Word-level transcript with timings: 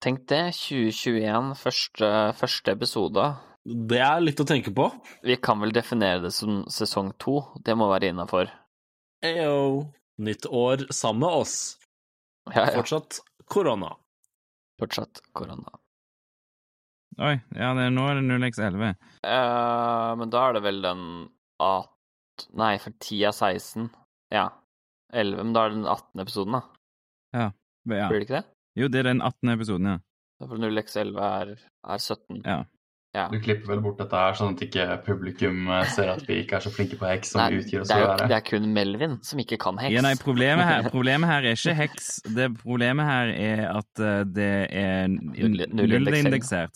Tenk 0.00 0.22
det, 0.32 0.54
2021, 0.56 1.50
første, 1.60 2.08
første 2.38 2.72
episode. 2.72 3.24
Det 3.68 3.98
er 4.00 4.22
litt 4.22 4.38
å 4.40 4.46
tenke 4.48 4.72
på. 4.72 4.86
Vi 5.20 5.34
kan 5.44 5.60
vel 5.60 5.74
definere 5.76 6.22
det 6.22 6.30
som 6.32 6.62
sesong 6.72 7.10
to, 7.20 7.42
det 7.60 7.74
må 7.76 7.90
være 7.90 8.08
innafor. 8.08 8.48
Eyo. 9.20 9.90
Nytt 10.24 10.46
år 10.48 10.86
sammen 10.88 11.26
med 11.26 11.42
oss. 11.42 11.54
Ja, 12.48 12.62
ja. 12.62 12.72
Fortsatt 12.78 13.18
korona. 13.52 13.90
Fortsatt 14.80 15.20
korona. 15.36 15.76
Oi, 17.20 17.34
ja, 17.52 17.74
det, 17.76 17.90
nå 17.92 18.06
er 18.08 18.20
det 18.22 18.24
0x11. 18.24 18.94
Uh, 19.20 20.16
men 20.20 20.32
da 20.32 20.46
er 20.46 20.56
det 20.56 20.62
vel 20.64 20.80
den 20.84 21.02
18 21.60 21.96
Nei, 22.56 22.70
for 22.80 22.96
10 23.04 23.26
er 23.28 23.36
16. 23.36 23.90
Ja. 24.32 24.46
11, 25.12 25.44
men 25.44 25.52
da 25.52 25.66
er 25.66 25.74
det 25.74 25.82
den 25.82 25.90
18. 25.92 26.24
episoden, 26.24 26.56
da. 26.56 26.62
Ja. 27.36 27.46
Blir 27.84 28.16
det 28.16 28.24
ikke 28.24 28.38
det? 28.38 28.46
Jo, 28.78 28.88
det 28.88 29.00
er 29.02 29.08
den 29.10 29.20
18. 29.22 29.48
episoden, 29.56 29.86
ja. 29.86 29.96
Det 30.40 30.46
er 30.46 30.52
vel 30.54 30.60
0x11 30.70 31.16
er, 31.26 31.56
er 31.94 31.98
17. 31.98 32.42
Ja. 32.44 32.60
Ja. 33.10 33.24
Du 33.26 33.40
klipper 33.42 33.72
vel 33.72 33.80
bort 33.82 33.98
dette 33.98 34.14
her, 34.14 34.36
sånn 34.38 34.52
at 34.54 34.60
ikke 34.62 34.84
publikum 35.02 35.64
eh, 35.74 35.88
ser 35.90 36.12
at 36.12 36.20
vi 36.28 36.36
ikke 36.44 36.60
er 36.60 36.62
så 36.62 36.70
flinke 36.70 36.94
på 37.00 37.08
heks 37.10 37.32
som 37.34 37.40
Nei, 37.42 37.58
utgir 37.58 37.80
oss 37.82 37.90
for 37.90 38.04
å 38.04 38.10
være. 38.12 38.28
det 38.30 38.36
er 38.36 38.44
kun 38.46 38.68
Melvin 38.76 39.16
som 39.26 39.40
ikke 39.42 39.58
kan 39.58 39.80
heks. 39.82 39.96
Ja, 39.96 40.04
nei, 40.06 40.12
problemet 40.22 40.68
her, 40.68 40.86
problemet 40.94 41.26
her 41.32 41.48
er 41.50 41.58
ikke 41.58 41.74
heks. 41.74 42.12
Det 42.36 42.46
Problemet 42.62 43.08
her 43.10 43.32
er 43.34 43.64
at 43.72 44.04
eh, 44.06 44.20
det 44.30 44.48
er 44.70 45.08
Null- 45.10 45.66
nullindeksering. 45.74 46.70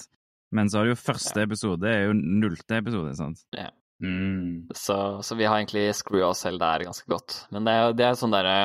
Men 0.55 0.69
så 0.71 0.79
har 0.83 0.91
du 0.91 0.93
jo 0.97 0.99
første 0.99 1.47
episode, 1.47 1.87
er 1.87 2.09
jo 2.09 2.19
nullte 2.19 2.83
episode, 2.83 3.15
sant? 3.19 3.41
Mm. 4.05 4.67
Så, 4.77 4.97
så 5.25 5.37
vi 5.39 5.47
har 5.49 5.57
egentlig 5.57 5.87
screwa 5.97 6.33
oss 6.35 6.43
selv 6.45 6.61
der 6.61 6.85
ganske 6.85 7.09
godt. 7.09 7.39
Men 7.55 7.65
det 7.65 7.75
er 7.81 7.97
det 7.97 8.07
er 8.11 8.19
sånn 8.21 8.35
derre 8.35 8.57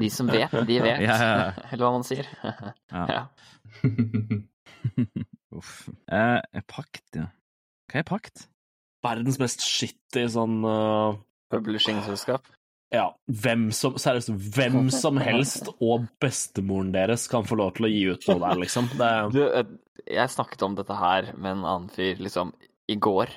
De 0.00 0.08
som 0.12 0.30
vet, 0.30 0.54
de 0.70 0.78
vet. 0.86 1.04
Ja, 1.04 1.18
ja, 1.20 1.30
ja. 1.42 1.52
Eller 1.70 1.84
hva 1.84 1.92
man 1.98 2.06
sier. 2.08 2.30
Ja. 2.40 3.04
Ja. 3.14 3.22
Uff. 5.54 5.88
Eh, 6.10 6.60
pakt, 6.70 7.04
ja. 7.18 7.28
Hva 7.90 8.00
er 8.00 8.06
pakt? 8.08 8.44
Verdens 9.04 9.38
mest 9.42 9.64
shitty 9.66 10.24
sånn 10.32 10.62
uh, 10.64 11.16
Publishing-selskap. 11.52 12.46
Ja, 12.94 13.08
hvem 13.26 13.68
som 13.74 13.96
Seriøst, 13.98 14.30
hvem 14.54 14.86
som 14.94 15.18
helst 15.18 15.68
og 15.82 16.06
bestemoren 16.22 16.92
deres 16.94 17.26
kan 17.30 17.46
få 17.48 17.58
lov 17.58 17.74
til 17.76 17.88
å 17.88 17.90
gi 17.90 18.04
ut 18.14 18.28
noe 18.30 18.40
der, 18.44 18.60
liksom. 18.62 18.88
Det, 18.94 19.10
Du, 19.34 19.40
eh, 19.48 19.72
jeg 20.14 20.34
snakket 20.34 20.62
om 20.66 20.76
dette 20.78 20.98
her 20.98 21.32
med 21.34 21.56
en 21.56 21.64
annen 21.64 21.90
fyr 21.92 22.22
liksom 22.22 22.54
i 22.90 22.96
går. 23.00 23.32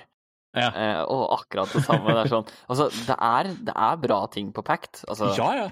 Ja. 0.58 0.70
Eh, 0.74 1.02
og 1.14 1.24
akkurat 1.38 1.72
det 1.76 1.84
samme. 1.86 2.14
Det 2.16 2.24
er 2.26 2.32
sånn 2.34 2.48
Altså, 2.72 2.90
det 3.08 3.18
er, 3.30 3.50
det 3.70 3.76
er 3.88 3.98
bra 4.04 4.20
ting 4.34 4.52
på 4.56 4.64
Pact. 4.66 5.04
Altså, 5.08 5.32
ja, 5.38 5.50
ja. 5.62 5.68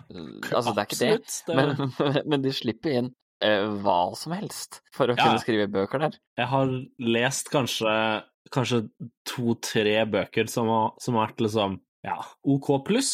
altså 0.54 0.74
det 0.76 0.86
er 0.86 0.90
ikke. 0.90 1.12
Absolutt. 1.20 1.38
Det, 1.48 1.56
Men, 1.58 2.20
men 2.36 2.46
de 2.46 2.54
slipper 2.56 2.98
inn 3.02 3.10
eh, 3.44 3.66
hva 3.84 4.00
som 4.16 4.36
helst 4.38 4.82
for 4.96 5.12
å 5.12 5.18
Ja. 5.18 5.24
kunne 5.26 5.42
skrive 5.44 5.68
bøker 5.72 6.06
der. 6.08 6.20
Jeg 6.40 6.48
har 6.54 6.76
lest 7.04 7.50
kanskje, 7.54 7.96
kanskje 8.54 8.84
to-tre 9.30 9.98
bøker 10.10 10.48
som 10.52 10.70
har, 10.72 10.94
som 11.02 11.18
har 11.18 11.30
vært 11.32 11.42
liksom 11.48 11.80
ja, 12.06 12.20
OK 12.46 12.70
pluss. 12.86 13.12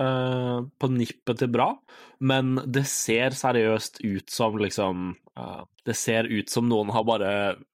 eh, 0.00 0.58
på 0.82 0.88
nippet 0.90 1.38
til 1.38 1.52
bra, 1.54 1.68
men 2.20 2.56
det 2.66 2.82
ser 2.90 3.30
seriøst 3.38 4.00
ut 4.02 4.30
som 4.34 4.56
liksom 4.58 5.04
eh, 5.14 5.23
Det 5.84 5.94
ser 5.98 6.24
ut 6.30 6.48
som 6.52 6.68
noen 6.70 6.90
har 6.94 7.04
bare 7.04 7.30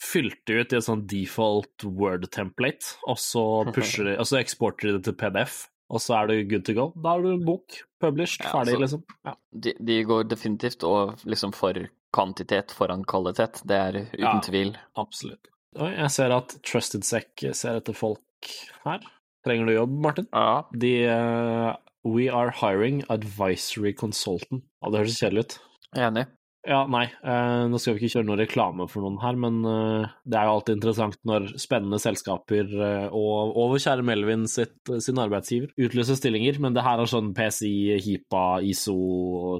fylt 0.02 0.42
det 0.46 0.58
ut 0.60 0.72
i 0.72 0.76
en 0.76 0.84
sånn 0.84 1.06
default 1.08 1.84
word-template, 1.84 2.96
og 3.08 3.18
så 3.18 3.44
pusher 3.76 4.04
de, 4.10 4.16
og 4.20 4.28
så 4.28 4.38
eksporter 4.42 4.90
de 4.90 4.98
det 4.98 5.04
til 5.08 5.16
PDF, 5.22 5.62
og 5.90 6.02
så 6.02 6.18
er 6.20 6.30
det 6.32 6.36
good 6.50 6.64
to 6.68 6.74
go. 6.76 6.86
Da 7.00 7.14
har 7.16 7.22
du 7.24 7.30
en 7.32 7.44
bok 7.46 7.78
published, 8.02 8.44
Ja, 8.44 8.52
ferdig, 8.58 8.74
altså- 8.76 8.82
liksom. 9.00 9.04
Ja. 9.24 9.34
De, 9.66 9.74
de 9.90 9.98
går 10.04 10.28
definitivt 10.28 10.84
og 10.84 11.24
liksom 11.24 11.54
for 11.56 11.80
kvantitet 12.16 12.72
foran 12.76 13.04
kvalitet. 13.08 13.62
Det 13.66 13.76
er 13.76 13.98
uten 14.12 14.20
Ja. 14.22 14.40
tvil. 14.44 14.76
Absolutt. 14.96 15.48
Oi, 15.76 15.90
jeg 15.92 16.10
ser 16.10 16.32
at 16.32 16.54
Trusted 16.64 17.04
Sec 17.04 17.42
ser 17.52 17.76
etter 17.80 17.92
folk 17.94 18.52
her. 18.84 19.00
Trenger 19.44 19.66
du 19.68 19.72
jobb, 19.74 19.90
Martin? 20.02 20.26
Ja. 20.32 20.62
De 20.72 20.92
uh, 21.06 21.74
We 22.06 22.28
are 22.32 22.50
hiring 22.50 23.02
advisory 23.10 23.92
consultant. 23.92 24.62
Ja, 24.82 24.90
det 24.90 25.00
høres 25.02 25.18
kjedelig 25.20 25.44
ut. 25.44 25.56
Enig. 25.96 26.26
Ja, 26.66 26.80
nei, 26.90 27.04
eh, 27.22 27.64
nå 27.70 27.78
skal 27.78 27.94
vi 27.94 28.00
ikke 28.02 28.16
kjøre 28.16 28.26
noe 28.26 28.38
reklame 28.40 28.88
for 28.90 29.04
noen 29.04 29.20
her, 29.22 29.36
men 29.38 29.60
eh, 29.70 30.08
det 30.26 30.38
er 30.38 30.48
jo 30.48 30.54
alltid 30.56 30.74
interessant 30.80 31.18
når 31.28 31.52
spennende 31.62 32.00
selskaper 32.02 32.66
eh, 32.66 33.06
og, 33.14 33.52
og 33.54 33.76
kjære 33.78 34.02
Melvin 34.06 34.48
sitt, 34.50 34.74
sin 35.04 35.20
arbeidsgiver 35.22 35.70
utlyser 35.78 36.18
stillinger, 36.18 36.58
men 36.62 36.74
det 36.74 36.82
her 36.86 36.98
er 37.02 37.06
sånn 37.10 37.30
PCI, 37.36 38.00
HIPA, 38.02 38.42
ISO 38.66 38.96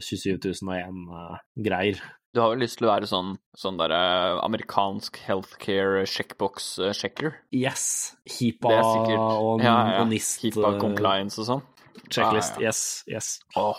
27001-greier. 0.02 2.02
Du 2.34 2.42
har 2.42 2.50
jo 2.52 2.58
lyst 2.60 2.76
til 2.80 2.88
å 2.88 2.90
være 2.90 3.06
sånn, 3.08 3.30
sånn 3.56 3.78
der 3.80 3.94
eh, 3.96 4.34
amerikansk 4.42 5.16
healthcare 5.24 6.02
checkbox-sjekker. 6.10 7.38
yes, 7.54 7.86
HIPA 8.28 8.74
sikkert 8.82 9.22
og, 9.22 9.62
ja, 9.64 9.76
ja. 9.94 10.02
og 10.02 10.10
NIST. 10.10 10.42
HIPA 10.50 10.74
compliance 10.82 11.38
og 11.40 11.46
sånn. 11.54 11.64
Checklist, 12.10 12.58
Ja, 12.58 12.66
ja. 12.66 12.68
yes, 12.68 12.82
yes. 13.08 13.30
Åh, 13.56 13.78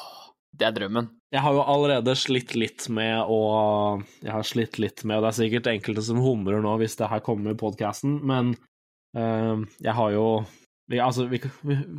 det 0.58 0.72
er 0.72 0.74
drømmen. 0.80 1.12
Jeg 1.36 1.44
har 1.44 1.58
jo 1.58 1.64
allerede 1.68 2.14
slitt 2.16 2.54
litt 2.56 2.86
med 2.94 3.28
å 3.28 3.40
Jeg 4.24 4.32
har 4.32 4.46
slitt 4.48 4.78
litt 4.80 5.04
med, 5.04 5.18
og 5.18 5.26
det 5.26 5.32
er 5.34 5.40
sikkert 5.42 5.72
enkelte 5.74 6.06
som 6.08 6.22
humrer 6.24 6.64
nå 6.64 6.78
hvis 6.80 6.96
det 7.00 7.10
her 7.12 7.24
kommer 7.26 7.52
i 7.52 7.60
podkasten, 7.60 8.22
men 8.28 8.54
uh, 9.18 9.60
jeg 9.84 9.98
har 9.98 10.16
jo 10.16 10.28
vi, 10.88 11.00
altså, 11.04 11.26
vi, 11.28 11.42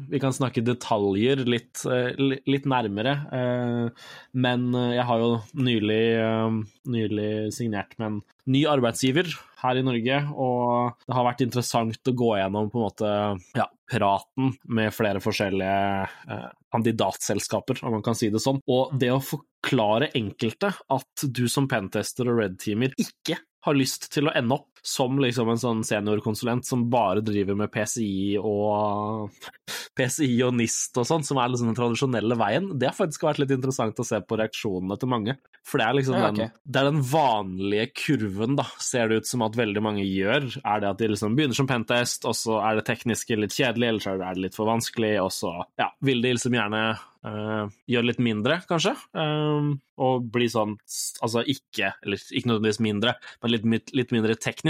vi, 0.09 0.21
kan 0.21 0.33
snakke 0.33 0.65
detaljer 0.65 1.43
litt, 1.45 1.83
eh, 1.93 2.17
litt 2.49 2.65
nærmere, 2.69 3.15
eh, 3.37 4.07
men 4.33 4.69
eh, 4.73 4.95
jeg 4.97 5.05
har 5.11 5.21
jo 5.21 5.31
nylig, 5.61 6.05
eh, 6.23 6.57
nylig 6.95 7.33
signert 7.53 7.93
med 7.99 8.07
en 8.07 8.19
ny 8.49 8.65
arbeidsgiver 8.69 9.31
her 9.63 9.79
i 9.79 9.83
Norge, 9.85 10.21
og 10.39 10.95
det 11.05 11.17
har 11.17 11.27
vært 11.27 11.43
interessant 11.45 12.11
å 12.11 12.15
gå 12.17 12.31
gjennom 12.39 12.71
på 12.71 12.79
en 12.79 12.87
måte 12.87 13.11
ja, 13.59 13.67
praten 13.91 14.53
med 14.71 14.95
flere 14.95 15.23
forskjellige 15.23 16.07
eh, 16.31 16.49
kandidatselskaper, 16.75 17.83
om 17.83 17.99
man 17.99 18.05
kan 18.07 18.19
si 18.19 18.31
det 18.33 18.43
sånn. 18.45 18.61
Og 18.71 18.95
det 19.01 19.11
å 19.15 19.23
forklare 19.25 20.13
enkelte 20.19 20.73
at 20.95 21.27
du 21.27 21.47
som 21.51 21.69
pentester 21.71 22.31
og 22.31 22.43
red-teamer 22.43 22.95
ikke 23.01 23.41
har 23.67 23.77
lyst 23.77 24.11
til 24.15 24.31
å 24.31 24.35
ende 24.39 24.61
opp 24.61 24.78
som 24.83 25.19
liksom 25.21 25.51
en 25.53 25.61
sånn 25.61 25.85
seniorkonsulent 25.87 26.67
som 26.67 26.87
bare 26.93 27.23
driver 27.25 27.59
med 27.59 27.73
PCI 27.75 28.39
og 28.41 29.33
PCI 29.99 30.33
og 30.47 30.55
NIST 30.59 31.01
og 31.01 31.09
sånn, 31.09 31.27
som 31.27 31.41
er 31.41 31.53
liksom 31.53 31.73
den 31.73 31.79
tradisjonelle 31.79 32.39
veien, 32.39 32.71
det 32.79 32.91
har 32.91 32.97
faktisk 32.97 33.27
vært 33.27 33.43
litt 33.43 33.55
interessant 33.55 33.99
å 33.99 34.07
se 34.07 34.21
på 34.23 34.39
reaksjonene 34.39 34.99
til 35.01 35.13
mange. 35.13 35.37
For 35.69 35.81
det 35.81 35.89
er 35.89 35.99
liksom 35.99 36.19
Ja, 36.19 36.31
den, 36.33 36.55
det 36.65 36.81
er 36.81 36.89
den 36.89 37.03
vanlige 37.05 37.91
kurven, 38.05 38.57
da, 38.59 38.67
ser 38.83 39.11
det 39.11 39.23
ut 39.23 39.31
som 39.31 39.45
at 39.47 39.59
veldig 39.59 39.83
mange 39.85 40.07
gjør, 40.07 40.49
er 40.63 40.83
det 40.85 40.93
at 40.93 41.03
de 41.03 41.11
liksom 41.13 41.37
begynner 41.39 41.59
som 41.59 41.69
pentest, 41.69 42.25
og 42.29 42.37
så 42.39 42.63
er 42.65 42.79
det 42.79 42.89
tekniske 42.89 43.39
litt 43.39 43.57
kjedelig, 43.57 43.93
eller 43.93 44.05
så 44.05 44.17
er 44.17 44.25
det 44.25 44.47
litt 44.47 44.59
for 44.59 44.71
vanskelig, 44.71 45.15
og 45.25 45.33
så 45.35 45.55
ja, 45.81 45.93
vil 46.05 46.25
de 46.25 46.35
liksom 46.39 46.59
gjerne 46.59 46.83
Uh, 47.19 47.67
gjøre 47.91 48.07
litt 48.13 48.21
mindre, 48.23 48.61
kanskje, 48.71 48.93
Uh, 49.19 49.75
og 49.99 50.29
bli 50.31 50.47
sånn, 50.47 50.77
altså 51.19 51.43
ikke, 51.51 51.91
eller 52.07 52.21
ikke 52.23 52.47
nødvendigvis 52.47 52.79
mindre, 52.87 53.15
men 53.43 53.51
litt, 53.51 53.91
litt 53.99 54.13
mindre 54.15 54.37
teknisk, 54.39 54.68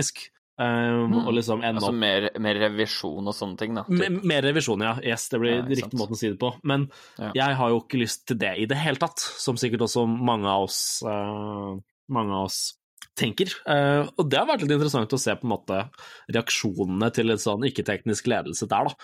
eh, 0.59 1.25
og 1.27 1.33
liksom 1.37 1.61
enda 1.63 1.79
Altså 1.83 1.93
mer, 1.95 2.29
mer 2.43 2.55
revisjon 2.65 3.27
og 3.31 3.35
sånne 3.37 3.59
ting, 3.61 3.75
da. 3.79 3.85
mer 3.89 4.43
revisjon, 4.43 4.81
ja. 4.83 4.97
Yes, 5.03 5.29
det 5.29 5.41
blir 5.43 5.57
Ja, 5.61 5.67
riktig 5.69 5.91
sant. 5.93 6.01
måte 6.01 6.17
å 6.17 6.19
si 6.19 6.29
det 6.33 6.39
på. 6.41 6.53
Men 6.65 6.89
Ja. 7.19 7.33
jeg 7.35 7.57
har 7.57 7.71
jo 7.71 7.81
ikke 7.85 8.01
lyst 8.03 8.27
til 8.27 8.39
det 8.39 8.57
i 8.59 8.67
det 8.67 8.77
hele 8.79 8.97
tatt, 8.97 9.19
som 9.19 9.57
sikkert 9.57 9.81
også 9.87 10.07
mange 10.09 10.47
av 10.47 10.63
oss, 10.69 11.03
uh, 11.07 11.79
mange 12.09 12.33
av 12.33 12.45
oss 12.51 12.75
tenker. 13.19 13.51
Uh, 13.67 14.07
og 14.19 14.29
det 14.31 14.39
har 14.39 14.47
vært 14.47 14.63
litt 14.63 14.71
interessant 14.71 15.11
å 15.11 15.19
se 15.19 15.35
på 15.35 15.43
en 15.43 15.51
måte 15.51 15.91
reaksjonene 16.31 17.09
til 17.15 17.31
en 17.31 17.41
sånn 17.43 17.65
ikke-teknisk 17.67 18.29
ledelse 18.31 18.69
der, 18.71 18.85
da. 18.91 18.95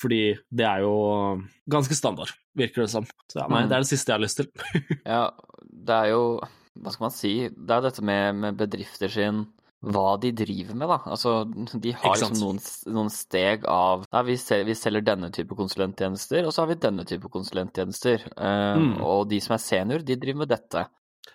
Fordi 0.00 0.20
det 0.50 0.64
er 0.64 0.80
jo 0.86 1.42
ganske 1.68 1.96
standard, 1.96 2.32
virker 2.56 2.84
det 2.86 2.90
som. 2.92 3.04
Så 3.28 3.40
ja, 3.42 3.46
nei, 3.48 3.64
Mm. 3.64 3.68
det 3.68 3.76
er 3.76 3.80
det 3.84 3.90
siste 3.92 4.12
jeg 4.12 4.18
har 4.18 4.24
lyst 4.24 4.36
til. 4.40 4.48
Ja, 5.06 5.30
det 5.62 5.94
er 5.94 6.08
jo 6.14 6.40
Hva 6.78 6.92
skal 6.94 7.04
man 7.08 7.10
si? 7.10 7.48
Det 7.48 7.70
er 7.74 7.80
dette 7.82 8.02
med, 8.06 8.36
med 8.36 8.56
bedrifter 8.56 9.08
sin 9.10 9.46
hva 9.78 10.16
de 10.18 10.32
driver 10.34 10.74
med, 10.74 10.90
da. 10.90 10.98
Altså, 11.06 11.32
de 11.46 11.92
har 11.94 12.16
liksom 12.16 12.34
noen, 12.40 12.58
noen 12.90 13.10
steg 13.14 13.66
av 13.70 14.04
ja, 14.08 14.22
vi, 14.26 14.34
sel, 14.40 14.64
vi 14.66 14.74
selger 14.74 15.04
denne 15.06 15.30
type 15.34 15.54
konsulenttjenester, 15.58 16.48
og 16.48 16.54
så 16.54 16.64
har 16.64 16.72
vi 16.72 16.80
denne 16.82 17.04
type 17.06 17.30
konsulenttjenester. 17.32 18.26
Eh, 18.34 18.56
Mm. 18.78 18.98
Og 19.06 19.28
de 19.30 19.38
som 19.42 19.54
er 19.54 19.62
senior, 19.62 20.02
de 20.04 20.16
driver 20.18 20.42
med 20.42 20.50
dette. 20.50 20.82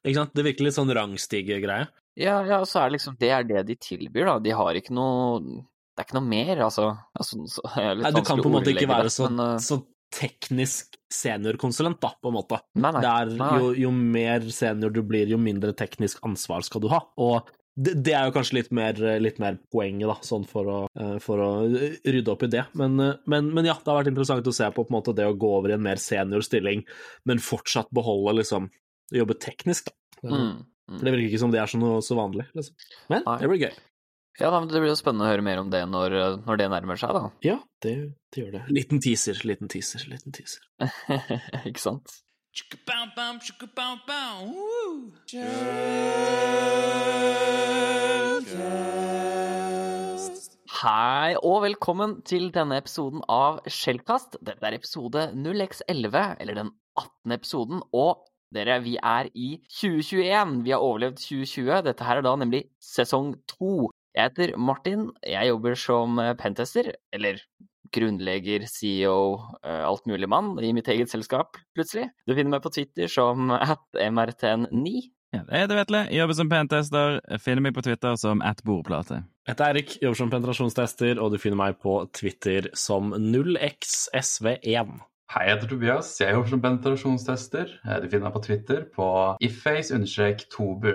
Ikke 0.03 0.17
sant? 0.19 0.33
Det 0.35 0.43
virker 0.45 0.67
litt 0.67 0.75
sånn 0.75 0.91
rangstige-greie. 0.93 1.87
Ja, 2.19 2.35
ja, 2.45 2.59
så 2.67 2.81
er 2.81 2.89
det 2.89 2.99
liksom 2.99 3.15
Det 3.17 3.29
er 3.33 3.47
det 3.47 3.63
de 3.65 3.75
tilbyr, 3.79 4.27
da. 4.27 4.35
De 4.43 4.51
har 4.53 4.77
ikke 4.77 4.93
noe 4.93 5.39
Det 5.41 6.03
er 6.03 6.05
ikke 6.05 6.17
noe 6.19 6.29
mer, 6.29 6.61
altså. 6.67 6.91
altså 7.17 7.39
så, 7.49 7.63
Nei, 8.03 8.11
du 8.13 8.21
kan 8.21 8.41
på 8.41 8.51
en 8.51 8.57
måte 8.59 8.73
ikke 8.73 8.89
være 8.91 9.07
det, 9.09 9.15
så, 9.15 9.29
men, 9.31 9.55
eh, 9.55 9.63
så 9.63 9.79
teknisk 10.13 10.99
seniorkonsulent, 11.09 11.97
da, 12.03 12.11
på 12.21 12.29
en 12.29 12.35
måte. 12.37 12.59
Nei, 12.77 12.91
nei. 12.93 13.01
Det 13.01 13.37
nei. 13.39 13.49
jo, 13.57 13.71
jo 13.87 13.91
mer 13.97 14.45
senior 14.53 14.93
du 14.93 15.01
blir, 15.09 15.31
jo 15.31 15.39
mindre 15.41 15.73
teknisk 15.77 16.21
ansvar 16.27 16.65
skal 16.65 16.83
du 16.83 16.89
ha. 16.93 16.99
Og 17.17 17.49
det, 17.75 17.93
det 18.05 18.13
er 18.13 18.27
jo 18.27 18.33
kanskje 18.35 18.59
litt 18.59 18.73
mer, 18.75 18.99
litt 19.21 19.39
mer 19.41 19.57
poenget, 19.73 20.05
da, 20.09 20.15
sånn 20.25 20.45
for 20.49 20.69
å, 20.69 20.79
eh, 20.99 21.15
for 21.23 21.41
å 21.41 21.49
rydde 21.65 22.33
opp 22.33 22.45
i 22.45 22.51
det. 22.53 22.67
Men, 22.77 22.99
eh, 23.01 23.15
men, 23.29 23.49
men 23.55 23.69
ja, 23.69 23.75
det 23.79 23.89
har 23.89 24.01
vært 24.01 24.11
interessant 24.11 24.49
å 24.49 24.53
se 24.53 24.67
på, 24.69 24.83
på 24.83 24.93
en 24.93 24.97
måte 24.99 25.15
det 25.17 25.25
å 25.29 25.37
gå 25.39 25.49
over 25.57 25.73
i 25.73 25.77
en 25.77 25.85
mer 25.85 26.01
senior 26.01 26.45
stilling, 26.45 26.83
men 27.29 27.41
fortsatt 27.43 27.91
beholde 27.93 28.39
liksom 28.43 28.71
Jobbe 29.13 29.35
teknisk, 29.37 29.91
da. 30.23 30.29
Mm. 30.31 30.53
mm. 30.89 31.01
det 31.03 31.11
virker 31.11 31.25
ikke 31.27 31.39
som 31.41 31.51
det 31.53 31.59
er 31.61 31.69
så, 31.69 31.77
noe, 31.77 31.99
så 32.01 32.15
vanlig, 32.17 32.47
liksom. 32.55 32.85
Men 33.11 33.25
Nei. 33.27 33.35
det 33.41 33.49
blir 33.51 33.59
gøy. 33.67 33.75
Ja, 34.39 34.47
da, 34.47 34.55
men 34.55 34.69
Det 34.71 34.79
blir 34.81 34.89
jo 34.89 34.95
spennende 34.97 35.27
å 35.27 35.29
høre 35.29 35.45
mer 35.45 35.59
om 35.61 35.69
det 35.69 35.83
når, 35.91 36.15
når 36.47 36.61
det 36.61 36.69
nærmer 36.73 36.97
seg, 36.97 37.13
da. 37.13 37.27
Ja, 37.45 37.59
det, 37.85 37.93
det 38.33 38.41
gjør 38.41 38.55
det. 38.55 38.63
Liten 38.73 39.03
teaser, 39.03 39.37
liten 39.45 39.69
teaser, 39.69 40.07
liten 40.09 40.33
teaser. 40.33 40.65
Ikke 41.69 41.83
sant? 41.83 42.15
Hei 50.83 51.33
og 51.39 51.63
velkommen 51.63 52.13
til 52.29 52.51
denne 52.53 52.77
episoden 52.77 53.23
av 53.25 53.57
Skjellkast. 53.65 54.37
Dette 54.45 54.69
er 54.69 54.77
episode 54.77 55.33
0x11, 55.33 56.19
eller 56.45 56.59
den 56.61 56.69
18. 56.93 57.33
episoden. 57.39 57.81
Og 57.89 58.21
dere, 58.53 58.77
vi 58.85 58.99
er 59.01 59.33
i 59.33 59.57
2021. 59.79 60.61
Vi 60.61 60.77
har 60.77 60.85
overlevd 60.85 61.17
2020. 61.25 61.81
Dette 61.89 62.05
her 62.05 62.21
er 62.21 62.29
da 62.29 62.37
nemlig 62.37 62.67
sesong 62.77 63.33
to. 63.49 63.89
Jeg 64.13 64.29
heter 64.29 64.57
Martin. 64.61 65.09
Jeg 65.25 65.49
jobber 65.49 65.73
som 65.73 66.21
eh, 66.21 66.35
pentester, 66.37 66.93
eller 67.17 67.41
grunnlegger, 67.93 68.65
CEO, 68.69 69.17
eh, 69.63 69.83
alt 69.87 70.05
mulig 70.09 70.29
mann 70.29 70.55
i 70.63 70.73
mitt 70.75 70.87
eget 70.91 71.11
selskap, 71.13 71.57
plutselig. 71.77 72.09
Du 72.27 72.33
finner 72.35 72.55
meg 72.57 72.63
på 72.65 72.71
Twitter 72.73 73.07
som 73.11 73.51
at 73.57 73.83
mrtn9. 73.97 74.95
Ja, 75.33 75.39
jeg 75.49 75.63
heter 75.63 75.79
Vetle, 75.79 76.01
jobber 76.13 76.35
som 76.37 76.49
pentester. 76.51 77.15
Finner 77.41 77.63
meg 77.65 77.73
på 77.73 77.81
Twitter 77.81 78.13
som 78.21 78.43
at 78.45 78.59
bordplate. 78.67 79.23
Jeg 79.47 79.55
heter 79.55 79.65
Eirik, 79.71 79.95
jobber 80.03 80.19
som 80.19 80.29
penetrasjonstester, 80.29 81.17
og 81.17 81.33
du 81.33 81.39
finner 81.41 81.57
meg 81.57 81.79
på 81.81 81.95
Twitter 82.13 82.67
som 82.77 83.09
0xsv1. 83.17 84.93
Hei, 85.33 85.47
jeg 85.47 85.55
heter 85.55 85.71
Tobias. 85.71 86.11
Jeg 86.21 86.35
jobber 86.35 86.51
som 86.53 86.61
penetrasjonstester. 86.61 87.71
Eh, 87.81 87.97
Du 88.03 88.09
finner 88.11 88.27
meg 88.27 88.35
på 88.37 88.43
Twitter 88.45 88.83
på 88.93 89.07
ifface-tobu. 89.41 90.91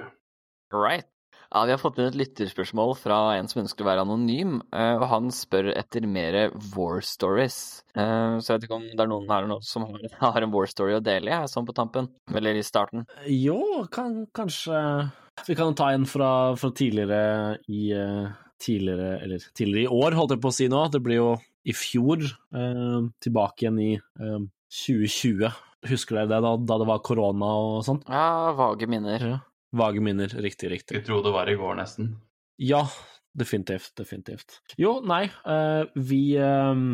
Right. 0.71 1.09
Ja, 1.49 1.63
Vi 1.65 1.73
har 1.73 1.79
fått 1.81 1.97
inn 1.99 2.11
et 2.11 2.17
lytterspørsmål 2.19 2.91
fra 3.01 3.19
en 3.39 3.47
som 3.49 3.63
ønsker 3.63 3.81
å 3.85 3.89
være 3.89 4.03
anonym, 4.05 4.59
eh, 4.69 4.97
og 5.01 5.07
han 5.09 5.31
spør 5.33 5.71
etter 5.73 6.05
mer 6.05 6.51
war 6.75 7.01
stories. 7.01 7.83
Eh, 7.97 8.37
Så 8.39 8.53
jeg 8.53 8.59
vet 8.61 8.67
ikke 8.69 8.77
om 8.77 8.85
det 8.91 9.01
er 9.01 9.09
noen 9.09 9.31
her 9.33 9.47
nå 9.49 9.57
som 9.65 9.87
har, 10.21 10.43
en 10.45 10.53
war 10.53 10.67
story 10.69 10.99
å 10.99 11.01
dele, 11.03 11.33
jeg, 11.33 11.49
sånn 11.49 11.65
på 11.69 11.73
tampen. 11.77 12.11
Eller 12.35 12.59
i 12.61 12.63
starten. 12.67 13.07
Jo, 13.33 13.87
kan, 13.91 14.27
kanskje 14.37 15.11
Vi 15.47 15.55
kan 15.57 15.73
ta 15.79 15.89
en 15.95 16.05
fra, 16.05 16.55
fra 16.59 16.71
tidligere 16.71 17.59
i 17.69 17.89
eh, 17.97 18.29
Tidligere, 18.59 19.21
eller 19.23 19.39
tidligere 19.55 19.85
i 19.87 19.93
år, 20.03 20.17
holdt 20.19 20.33
jeg 20.35 20.41
på 20.43 20.51
å 20.51 20.55
si 20.57 20.67
nå. 20.67 20.81
Det 20.91 20.99
blir 21.01 21.21
jo 21.21 21.29
i 21.65 21.73
fjor, 21.79 22.25
eh, 22.59 23.01
tilbake 23.23 23.63
igjen 23.63 23.79
i 23.79 23.93
eh, 23.95 24.41
2020. 24.83 25.47
Husker 25.87 26.19
dere 26.19 26.27
det, 26.33 26.41
da, 26.43 26.57
da 26.59 26.79
det 26.83 26.89
var 26.89 26.99
korona 27.07 27.53
og 27.55 27.85
sånn? 27.87 28.01
Ja, 28.11 28.51
vage 28.59 28.89
minner. 28.91 29.23
Ja. 29.23 29.39
Vage 29.77 30.01
minner, 30.05 30.33
riktig, 30.33 30.71
riktig. 30.73 30.97
Skulle 30.97 31.07
tro 31.07 31.21
det 31.27 31.35
var 31.35 31.51
i 31.51 31.59
går, 31.59 31.77
nesten. 31.81 32.15
Ja, 32.59 32.87
definitivt, 33.37 33.93
definitivt. 33.99 34.61
Jo, 34.81 34.99
nei, 35.07 35.27
eh, 35.47 35.85
vi 36.09 36.23
eh, 36.41 36.85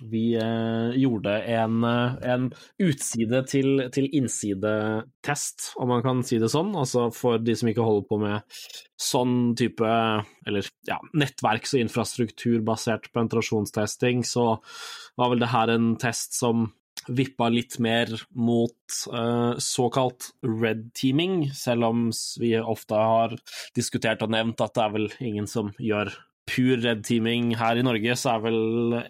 vi 0.00 0.34
eh, 0.34 0.90
gjorde 0.94 1.32
en, 1.42 1.84
en 1.84 2.48
utside 2.82 3.42
til, 3.50 3.82
til 3.94 4.08
innsidetest, 4.14 5.72
om 5.82 5.90
man 5.90 6.04
kan 6.04 6.22
si 6.26 6.38
det 6.38 6.50
sånn. 6.52 6.70
Altså 6.78 7.08
for 7.14 7.42
de 7.42 7.56
som 7.58 7.70
ikke 7.70 7.86
holder 7.86 8.06
på 8.08 8.20
med 8.22 8.60
sånn 9.00 9.36
type 9.58 9.88
eller 10.46 10.70
ja, 10.88 11.00
nettverks- 11.18 11.74
og 11.74 11.84
infrastrukturbasert 11.86 13.10
penetrasjonstesting, 13.14 14.22
så 14.26 14.58
var 15.18 15.32
vel 15.34 15.42
det 15.42 15.52
her 15.54 15.74
en 15.74 15.94
test 16.00 16.38
som 16.38 16.70
vippa 17.08 17.48
litt 17.52 17.78
mer 17.82 18.12
mot 18.36 19.00
uh, 19.12 19.56
såkalt 19.62 20.30
red 20.44 20.88
teaming, 20.96 21.48
selv 21.56 21.88
om 21.88 22.06
vi 22.40 22.54
ofte 22.60 22.98
har 22.98 23.36
diskutert 23.76 24.22
og 24.24 24.32
nevnt 24.34 24.62
at 24.64 24.76
det 24.76 24.84
er 24.84 24.96
vel 24.96 25.10
ingen 25.18 25.48
som 25.50 25.72
gjør 25.78 26.12
pur 26.48 26.80
red 26.80 27.04
teaming 27.04 27.52
her 27.60 27.78
i 27.78 27.84
Norge, 27.84 28.16
så 28.16 28.36
er 28.36 28.46
vel 28.46 28.62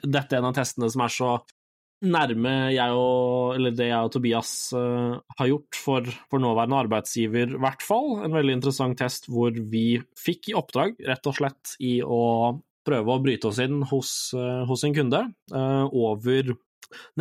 dette 0.02 0.38
en 0.38 0.50
av 0.50 0.56
testene 0.56 0.90
som 0.90 1.04
er 1.04 1.14
så 1.14 1.36
nærme 1.98 2.52
jeg 2.70 2.94
og, 2.94 3.56
eller 3.56 3.74
det 3.74 3.88
jeg 3.88 4.06
og 4.06 4.12
Tobias 4.14 4.52
uh, 4.76 5.18
har 5.38 5.50
gjort 5.50 5.78
for, 5.78 6.12
for 6.30 6.42
nåværende 6.42 6.78
arbeidsgiver, 6.84 7.56
i 7.56 7.62
hvert 7.64 7.82
fall. 7.84 8.20
En 8.22 8.34
veldig 8.36 8.58
interessant 8.58 8.98
test 8.98 9.26
hvor 9.30 9.54
vi 9.72 10.00
fikk 10.18 10.52
i 10.52 10.56
oppdrag, 10.58 10.98
rett 11.08 11.30
og 11.30 11.38
slett, 11.40 11.74
i 11.82 11.98
å 12.02 12.54
prøve 12.88 13.12
å 13.12 13.22
bryte 13.22 13.50
oss 13.50 13.60
inn 13.62 13.82
hos, 13.90 14.12
uh, 14.38 14.64
hos 14.68 14.86
en 14.86 14.96
kunde 14.96 15.24
uh, 15.52 15.86
over 15.90 16.54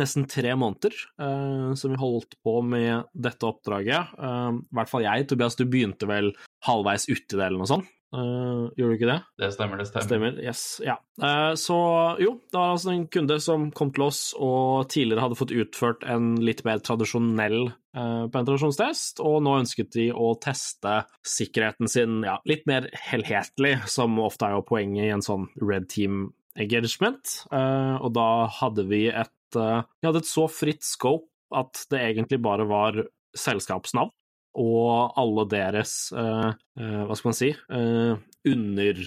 nesten 0.00 0.26
tre 0.30 0.54
måneder 0.58 0.96
eh, 1.20 1.68
som 1.78 1.92
vi 1.94 2.00
holdt 2.00 2.38
på 2.44 2.58
med 2.64 3.08
dette 3.12 3.48
oppdraget. 3.48 4.16
Eh, 4.18 4.50
I 4.58 4.80
hvert 4.80 4.92
fall 4.92 5.06
jeg. 5.06 5.28
Tobias, 5.28 5.58
du 5.58 5.66
begynte 5.68 6.08
vel 6.10 6.32
halvveis 6.66 7.08
uti 7.10 7.36
det, 7.36 7.44
eller 7.44 7.62
noe 7.62 7.70
sånt? 7.70 7.94
Eh, 8.08 8.60
gjorde 8.78 8.88
du 8.88 8.96
ikke 8.96 9.10
det? 9.10 9.18
Det 9.36 9.50
stemmer, 9.52 9.76
det 9.76 9.84
stemmer. 9.90 10.06
Stemmer. 10.08 10.38
Yes. 10.40 10.62
Ja. 10.80 10.94
Eh, 11.20 11.52
Så 11.60 11.76
jo, 12.22 12.38
det 12.48 12.56
var 12.56 12.70
altså 12.72 12.94
en 12.94 13.04
kunde 13.12 13.36
som 13.44 13.66
kom 13.76 13.90
til 13.92 14.06
oss 14.06 14.22
og 14.32 14.88
tidligere 14.88 15.26
hadde 15.26 15.36
fått 15.36 15.52
utført 15.52 16.06
en 16.08 16.30
litt 16.40 16.62
mer 16.64 16.80
tradisjonell 16.80 17.66
eh, 17.68 18.24
penetrasjonstest, 18.32 19.20
og 19.20 19.42
nå 19.44 19.58
ønsket 19.60 19.92
de 19.98 20.08
å 20.16 20.32
teste 20.40 21.02
sikkerheten 21.20 21.92
sin 21.92 22.22
ja, 22.24 22.38
litt 22.48 22.64
mer 22.70 22.88
helhetlig, 23.10 23.76
som 23.92 24.16
ofte 24.24 24.48
er 24.48 24.56
jo 24.56 24.64
poenget 24.72 25.04
i 25.04 25.12
en 25.12 25.24
sånn 25.28 25.44
red 25.60 25.90
team 25.92 26.30
engagement. 26.58 27.34
Eh, 27.52 27.96
og 28.02 28.12
da 28.16 28.28
hadde 28.60 28.86
vi 28.90 29.06
et 29.08 29.58
eh, 29.58 29.82
Vi 30.00 30.08
hadde 30.08 30.22
et 30.22 30.30
så 30.30 30.48
fritt 30.50 30.84
scope 30.86 31.28
at 31.54 31.86
det 31.92 32.02
egentlig 32.04 32.42
bare 32.44 32.66
var 32.68 32.98
selskapsnavn 33.38 34.12
og 34.58 35.14
alle 35.20 35.44
deres 35.48 36.10
eh, 36.16 36.50
Hva 36.76 37.16
skal 37.16 37.28
man 37.28 37.36
si 37.36 37.48
under 38.48 39.00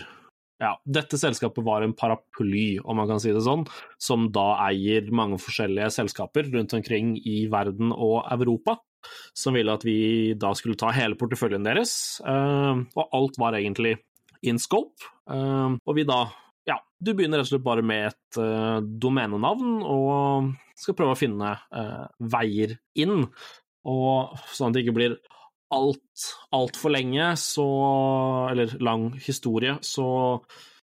ja, 0.62 0.75
dette 0.86 1.18
selskapet 1.18 1.65
var 1.65 1.81
en 1.81 1.95
paraply, 1.98 2.77
om 2.86 3.00
man 3.01 3.09
kan 3.09 3.21
si 3.21 3.31
det 3.33 3.42
sånn, 3.42 3.63
som 3.98 4.27
da 4.33 4.59
eier 4.68 5.07
mange 5.09 5.39
forskjellige 5.42 5.89
selskaper 5.95 6.51
rundt 6.53 6.75
omkring 6.77 7.15
i 7.18 7.48
verden 7.50 7.89
og 7.89 8.27
Europa, 8.30 8.75
som 9.33 9.57
ville 9.57 9.74
at 9.74 9.81
vi 9.88 10.36
da 10.38 10.53
skulle 10.53 10.77
ta 10.77 10.92
hele 10.94 11.18
porteføljen 11.18 11.65
deres, 11.65 11.95
og 12.21 13.01
alt 13.01 13.42
var 13.42 13.57
egentlig 13.57 13.95
in 14.45 14.62
scope, 14.62 15.09
og 15.25 15.98
vi 15.98 16.06
da 16.06 16.27
ja, 16.72 16.80
du 17.00 17.14
begynner 17.14 17.42
rett 17.42 17.50
og 17.50 17.54
slett 17.54 17.66
bare 17.66 17.84
med 17.86 18.12
et 18.12 18.40
uh, 18.40 18.80
domenenavn 18.82 19.82
og 19.84 20.52
skal 20.80 20.98
prøve 20.98 21.16
å 21.16 21.20
finne 21.20 21.54
uh, 21.76 22.08
veier 22.34 22.78
inn, 23.00 23.26
og 23.88 24.42
sånn 24.54 24.72
at 24.72 24.78
det 24.78 24.86
ikke 24.86 24.98
blir 24.98 25.20
alt 25.72 26.26
altfor 26.52 26.92
lenge, 26.92 27.32
så 27.40 27.68
Eller 28.52 28.74
lang 28.84 29.12
historie, 29.24 29.78
så 29.82 30.06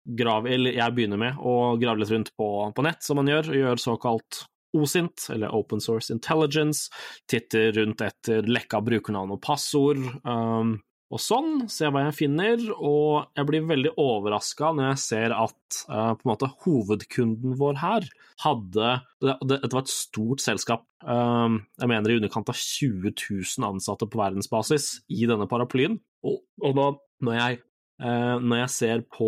grav, 0.09 0.49
Eller 0.49 0.78
jeg 0.78 0.95
begynner 0.97 1.21
med 1.21 1.40
å 1.40 1.76
grave 1.80 2.02
litt 2.02 2.12
rundt 2.14 2.33
på, 2.37 2.49
på 2.75 2.87
nett, 2.87 3.02
som 3.04 3.21
man 3.21 3.28
gjør, 3.28 3.50
og 3.52 3.61
gjør 3.62 3.83
såkalt 3.83 4.45
OSINT, 4.76 5.28
eller 5.33 5.54
Open 5.57 5.80
Source 5.80 6.12
Intelligence, 6.12 6.88
titter 7.28 7.73
rundt 7.76 8.02
etter 8.04 8.49
lekka 8.49 8.80
brukernavn 8.85 9.37
og 9.37 9.40
passord, 9.45 10.00
um, 10.25 10.76
og 11.10 11.20
sånn, 11.24 11.68
ser 11.72 11.88
hva 11.94 12.02
jeg 12.04 12.16
finner, 12.18 12.60
og 12.76 13.30
jeg 13.38 13.46
blir 13.48 13.62
veldig 13.64 13.92
overraska 13.96 14.74
når 14.76 14.90
jeg 14.90 14.98
ser 15.04 15.32
at 15.32 15.78
uh, 15.88 16.12
på 16.12 16.26
en 16.26 16.32
måte 16.34 16.50
hovedkunden 16.66 17.54
vår 17.56 17.78
her 17.80 18.08
hadde 18.44 18.90
det- 19.24 19.38
det- 19.40 19.60
Dette 19.62 19.72
var 19.72 19.86
et 19.86 19.94
stort 19.94 20.40
selskap, 20.44 20.84
um, 21.02 21.62
jeg 21.80 21.88
mener 21.88 22.10
i 22.10 22.18
underkant 22.20 22.48
av 22.52 22.54
20 22.60 23.14
000 23.16 23.68
ansatte 23.72 24.04
på 24.08 24.20
verdensbasis 24.20 25.00
i 25.08 25.24
denne 25.26 25.48
paraplyen, 25.48 25.98
og, 26.22 26.42
og 26.62 26.76
da, 26.76 26.90
når 27.22 27.34
jeg 27.40 27.62
Eh, 28.00 28.38
når 28.38 28.60
jeg 28.60 28.70
ser 28.70 29.00
på 29.10 29.26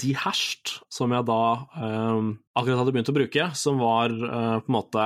Dehashed, 0.00 0.78
som 0.88 1.12
jeg 1.12 1.26
da 1.28 1.66
akkurat 2.56 2.78
hadde 2.80 2.92
begynt 2.94 3.10
å 3.12 3.14
bruke, 3.18 3.44
som 3.54 3.76
var 3.82 4.08
på 4.08 4.64
en 4.64 4.72
måte 4.72 5.02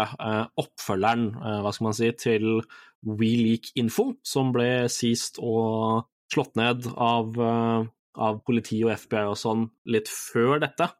oppfølgeren, 0.54 1.24
hva 1.64 1.72
skal 1.74 1.86
man 1.88 1.96
si, 1.98 2.12
til 2.14 2.60
WeLeak-info, 3.04 4.14
som 4.26 4.52
ble 4.54 4.86
seized 4.92 5.40
og 5.42 6.06
slått 6.32 6.56
ned 6.58 6.88
av, 6.96 7.36
eh, 7.38 7.86
av 8.16 8.40
politi 8.46 8.82
og 8.84 8.94
FBI 8.96 9.26
og 9.30 9.38
sånn 9.38 9.68
litt 9.86 10.08
før 10.08 10.60
dette. 10.64 10.90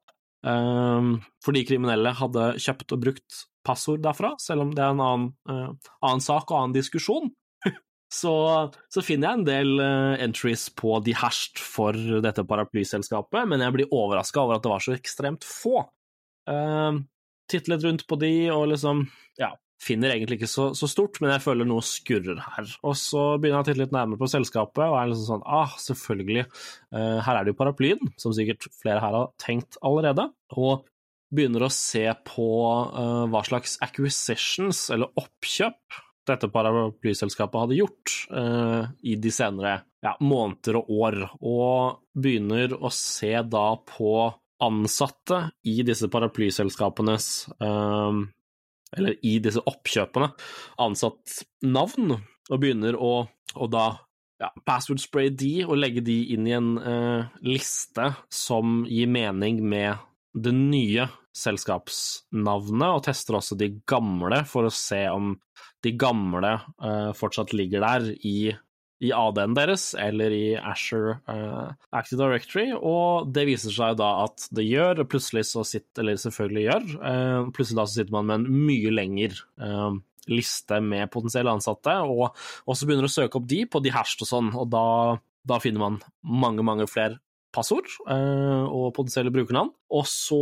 Eh, 0.47 1.11
fordi 1.45 1.65
kriminelle 1.67 2.13
hadde 2.15 2.55
kjøpt 2.63 2.93
og 2.93 3.03
brukt 3.07 3.47
passord 3.67 4.05
derfra, 4.05 4.35
selv 4.43 4.67
om 4.67 4.71
det 4.75 4.85
er 4.85 4.95
en 4.95 5.03
annen, 5.03 5.27
eh, 5.51 5.91
annen 6.07 6.23
sak 6.23 6.51
og 6.51 6.61
annen 6.61 6.77
diskusjon 6.77 7.33
så, 8.21 8.37
så 8.93 9.03
finner 9.05 9.33
jeg 9.33 9.41
en 9.41 9.49
del 9.49 9.83
eh, 9.83 10.23
entries 10.27 10.69
på 10.79 11.01
de 11.07 11.17
hasht 11.19 11.59
for 11.59 11.97
dette 12.23 12.47
paraplyselskapet, 12.47 13.43
men 13.51 13.65
jeg 13.65 13.75
blir 13.75 13.91
overraska 13.91 14.45
over 14.45 14.59
at 14.59 14.67
det 14.67 14.75
var 14.75 14.87
så 14.87 14.95
ekstremt 14.97 15.47
få. 15.47 15.83
Uh, 16.47 17.03
Titter 17.51 17.73
litt 17.73 17.83
rundt 17.83 18.05
på 18.07 18.19
de 18.21 18.29
og 18.55 18.69
liksom 18.71 19.01
Ja, 19.41 19.49
finner 19.83 20.15
egentlig 20.15 20.41
ikke 20.41 20.51
så, 20.51 20.71
så 20.77 20.89
stort, 20.91 21.21
men 21.21 21.33
jeg 21.35 21.45
føler 21.45 21.69
noe 21.69 21.85
skurrer 21.85 22.41
her. 22.41 22.71
Og 22.87 22.97
så 22.99 23.25
begynner 23.37 23.61
jeg 23.61 23.65
å 23.65 23.69
titte 23.69 23.83
litt 23.83 23.95
nærmere 23.95 24.21
på 24.21 24.31
selskapet, 24.33 24.85
og 24.87 24.97
er 24.99 25.11
liksom 25.11 25.29
sånn 25.29 25.47
Ah, 25.47 25.77
selvfølgelig. 25.81 26.47
uh, 26.97 27.19
her 27.27 27.39
er 27.39 27.45
det 27.45 27.53
jo 27.53 27.61
paraplyen, 27.61 28.13
som 28.21 28.35
sikkert 28.37 28.69
flere 28.81 29.03
her 29.05 29.17
har 29.17 29.33
tenkt 29.43 29.79
allerede. 29.85 30.31
Og 30.57 30.87
begynner 31.35 31.67
å 31.67 31.73
se 31.75 32.07
på 32.27 32.49
uh, 32.97 33.27
hva 33.31 33.45
slags 33.47 33.77
acquisitions, 33.85 34.87
eller 34.95 35.13
oppkjøp, 35.21 36.01
dette 36.27 36.51
paraplyselskapet 36.51 37.61
hadde 37.63 37.79
gjort 37.79 38.15
uh, 38.35 38.89
i 39.07 39.15
de 39.23 39.31
senere 39.31 39.77
ja, 40.03 40.17
måneder 40.25 40.81
og 40.81 40.91
år, 40.97 41.21
og 41.39 42.01
begynner 42.17 42.75
å 42.75 42.91
se 42.95 43.31
da 43.47 43.69
på 43.87 44.17
ansatte 44.67 45.43
i 45.69 45.83
disse 45.85 46.09
paraplyselskapenes 46.09 47.27
Eller 48.95 49.17
i 49.27 49.39
disse 49.43 49.63
oppkjøpene, 49.67 50.31
ansatt 50.83 51.41
navn, 51.67 52.15
og 52.47 52.61
begynner 52.63 52.95
å, 52.95 53.15
å 53.57 53.69
da 53.71 53.87
ja, 54.39 54.51
password 54.69 55.01
spray 55.03 55.31
de 55.33 55.65
og 55.65 55.79
legge 55.81 56.05
de 56.05 56.19
inn 56.35 56.47
i 56.47 56.55
en 56.57 56.75
eh, 56.79 57.39
liste 57.47 58.13
som 58.33 58.85
gir 58.89 59.11
mening 59.11 59.63
med 59.65 59.97
det 60.37 60.53
nye 60.55 61.09
selskapsnavnet, 61.37 62.89
og 62.93 63.03
tester 63.05 63.39
også 63.39 63.57
de 63.59 63.71
gamle 63.89 64.43
for 64.49 64.69
å 64.69 64.73
se 64.73 65.03
om 65.13 65.35
de 65.85 65.93
gamle 65.99 66.55
eh, 66.57 67.11
fortsatt 67.17 67.55
ligger 67.57 67.85
der 67.85 68.11
i, 68.25 68.53
i 69.05 69.11
AD-en 69.13 69.57
deres 69.57 69.91
eller 70.01 70.33
i 70.33 70.45
Asher 70.57 71.19
uh, 71.29 71.75
Active 71.93 72.21
Directory, 72.21 72.71
og 72.77 73.29
det 73.37 73.47
viser 73.51 73.75
seg 73.75 73.99
da 74.01 74.11
at 74.25 74.49
det 74.57 74.65
gjør, 74.65 75.03
og 75.03 75.11
plutselig 75.13 75.45
så 75.51 75.65
sitter, 75.69 76.03
eller 76.03 76.21
selvfølgelig 76.23 76.65
gjør, 76.67 76.89
uh, 77.03 77.51
plutselig 77.57 77.81
da 77.81 77.87
så 77.89 78.01
sitter 78.01 78.17
man 78.17 78.31
med 78.31 78.41
en 78.41 78.67
mye 78.67 78.95
lengre 78.95 79.45
liste 80.27 80.81
med 80.83 81.11
potensielle 81.13 81.53
ansatte, 81.53 81.93
og 82.03 82.73
så 82.75 82.87
begynner 82.89 83.07
å 83.07 83.13
søke 83.13 83.39
opp 83.39 83.47
de 83.47 83.61
på 83.71 83.83
de 83.85 83.93
hasht 83.95 84.25
og 84.25 84.31
sånn, 84.31 84.51
og 84.59 84.67
da, 84.73 84.87
da 85.47 85.61
finner 85.63 85.85
man 85.85 86.01
mange, 86.27 86.65
mange 86.67 86.89
flere 86.91 87.21
passord 87.57 87.89
uh, 88.05 88.67
og 88.69 88.93
potensielle 88.97 89.33
brukernavn. 89.35 89.73
Og 89.97 90.05
så 90.11 90.41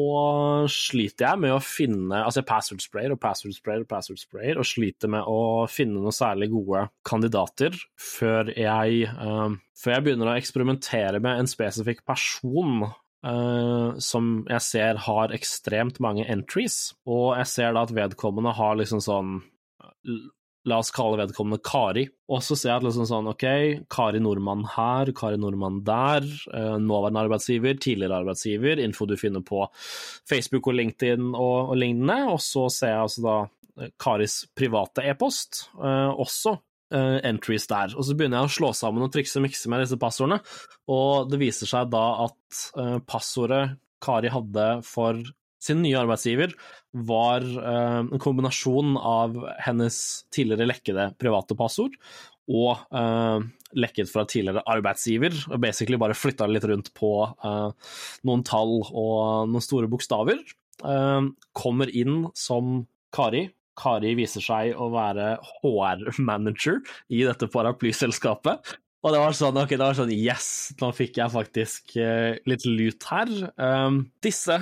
sliter 0.72 1.28
jeg 1.28 1.42
med 1.44 1.54
å 1.54 1.62
finne 1.62 2.24
altså 2.24 2.42
password 2.46 2.82
sprayer 2.84 3.14
og 3.14 3.20
password 3.22 3.54
sprayer 3.56 3.84
og 3.84 3.90
password 3.90 4.20
sprayer, 4.20 4.58
og 4.58 4.68
sliter 4.68 5.12
med 5.14 5.30
å 5.30 5.64
finne 5.70 6.00
noen 6.00 6.16
særlig 6.16 6.50
gode 6.52 6.88
kandidater 7.06 7.78
før 8.00 8.50
jeg, 8.52 9.08
uh, 9.14 9.54
før 9.78 9.96
jeg 9.96 10.06
begynner 10.08 10.32
å 10.32 10.36
eksperimentere 10.36 11.22
med 11.24 11.40
en 11.44 11.50
spesifikk 11.50 12.04
person 12.08 12.90
Uh, 13.24 13.96
som 14.04 14.42
jeg 14.50 14.60
ser 14.60 14.98
har 15.00 15.32
ekstremt 15.32 15.96
mange 16.04 16.26
entries, 16.28 16.90
og 17.08 17.38
jeg 17.38 17.48
ser 17.48 17.70
da 17.72 17.86
at 17.86 17.94
vedkommende 17.96 18.52
har 18.52 18.76
liksom 18.76 19.00
sånn 19.00 19.38
La 20.70 20.78
oss 20.80 20.92
kalle 20.94 21.18
vedkommende 21.20 21.60
Kari. 21.64 22.06
Og 22.32 22.40
så 22.44 22.56
ser 22.56 22.70
jeg 22.70 22.80
at 22.80 22.86
liksom 22.86 23.08
sånn, 23.08 23.28
ok, 23.34 23.44
Kari 23.92 24.20
Nordmann 24.24 24.64
her, 24.74 25.10
Kari 25.16 25.36
Nordmann 25.40 25.82
der, 25.84 26.24
eh, 26.24 26.76
nåværende 26.80 27.24
arbeidsgiver, 27.26 27.76
tidligere 27.76 28.22
arbeidsgiver, 28.22 28.80
info 28.80 29.04
du 29.06 29.16
finner 29.20 29.44
på 29.44 29.66
Facebook 30.28 30.70
og 30.72 30.78
LinkedIn 30.80 31.34
og, 31.34 31.74
og 31.74 31.76
lignende. 31.76 32.32
Og 32.32 32.40
så 32.40 32.70
ser 32.72 32.94
jeg 32.94 33.02
altså 33.02 33.26
da 33.26 33.36
eh, 33.84 33.92
Karis 34.00 34.38
private 34.56 35.04
e-post, 35.04 35.66
eh, 35.80 36.12
også 36.12 36.58
entries 36.94 37.64
der. 37.66 37.94
Og 37.98 38.04
så 38.06 38.14
begynner 38.14 38.38
jeg 38.38 38.46
å 38.46 38.54
slå 38.54 38.68
sammen 38.76 39.02
og 39.02 39.08
trikse 39.10 39.40
og 39.40 39.42
mikse 39.48 39.70
med 39.72 39.80
disse 39.82 39.96
passordene, 39.98 40.36
og 40.94 41.26
det 41.26 41.40
viser 41.40 41.66
seg 41.66 41.88
da 41.90 42.02
at 42.22 42.60
passordet 43.08 43.64
Kari 44.04 44.30
hadde 44.30 44.66
for 44.86 45.18
sin 45.64 45.80
nye 45.84 45.96
arbeidsgiver 45.96 46.52
var 47.08 47.42
eh, 47.42 48.00
en 48.04 48.22
kombinasjon 48.22 48.94
av 49.00 49.40
hennes 49.64 49.96
tidligere 50.34 50.68
lekkede 50.70 51.08
private 51.20 51.56
passord 51.58 51.96
og 52.50 52.76
uh, 52.92 53.40
lekket 53.74 54.10
fra 54.12 54.24
tidligere 54.28 54.64
arbeidsgiver, 54.68 55.34
og 55.50 55.60
basically 55.62 55.98
bare 56.00 56.16
flytta 56.16 56.48
litt 56.50 56.66
rundt 56.68 56.92
på 56.96 57.12
uh, 57.24 57.70
noen 58.28 58.44
tall 58.46 58.82
og 58.84 59.50
noen 59.50 59.64
store 59.64 59.88
bokstaver. 59.90 60.42
Uh, 60.84 61.32
kommer 61.56 61.88
inn 61.88 62.26
som 62.36 62.84
Kari. 63.14 63.46
Kari 63.80 64.12
viser 64.18 64.44
seg 64.44 64.76
å 64.78 64.90
være 64.92 65.34
HR-manager 65.62 66.82
i 67.08 67.24
dette 67.26 67.48
paraplyselskapet. 67.50 68.76
Og 69.04 69.12
det 69.12 69.20
var 69.20 69.36
sånn, 69.36 69.58
ok, 69.60 69.74
det 69.74 69.84
var 69.84 69.96
sånn 69.96 70.14
yes, 70.14 70.46
nå 70.80 70.88
fikk 70.96 71.18
jeg 71.20 71.32
faktisk 71.32 71.96
litt 72.48 72.64
lut 72.64 73.04
her. 73.10 73.32
disse 74.24 74.56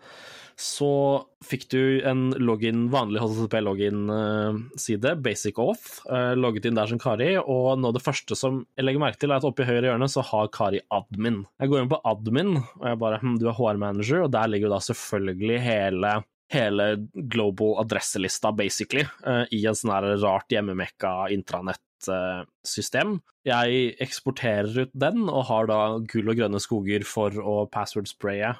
så 0.58 1.22
fikk 1.46 1.68
du 1.70 2.00
en 2.02 2.32
login, 2.42 2.88
vanlig 2.90 3.20
HTTP-login-side, 3.22 5.12
basic 5.22 5.60
auth, 5.62 6.00
eh, 6.10 6.32
logget 6.34 6.66
inn 6.66 6.74
der 6.74 6.90
som 6.90 6.98
Kari, 6.98 7.36
og 7.38 7.78
nå 7.78 7.92
det 7.94 8.02
første 8.02 8.34
som 8.34 8.64
jeg 8.74 8.88
legger 8.88 9.04
merke 9.04 9.20
til, 9.22 9.30
er 9.30 9.38
at 9.38 9.46
oppe 9.46 9.62
i 9.62 9.68
høyre 9.68 9.92
hjørne 9.92 10.08
så 10.10 10.24
har 10.26 10.50
Kari 10.50 10.80
admin. 10.90 11.44
Jeg 11.62 11.70
går 11.70 11.84
inn 11.84 11.92
på 11.92 12.00
admin, 12.10 12.56
og 12.58 12.88
jeg 12.90 13.00
bare 13.04 13.20
hm, 13.22 13.36
du 13.38 13.46
er 13.46 13.54
HR-manager, 13.54 14.24
og 14.26 14.34
der 14.34 14.50
ligger 14.50 14.66
jo 14.66 14.74
da 14.74 14.82
selvfølgelig 14.88 15.62
hele 15.62 16.12
hele 16.48 16.84
global 17.28 17.76
adresselista, 17.82 18.50
basically, 18.56 19.04
uh, 19.28 19.44
i 19.52 19.60
en 19.68 19.76
sånn 19.76 19.92
her 19.92 20.06
rart 20.22 20.48
hjemmemekka 20.48 21.28
intranett-system. 21.34 23.18
Jeg 23.44 23.90
eksporterer 24.00 24.86
ut 24.86 24.94
den, 24.96 25.26
og 25.28 25.44
har 25.52 25.68
da 25.68 25.80
gull 26.08 26.32
og 26.32 26.40
grønne 26.40 26.62
skoger 26.64 27.04
for 27.04 27.36
å 27.36 27.66
password-spraye 27.68 28.54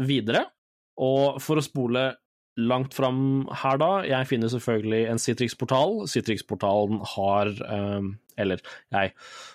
videre. 0.00 0.46
Og 0.98 1.38
for 1.42 1.58
å 1.58 1.62
spole 1.64 2.16
langt 2.58 2.94
fram 2.96 3.46
her, 3.62 3.76
da, 3.78 4.02
jeg 4.08 4.26
finner 4.32 4.48
selvfølgelig 4.50 5.02
en 5.12 5.20
Citrix-portal. 5.22 5.92
Citrix-portalen 6.10 6.98
har 7.14 7.46
um, 7.70 8.08
Eller 8.38 8.58
jeg 8.94 9.08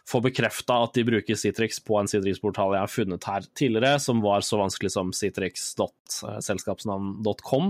får 0.09 0.21
bekrefta 0.29 0.73
at 0.85 0.93
de 0.95 1.03
bruker 1.07 1.35
Citrix 1.39 1.71
på 1.83 1.93
en 2.00 2.09
Citrix-portal 2.12 2.73
jeg 2.75 2.83
har 2.85 2.91
funnet 2.91 3.23
her 3.27 3.41
tidligere, 3.59 4.00
som 4.00 4.21
var 4.23 4.39
så 4.43 4.55
vanskelig 4.62 4.91
som 4.95 5.07
citrix.selskapsnavn.com. 5.15 7.65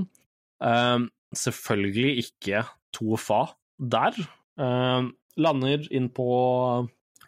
Um, 0.63 1.03
selvfølgelig 1.33 2.11
ikke 2.27 2.57
2FA 2.93 3.41
der. 3.93 4.13
Um, 4.57 5.15
lander 5.37 5.79
inn 5.89 6.09
på 6.13 6.27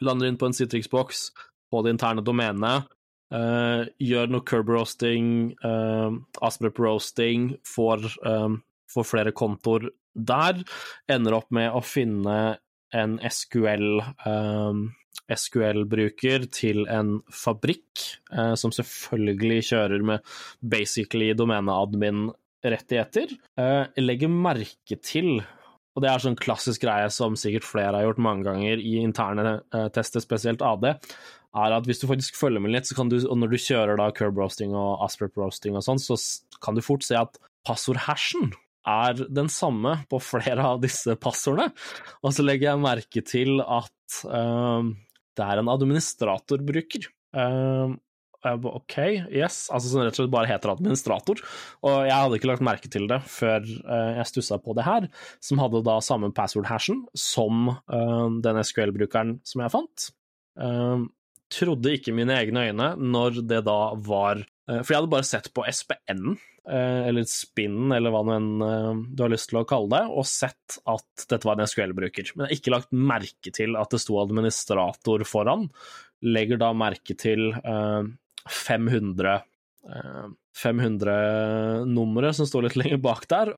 Lander 0.04 0.28
inn 0.28 0.38
på 0.38 0.50
en 0.50 0.56
Citrix-boks 0.56 1.30
på 1.72 1.82
det 1.86 1.96
interne 1.96 2.24
domenet. 2.26 2.90
Uh, 3.34 3.88
gjør 3.98 4.30
noe 4.30 4.46
curb 4.46 4.70
roasting, 4.70 5.56
uh, 5.66 6.14
Asprep 6.46 6.78
roasting, 6.80 7.56
får, 7.66 8.06
um, 8.28 8.60
får, 8.92 9.08
flere 9.10 9.34
kontoer 9.36 9.90
der. 10.14 10.62
Ender 11.12 11.40
opp 11.40 11.50
med 11.56 11.74
å 11.74 11.82
finne 11.86 12.58
en 12.96 13.18
SQL 13.26 14.04
um, 14.30 14.94
SQL-bruker 15.26 16.46
til 16.54 16.86
en 16.92 17.24
fabrikk, 17.34 18.22
uh, 18.30 18.54
som 18.54 18.72
selvfølgelig 18.76 19.64
kjører 19.72 20.06
med 20.06 20.20
basically 20.62 21.34
domeneadmin-rettigheter. 21.34 23.34
Uh, 23.58 23.90
legger 23.98 24.30
merke 24.30 25.02
til 25.02 25.42
og 25.96 26.04
det 26.04 26.10
er 26.12 26.20
sånn 26.20 26.36
klassisk 26.36 26.84
greie 26.84 27.08
som 27.14 27.38
sikkert 27.40 27.64
flere 27.64 27.96
har 27.96 28.04
gjort 28.04 28.18
mange 28.20 28.44
ganger 28.44 28.82
i 28.84 28.98
interne 29.00 29.62
tester, 29.96 30.20
spesielt 30.20 30.60
AD, 30.60 31.00
er 31.56 31.76
at 31.78 31.88
hvis 31.88 32.02
du 32.02 32.10
faktisk 32.10 32.38
følger 32.40 32.64
med 32.64 32.74
litt, 32.76 32.90
så 32.90 32.98
kan 32.98 33.10
du, 33.12 33.18
og 33.24 33.40
når 33.40 33.54
du 33.54 33.62
kjører 33.62 34.00
da 34.00 34.12
curb 34.16 34.38
roasting 34.42 34.76
og 34.76 35.04
asprep 35.06 35.38
roasting 35.40 35.78
og 35.78 35.86
sånn, 35.86 36.02
så 36.02 36.18
kan 36.64 36.78
du 36.78 36.84
fort 36.86 37.06
se 37.08 37.18
at 37.20 37.40
passordhashen 37.68 38.52
er 38.86 39.18
den 39.34 39.50
samme 39.50 39.98
på 40.12 40.20
flere 40.22 40.66
av 40.76 40.82
disse 40.84 41.16
passordene. 41.18 41.74
Og 42.22 42.36
så 42.36 42.46
legger 42.46 42.72
jeg 42.72 42.84
merke 42.84 43.26
til 43.26 43.60
at 43.64 44.20
uh, 44.30 44.86
det 45.36 45.46
er 45.46 45.62
en 45.62 45.72
administratorbruker. 45.74 47.08
Uh, 47.36 47.96
OK, 48.46 49.00
yes. 49.34 49.66
Altså 49.74 49.90
som 49.90 50.04
rett 50.04 50.14
og 50.14 50.20
slett 50.20 50.34
bare 50.36 50.52
heter 50.52 50.76
administrator. 50.76 51.42
Og 51.82 51.96
jeg 52.06 52.14
hadde 52.14 52.38
ikke 52.38 52.52
lagt 52.52 52.66
merke 52.68 52.92
til 52.94 53.08
det 53.10 53.24
før 53.26 53.66
uh, 53.66 54.12
jeg 54.20 54.30
stussa 54.30 54.60
på 54.62 54.78
det 54.78 54.86
her, 54.86 55.10
som 55.42 55.64
hadde 55.64 55.82
da 55.88 55.98
samme 56.06 56.30
password-hashen 56.36 57.08
som 57.18 57.72
uh, 57.74 58.30
den 58.46 58.62
SQL-brukeren 58.62 59.40
som 59.48 59.66
jeg 59.66 59.74
fant. 59.74 60.12
Trodde 61.54 61.94
ikke 61.94 62.14
mine 62.16 62.34
egne 62.40 62.66
øyne 62.70 62.90
når 62.98 63.42
det 63.46 63.62
da 63.68 63.80
var 64.02 64.40
eh, 64.42 64.82
For 64.82 64.92
jeg 64.92 64.98
hadde 64.98 65.12
bare 65.14 65.28
sett 65.28 65.52
på 65.54 65.66
SPN-en, 65.70 66.38
eller 66.66 67.28
Spinnen, 67.30 67.94
eller 67.94 68.10
hva 68.14 68.24
nå 68.26 68.34
enn 68.34 68.64
eh, 68.66 69.02
du 69.14 69.22
har 69.22 69.34
lyst 69.34 69.52
til 69.52 69.60
å 69.62 69.68
kalle 69.70 69.92
det, 69.94 70.04
og 70.10 70.26
sett 70.30 70.80
at 70.90 71.28
dette 71.30 71.46
var 71.46 71.60
en 71.60 71.70
SQL-bruker. 71.70 72.34
Men 72.34 72.48
jeg 72.48 72.50
har 72.50 72.62
ikke 72.62 72.74
lagt 72.74 72.96
merke 72.98 73.54
til 73.54 73.78
at 73.78 73.94
det 73.94 74.02
sto 74.02 74.18
administrator 74.24 75.26
foran. 75.30 75.68
Legger 76.26 76.58
da 76.58 76.72
merke 76.74 77.14
til 77.20 77.52
500 78.50 79.44
500 80.58 81.86
numre 81.86 82.32
som 82.34 82.48
står 82.50 82.66
litt 82.66 82.78
lenger 82.80 82.98
bak 83.04 83.28
der. 83.30 83.52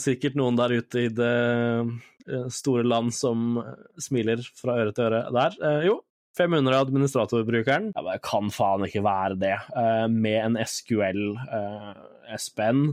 sikkert 0.00 0.38
noen 0.40 0.56
der 0.56 0.72
ute 0.78 1.02
i 1.02 1.10
det 1.12 2.48
store 2.54 2.86
land 2.88 3.12
som 3.12 3.58
smiler 4.00 4.40
fra 4.56 4.78
øre 4.80 4.94
til 4.96 5.10
øre 5.10 5.20
der. 5.34 5.58
jo, 5.84 5.98
500 6.38 6.78
administratorbrukeren. 6.78 7.90
Ja, 7.96 8.04
det 8.06 8.20
kan 8.26 8.52
faen 8.54 8.86
ikke 8.86 9.04
være 9.06 9.38
det. 9.40 9.56
Uh, 9.74 10.06
med 10.12 10.38
en 10.44 10.58
SQL 10.62 11.22
uh, 11.36 11.92
eh, 12.28 12.38
SPN. 12.38 12.88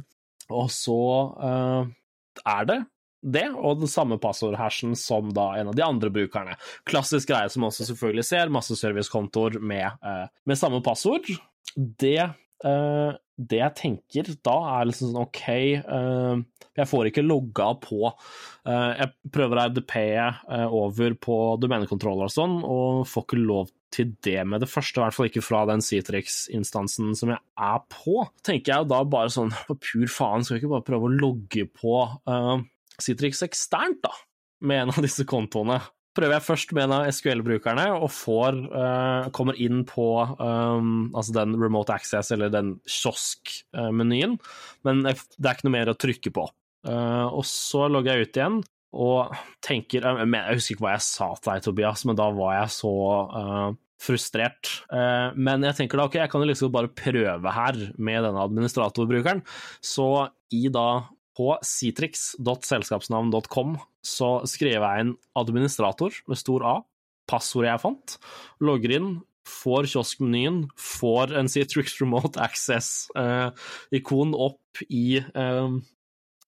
Og 0.54 0.70
så 0.74 1.00
uh, 1.40 1.88
er 2.44 2.70
det 2.70 2.82
det, 3.26 3.48
og 3.58 3.80
den 3.82 3.90
samme 3.90 4.20
passordhashen 4.22 4.92
som 5.00 5.32
da 5.34 5.48
en 5.58 5.72
av 5.72 5.78
de 5.78 5.82
andre 5.82 6.12
brukerne. 6.14 6.54
Klassisk 6.86 7.32
greie 7.32 7.50
som 7.50 7.66
også 7.66 7.88
selvfølgelig 7.88 8.26
ser, 8.28 8.52
masse 8.54 8.78
servicekontoer 8.78 9.58
med, 9.58 10.04
med 10.46 10.60
samme 10.60 10.84
passord. 10.86 11.26
Det 11.74 12.20
uh, 12.22 13.18
det 13.36 13.60
jeg 13.60 13.76
tenker 13.76 14.30
da, 14.46 14.56
er 14.78 14.88
liksom 14.88 15.10
sånn 15.12 15.24
OK 15.26 15.42
uh, 15.84 16.40
Jeg 16.78 16.88
får 16.88 17.10
ikke 17.10 17.24
logga 17.26 17.68
på 17.84 17.98
uh, 18.08 18.92
Jeg 18.96 19.10
prøver 19.36 19.62
RDP-e 19.66 20.28
uh, 20.48 20.68
over 20.72 21.18
på 21.20 21.40
domenekontroller 21.60 22.30
og 22.30 22.36
sånn, 22.36 22.56
og 22.64 23.04
får 23.12 23.28
ikke 23.28 23.42
lov 23.42 23.74
til 23.96 24.14
det 24.28 24.42
med 24.48 24.64
det 24.64 24.70
første, 24.72 25.00
i 25.00 25.04
hvert 25.04 25.16
fall 25.16 25.30
ikke 25.30 25.44
fra 25.46 25.64
den 25.70 25.84
Citrix-instansen 25.84 27.14
som 27.16 27.32
jeg 27.32 27.40
er 27.40 27.84
på. 27.92 28.26
Tenker 28.44 28.74
jeg 28.74 28.90
da 28.92 29.02
bare 29.08 29.32
sånn 29.32 29.54
på 29.70 29.78
pur 29.80 30.08
faen, 30.12 30.44
skal 30.44 30.58
jeg 30.58 30.66
ikke 30.66 30.74
bare 30.78 30.88
prøve 30.90 31.10
å 31.10 31.16
logge 31.16 31.68
på 31.72 32.00
Citrix 33.04 33.44
eksternt, 33.46 34.02
da, 34.04 34.12
med 34.68 34.86
en 34.86 34.96
av 34.96 35.04
disse 35.04 35.28
kontoene? 35.28 35.80
Prøver 36.16 36.38
jeg 36.38 36.46
først 36.46 36.74
med 36.76 36.86
en 36.86 36.96
av 36.98 37.08
SQL-brukerne 37.12 37.86
og 37.98 38.10
får, 38.14 38.60
uh, 38.72 39.32
kommer 39.36 39.58
inn 39.62 39.84
på 39.88 40.08
um, 40.40 41.10
altså 41.12 41.36
den 41.36 41.56
remote 41.60 41.94
access 41.96 42.32
eller 42.36 42.54
den 42.54 42.76
kiosk-menyen, 42.88 44.38
men 44.88 45.04
det 45.06 45.16
er 45.16 45.52
ikke 45.54 45.68
noe 45.68 45.76
mer 45.78 45.92
å 45.92 45.98
trykke 46.00 46.34
på. 46.36 46.48
Uh, 46.86 47.28
og 47.32 47.44
så 47.50 47.88
logger 47.92 48.16
jeg 48.16 48.30
ut 48.30 48.40
igjen 48.40 48.60
og 48.96 49.34
tenker 49.66 50.06
Jeg 50.06 50.56
husker 50.56 50.76
ikke 50.76 50.86
hva 50.86 50.94
jeg 50.94 51.04
sa 51.04 51.34
til 51.36 51.50
deg, 51.50 51.64
Tobias, 51.66 52.06
men 52.08 52.16
da 52.16 52.30
var 52.32 52.54
jeg 52.62 52.76
så 52.78 52.94
uh, 53.34 53.72
frustrert. 54.06 54.70
Men 55.40 55.64
jeg 55.66 55.76
tenker 55.80 55.98
da 55.98 56.06
ok, 56.06 56.18
jeg 56.20 56.30
kan 56.30 56.44
jo 56.44 56.48
liksom 56.50 56.72
bare 56.72 56.92
prøve 56.94 57.52
her 57.56 57.78
med 57.96 58.26
denne 58.28 58.44
administratorbrukeren. 58.44 59.40
Så 59.82 60.06
i 60.54 60.68
da 60.70 60.86
på 61.36 61.58
citrix.selskapsnavn.com 61.66 63.78
så 64.06 64.30
skrev 64.50 64.82
jeg 64.82 65.02
inn 65.04 65.16
administrator 65.38 66.12
med 66.30 66.38
stor 66.40 66.66
A, 66.66 66.76
passordet 67.30 67.70
jeg 67.72 67.82
fant, 67.84 68.18
logger 68.64 68.92
inn, 69.00 69.10
får 69.46 69.86
kioskmenyen, 69.94 70.70
får 70.80 71.36
en 71.38 71.50
Citrix 71.52 72.02
Remote 72.02 72.42
Access-ikon 72.42 74.34
eh, 74.34 74.40
opp 74.48 74.84
i, 74.90 75.22
eh, 75.22 75.70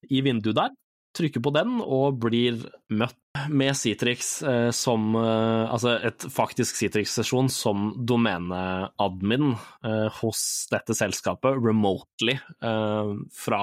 i, 0.10 0.22
vinduet 0.26 0.58
der, 0.58 0.72
trykker 1.18 1.42
på 1.46 1.54
den 1.54 1.78
og 1.82 2.18
blir 2.26 2.54
møtt 2.94 3.18
med 3.54 3.78
Citrix 3.78 4.42
eh, 4.46 4.72
som 4.74 5.16
eh, 5.18 5.66
Altså 5.70 5.98
et 6.10 6.26
faktisk 6.34 6.76
Citrix-sesjon 6.78 7.50
som 7.54 7.92
domeneadmin 7.98 9.52
eh, 9.54 10.08
hos 10.22 10.42
dette 10.74 10.94
selskapet 10.98 11.58
remotely 11.62 12.36
eh, 12.38 13.14
fra 13.34 13.62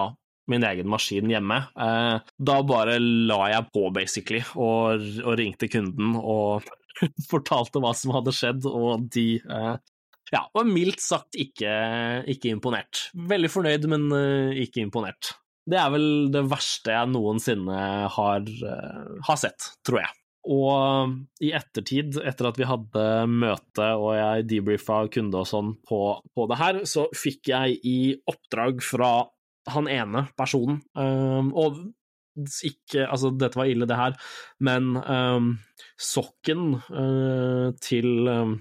min 0.51 0.65
egen 0.67 0.89
maskin 0.91 1.31
hjemme. 1.33 1.61
Eh, 1.81 2.33
da 2.51 2.57
bare 2.67 2.99
la 3.01 3.41
jeg 3.55 3.69
på, 3.75 3.89
basically, 3.95 4.43
og, 4.55 5.05
og 5.25 5.39
ringte 5.41 5.71
kunden 5.73 6.17
og 6.21 6.67
fortalte 7.33 7.83
hva 7.83 7.95
som 7.97 8.15
hadde 8.17 8.35
skjedd, 8.35 8.69
og 8.69 9.07
de 9.15 9.29
eh, 9.41 9.75
ja, 10.33 10.43
var 10.57 10.69
mildt 10.69 11.03
sagt 11.05 11.39
ikke, 11.39 11.71
ikke, 12.31 12.53
imponert. 12.53 13.09
Veldig 13.15 13.51
fornøyd, 13.53 13.89
men 13.93 14.09
uh, 14.11 14.57
ikke 14.57 14.83
imponert. 14.83 15.35
Det 15.69 15.79
er 15.81 15.93
vel 15.95 16.07
det 16.33 16.43
verste 16.51 16.93
jeg 16.93 17.09
noensinne 17.13 17.79
har, 18.13 18.49
har, 19.25 19.39
sett, 19.41 19.71
tror 19.87 20.03
jeg. 20.03 20.17
Og 20.53 21.15
i 21.41 21.55
ettertid, 21.57 22.19
etter 22.21 22.51
at 22.51 22.59
vi 22.61 22.67
hadde 22.69 23.05
møte 23.33 23.87
og 23.97 24.11
jeg 24.19 24.45
debrifa 24.51 24.99
kunde 25.13 25.41
og 25.41 25.49
sånn 25.49 25.71
på, 25.89 26.01
på 26.37 26.47
det 26.51 26.59
her, 26.61 26.81
så 26.89 27.07
fikk 27.17 27.49
jeg 27.55 27.79
i 27.89 27.99
oppdrag 28.29 28.85
fra 28.85 29.15
han 29.73 29.89
ene 29.91 30.27
personen. 30.39 30.81
Um, 30.99 31.53
og 31.57 31.85
ikke 32.67 33.05
Altså, 33.07 33.31
dette 33.39 33.55
var 33.55 33.69
ille, 33.71 33.87
det 33.87 33.95
her, 33.95 34.15
men 34.59 34.97
um, 34.99 35.53
sokken 35.95 36.81
uh, 36.91 37.71
til 37.79 38.27
um, 38.27 38.57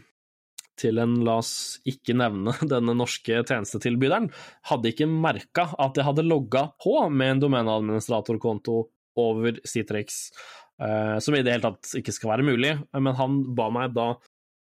til 0.80 0.98
en, 1.02 1.20
la 1.26 1.38
oss 1.42 1.54
ikke 1.90 2.16
nevne 2.18 2.56
denne 2.74 2.96
norske 2.98 3.44
tjenestetilbyderen, 3.46 4.30
hadde 4.70 4.92
ikke 4.94 5.10
merka 5.10 5.70
at 5.82 5.98
jeg 5.98 6.08
hadde 6.08 6.26
logga 6.28 6.68
på 6.82 6.98
med 7.14 7.36
en 7.36 7.44
domeneadministratorkonto 7.46 8.78
over 9.22 9.60
Citrix, 9.70 10.28
uh, 10.82 11.18
som 11.22 11.38
i 11.38 11.44
det 11.46 11.56
hele 11.56 11.68
tatt 11.68 11.98
ikke 12.00 12.16
skal 12.16 12.36
være 12.36 12.48
mulig, 12.48 12.76
men 12.98 13.20
han 13.20 13.42
ba 13.58 13.70
meg 13.74 13.94
da 13.98 14.14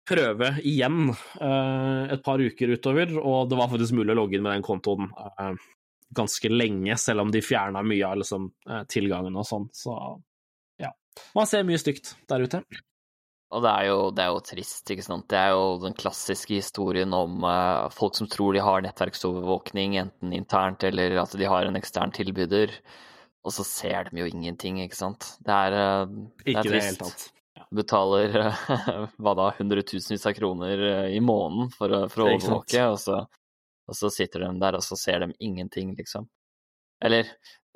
prøve 0.09 0.55
igjen 0.65 1.11
uh, 1.11 2.09
et 2.09 2.23
par 2.25 2.41
uker 2.41 2.73
utover, 2.73 3.13
og 3.19 3.51
det 3.51 3.59
var 3.59 3.69
faktisk 3.69 3.99
mulig 3.99 4.15
å 4.15 4.21
logge 4.23 4.39
inn 4.39 4.45
med 4.45 4.57
den 4.57 4.65
kontoen. 4.65 5.11
Uh, 5.13 5.53
ganske 6.15 6.49
lenge, 6.49 6.97
selv 6.97 7.25
om 7.25 7.31
de 7.31 7.41
fjerna 7.43 7.83
mye 7.85 8.05
av 8.07 8.19
liksom, 8.21 8.49
eh, 8.69 8.83
tilgangen 8.89 9.37
og 9.37 9.47
sånn. 9.47 9.67
Så 9.75 9.95
ja. 10.81 10.93
Man 11.37 11.49
ser 11.49 11.67
mye 11.67 11.81
stygt 11.81 12.15
der 12.29 12.45
ute. 12.45 12.63
Og 13.49 13.63
det 13.65 13.69
er, 13.69 13.85
jo, 13.89 14.01
det 14.13 14.21
er, 14.21 14.29
jo, 14.29 14.41
trist, 14.45 14.89
ikke 14.93 15.05
sant. 15.05 15.25
Det 15.31 15.37
er 15.39 15.55
jo 15.55 15.79
den 15.81 15.95
klassiske 15.97 16.59
historien 16.59 17.13
om 17.17 17.41
uh, 17.41 17.89
folk 17.93 18.17
som 18.19 18.29
tror 18.29 18.53
de 18.53 18.61
har 18.61 18.83
nettverksovervåkning, 18.85 19.95
enten 20.03 20.35
internt 20.37 20.85
eller 20.85 21.17
at 21.23 21.33
de 21.33 21.49
har 21.49 21.65
en 21.65 21.79
ekstern 21.79 22.13
tilbyder, 22.13 22.75
og 23.41 23.55
så 23.55 23.65
ser 23.65 24.11
de 24.11 24.21
jo 24.21 24.29
ingenting, 24.29 24.77
ikke 24.83 24.99
sant. 24.99 25.31
Det 25.41 25.55
er, 25.55 25.77
uh, 26.05 26.29
det 26.45 26.59
er 26.61 26.69
trist. 26.69 27.01
det. 27.57 27.65
Betaler 27.81 28.37
uh, 28.37 28.61
hva 29.25 29.33
da, 29.41 29.49
hundretusenvis 29.57 30.29
av 30.29 30.37
kroner 30.37 30.85
i 31.09 31.17
måneden 31.17 31.73
for, 31.73 32.05
for 32.13 32.27
å 32.27 32.31
overvåke, 32.35 32.85
og 32.85 33.01
så 33.01 33.23
og 33.89 33.97
så 33.97 34.11
sitter 34.13 34.45
de 34.45 34.53
der, 34.61 34.77
og 34.79 34.85
så 34.85 34.97
ser 34.99 35.25
de 35.25 35.33
ingenting, 35.39 35.95
liksom. 35.97 36.29
Eller 37.03 37.27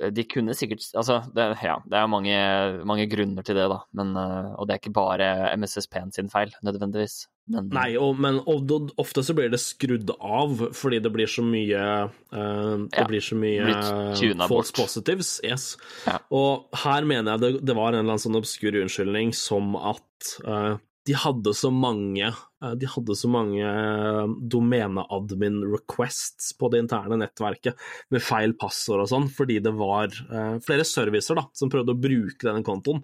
eh, 0.01 0.11
de 0.11 0.25
kunne 0.27 0.55
sikkert 0.57 0.85
Altså, 0.99 1.21
det, 1.35 1.45
ja, 1.63 1.77
det 1.87 1.99
er 1.99 2.09
mange, 2.11 2.39
mange, 2.87 3.07
grunner 3.11 3.45
til 3.45 3.57
det, 3.59 3.67
da. 3.71 3.79
Men, 3.95 4.15
eh, 4.19 4.49
og 4.57 4.67
det 4.67 4.75
er 4.75 4.81
ikke 4.81 4.97
bare 4.97 5.29
MSSP-en 5.57 6.11
sin 6.15 6.31
feil, 6.33 6.53
nødvendigvis. 6.65 7.23
Men, 7.51 7.67
Nei, 7.75 7.89
og, 7.99 8.15
men 8.23 8.37
og, 8.47 8.71
ofte 9.01 9.19
så 9.25 9.35
blir 9.35 9.49
det 9.51 9.59
skrudd 9.59 10.13
av 10.15 10.61
fordi 10.79 11.01
det 11.03 11.09
blir 11.11 11.27
så 11.27 11.43
mye 11.43 11.81
uh, 12.07 12.77
Det 12.87 13.01
ja, 13.01 13.07
blir 13.09 13.19
så 13.19 13.35
mye 13.35 13.65
false 13.75 14.47
bort. 14.47 14.71
positives. 14.77 15.33
Yes. 15.43 15.73
Ja. 16.07 16.21
Og 16.31 16.71
her 16.85 17.03
mener 17.03 17.33
jeg 17.33 17.43
det, 17.43 17.51
det, 17.67 17.75
var 17.75 17.91
en 17.91 17.99
eller 17.99 18.13
annen 18.13 18.23
sånn 18.23 18.39
obskur 18.39 18.79
unnskyldning 18.79 19.35
som 19.35 19.75
at 19.75 20.31
uh, 20.47 20.79
de 21.07 21.15
hadde 21.19 21.51
så 21.55 21.69
mange 21.73 22.27
eh, 22.29 22.73
de 22.79 22.87
hadde 22.89 23.15
så 23.17 23.29
mange 23.31 23.63
eh, 23.63 24.35
domeneadmin 24.51 25.59
requests 25.73 26.53
på 26.59 26.69
det 26.71 26.83
interne 26.85 27.19
nettverket 27.19 27.79
med 28.13 28.23
feil 28.23 28.55
passord 28.59 29.03
og 29.03 29.09
sånn, 29.11 29.27
fordi 29.33 29.59
det 29.63 29.73
var 29.75 30.13
uh, 30.29 30.59
flere 30.63 30.85
servicer 30.87 31.37
da, 31.39 31.45
som 31.55 31.71
prøvde 31.71 31.95
å 31.95 31.99
bruke 31.99 32.45
denne 32.45 32.63
kontoen, 32.65 33.01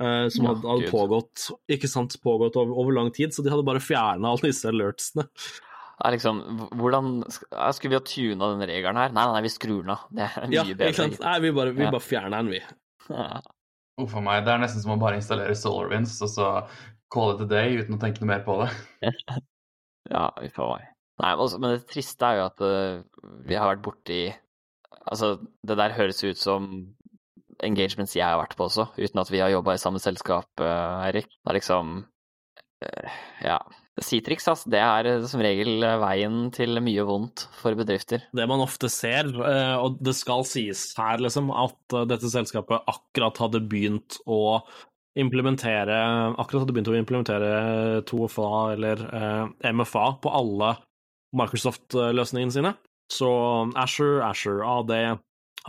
uh, 0.00 0.28
som 0.32 0.46
ja, 0.46 0.52
hadde, 0.52 0.68
hadde 0.70 0.92
pågått, 0.92 1.48
ikke 1.76 1.90
sant, 1.90 2.16
pågått 2.24 2.56
over, 2.60 2.72
over, 2.72 2.96
lang 2.96 3.12
tid, 3.14 3.34
så 3.34 3.44
de 3.44 3.52
hadde 3.52 3.66
bare 3.68 3.82
fjerna 3.84 4.32
alle 4.32 4.52
disse 4.52 4.70
alertsene. 4.70 5.26
Ja, 6.02 6.10
liksom, 6.10 6.40
hvordan 6.80 7.20
Skulle 7.30 7.92
vi 7.92 7.98
ha 7.98 8.02
tuna 8.02 8.48
den 8.56 8.64
regelen 8.66 8.98
her? 8.98 9.12
Nei, 9.14 9.26
nei, 9.28 9.42
vi 9.44 9.50
skrur 9.52 9.84
den 9.84 9.92
av. 9.94 10.06
Det 10.10 10.24
er 10.24 10.48
mye 10.48 10.56
ja, 10.56 10.64
bedre. 10.72 10.88
Ikke 10.90 11.04
sant? 11.04 11.20
Nei, 11.22 11.34
vi 11.44 11.52
bare, 11.54 11.74
vi 11.76 11.84
ja. 11.84 11.92
bare 11.94 12.02
fjerner 12.02 12.40
den, 12.40 12.56
vi. 12.56 12.62
Uff 14.02 14.16
a 14.16 14.22
meg, 14.24 14.40
det 14.46 14.54
er 14.54 14.62
nesten 14.64 14.82
som 14.82 14.94
å 14.96 14.98
bare 14.98 15.20
installere 15.20 15.54
SolarWinds, 15.58 16.16
og 16.24 16.32
så 16.32 16.48
call 17.12 17.34
it 17.34 17.44
a 17.44 17.48
day 17.48 17.76
uten 17.80 17.98
å 17.98 18.00
tenke 18.02 18.22
noe 18.22 18.32
mer 18.32 18.46
på 18.46 18.56
det. 18.62 18.70
ja, 20.14 20.26
vi 20.40 20.50
får 20.54 20.72
meg. 20.76 20.88
Nei, 21.22 21.34
også, 21.36 21.60
men 21.60 21.76
det 21.76 21.90
triste 21.90 22.28
er 22.28 22.40
jo 22.40 22.46
at 22.48 22.64
uh, 22.64 23.28
vi 23.46 23.58
har 23.58 23.74
vært 23.74 23.84
borti 23.84 24.22
Altså, 25.02 25.34
det 25.66 25.74
der 25.80 25.96
høres 25.96 26.20
ut 26.22 26.38
som 26.38 26.66
engagements 27.66 28.12
jeg 28.14 28.22
har 28.22 28.38
vært 28.38 28.52
på 28.54 28.68
også, 28.68 28.84
uten 28.94 29.18
at 29.18 29.30
vi 29.32 29.40
har 29.42 29.50
jobba 29.50 29.74
i 29.74 29.80
samme 29.82 29.98
selskap, 30.02 30.46
uh, 30.62 31.02
Eirik. 31.08 31.26
Det 31.26 31.50
er 31.50 31.58
liksom 31.58 31.94
uh, 32.86 33.22
Ja. 33.42 33.60
Citrix, 34.02 34.46
altså, 34.48 34.70
det 34.72 34.78
er 34.80 35.26
som 35.28 35.42
regel 35.44 35.82
veien 36.00 36.36
til 36.54 36.78
mye 36.80 37.02
vondt 37.04 37.42
for 37.58 37.76
bedrifter. 37.76 38.22
Det 38.32 38.46
man 38.48 38.62
ofte 38.64 38.88
ser, 38.88 39.28
og 39.36 39.98
det 40.00 40.14
skal 40.16 40.46
sies 40.48 40.86
her, 40.96 41.20
liksom, 41.20 41.50
at 41.52 41.98
dette 42.08 42.30
selskapet 42.32 42.88
akkurat 42.88 43.42
hadde 43.42 43.60
begynt 43.68 44.16
å 44.24 44.62
implementere 45.18 45.96
Akkurat 46.40 46.62
hadde 46.62 46.74
begynt 46.74 46.90
å 46.92 46.96
implementere 46.96 47.50
2FA 48.08 48.52
eller 48.74 49.02
eh, 49.08 49.72
MFA 49.72 50.06
på 50.22 50.32
alle 50.32 50.74
Microsoft-løsningene 51.36 52.54
sine. 52.54 52.72
Så 53.12 53.28
Asher, 53.78 54.20
Asher, 54.24 54.62
AD, 54.64 54.92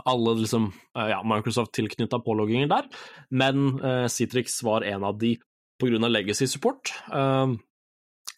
alle 0.04 0.34
liksom 0.40 0.70
eh, 0.98 1.10
ja, 1.12 1.20
Microsoft-tilknytta 1.28 2.20
pålogginger 2.24 2.70
der. 2.72 2.88
Men 3.30 3.78
eh, 3.80 4.06
Citrix 4.12 4.62
var 4.64 4.86
en 4.88 5.04
av 5.04 5.18
de 5.20 5.36
på 5.80 5.90
grunn 5.90 6.06
av 6.06 6.12
legacy 6.14 6.48
support 6.48 6.92
eh, 7.12 7.56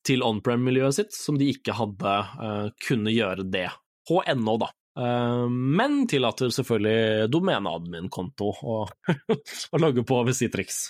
til 0.06 0.22
on-prem-miljøet 0.26 0.98
sitt, 1.00 1.14
som 1.14 1.38
de 1.38 1.50
ikke 1.54 1.76
hadde 1.76 2.16
eh, 2.16 2.66
kunne 2.86 3.14
gjøre 3.14 3.46
det 3.50 3.68
på 4.08 4.22
ennå, 4.26 4.58
da. 4.62 4.70
Eh, 4.96 5.48
men 5.50 6.06
tillater 6.08 6.52
selvfølgelig 6.54 7.28
domeneadmin-konto 7.32 8.50
å, 8.64 8.80
å 9.74 9.80
logge 9.82 10.04
på 10.08 10.22
ved 10.24 10.38
Citrix 10.38 10.86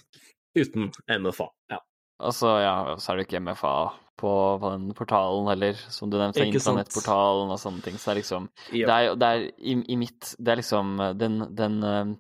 uten 0.57 0.91
MFA. 1.11 1.49
Ja. 1.73 1.81
Altså, 2.23 2.53
ja, 2.63 2.75
så 2.97 3.13
er 3.13 3.19
det 3.19 3.27
ikke 3.27 3.43
MFA 3.45 3.73
på, 4.17 4.31
på 4.61 4.71
den 4.73 4.87
portalen 4.97 5.51
heller, 5.51 5.81
som 5.93 6.09
du 6.09 6.17
nevnte, 6.17 6.47
internettportalen 6.49 7.51
og 7.53 7.61
sånne 7.61 7.85
ting. 7.85 7.99
Så 7.99 8.09
det 8.09 8.15
er 8.15 8.21
liksom 8.23 8.47
ja. 8.71 8.87
Det 8.89 8.95
er, 8.95 9.19
det 9.21 9.33
er 9.33 9.43
i, 9.59 9.75
i, 9.77 9.99
mitt 10.01 10.31
Det 10.39 10.55
er 10.55 10.63
liksom 10.63 10.95
den, 11.21 11.43
den 11.59 11.77
uh, 11.85 12.15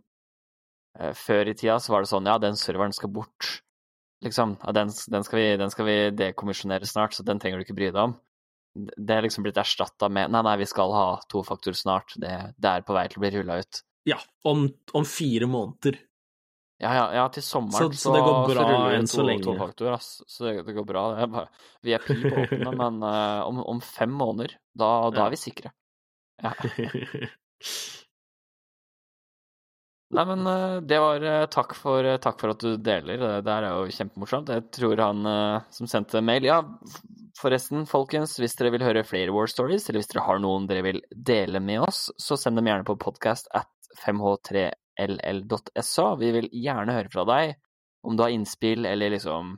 Før 1.16 1.48
i 1.48 1.56
tida 1.56 1.78
så 1.80 1.94
var 1.94 2.04
det 2.04 2.12
sånn 2.12 2.28
ja, 2.28 2.36
den 2.42 2.60
serveren 2.60 2.92
skal 2.96 3.14
bort, 3.14 3.48
liksom. 4.26 4.58
Ja, 4.64 4.76
den, 4.76 4.92
den, 4.92 5.24
skal 5.24 5.40
vi, 5.40 5.48
den 5.62 5.72
skal 5.72 5.88
vi 5.88 5.96
dekommisjonere 6.18 6.88
snart, 6.88 7.16
så 7.16 7.24
den 7.24 7.40
trenger 7.40 7.62
du 7.62 7.66
ikke 7.68 7.78
bry 7.78 7.88
deg 7.92 8.02
om. 8.04 8.18
Det 8.76 9.14
er 9.16 9.22
liksom 9.24 9.44
blitt 9.46 9.56
erstatta 9.60 10.08
med 10.12 10.30
nei, 10.34 10.42
nei, 10.44 10.56
vi 10.60 10.66
skal 10.68 10.92
ha 10.92 11.06
tofaktor 11.32 11.72
snart, 11.78 12.12
det, 12.20 12.32
det 12.60 12.72
er 12.72 12.84
på 12.86 12.92
vei 12.96 13.06
til 13.08 13.20
å 13.20 13.24
bli 13.24 13.30
rulla 13.38 13.56
ut. 13.62 13.80
Ja, 14.06 14.18
om, 14.44 14.66
om 14.94 15.04
fire 15.08 15.48
måneder. 15.50 15.96
Ja, 16.78 16.90
ja, 16.92 17.04
ja, 17.16 17.22
til 17.32 17.42
sommeren 17.42 17.88
Så- 17.94 18.02
så 18.02 18.12
det 18.12 18.20
går 18.20 18.50
bra 18.52 18.64
vi 18.90 18.96
enn 18.98 19.06
så 19.08 19.24
lenge. 19.24 19.46
tofaktor, 19.46 19.94
ass. 19.96 20.10
Så 20.28 20.44
det, 20.44 20.66
det 20.66 20.74
går 20.76 20.84
bra. 20.86 21.06
Det 21.16 21.28
bare, 21.32 21.48
vi 21.82 21.94
er 21.96 22.04
pi 22.04 22.18
på 22.20 22.34
åpne, 22.44 22.74
men 22.82 23.00
uh, 23.02 23.46
om, 23.48 23.62
om 23.64 23.80
fem 23.80 24.12
måneder, 24.12 24.58
da, 24.76 24.90
da 25.10 25.22
Ja. 25.22 25.26
er 25.26 25.30
vi 25.32 25.40
sikre. 25.40 25.72
Ja. 26.44 26.52
Nei, 30.14 30.22
men 30.22 30.46
eh, 30.46 30.76
det 30.86 30.98
var 31.02 31.24
eh, 31.26 31.44
takk 31.50 31.72
for, 31.74 32.06
eh, 32.06 32.20
takk 32.22 32.38
for 32.38 32.54
at 32.54 32.62
du 32.62 32.76
deler. 32.78 33.18
Det 33.18 33.46
der 33.48 33.66
er 33.66 33.74
jo 33.74 33.90
kjempemorsomt. 33.90 34.52
Jeg 34.54 34.68
tror 34.76 35.02
han 35.02 35.26
som 35.74 35.90
sendte 35.90 36.22
mail 36.22 36.46
Ja, 36.46 36.60
forresten, 37.40 37.88
folkens, 37.90 38.36
hvis 38.38 38.54
dere 38.58 38.70
vil 38.76 38.86
høre 38.86 39.02
flere 39.06 39.34
War 39.34 39.50
Stories, 39.50 39.88
eller 39.88 40.00
hvis 40.00 40.12
dere 40.12 40.26
har 40.28 40.38
noen 40.42 40.68
dere 40.70 40.84
vil 40.86 41.00
dele 41.10 41.60
med 41.60 41.82
oss, 41.88 42.06
så 42.22 42.38
send 42.38 42.60
dem 42.60 42.70
gjerne 42.70 42.86
på 42.86 42.98
podcast 43.02 43.50
at 43.50 43.72
5h3ll.sa. 44.04 46.06
Vi 46.22 46.32
vil 46.38 46.48
gjerne 46.54 46.94
høre 46.94 47.12
fra 47.12 47.26
deg 47.26 47.56
om 48.06 48.14
du 48.14 48.22
har 48.22 48.34
innspill, 48.34 48.86
eller 48.86 49.16
liksom 49.16 49.56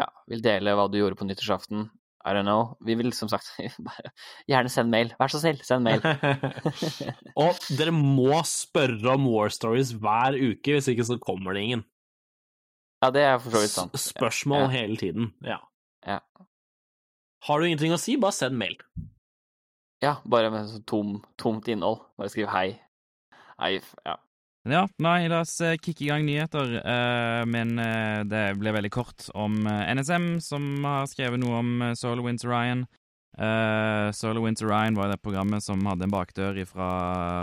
Ja, 0.00 0.08
vil 0.30 0.42
dele 0.42 0.74
hva 0.74 0.88
du 0.90 0.98
gjorde 0.98 1.18
på 1.18 1.26
nyttårsaften. 1.28 1.86
I 2.24 2.34
don't 2.36 2.44
know. 2.44 2.76
Vi 2.84 2.94
vil 3.00 3.12
som 3.16 3.30
sagt 3.32 3.48
bare 3.86 4.10
gjerne 4.50 4.68
send 4.68 4.90
mail. 4.92 5.14
Vær 5.20 5.32
så 5.32 5.40
snill, 5.40 5.60
send 5.64 5.86
mail. 5.86 6.02
Og 7.40 7.56
dere 7.78 7.94
må 7.96 8.42
spørre 8.48 9.14
om 9.14 9.24
War 9.32 9.48
Stories 9.54 9.94
hver 9.96 10.36
uke, 10.36 10.74
hvis 10.76 10.90
ikke 10.92 11.06
så 11.08 11.16
kommer 11.22 11.56
det 11.56 11.62
ingen. 11.68 11.84
Ja, 13.00 13.08
det 13.14 13.22
er 13.24 13.38
for 13.40 13.54
så 13.56 13.62
vidt 13.64 13.72
sant. 13.72 13.94
S- 13.96 14.10
Spørsmål 14.12 14.66
Ja. 14.66 14.72
hele 14.74 14.96
tiden. 15.00 15.30
Ja. 15.46 15.56
Ja. 16.06 16.18
Har 17.48 17.58
du 17.58 17.64
ingenting 17.70 17.94
å 17.96 18.00
si, 18.00 18.18
bare 18.20 18.36
send 18.36 18.58
mail. 18.60 18.76
Ja, 20.04 20.18
bare 20.28 20.50
med 20.52 20.68
sånn 20.68 20.84
tom, 20.88 21.14
tomt 21.40 21.68
innhold. 21.72 22.02
Bare 22.20 22.28
skriv 22.32 22.48
hei. 22.52 22.74
Hei, 23.60 23.78
ja. 24.04 24.18
Ja, 24.68 24.82
nei, 25.00 25.24
la 25.32 25.38
oss 25.40 25.54
eh, 25.64 25.78
kicke 25.80 26.04
i 26.04 26.08
gang 26.10 26.26
nyheter. 26.26 26.74
eh, 26.84 27.42
men 27.48 27.78
eh, 27.80 28.20
det 28.28 28.58
ble 28.60 28.74
veldig 28.76 28.90
kort 28.92 29.30
om 29.32 29.62
NSM, 29.64 30.34
som 30.44 30.84
har 30.84 31.08
skrevet 31.08 31.40
noe 31.40 31.62
om 31.62 31.70
Solar 31.96 32.20
Winter 32.26 32.50
Ryan. 32.50 32.84
Solar 34.12 34.42
Winter 34.42 34.66
Ryan 34.66 34.98
var 34.98 35.08
det 35.08 35.22
programmet 35.22 35.62
som 35.64 35.80
hadde 35.86 36.04
en 36.04 36.12
bakdør 36.12 36.58
fra 36.68 36.88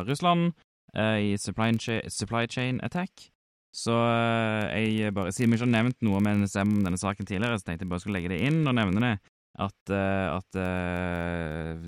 Russland 0.06 0.52
i 0.94 1.32
supply, 1.40 1.72
cha 1.80 2.02
supply 2.12 2.44
Chain 2.52 2.82
Attack. 2.84 3.32
Så 3.74 3.96
jeg 3.96 5.14
bare, 5.16 5.32
siden 5.32 5.56
vi 5.56 5.58
ikke 5.58 5.66
har 5.66 5.72
nevnt 5.72 6.04
noe 6.06 6.20
om 6.20 6.28
NSM 6.28 6.76
om 6.76 6.84
denne 6.84 7.00
saken 7.00 7.26
tidligere, 7.26 7.58
så 7.58 7.70
tenkte 7.70 7.88
jeg 7.88 7.94
bare 7.94 8.04
skulle 8.04 8.20
legge 8.20 8.34
det 8.36 8.42
inn 8.46 8.68
og 8.68 8.76
nevne 8.78 9.02
det. 9.06 9.14
At, 9.58 9.94
at 9.96 10.60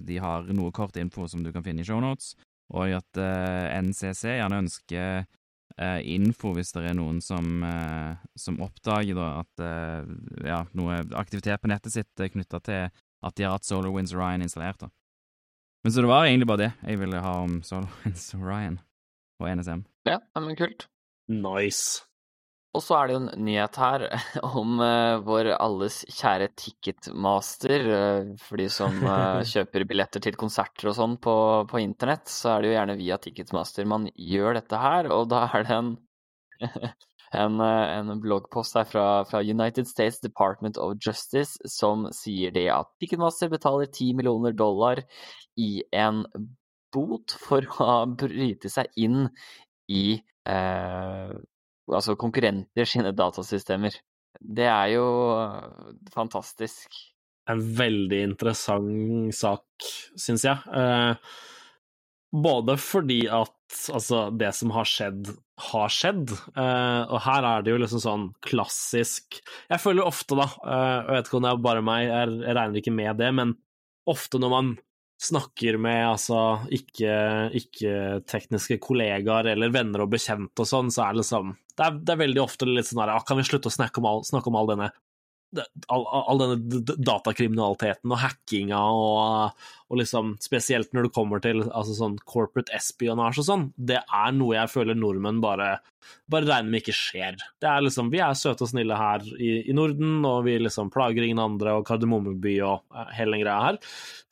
de 0.08 0.22
har 0.24 0.48
noe 0.56 0.74
kort 0.74 0.98
info 0.98 1.28
som 1.30 1.44
du 1.46 1.52
kan 1.54 1.68
finne 1.68 1.84
i 1.84 1.90
shownotes 1.92 2.32
og 2.70 2.94
at 3.00 3.20
eh, 3.22 3.82
NCC 3.82 4.36
gjerne 4.38 4.62
ønsker 4.64 5.24
eh, 5.24 6.00
info 6.14 6.54
hvis 6.56 6.74
det 6.76 6.86
er 6.90 6.98
noen 6.98 7.22
som, 7.24 7.64
eh, 7.66 8.20
som 8.38 8.60
oppdager 8.66 9.18
da, 9.18 9.30
at 9.42 9.64
ja, 10.46 10.64
noe 10.78 11.02
aktivitet 11.18 11.62
på 11.62 11.72
nettet 11.72 11.96
sitt 11.96 12.22
er 12.22 12.32
knytta 12.34 12.62
til 12.66 12.90
at 13.20 13.36
de 13.36 13.46
har 13.46 13.58
hatt 13.58 13.68
SolarWinds 13.68 14.14
Orion 14.16 14.46
installert. 14.46 14.80
da. 14.80 14.92
Men 15.84 15.96
så 15.96 16.04
det 16.04 16.12
var 16.12 16.28
egentlig 16.28 16.48
bare 16.48 16.66
det 16.68 16.72
jeg 16.84 17.02
ville 17.02 17.24
ha 17.26 17.34
om 17.46 17.60
SolarWinds 17.66 18.30
Orion 18.40 18.80
og 19.40 19.50
NSM. 19.56 19.84
ja, 20.08 20.20
ja, 20.20 20.42
men 20.44 20.56
kult. 20.60 20.90
Nice. 21.30 22.09
Og 22.78 22.84
så 22.86 23.00
er 23.00 23.08
det 23.10 23.16
jo 23.16 23.20
en 23.24 23.46
nyhet 23.48 23.78
her 23.82 24.04
om 24.62 24.78
uh, 24.78 25.22
vår 25.26 25.52
alles 25.56 26.04
kjære 26.14 26.52
Ticketmaster. 26.60 27.86
Uh, 27.90 28.34
for 28.44 28.62
de 28.62 28.68
som 28.74 28.94
uh, 29.02 29.42
kjøper 29.52 29.88
billetter 29.90 30.24
til 30.24 30.38
konserter 30.40 30.92
og 30.92 30.98
sånn 31.00 31.18
på, 31.22 31.36
på 31.70 31.82
internett, 31.82 32.30
så 32.30 32.56
er 32.56 32.62
det 32.62 32.72
jo 32.72 32.78
gjerne 32.78 33.00
via 33.02 33.20
Ticketmaster 33.22 33.90
man 33.90 34.06
gjør 34.14 34.60
dette 34.62 34.82
her, 34.82 35.10
og 35.16 35.30
da 35.34 35.48
er 35.50 35.66
det 35.66 35.80
en 35.80 35.96
en, 37.40 37.62
en 37.62 38.22
bloggpost 38.22 38.74
her 38.78 38.88
fra, 38.90 39.04
fra 39.30 39.42
United 39.46 39.88
States 39.88 40.18
Department 40.20 40.80
of 40.82 40.96
Justice 40.98 41.60
som 41.70 42.08
sier 42.16 42.54
det 42.56 42.66
at 42.74 42.90
Ticketmaster 43.00 43.52
betaler 43.52 43.86
10 43.86 44.16
millioner 44.18 44.56
dollar 44.58 45.04
i 45.60 45.84
en 45.94 46.24
bot 46.94 47.36
for 47.38 47.66
å 47.84 48.02
bryte 48.18 48.72
seg 48.74 48.90
inn 48.98 49.28
i 49.90 50.20
eh, 50.50 51.34
altså 51.96 52.18
konkurrenter 52.20 52.88
sine 52.90 53.14
datasystemer. 53.16 53.96
Det 54.40 54.68
er 54.70 54.96
jo 54.96 55.06
fantastisk. 56.14 56.94
En 57.50 57.62
veldig 57.78 58.20
interessant 58.28 59.34
sak, 59.34 59.88
syns 60.20 60.46
jeg. 60.46 60.60
Eh, 60.70 61.16
både 62.30 62.76
fordi 62.78 63.24
at 63.26 63.56
altså, 63.94 64.28
det 64.36 64.52
som 64.58 64.74
har 64.76 64.88
skjedd, 64.88 65.32
har 65.70 65.94
skjedd. 65.94 66.34
Eh, 66.54 67.02
og 67.10 67.18
her 67.26 67.48
er 67.48 67.66
det 67.66 67.74
jo 67.74 67.80
liksom 67.82 68.04
sånn 68.04 68.28
klassisk 68.46 69.40
Jeg 69.42 69.82
føler 69.82 70.06
ofte, 70.06 70.38
da, 70.38 70.46
eh, 70.46 70.94
jeg 71.00 71.16
vet 71.16 71.30
ikke 71.32 71.40
om 71.40 71.48
det 71.48 71.54
er 71.54 71.66
bare 71.66 71.86
meg, 71.86 72.06
jeg, 72.10 72.38
regner 72.60 72.82
ikke 72.82 72.96
med 72.96 73.20
det, 73.22 73.32
men 73.42 73.56
ofte 74.10 74.42
når 74.42 74.54
man 74.54 74.72
snakker 75.20 75.76
med 75.82 76.14
altså 76.14 76.40
ikke-tekniske 76.72 78.80
kollegaer 78.84 79.52
eller 79.52 79.74
venner 79.74 80.06
og 80.06 80.14
bekjente 80.14 80.64
og 80.64 80.70
sånn, 80.70 80.92
så 80.94 81.00
er 81.06 81.14
det 81.14 81.22
liksom 81.24 81.46
Det 81.76 81.86
er, 81.86 82.00
det 82.00 82.14
er 82.14 82.24
veldig 82.24 82.42
ofte 82.44 82.70
litt 82.70 82.88
sånn 82.88 83.04
her 83.04 83.16
ah, 83.18 83.24
Kan 83.28 83.40
vi 83.40 83.48
slutte 83.48 83.72
å 83.72 83.76
snakke 83.76 84.00
om 84.00 84.08
all, 84.08 84.22
snakke 84.28 84.52
om 84.52 84.60
all 84.60 84.72
denne 84.72 84.90
all, 85.90 86.06
all 86.06 86.42
denne 86.42 86.82
datakriminaliteten 87.02 88.12
og 88.14 88.22
hackinga 88.22 88.80
og, 88.94 89.64
og 89.90 90.00
liksom 90.02 90.36
Spesielt 90.44 90.94
når 90.94 91.08
det 91.08 91.14
kommer 91.16 91.42
til 91.44 91.64
altså 91.66 91.96
sånn 91.98 92.18
corporate 92.30 92.74
espionage 92.76 93.42
og 93.42 93.48
sånn. 93.48 93.66
Det 93.76 94.00
er 94.02 94.36
noe 94.36 94.56
jeg 94.58 94.72
føler 94.72 94.98
nordmenn 94.98 95.42
bare, 95.44 95.72
bare 96.30 96.50
regner 96.50 96.70
med 96.70 96.84
ikke 96.84 96.98
skjer. 96.98 97.40
Det 97.62 97.70
er 97.70 97.86
liksom, 97.86 98.12
Vi 98.14 98.22
er 98.24 98.38
søte 98.38 98.66
og 98.66 98.72
snille 98.72 98.98
her 99.00 99.26
i, 99.38 99.52
i 99.70 99.76
Norden, 99.76 100.20
og 100.28 100.44
vi 100.48 100.58
liksom 100.62 100.92
plager 100.94 101.26
ingen 101.26 101.42
andre, 101.44 101.78
og 101.80 101.88
Kardemommeby 101.90 102.60
og 102.68 102.86
eh, 102.94 103.14
hele 103.18 103.38
den 103.38 103.46
greia 103.46 103.60
her. 103.66 103.82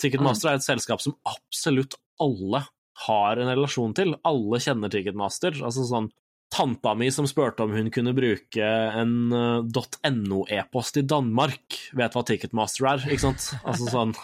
Ticketmaster 0.01 0.53
er 0.53 0.61
et 0.61 0.67
selskap 0.67 1.03
som 1.03 1.17
absolutt 1.27 1.97
alle 2.21 2.65
har 3.07 3.41
en 3.41 3.51
relasjon 3.51 3.93
til. 3.97 4.15
Alle 4.27 4.61
kjenner 4.63 4.93
Ticketmaster. 4.93 5.57
altså 5.63 5.85
sånn 5.89 6.11
Tanta 6.57 6.95
mi 6.97 7.11
som 7.13 7.27
spurte 7.29 7.65
om 7.65 7.75
hun 7.75 7.91
kunne 7.93 8.15
bruke 8.17 8.65
en 8.65 9.13
eh, 9.35 10.09
.no-e-post 10.15 10.97
i 10.97 11.05
Danmark, 11.05 11.77
vet 11.97 12.17
hva 12.17 12.25
Ticketmaster 12.25 12.89
er, 12.95 13.07
ikke 13.07 13.27
sant? 13.27 13.51
Altså 13.61 13.91
sånn 13.93 14.17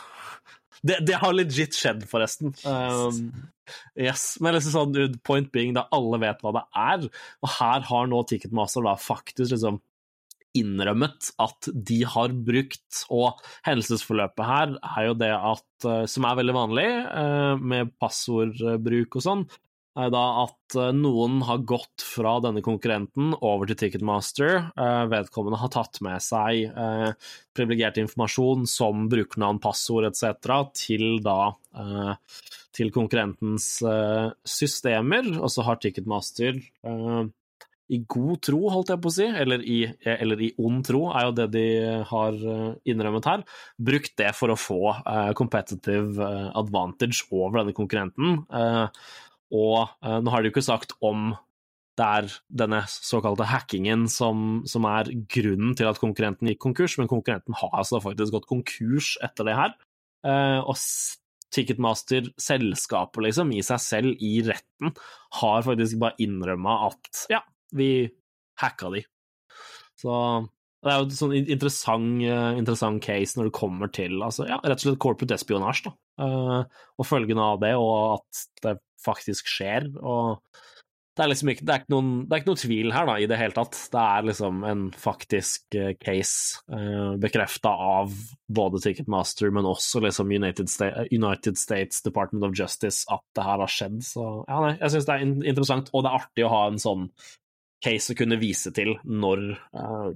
Det, 0.84 0.98
det 1.08 1.20
har 1.22 1.32
legit 1.32 1.78
skjedd, 1.78 2.02
forresten. 2.10 2.52
Um, 2.68 3.30
yes, 3.96 4.34
Men 4.44 4.58
liksom 4.58 4.74
sånn, 4.74 5.20
point 5.24 5.48
being, 5.54 5.72
da 5.78 5.86
alle 5.96 6.20
vet 6.26 6.42
hva 6.44 6.52
det 6.58 6.64
er, 6.76 7.06
og 7.40 7.54
her 7.60 7.86
har 7.88 8.10
nå 8.12 8.24
Ticketmaster 8.28 8.84
da 8.84 8.98
faktisk 9.00 9.54
liksom 9.54 9.80
innrømmet 10.58 11.32
at 11.42 11.70
de 11.74 12.00
har 12.06 12.34
brukt, 12.46 13.04
og 13.14 13.40
hendelsesforløpet 13.66 14.46
her 14.46 14.76
er 14.78 15.08
jo 15.08 15.16
det 15.18 15.32
at, 15.34 15.70
eh, 15.88 16.04
som 16.10 16.28
er 16.30 16.40
veldig 16.42 16.56
vanlig 16.58 16.90
eh, 16.90 17.64
med 17.74 17.94
passordbruk 18.02 19.18
og 19.18 19.26
sånn, 19.26 19.46
er 20.00 20.10
da 20.14 20.24
at 20.44 20.78
eh, 20.80 20.92
noen 20.96 21.42
har 21.48 21.64
gått 21.70 22.04
fra 22.06 22.38
denne 22.44 22.64
konkurrenten 22.66 23.36
over 23.42 23.70
til 23.70 23.78
Ticketmaster. 23.80 24.72
Eh, 24.74 25.04
Vedkommende 25.12 25.60
har 25.62 25.72
tatt 25.74 26.02
med 26.06 26.24
seg 26.24 26.66
eh, 26.70 27.12
privilegert 27.54 28.00
informasjon 28.02 28.66
som 28.70 29.06
brukernavn, 29.12 29.62
passord 29.64 30.10
etc. 30.10 30.58
til 30.78 31.22
da 31.26 31.54
til 32.74 32.90
konkurrentens 32.94 33.68
systemer, 34.46 35.30
og 35.38 35.50
så 35.54 35.66
har 35.66 35.80
Ticketmaster 35.82 36.58
i 37.94 38.00
god 38.10 38.42
tro, 38.46 38.60
holdt 38.74 38.94
jeg 38.94 39.02
på 39.02 39.10
å 39.10 39.14
si, 39.14 39.26
eller 39.26 39.66
i, 39.66 39.80
eller 40.10 40.42
i 40.42 40.52
ond 40.62 40.82
tro, 40.86 41.04
er 41.14 41.28
jo 41.28 41.36
det 41.38 41.48
de 41.54 41.66
har 42.10 42.38
innrømmet 42.90 43.30
her, 43.30 43.46
brukt 43.90 44.14
det 44.22 44.32
for 44.38 44.54
å 44.54 44.58
få 44.58 44.96
competitive 45.38 46.30
advantage 46.58 47.26
over 47.30 47.62
denne 47.62 47.78
konkurrenten. 47.78 48.42
Og 49.54 49.80
eh, 50.04 50.20
nå 50.24 50.34
har 50.34 50.42
de 50.42 50.50
jo 50.50 50.56
ikke 50.56 50.66
sagt 50.66 50.96
om 51.06 51.34
det 51.94 52.06
er 52.06 52.30
denne 52.50 52.80
såkalte 52.90 53.46
hackingen 53.46 54.08
som, 54.10 54.64
som 54.66 54.88
er 54.90 55.12
grunnen 55.30 55.76
til 55.78 55.86
at 55.86 56.00
konkurrenten 56.02 56.50
gikk 56.50 56.64
konkurs, 56.64 56.96
men 56.98 57.10
konkurrenten 57.12 57.54
har 57.60 57.76
altså 57.78 58.02
faktisk 58.02 58.34
gått 58.34 58.50
konkurs 58.50 59.14
etter 59.26 59.46
det 59.50 59.58
her. 59.60 59.76
Eh, 60.26 60.60
og 60.64 60.80
Ticketmaster, 61.54 62.32
selskapet 62.42 63.28
liksom, 63.28 63.52
i 63.54 63.62
seg 63.66 63.82
selv, 63.84 64.24
i 64.26 64.40
retten, 64.46 64.96
har 65.38 65.66
faktisk 65.68 66.00
bare 66.02 66.18
innrømma 66.26 66.80
at 66.88 67.26
ja, 67.30 67.44
vi 67.78 68.08
hacka 68.62 68.90
de. 68.96 69.04
Så 70.02 70.16
det 70.84 70.92
er 70.92 71.00
jo 71.00 71.08
en 71.08 71.16
sånn 71.16 71.36
interessant, 71.40 72.24
eh, 72.28 72.50
interessant 72.60 73.04
case 73.04 73.40
når 73.40 73.50
det 73.50 73.56
kommer 73.56 73.92
til 73.94 74.20
altså, 74.26 74.48
ja, 74.50 74.60
rett 74.64 74.82
og 74.82 74.88
slett 74.88 75.02
corporate 75.04 75.38
espionage, 75.38 75.86
da. 75.88 75.96
Uh, 76.22 76.84
og 77.00 77.08
følgene 77.10 77.42
av 77.54 77.62
det, 77.64 77.72
og 77.80 78.20
at 78.20 78.44
det 78.62 78.78
faktisk 79.02 79.48
skjer. 79.50 79.88
Og 80.04 80.44
det 81.14 81.24
er 81.24 81.30
liksom 81.30 81.52
ikke, 81.54 81.66
det 81.66 81.74
er 81.74 81.82
ikke, 81.84 81.94
noen, 81.94 82.12
det 82.26 82.36
er 82.36 82.42
ikke 82.42 82.50
noen 82.50 82.62
tvil 82.62 82.94
her 82.94 83.08
da, 83.10 83.16
i 83.22 83.28
det 83.30 83.38
hele 83.38 83.56
tatt. 83.56 83.78
Det 83.94 84.02
er 84.02 84.28
liksom 84.28 84.64
en 84.70 84.84
faktisk 84.98 85.78
uh, 85.78 85.92
case 86.02 86.64
uh, 86.74 87.14
bekrefta 87.22 87.72
av 87.98 88.18
både 88.60 88.82
Ticketmaster, 88.84 89.54
men 89.54 89.70
også 89.70 90.02
liksom 90.04 90.34
United, 90.34 90.72
Sta 90.74 91.06
United, 91.14 91.60
States 91.62 92.02
Department 92.06 92.48
of 92.50 92.58
Justice 92.58 93.06
at 93.14 93.24
det 93.38 93.48
her 93.48 93.64
har 93.64 93.72
skjedd. 93.72 94.02
Så 94.10 94.26
ja, 94.50 94.60
nei, 94.66 94.76
jeg 94.82 94.96
syns 94.96 95.08
det 95.10 95.16
er 95.16 95.26
interessant, 95.54 95.94
og 95.94 96.04
det 96.04 96.12
er 96.12 96.20
artig 96.20 96.48
å 96.48 96.54
ha 96.54 96.66
en 96.72 96.82
sånn 96.82 97.08
case 97.84 98.14
å 98.14 98.18
kunne 98.18 98.40
vise 98.42 98.74
til 98.76 98.96
når, 99.06 99.48
uh, 99.76 100.14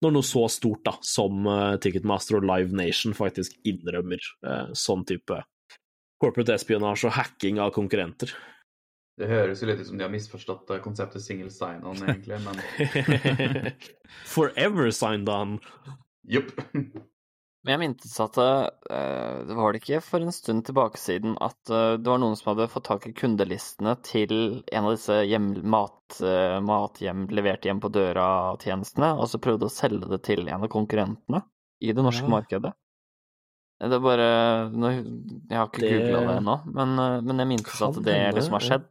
når 0.00 0.14
noe 0.16 0.26
så 0.26 0.46
stort 0.52 0.84
da, 0.86 0.94
som 1.04 1.44
uh, 1.48 1.76
Ticketmaster 1.82 2.38
og 2.38 2.46
Live 2.48 2.76
Nation 2.76 3.16
faktisk 3.16 3.56
innrømmer 3.68 4.22
uh, 4.46 4.70
sånn 4.76 5.04
type 5.08 5.42
corporate 6.20 6.56
espionage 6.56 7.06
og 7.08 7.14
hacking 7.16 7.60
av 7.60 7.72
konkurrenter. 7.76 8.32
Det 9.20 9.28
høres 9.28 9.60
jo 9.60 9.68
litt 9.68 9.80
ut 9.82 9.88
som 9.90 9.98
de 10.00 10.06
har 10.06 10.12
misforstått 10.12 10.70
konseptet 10.84 11.24
single 11.24 11.50
sign-on, 11.52 11.98
egentlig, 12.08 12.38
men 12.46 12.60
Forever 14.34 14.88
signed 14.94 15.28
on. 15.28 15.58
Jupp. 16.24 16.54
Men 17.64 17.74
jeg 17.74 17.80
mintes 17.82 18.14
at 18.24 18.38
uh, 18.40 19.44
det 19.44 19.54
var 19.58 19.72
det 19.74 19.82
ikke 19.82 19.98
for 20.00 20.24
en 20.24 20.32
stund 20.32 20.64
tilbake 20.64 20.96
siden 20.96 21.34
at 21.44 21.58
uh, 21.68 21.98
det 22.00 22.08
var 22.08 22.18
noen 22.22 22.36
som 22.38 22.54
hadde 22.54 22.70
fått 22.72 22.86
tak 22.88 23.04
i 23.10 23.12
kundelistene 23.12 23.98
til 24.06 24.32
en 24.72 24.86
av 24.88 24.94
disse 24.96 25.18
hjem, 25.28 25.50
mat, 25.68 26.16
mathjem 26.64 27.26
levert 27.36 27.68
hjem 27.68 27.82
på 27.84 27.90
døra-tjenestene, 27.92 29.12
og 29.20 29.28
så 29.28 29.40
prøvde 29.44 29.68
å 29.68 29.74
selge 29.74 30.08
det 30.08 30.22
til 30.30 30.46
en 30.48 30.64
av 30.64 30.70
konkurrentene 30.72 31.42
i 31.84 31.92
det 31.92 32.02
norske 32.04 32.24
Ja. 32.24 32.32
markedet. 32.32 32.72
Det 33.80 33.96
er 33.96 34.02
bare 34.04 34.24
nå, 34.72 34.88
Jeg 35.48 35.56
har 35.56 35.68
ikke 35.70 35.80
Det 35.80 35.92
googla 35.92 36.18
det 36.26 36.32
ennå, 36.40 36.56
men, 36.68 36.96
men 37.24 37.38
jeg 37.40 37.48
mintes 37.48 37.78
kan 37.78 37.88
at 37.94 38.02
det 38.04 38.16
hende, 38.16 38.34
liksom 38.36 38.56
har 38.58 38.66
skjedd. 38.66 38.88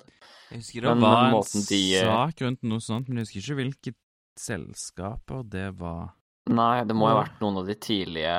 Jeg 0.50 0.62
husker 0.64 0.82
det 0.82 0.94
Men- 0.96 1.02
var 1.02 1.26
en 1.34 1.66
de, 1.70 1.82
eh, 1.96 2.06
sak 2.06 2.42
rundt 2.42 2.64
noe 2.64 2.80
sånt, 2.82 3.08
men 3.10 3.18
jeg 3.18 3.28
husker 3.28 3.42
ikke 3.54 3.60
hvilke 3.62 3.94
selskaper 4.40 5.44
det 5.50 5.68
var. 5.78 6.16
Nei, 6.50 6.84
det 6.88 6.96
må 6.98 7.10
jo 7.10 7.18
ha 7.18 7.24
vært 7.24 7.42
noen 7.44 7.60
av 7.62 7.68
de 7.70 7.76
tidlige, 7.78 8.36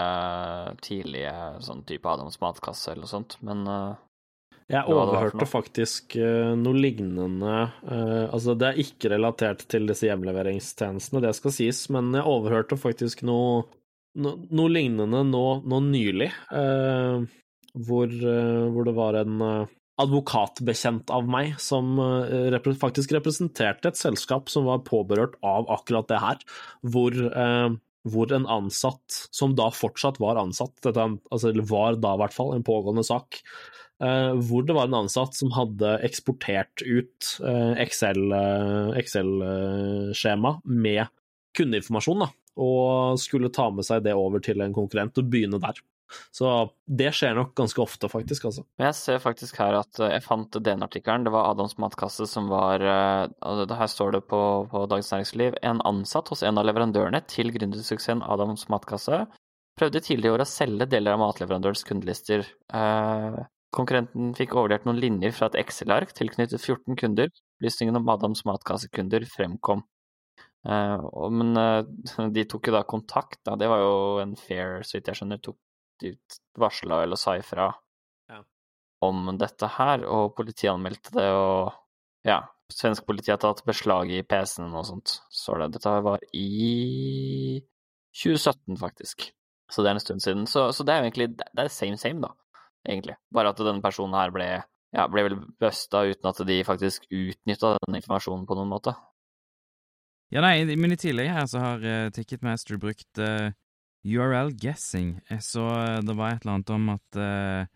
tidlige 0.83 1.35
sånn 1.63 1.83
type 1.87 2.11
Adams 2.11 2.41
matkasse 2.43 2.93
eller 2.93 3.07
noe 3.07 3.13
sånt, 3.13 3.37
men 3.47 3.63
uh, 3.71 3.99
Jeg 4.71 4.87
overhørte 4.91 5.47
faktisk 5.47 6.17
eh, 6.19 6.53
noe 6.59 6.79
lignende 6.79 7.57
eh, 7.87 8.25
Altså, 8.31 8.57
det 8.59 8.69
er 8.69 8.81
ikke 8.83 9.13
relatert 9.15 9.63
til 9.71 9.87
disse 9.91 10.09
hjemleveringstjenestene, 10.09 11.23
det 11.23 11.35
skal 11.39 11.55
sies, 11.55 11.85
men 11.95 12.11
jeg 12.19 12.27
overhørte 12.27 12.79
faktisk 12.81 13.23
noe, 13.27 13.65
no, 14.19 14.35
noe 14.51 14.73
lignende 14.75 15.23
nå, 15.31 15.45
nå 15.63 15.83
nylig, 15.87 16.33
eh, 16.51 17.29
hvor, 17.87 18.11
eh, 18.11 18.65
hvor 18.75 18.89
det 18.89 18.97
var 18.97 19.21
en 19.21 19.45
eh, 19.47 19.77
advokatbekjent 20.01 21.13
av 21.15 21.29
meg 21.31 21.55
som 21.63 21.99
eh, 22.01 22.49
repre 22.55 22.75
faktisk 22.79 23.15
representerte 23.17 23.91
et 23.91 24.01
selskap 24.01 24.51
som 24.53 24.67
var 24.69 24.83
påberørt 24.87 25.37
av 25.47 25.69
akkurat 25.73 26.09
det 26.11 26.21
her, 26.23 26.43
hvor 26.95 27.17
eh, 27.29 27.71
hvor 28.09 28.33
en 28.33 28.47
ansatt, 28.49 29.27
som 29.35 29.55
da 29.57 29.69
fortsatt 29.75 30.21
var 30.23 30.41
ansatt, 30.41 30.73
dette, 30.85 31.05
altså, 31.31 31.51
eller 31.51 31.69
var 31.69 31.99
da 32.01 32.15
i 32.17 32.23
hvert 32.23 32.37
fall 32.37 32.55
en 32.55 32.65
pågående 32.65 33.05
sak, 33.07 33.41
eh, 34.01 34.33
hvor 34.49 34.65
det 34.67 34.77
var 34.77 34.89
en 34.89 35.03
ansatt 35.03 35.37
som 35.37 35.53
hadde 35.57 35.99
eksportert 36.07 36.85
ut 36.87 37.35
eh, 37.45 37.75
Excel, 37.85 38.23
eh, 38.37 38.97
Excel-skjema 39.03 40.57
med 40.65 41.05
kundeinformasjon, 41.59 42.25
da, 42.25 42.31
og 42.61 43.21
skulle 43.21 43.53
ta 43.53 43.69
med 43.75 43.87
seg 43.87 44.05
det 44.07 44.17
over 44.17 44.43
til 44.45 44.65
en 44.65 44.77
konkurrent 44.77 45.21
og 45.21 45.29
begynne 45.33 45.61
der. 45.63 45.83
Så 46.35 46.51
det 46.87 47.11
skjer 47.15 47.37
nok 47.39 47.53
ganske 47.59 47.83
ofte, 47.83 48.09
faktisk, 48.11 48.47
altså. 48.49 48.65
Jeg 48.81 48.97
ser 48.99 49.21
faktisk 49.23 49.61
her 49.63 49.77
at 49.81 50.01
eh, 50.03 50.15
jeg 50.17 50.25
fant 50.25 50.59
den 50.65 50.83
artikkelen. 50.87 51.27
Det 51.27 51.33
var 51.35 51.51
Adams 51.53 51.77
matkasse 51.83 52.27
som 52.31 52.51
var 52.51 52.83
eh, 52.83 53.77
Her 53.81 53.91
står 53.91 54.17
det 54.17 54.25
på, 54.31 54.41
på 54.71 54.85
Dagens 54.91 55.13
Næringsliv 55.15 55.61
en 55.67 55.83
ansatt 55.87 56.31
hos 56.33 56.43
en 56.47 56.59
av 56.61 56.67
leverandørene 56.69 57.23
til 57.31 57.53
gründersuksessen 57.55 58.25
Adams 58.27 58.67
matkasse 58.73 59.25
prøvde 59.79 60.03
tidligere 60.05 60.35
i 60.35 60.37
år 60.37 60.45
å 60.45 60.51
selge 60.51 60.89
deler 60.91 61.15
av 61.15 61.23
matleverandørens 61.23 61.87
kundelister. 61.89 62.45
Eh, 62.75 63.39
konkurrenten 63.75 64.35
fikk 64.37 64.59
overlevert 64.59 64.89
noen 64.89 65.01
linjer 65.01 65.33
fra 65.37 65.49
et 65.49 65.61
Excel-ark 65.63 66.13
tilknyttet 66.19 66.61
14 66.61 66.99
kunder. 67.01 67.31
Opplysningene 67.61 68.03
om 68.03 68.13
Adams 68.13 68.45
matkassekunder 68.49 69.25
fremkom. 69.31 69.87
Men 70.67 71.57
de 72.35 72.45
tok 72.51 72.69
jo 72.69 72.75
da 72.75 72.83
kontakt, 72.85 73.39
da. 73.49 73.55
Det 73.57 73.71
var 73.71 73.81
jo 73.81 73.95
en 74.21 74.35
fair, 74.37 74.83
så 74.85 74.99
vidt 74.99 75.09
jeg 75.09 75.23
skjønner, 75.23 75.41
tok 75.41 75.57
de 76.01 76.15
varsla 76.59 77.03
eller 77.05 77.17
sa 77.21 77.37
ifra 77.39 77.71
Ja. 78.31 78.43
om 79.03 79.37
dette 79.39 79.69
her, 79.79 80.05
og 80.07 80.35
politiet 80.37 80.73
anmeldte 80.73 81.13
det, 81.17 81.27
og 81.33 81.73
ja, 82.27 82.43
svensk 82.71 83.07
politi 83.07 83.33
har 83.33 83.41
tatt 83.43 83.65
beslag 83.67 84.11
i 84.13 84.23
PC-en 84.23 84.75
og 84.75 84.87
sånt, 84.87 85.21
står 85.33 85.65
det. 85.65 85.73
Dette 85.79 85.95
var 86.05 86.21
i 86.37 87.61
2017, 88.15 88.77
faktisk. 88.81 89.31
Så 89.71 89.83
det 89.83 89.91
er 89.91 89.99
en 89.99 90.03
stund 90.03 90.23
siden. 90.25 90.47
Så, 90.51 90.71
så 90.75 90.85
det 90.85 90.95
er 90.95 91.01
jo 91.01 91.09
egentlig 91.11 91.29
det 91.39 91.65
er 91.65 91.71
same 91.73 91.99
same, 92.01 92.21
da, 92.25 92.33
egentlig. 92.89 93.17
Bare 93.33 93.53
at 93.55 93.63
denne 93.63 93.83
personen 93.85 94.19
her 94.19 94.33
ble, 94.35 94.49
ja, 94.97 95.07
ble 95.11 95.27
vel 95.29 95.39
busta 95.63 96.05
uten 96.11 96.31
at 96.33 96.43
de 96.47 96.59
faktisk 96.67 97.07
utnytta 97.11 97.77
den 97.87 98.01
informasjonen 98.01 98.47
på 98.49 98.59
noen 98.59 98.73
måte. 98.73 98.97
Ja, 100.31 100.43
nei, 100.45 100.63
men 100.79 100.95
i 100.95 100.99
tillegg 101.01 101.31
her 101.35 101.47
så 101.51 101.63
har 101.63 101.83
uh, 101.83 102.11
Ticketmaster 102.15 102.79
brukt 102.79 103.19
eh, 103.19 103.51
URL 104.07 104.55
guessing. 104.57 105.19
Jeg 105.29 105.45
så 105.45 105.67
eh, 105.77 105.99
det 106.07 106.17
var 106.17 106.35
et 106.35 106.45
eller 106.45 106.57
annet 106.59 106.73
om 106.77 106.89
at 106.95 107.21
eh, 107.21 107.69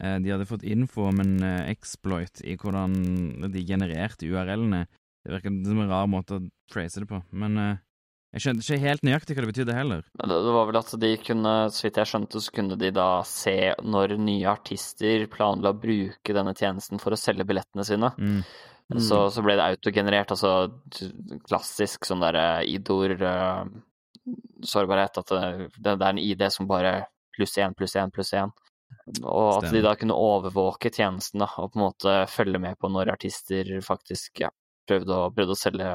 eh, 0.00 0.18
de 0.24 0.34
hadde 0.34 0.48
fått 0.48 0.66
info 0.66 1.06
om 1.10 1.22
en 1.22 1.36
exploit 1.70 2.42
i 2.44 2.56
hvordan 2.58 3.48
de 3.52 3.64
genererte 3.66 4.26
URL-ene. 4.26 4.84
Det 5.22 5.36
virker 5.36 5.54
som 5.68 5.84
en 5.84 5.92
rar 5.92 6.10
måte 6.10 6.38
å 6.38 6.44
phrase 6.72 7.04
det 7.04 7.06
på, 7.06 7.20
men 7.38 7.58
uh, 7.60 7.76
jeg 8.34 8.42
skjønte 8.42 8.64
ikke 8.64 8.82
helt 8.82 9.04
nøyaktig 9.06 9.34
hva 9.36 9.44
det 9.44 9.50
betydde 9.52 9.76
heller. 9.76 10.00
Det, 10.18 10.26
det 10.32 10.54
var 10.56 10.66
vel 10.66 10.78
at 10.80 10.90
de 11.04 11.10
kunne, 11.22 11.52
så 11.70 11.84
vidt 11.84 12.00
jeg 12.00 12.10
skjønte, 12.10 12.40
så 12.42 12.54
kunne 12.56 12.78
de 12.80 12.90
da 12.96 13.06
se 13.28 13.54
når 13.84 14.16
nye 14.18 14.48
artister 14.50 15.28
planla 15.30 15.70
å 15.70 15.78
bruke 15.78 16.34
denne 16.34 16.56
tjenesten 16.58 16.98
for 17.02 17.14
å 17.14 17.20
selge 17.20 17.46
billettene 17.46 17.86
sine. 17.86 18.10
Mm. 18.18 18.40
Så, 18.98 19.20
så 19.32 19.44
ble 19.44 19.54
det 19.60 19.68
autogenerert, 19.76 20.34
altså 20.34 20.72
klassisk 21.46 22.08
sånn 22.08 22.24
derre 22.24 22.64
IDOR 22.68 23.14
eh, 23.14 23.62
sårbarhet, 24.64 25.18
at 25.18 25.32
det, 25.32 25.70
det 25.78 25.94
er 25.94 26.10
en 26.10 26.20
ID 26.22 26.44
som 26.52 26.68
bare 26.70 27.06
pluss 27.36 27.56
én, 27.58 27.74
pluss 27.74 27.96
én, 27.96 28.12
pluss 28.14 28.32
én. 28.38 28.52
Og 29.22 29.64
at 29.64 29.70
de 29.72 29.80
da 29.82 29.94
kunne 29.98 30.16
overvåke 30.16 30.92
tjenesten 30.92 31.42
da, 31.42 31.48
og 31.58 31.72
på 31.72 31.80
en 31.80 31.86
måte 31.86 32.16
følge 32.30 32.60
med 32.62 32.78
på 32.78 32.90
når 32.92 33.14
artister 33.14 33.72
faktisk 33.84 34.44
ja, 34.44 34.50
prøvde, 34.88 35.16
å, 35.16 35.30
prøvde 35.34 35.56
å 35.56 35.58
selge 35.58 35.94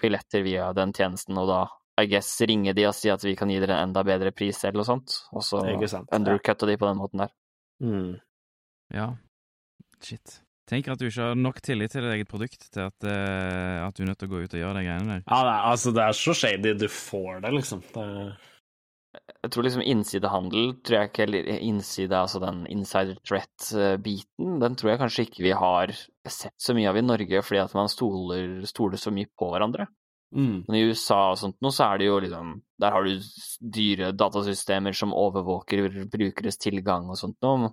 billetter 0.00 0.44
via 0.44 0.68
den 0.76 0.92
tjenesten, 0.96 1.38
og 1.40 1.48
da 1.50 1.62
I 2.00 2.06
guess 2.10 2.30
ringe 2.48 2.74
de 2.76 2.86
og 2.88 2.94
si 2.96 3.10
at 3.12 3.24
vi 3.24 3.34
kan 3.38 3.50
gi 3.52 3.60
dere 3.62 3.78
en 3.78 3.90
enda 3.90 4.04
bedre 4.06 4.32
pris 4.36 4.62
eller 4.64 4.82
noe 4.82 4.88
sånt, 4.88 5.18
og 5.32 5.44
så 5.46 5.64
Ikke 5.72 5.90
ja. 5.90 6.68
de 6.68 6.78
på 6.78 6.88
den 6.88 7.00
måten 7.00 7.24
der. 7.24 7.34
Mm. 7.82 8.14
Ja, 8.94 9.10
shit. 10.02 10.43
Tenker 10.70 10.94
at 10.94 11.00
du 11.00 11.04
ikke 11.10 11.28
har 11.28 11.36
nok 11.36 11.58
tillit 11.64 11.92
til 11.92 12.06
ditt 12.06 12.14
eget 12.14 12.30
produkt 12.30 12.62
til 12.72 12.86
at, 12.86 13.04
uh, 13.04 13.84
at 13.84 13.96
du 13.96 14.04
er 14.04 14.08
nødt 14.08 14.20
til 14.22 14.30
å 14.30 14.32
gå 14.32 14.44
ut 14.46 14.56
og 14.56 14.62
gjøre 14.62 14.78
de 14.78 14.84
greiene 14.86 15.10
der. 15.18 15.22
Ja, 15.28 15.40
det 15.44 15.52
er, 15.52 15.66
altså, 15.74 15.92
det 15.92 16.04
er 16.06 16.16
så 16.16 16.34
shady 16.40 16.72
du 16.80 16.86
får 16.88 17.42
det, 17.44 17.50
liksom. 17.58 17.82
Det, 17.92 18.06
Jeg 19.44 19.52
tror 19.52 19.66
liksom 19.66 19.84
innsidehandel 19.84 20.72
tror 20.80 20.98
jeg 20.98 21.10
ikke, 21.10 21.26
eller 21.26 21.50
innside, 21.58 22.16
altså 22.16 22.40
den 22.42 22.64
insider 22.72 23.20
threat-biten, 23.28 24.56
den 24.64 24.80
tror 24.80 24.94
jeg 24.94 25.02
kanskje 25.04 25.28
ikke 25.28 25.44
vi 25.44 25.52
har 25.60 25.92
sett 26.24 26.56
så 26.56 26.74
mye 26.74 26.88
av 26.90 26.96
i 26.98 27.04
Norge, 27.04 27.44
fordi 27.44 27.60
at 27.62 27.76
man 27.76 27.92
stoler, 27.92 28.64
stoler 28.66 28.98
så 29.04 29.12
mye 29.14 29.28
på 29.36 29.52
hverandre. 29.52 29.90
mm. 30.34 30.64
Men 30.64 30.80
i 30.80 30.84
USA 30.88 31.20
og 31.34 31.42
sånt 31.44 31.60
nå, 31.60 31.70
så 31.76 31.92
er 31.92 32.00
det 32.00 32.08
jo 32.08 32.20
liksom 32.24 32.56
Der 32.80 32.90
har 32.90 33.04
du 33.04 33.20
dyre 33.60 34.14
datasystemer 34.16 34.96
som 34.96 35.12
overvåker 35.14 36.08
brukeres 36.10 36.56
tilgang 36.58 37.06
og 37.12 37.20
sånt 37.20 37.36
noe, 37.44 37.68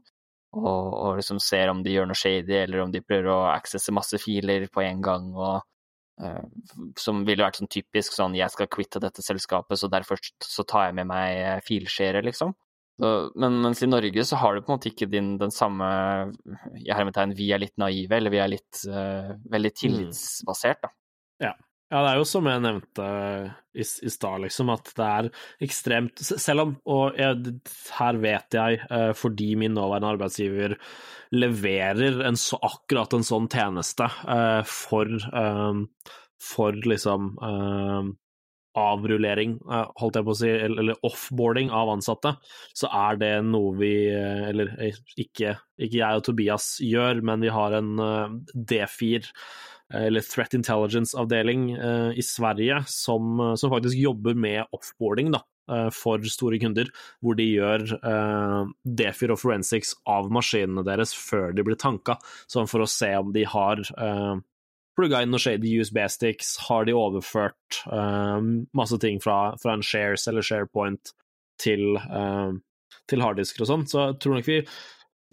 og, 0.51 0.87
og 0.93 1.19
liksom 1.19 1.39
ser 1.43 1.71
om 1.71 1.81
de 1.83 1.93
gjør 1.95 2.09
noe 2.09 2.17
shady, 2.17 2.55
eller 2.63 2.83
om 2.83 2.91
de 2.93 3.03
prøver 3.03 3.29
å 3.31 3.43
accesse 3.53 3.93
masse 3.95 4.19
filer 4.21 4.67
på 4.71 4.83
en 4.83 5.03
gang, 5.03 5.29
og 5.35 5.61
eh, 6.23 6.43
som 6.99 7.23
ville 7.27 7.45
vært 7.45 7.61
sånn 7.61 7.71
typisk 7.71 8.17
sånn 8.17 8.35
jeg 8.37 8.51
skal 8.53 8.69
quitte 8.71 9.01
dette 9.03 9.23
selskapet, 9.25 9.79
så 9.79 9.91
derfor 9.91 10.19
så 10.43 10.67
tar 10.67 10.89
jeg 10.89 10.99
med 10.99 11.09
meg 11.13 11.39
eh, 11.39 11.63
filskjere, 11.67 12.23
liksom. 12.27 12.53
Så, 13.01 13.09
men 13.39 13.55
mens 13.63 13.79
i 13.81 13.89
Norge 13.89 14.23
så 14.27 14.37
har 14.37 14.53
du 14.53 14.61
på 14.61 14.73
en 14.73 14.77
måte 14.77 14.91
ikke 14.91 15.07
din, 15.09 15.33
den 15.41 15.53
samme 15.55 15.87
i 16.77 16.91
hermetegn 16.91 17.31
vi 17.37 17.47
er 17.55 17.63
litt 17.63 17.79
naive, 17.81 18.19
eller 18.19 18.33
vi 18.33 18.41
er 18.43 18.51
litt 18.51 18.81
uh, 18.91 19.31
veldig 19.49 19.71
tillitsbasert, 19.79 20.83
da. 20.83 20.91
Ja, 21.41 21.55
det 21.91 22.11
er 22.13 22.19
jo 22.21 22.27
som 22.27 22.47
jeg 22.47 22.63
nevnte 22.63 23.07
i, 23.75 23.83
i 23.83 24.11
stad, 24.11 24.43
liksom, 24.45 24.71
at 24.71 24.91
det 24.97 25.07
er 25.07 25.27
ekstremt 25.67 26.23
Selv 26.23 26.63
om, 26.65 26.73
og 26.91 27.19
jeg, 27.19 27.55
her 27.97 28.19
vet 28.23 28.57
jeg, 28.57 28.79
eh, 28.91 29.11
fordi 29.17 29.53
min 29.59 29.75
nåværende 29.75 30.13
arbeidsgiver 30.15 30.77
leverer 31.35 32.23
en 32.27 32.39
så, 32.39 32.59
akkurat 32.63 33.13
en 33.15 33.27
sånn 33.27 33.47
tjeneste 33.51 34.07
eh, 34.07 34.63
for, 34.67 35.11
eh, 35.11 36.09
for 36.43 36.79
liksom 36.91 37.31
eh, 37.47 38.11
avrullering, 38.81 39.57
eh, 39.71 39.87
holdt 39.99 40.19
jeg 40.19 40.27
på 40.27 40.35
å 40.35 40.39
si, 40.41 40.51
eller, 40.67 40.93
offboarding 41.07 41.71
av 41.75 41.91
ansatte, 41.95 42.35
så 42.77 42.91
er 43.01 43.19
det 43.19 43.33
noe 43.47 43.73
vi 43.79 43.93
eh, 44.11 44.47
Eller 44.51 44.71
eh, 44.79 45.01
ikke, 45.19 45.57
ikke 45.75 45.99
jeg 45.99 46.21
og 46.21 46.25
Tobias 46.27 46.73
gjør, 46.83 47.23
men 47.27 47.43
vi 47.43 47.51
har 47.51 47.75
en 47.79 47.91
eh, 47.99 48.39
D4 48.55 49.27
eller 49.97 50.23
Threat 50.25 50.53
Intelligence-avdeling 50.57 51.69
i 52.15 52.23
Sverige 52.25 52.81
som, 52.87 53.39
som, 53.59 53.71
faktisk 53.73 53.97
jobber 53.99 54.37
med 54.37 54.69
offboarding 54.75 55.31
da, 55.35 55.41
for 55.95 56.23
store 56.27 56.59
kunder, 56.61 56.89
hvor 57.23 57.37
de 57.39 57.45
gjør 57.47 57.85
uh, 58.03 58.69
Defir 58.83 59.31
og 59.31 59.39
forensics 59.41 59.93
av 60.09 60.31
maskinene 60.33 60.83
deres 60.87 61.13
før 61.15 61.55
de 61.55 61.65
blir 61.67 61.79
tanka, 61.79 62.17
sånn 62.51 62.69
for 62.71 62.83
å 62.83 62.89
se 62.89 63.11
om 63.19 63.31
de 63.35 63.45
har 63.47 63.83
uh, 63.95 64.39
plugga 64.97 65.23
inn 65.23 65.31
noen 65.33 65.41
shady 65.41 65.71
USB-sticks, 65.79 66.55
har 66.67 66.85
de 66.87 66.95
overført 66.97 67.81
uh, 67.91 68.39
masse 68.77 68.97
ting 69.01 69.21
fra, 69.23 69.55
fra, 69.61 69.75
en 69.77 69.85
Shares 69.85 70.27
eller 70.29 70.45
SharePoint 70.45 71.13
til, 71.61 71.95
uh, 71.97 72.51
til 73.09 73.23
harddisker 73.23 73.65
og 73.65 73.71
sånn. 73.71 73.87
Så 73.89 74.03
jeg 74.03 74.19
tror 74.23 74.37
nok 74.37 74.49
vi, 74.49 74.59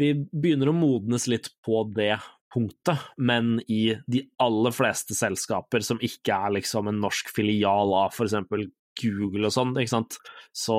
vi 0.01 0.13
begynner 0.31 0.71
å 0.71 0.77
modnes 0.77 1.29
litt 1.31 1.51
på 1.67 1.83
det 1.97 2.15
punktet, 2.55 2.99
men 3.17 3.61
i 3.69 3.97
de 4.07 4.31
aller 4.43 4.71
fleste 4.75 5.15
selskaper 5.17 5.81
som 5.85 6.01
ikke 6.05 6.35
er 6.35 6.51
liksom 6.59 6.89
en 6.89 7.01
norsk 7.03 7.31
filial 7.35 7.95
av 7.97 8.13
eksempel 8.25 8.69
Google 8.99 9.47
og 9.47 9.53
sånn, 9.55 9.77
så 10.57 10.79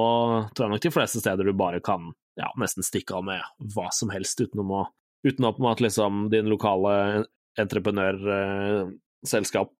tror 0.51 0.65
jeg 0.65 0.71
nok 0.73 0.83
de 0.83 0.91
fleste 0.91 1.19
steder 1.21 1.43
du 1.47 1.53
bare 1.55 1.79
kan 1.83 2.11
ja, 2.39 2.49
nesten 2.59 2.83
stikke 2.85 3.15
av 3.15 3.23
med 3.27 3.41
hva 3.75 3.87
som 3.95 4.09
helst 4.13 4.41
utenom 4.41 4.71
å 4.81 4.83
Utenom 5.19 5.65
at 5.67 5.81
liksom 5.83 6.31
din 6.31 6.47
lokale 6.47 7.27
entreprenørselskap 7.59 9.73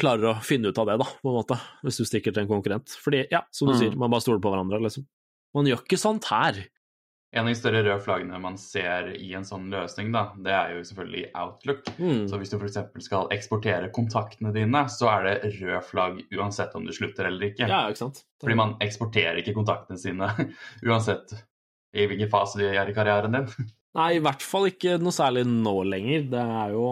klarer 0.00 0.24
å 0.30 0.40
finne 0.40 0.68
ut 0.70 0.78
av 0.80 0.88
det, 0.88 0.96
da, 1.02 1.06
på 1.20 1.28
en 1.28 1.36
måte, 1.36 1.56
hvis 1.84 2.00
du 2.00 2.04
stikker 2.08 2.32
til 2.32 2.42
en 2.46 2.48
konkurrent. 2.48 2.88
Fordi, 3.02 3.20
ja, 3.32 3.40
som 3.52 3.68
du 3.68 3.74
mm. 3.74 3.80
sier, 3.82 3.92
man 4.00 4.12
bare 4.12 4.24
stoler 4.24 4.40
på 4.40 4.50
hverandre, 4.54 4.80
liksom. 4.86 5.04
Man 5.56 5.68
gjør 5.68 5.80
ikke 5.84 5.98
sånt 6.00 6.24
her. 6.32 6.54
En 7.36 7.44
av 7.44 7.50
de 7.50 7.58
større 7.58 7.82
røde 7.84 8.00
flaggene 8.00 8.38
man 8.40 8.54
ser 8.60 9.10
i 9.20 9.26
en 9.36 9.44
sånn 9.44 9.66
løsning, 9.68 10.08
da, 10.14 10.30
det 10.40 10.52
er 10.54 10.70
jo 10.78 10.84
selvfølgelig 10.88 11.24
Outlook. 11.36 11.90
Mm. 11.98 12.22
Så 12.30 12.38
hvis 12.40 12.52
du 12.54 12.56
f.eks. 12.56 12.78
skal 13.04 13.28
eksportere 13.36 13.90
kontaktene 13.92 14.52
dine, 14.54 14.86
så 14.88 15.10
er 15.12 15.26
det 15.26 15.52
rød 15.58 15.84
flagg 15.90 16.22
uansett 16.32 16.72
om 16.78 16.88
du 16.88 16.94
slutter 16.96 17.28
eller 17.28 17.50
ikke. 17.50 17.68
Ja, 17.68 17.82
ikke 17.90 18.06
sant? 18.06 18.22
Fordi 18.40 18.56
man 18.56 18.78
eksporterer 18.84 19.42
ikke 19.42 19.56
kontaktene 19.58 20.00
sine 20.00 20.30
uansett 20.88 21.36
i 21.92 22.08
hvilken 22.08 22.32
fase 22.32 22.62
de 22.62 22.72
er 22.72 22.88
i 22.88 22.96
karrieren 22.96 23.36
din. 23.36 23.52
Nei, 23.98 24.10
i 24.16 24.24
hvert 24.24 24.44
fall 24.44 24.70
ikke 24.70 24.96
noe 25.02 25.12
særlig 25.12 25.44
nå 25.48 25.76
lenger. 25.88 26.26
Det 26.32 26.48
er 26.62 26.74
jo 26.76 26.88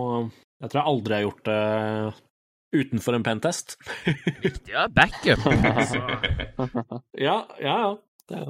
Jeg 0.60 0.72
tror 0.72 0.80
jeg 0.80 0.92
aldri 0.92 1.16
har 1.16 1.26
gjort 1.26 1.44
det 1.48 1.60
utenfor 2.76 3.16
en 3.16 3.24
pentest. 3.24 3.76
Viktig 4.42 4.74
å 4.74 4.84
ha 4.84 4.88
backup. 4.92 5.44
ja, 7.26 7.38
ja, 7.62 7.76
ja. 7.86 7.92
Det 8.26 8.40
er 8.40 8.48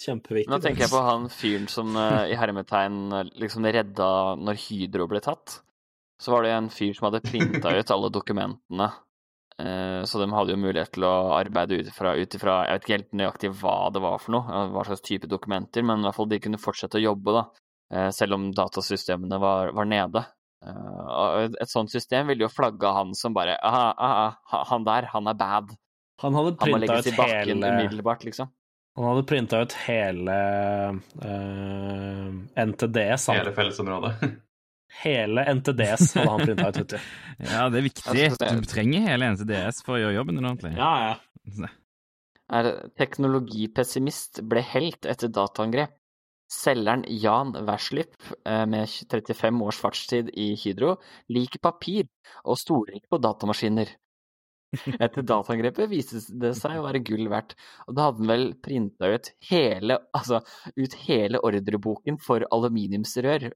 kjempeviktig. 0.00 0.50
Nå 0.52 0.58
tenker 0.62 0.86
jeg 0.86 0.92
på 0.92 1.02
han 1.04 1.26
fyren 1.32 1.66
som 1.70 1.96
uh, 1.96 2.26
i 2.28 2.36
hermetegn 2.38 3.30
liksom 3.40 3.66
redda 3.66 4.10
når 4.40 4.60
Hydro 4.66 5.08
ble 5.10 5.22
tatt. 5.24 5.60
Så 6.20 6.32
var 6.32 6.46
det 6.46 6.54
en 6.54 6.70
fyr 6.72 6.94
som 6.96 7.10
hadde 7.10 7.24
printa 7.24 7.72
ut 7.76 7.92
alle 7.92 8.12
dokumentene. 8.12 8.88
Uh, 9.56 10.02
så 10.04 10.20
de 10.20 10.28
hadde 10.32 10.52
jo 10.52 10.60
mulighet 10.60 10.92
til 10.96 11.06
å 11.08 11.14
arbeide 11.36 11.80
ut 11.80 11.88
ifra, 11.88 12.16
Jeg 12.18 12.34
vet 12.36 12.84
ikke 12.84 12.96
helt 12.96 13.12
nøyaktig 13.16 13.52
hva 13.62 13.76
det 13.92 14.02
var 14.04 14.20
for 14.20 14.36
noe, 14.36 14.64
hva 14.74 14.84
slags 14.88 15.04
type 15.04 15.30
dokumenter, 15.30 15.84
men 15.86 16.04
i 16.04 16.08
hvert 16.08 16.18
fall 16.18 16.28
de 16.32 16.42
kunne 16.44 16.60
fortsette 16.60 17.00
å 17.00 17.06
jobbe, 17.06 17.36
da. 17.36 17.46
Uh, 17.92 18.10
selv 18.12 18.36
om 18.36 18.50
datasystemene 18.52 19.40
var, 19.40 19.72
var 19.76 19.88
nede. 19.88 20.26
Et 20.66 21.70
sånt 21.70 21.92
system 21.92 22.32
ville 22.32 22.42
jo 22.42 22.48
flagga 22.50 22.90
han 22.96 23.12
som 23.14 23.34
bare 23.36 23.54
aha, 23.62 23.90
aha, 24.02 24.62
han 24.72 24.86
der, 24.88 25.06
han 25.12 25.28
er 25.30 25.36
bad. 25.38 25.74
Han 26.24 26.34
hadde 26.34 26.56
printa 26.58 26.96
ut 26.96 27.10
hele 27.20 27.54
liksom. 28.24 28.50
Han 28.96 29.04
hadde 29.04 29.22
printa 29.28 29.60
ut 29.60 29.74
hele 29.86 30.34
uh, 31.20 31.28
eh, 31.28 32.64
NTDS. 32.64 33.26
Han. 33.28 33.36
Hele 33.36 33.52
fellesområdet. 33.52 34.14
hele 35.02 35.44
NTDS 35.54 36.14
hadde 36.16 36.30
han 36.30 36.44
printa 36.46 36.68
ut, 36.68 36.78
vet 36.78 36.94
du. 36.94 37.10
ja, 37.50 37.66
det 37.68 37.82
er 37.82 37.84
viktig. 37.90 38.28
Du 38.40 38.70
trenger 38.70 39.10
hele 39.10 39.28
NTDS 39.34 39.82
for 39.84 39.98
å 39.98 40.00
gjøre 40.00 40.16
jobben 40.16 40.40
din 40.40 40.48
ordentlig. 40.48 40.72
Ja, 40.80 40.92
ja. 41.10 41.68
Er 42.56 42.70
teknologipessimist 42.96 44.40
ble 44.48 44.64
helt 44.64 45.08
etter 45.08 45.28
dataangrep. 45.28 45.92
Selgeren 46.46 47.02
Jan 47.10 47.52
Werslip, 47.66 48.14
eh, 48.46 48.64
med 48.70 48.86
35 48.88 49.62
års 49.66 49.80
fartstid 49.82 50.30
i 50.38 50.52
Hydro, 50.54 50.94
liker 51.28 51.58
papir 51.58 52.06
og 52.44 52.56
stoler 52.60 53.00
ikke 53.00 53.16
på 53.16 53.22
datamaskiner. 53.24 53.90
Etter 55.04 55.22
dataangrepet 55.22 55.90
viste 55.90 56.20
det 56.42 56.52
seg 56.58 56.80
å 56.80 56.86
være 56.86 57.02
gull 57.06 57.28
verdt, 57.32 57.54
og 57.86 57.96
da 57.96 58.08
hadde 58.08 58.22
han 58.24 58.32
vel 58.32 58.48
printa 58.62 59.12
ut 59.14 59.30
hele, 59.50 60.00
altså, 60.16 60.42
ut 60.76 60.96
hele 61.06 61.40
ordreboken 61.46 62.18
for 62.22 62.46
aluminiumsrør 62.54 63.50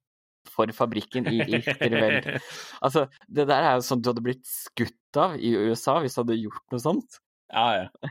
for 0.51 0.73
fabrikken 0.73 1.29
i 1.31 1.43
Lichterveld. 1.45 2.31
Altså, 2.85 3.07
det 3.29 3.47
der 3.51 3.67
er 3.67 3.77
jo 3.77 3.85
sånn 3.85 4.01
du 4.03 4.11
hadde 4.13 4.25
blitt 4.25 4.47
skutt 4.49 5.21
av 5.21 5.37
i 5.37 5.53
USA 5.53 5.99
hvis 6.01 6.17
du 6.17 6.23
hadde 6.23 6.39
gjort 6.41 6.65
noe 6.73 6.83
sånt. 6.83 7.21
Ja, 7.53 7.69
ja. 7.83 8.11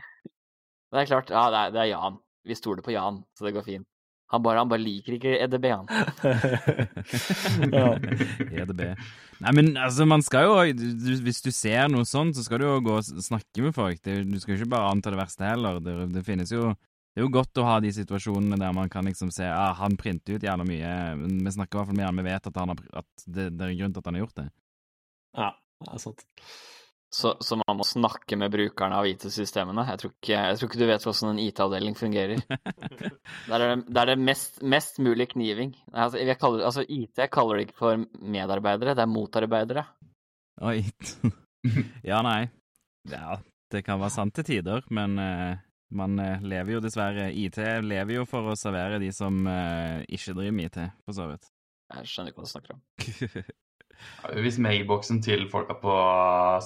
Det 0.90 0.98
er 0.98 1.06
klart, 1.06 1.28
ja, 1.30 1.44
det 1.54 1.58
er, 1.58 1.74
det 1.74 1.80
er 1.84 1.88
Jan. 1.92 2.16
Vi 2.50 2.54
stoler 2.58 2.82
på 2.82 2.90
Jan, 2.90 3.20
så 3.38 3.44
det 3.46 3.52
går 3.54 3.62
fint. 3.62 3.86
Han 4.30 4.42
bare, 4.44 4.62
han 4.62 4.68
bare, 4.70 4.82
liker 4.82 5.16
ikke 5.16 5.32
EDB, 5.42 5.64
han. 5.72 5.88
EDB. 8.62 8.82
Nei, 9.40 9.52
men 9.56 9.72
altså, 9.80 10.06
man 10.06 10.22
skal 10.22 10.46
jo 10.46 10.52
du, 10.76 11.16
Hvis 11.24 11.42
du 11.42 11.50
ser 11.54 11.88
noe 11.90 12.06
sånt, 12.06 12.36
så 12.36 12.44
skal 12.46 12.62
du 12.62 12.68
jo 12.68 12.76
gå 12.86 12.98
og 13.00 13.24
snakke 13.24 13.64
med 13.64 13.74
folk. 13.74 13.98
Det, 14.04 14.20
du 14.28 14.38
skal 14.38 14.54
jo 14.54 14.60
ikke 14.60 14.74
bare 14.76 14.92
anta 14.92 15.12
det 15.12 15.20
verste 15.20 15.48
heller. 15.48 15.80
Det, 15.82 15.96
det, 16.14 16.24
finnes 16.26 16.52
jo 16.54 16.68
Det 16.70 17.22
er 17.22 17.26
jo 17.26 17.34
godt 17.34 17.58
å 17.58 17.66
ha 17.66 17.80
de 17.82 17.90
situasjonene 17.96 18.60
der 18.60 18.76
man 18.76 18.92
kan 18.92 19.08
liksom 19.08 19.32
se 19.34 19.48
ah, 19.50 19.74
han 19.80 19.98
printer 19.98 20.38
ut 20.38 20.46
jævla 20.46 20.68
mye. 20.68 20.92
Vi 21.26 21.56
snakker 21.56 21.74
i 21.74 21.80
hvert 21.80 21.90
fall 21.90 21.98
med 21.98 22.06
han, 22.06 22.22
vi 22.22 22.30
vet 22.30 22.50
at, 22.52 22.62
han 22.62 22.74
har, 22.74 22.84
at 23.02 23.26
det, 23.26 23.48
det 23.56 23.66
er 23.66 23.78
grunn 23.80 23.96
til 23.96 24.04
at 24.04 24.12
han 24.12 24.20
har 24.20 24.26
gjort 24.26 24.42
det. 24.42 24.48
Ja, 25.40 25.50
det 25.82 25.96
er 25.96 26.04
sant. 26.06 26.26
Så, 27.10 27.32
så, 27.42 27.56
man 27.58 27.74
må 27.80 27.84
snakke 27.86 28.36
med 28.38 28.52
brukerne 28.54 28.94
av 29.00 29.06
IT-systemene. 29.10 29.82
Jeg, 29.88 30.12
jeg 30.30 30.58
tror 30.58 30.68
ikke 30.68 30.78
du 30.78 30.86
vet 30.86 31.06
hvordan 31.06 31.32
en 31.32 31.40
IT-avdeling 31.42 31.96
fungerer. 31.98 32.42
Der 33.50 33.56
er 33.56 33.64
det, 33.72 33.78
der 33.90 34.04
er 34.04 34.12
det 34.12 34.22
mest, 34.22 34.60
mest, 34.62 35.00
mulig 35.02 35.26
kniving. 35.32 35.72
Altså, 35.90 36.22
kaller, 36.38 36.62
altså, 36.68 36.84
IT 36.86 37.18
kaller 37.34 37.58
det 37.58 37.66
ikke 37.66 37.78
for 37.80 38.04
medarbeidere, 38.22 38.94
det 38.94 39.02
er 39.02 39.10
motarbeidere. 39.10 39.84
Oi. 40.62 40.84
ja, 42.10 42.20
nei. 42.22 42.44
Ja, 43.10 43.40
det 43.72 43.82
kan 43.86 43.98
være 44.00 44.14
sant 44.14 44.36
til 44.38 44.46
tider, 44.46 44.86
men 44.94 45.18
uh, 45.18 45.58
man 45.96 46.18
uh, 46.20 46.44
lever 46.46 46.76
jo 46.76 46.84
dessverre 46.84 47.30
IT 47.34 47.58
lever 47.86 48.20
jo 48.20 48.26
for 48.28 48.52
å 48.52 48.58
servere 48.58 49.00
de 49.02 49.10
som 49.14 49.42
uh, 49.48 49.98
ikke 50.06 50.36
driver 50.36 50.54
med 50.54 50.70
IT, 50.70 50.78
for 51.08 51.16
så 51.16 51.26
vidt. 51.32 51.50
Jeg 51.90 52.12
skjønner 52.12 52.30
ikke 52.30 52.44
hva 52.44 52.46
du 52.46 52.54
snakker 52.54 52.76
om. 52.76 53.50
Hvis 54.44 54.58
mailboksen 54.60 55.22
til 55.24 55.46
folka 55.50 55.74
på 55.80 55.94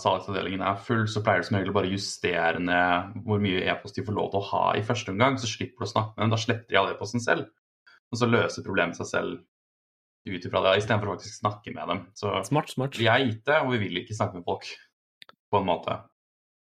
salgsavdelingen 0.00 0.62
er 0.66 0.80
full, 0.82 1.04
så 1.10 1.22
pleier 1.24 1.42
du 1.42 1.48
som 1.48 1.58
regel 1.58 1.74
bare 1.76 1.90
å 1.90 1.94
justere 1.94 2.62
ned 2.62 3.18
hvor 3.26 3.42
mye 3.42 3.62
e-post 3.70 3.98
de 3.98 4.04
får 4.06 4.16
lov 4.16 4.32
til 4.32 4.40
å 4.40 4.48
ha 4.50 4.62
i 4.78 4.84
første 4.86 5.14
omgang, 5.14 5.38
så 5.38 5.50
slipper 5.50 5.84
du 5.84 5.88
å 5.88 5.92
snakke 5.92 6.16
med 6.16 6.24
dem. 6.24 6.34
Da 6.34 6.40
sletter 6.42 6.70
de 6.70 6.80
all 6.80 6.90
e-posten 6.92 7.22
selv, 7.22 7.50
og 8.10 8.20
så 8.20 8.30
løser 8.30 8.66
problemet 8.66 8.98
seg 8.98 9.10
selv 9.10 9.42
ut 10.24 10.48
ifra 10.48 10.62
det, 10.64 10.78
istedenfor 10.80 11.14
faktisk 11.14 11.36
å 11.36 11.42
snakke 11.42 11.74
med 11.76 11.90
dem. 11.92 12.02
Så 12.16 12.32
smart, 12.48 12.72
smart. 12.72 12.98
vi 12.98 13.08
er 13.12 13.26
IT, 13.28 13.48
og 13.60 13.74
vi 13.74 13.82
vil 13.84 14.02
ikke 14.02 14.16
snakke 14.16 14.40
med 14.40 14.46
folk, 14.48 14.70
på 15.52 15.60
en 15.60 15.68
måte. 15.68 15.98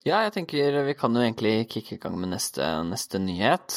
Ja, 0.05 0.21
jeg 0.23 0.35
tenker 0.37 0.81
vi 0.87 0.95
kan 0.95 1.15
jo 1.15 1.23
egentlig 1.23 1.67
kicke 1.71 1.95
i 1.95 2.01
gang 2.01 2.15
med 2.19 2.31
neste, 2.35 2.67
neste 2.87 3.19
nyhet. 3.19 3.75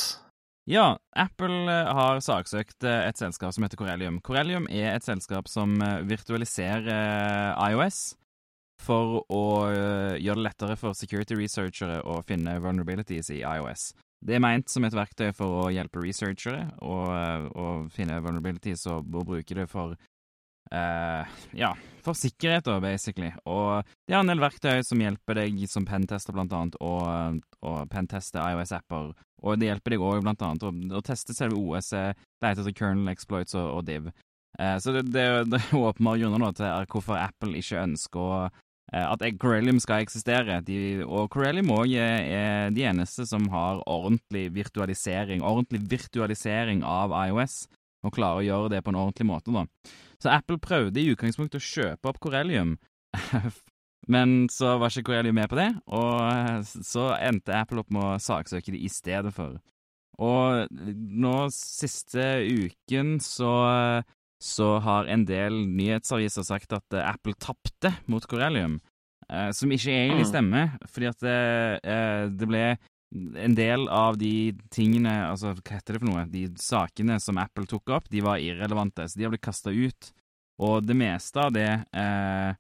Ja, 0.71 0.99
Apple 1.19 1.67
eh, 1.67 1.89
har 1.97 2.21
saksøkt 2.23 2.85
eh, 2.87 3.09
et 3.09 3.19
selskap 3.19 3.51
som 3.57 3.65
heter 3.67 3.79
Corellium. 3.81 4.21
Corellium 4.23 4.69
er 4.71 4.93
et 4.93 5.07
selskap 5.07 5.49
som 5.51 5.73
eh, 5.83 6.05
virtualiserer 6.07 7.57
IOS 7.73 8.13
for 8.81 9.25
å 9.29 9.43
gjøre 9.69 10.39
det 10.39 10.45
lettere 10.47 10.77
for 10.81 10.97
security 10.97 11.37
researchere 11.37 11.99
å 12.07 12.21
finne 12.25 12.55
vulnerabilities 12.65 13.29
i 13.35 13.43
IOS. 13.43 13.91
Det 14.25 14.39
er 14.39 14.45
meint 14.45 14.73
som 14.73 14.87
et 14.87 14.97
verktøy 14.97 15.35
for 15.37 15.67
å 15.67 15.67
hjelpe 15.75 16.01
researchere 16.01 16.63
å 16.81 17.67
finne 17.93 18.23
vulnerabilities 18.25 18.87
og 18.89 19.11
bruke 19.11 19.59
det 19.59 19.67
for 19.69 19.99
Uh, 20.71 21.27
ja, 21.59 21.73
for 22.05 22.15
sikkerhet, 22.15 22.69
da, 22.69 22.77
basically. 22.83 23.33
Og 23.51 23.89
de 24.07 24.15
har 24.15 24.23
en 24.23 24.31
del 24.31 24.43
verktøy 24.43 24.85
som 24.87 25.03
hjelper 25.03 25.43
deg 25.43 25.65
som 25.71 25.89
pentester, 25.89 26.37
blant 26.37 26.55
annet, 26.55 26.79
å 26.81 27.75
penteste 27.91 28.39
IOS-apper 28.39 29.11
og 29.41 29.61
det 29.61 29.71
hjelper 29.71 29.95
deg 29.95 30.05
òg 30.05 30.25
blant 30.25 30.43
annet 30.45 30.67
å, 30.67 30.73
å 30.99 31.05
teste 31.05 31.37
selve 31.37 31.59
OS, 31.59 31.93
lete 31.95 32.17
Det 32.41 32.53
heter 32.53 32.77
kernel 32.77 33.13
exploits 33.13 33.57
og, 33.57 33.69
og 33.79 33.87
div. 33.89 34.11
Uh, 34.59 34.77
så 34.83 34.95
det, 34.97 35.07
det, 35.15 35.27
det 35.51 35.61
er 35.61 35.79
åpenbare 35.79 36.21
grunner 36.21 36.57
til 36.57 36.91
hvorfor 36.93 37.21
Apple 37.21 37.57
ikke 37.61 37.85
ønsker 37.85 38.21
å, 38.21 38.41
eh, 38.93 39.07
at 39.07 39.25
Corellium 39.41 39.81
skal 39.83 40.05
eksistere. 40.05 40.61
De, 40.67 41.01
og 41.07 41.31
Corellium 41.33 41.73
òg 41.77 41.95
er, 41.95 42.27
er, 42.27 42.75
de 42.75 42.85
eneste 42.91 43.27
som 43.29 43.49
har 43.55 43.83
ordentlig 43.89 44.49
virtualisering, 44.57 45.45
ordentlig 45.47 45.85
virtualisering 45.95 46.85
av 46.85 47.15
IOS, 47.29 47.65
og 48.05 48.15
klarer 48.17 48.41
å 48.41 48.47
gjøre 48.49 48.73
det 48.75 48.85
på 48.85 48.93
en 48.93 49.01
ordentlig 49.01 49.29
måte. 49.29 49.55
da. 49.55 49.67
Så 50.21 50.31
Apple 50.33 50.59
prøvde 50.61 51.01
i 51.01 51.09
utgangspunktet 51.15 51.61
å 51.61 51.65
kjøpe 51.65 52.11
opp 52.11 52.21
Corellium 52.21 52.77
Men 54.11 54.49
så 54.53 54.75
var 54.81 54.91
ikke 54.91 55.11
Corellium 55.11 55.37
med 55.39 55.51
på 55.51 55.59
det, 55.59 55.69
og 55.87 56.15
eh, 56.25 56.63
så 56.65 57.11
endte 57.21 57.55
Apple 57.55 57.83
opp 57.83 57.91
med 57.95 58.03
å 58.03 58.21
saksøke 58.23 58.73
det 58.75 58.81
i 58.83 58.89
stedet 58.91 59.31
for. 59.37 59.59
Og 60.21 60.67
nå 60.71 61.35
siste 61.55 62.25
uken 62.49 63.19
så 63.25 63.53
så 64.41 64.79
har 64.81 65.05
en 65.13 65.27
del 65.29 65.53
nyhetsaviser 65.69 66.47
sagt 66.49 66.73
at 66.73 66.97
eh, 66.97 67.05
Apple 67.05 67.37
tapte 67.37 67.93
mot 68.09 68.25
Corellium, 68.25 68.79
eh, 69.29 69.51
som 69.53 69.69
ikke 69.69 69.93
egentlig 69.93 70.25
Mm. 70.25 70.31
stemmer, 70.33 70.71
fordi 70.89 71.11
at 71.11 71.19
det, 71.21 71.81
eh, 71.85 72.25
det 72.33 72.49
ble 72.49 72.65
en 73.13 73.55
del 73.59 73.89
av 73.89 74.19
de 74.21 74.53
tingene, 74.71 75.11
altså 75.31 75.55
hva 75.57 75.77
heter 75.77 75.97
det 75.97 76.01
for 76.03 76.11
noe, 76.13 76.25
de 76.31 76.45
sakene 76.63 77.17
som 77.23 77.39
Apple 77.43 77.67
tok 77.67 77.91
opp, 77.97 78.09
de 78.13 78.23
var 78.23 78.39
irrelevante, 78.39 79.07
så 79.11 79.19
de 79.19 79.27
har 79.27 79.33
blitt 79.35 79.43
kasta 79.47 79.71
ut. 79.75 80.13
Og 80.61 80.85
det 80.87 80.95
meste 80.95 81.41
av 81.41 81.55
det 81.57 81.69
eh, 81.97 82.51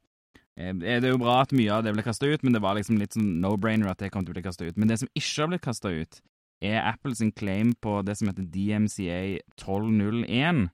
eh, 0.56 0.72
Det 0.80 0.94
er 1.04 1.10
jo 1.12 1.18
bra 1.20 1.42
at 1.42 1.52
mye 1.52 1.70
av 1.76 1.84
det 1.84 1.92
ble 1.94 2.02
kasta 2.02 2.26
ut, 2.26 2.42
men 2.42 2.56
det 2.56 2.62
var 2.64 2.74
liksom 2.78 2.98
litt 2.98 3.12
sånn 3.14 3.38
no-brainer 3.42 3.90
at 3.92 4.00
det 4.02 4.10
kom 4.10 4.24
til 4.24 4.32
å 4.32 4.38
bli 4.38 4.46
kasta 4.46 4.64
ut. 4.66 4.76
Men 4.80 4.88
det 4.88 4.98
som 5.02 5.10
ikke 5.14 5.42
har 5.44 5.50
blitt 5.52 5.66
kasta 5.68 5.92
ut, 5.92 6.20
er 6.64 6.80
Apples 6.82 7.22
claim 7.36 7.74
på 7.80 8.00
det 8.04 8.16
som 8.18 8.28
heter 8.28 8.44
DMCA 8.52 9.40
1201, 9.56 10.70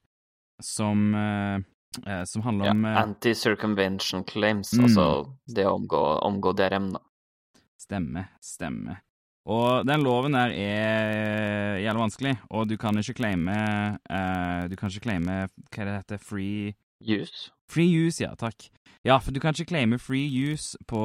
som, 0.63 1.03
eh, 1.15 1.59
eh, 2.07 2.25
som 2.25 2.43
handler 2.43 2.71
Ja, 2.71 2.73
om 2.73 2.85
eh, 2.85 3.03
Anti-circumvention 3.03 4.25
claims, 4.25 4.73
Mm. 4.73 4.85
altså 4.87 5.37
det 5.47 5.67
å 5.67 5.77
omgå, 5.79 6.23
omgå 6.23 6.55
DRM, 6.57 6.93
da. 6.93 7.01
Stemme, 7.79 8.29
stemme. 8.41 9.01
Og 9.47 9.87
den 9.87 10.03
loven 10.03 10.35
der 10.35 10.51
er 10.51 11.79
jævlig 11.79 12.03
vanskelig, 12.03 12.35
og 12.51 12.67
du 12.69 12.75
kan 12.77 12.99
ikke 12.99 13.15
claime 13.15 13.53
uh, 14.11 14.67
Du 14.71 14.75
kan 14.77 14.91
ikke 14.91 15.05
claime 15.07 15.47
Hva 15.71 15.85
er 15.85 15.87
det 15.87 15.95
heter? 16.01 16.19
Free 16.19 16.75
Use. 17.01 17.53
Free 17.71 18.07
use, 18.07 18.25
ja, 18.25 18.35
takk. 18.35 18.69
Ja, 19.05 19.19
for 19.19 19.31
du 19.31 19.41
kan 19.41 19.55
ikke 19.55 19.69
claime 19.69 19.99
free 19.99 20.27
use 20.27 20.79
på, 20.89 21.01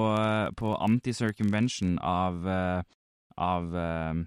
på 0.57 0.75
anti-circumvention 0.75 1.99
av 2.01 2.45
uh, 2.47 2.81
Av 3.37 3.67
uh, 3.75 4.23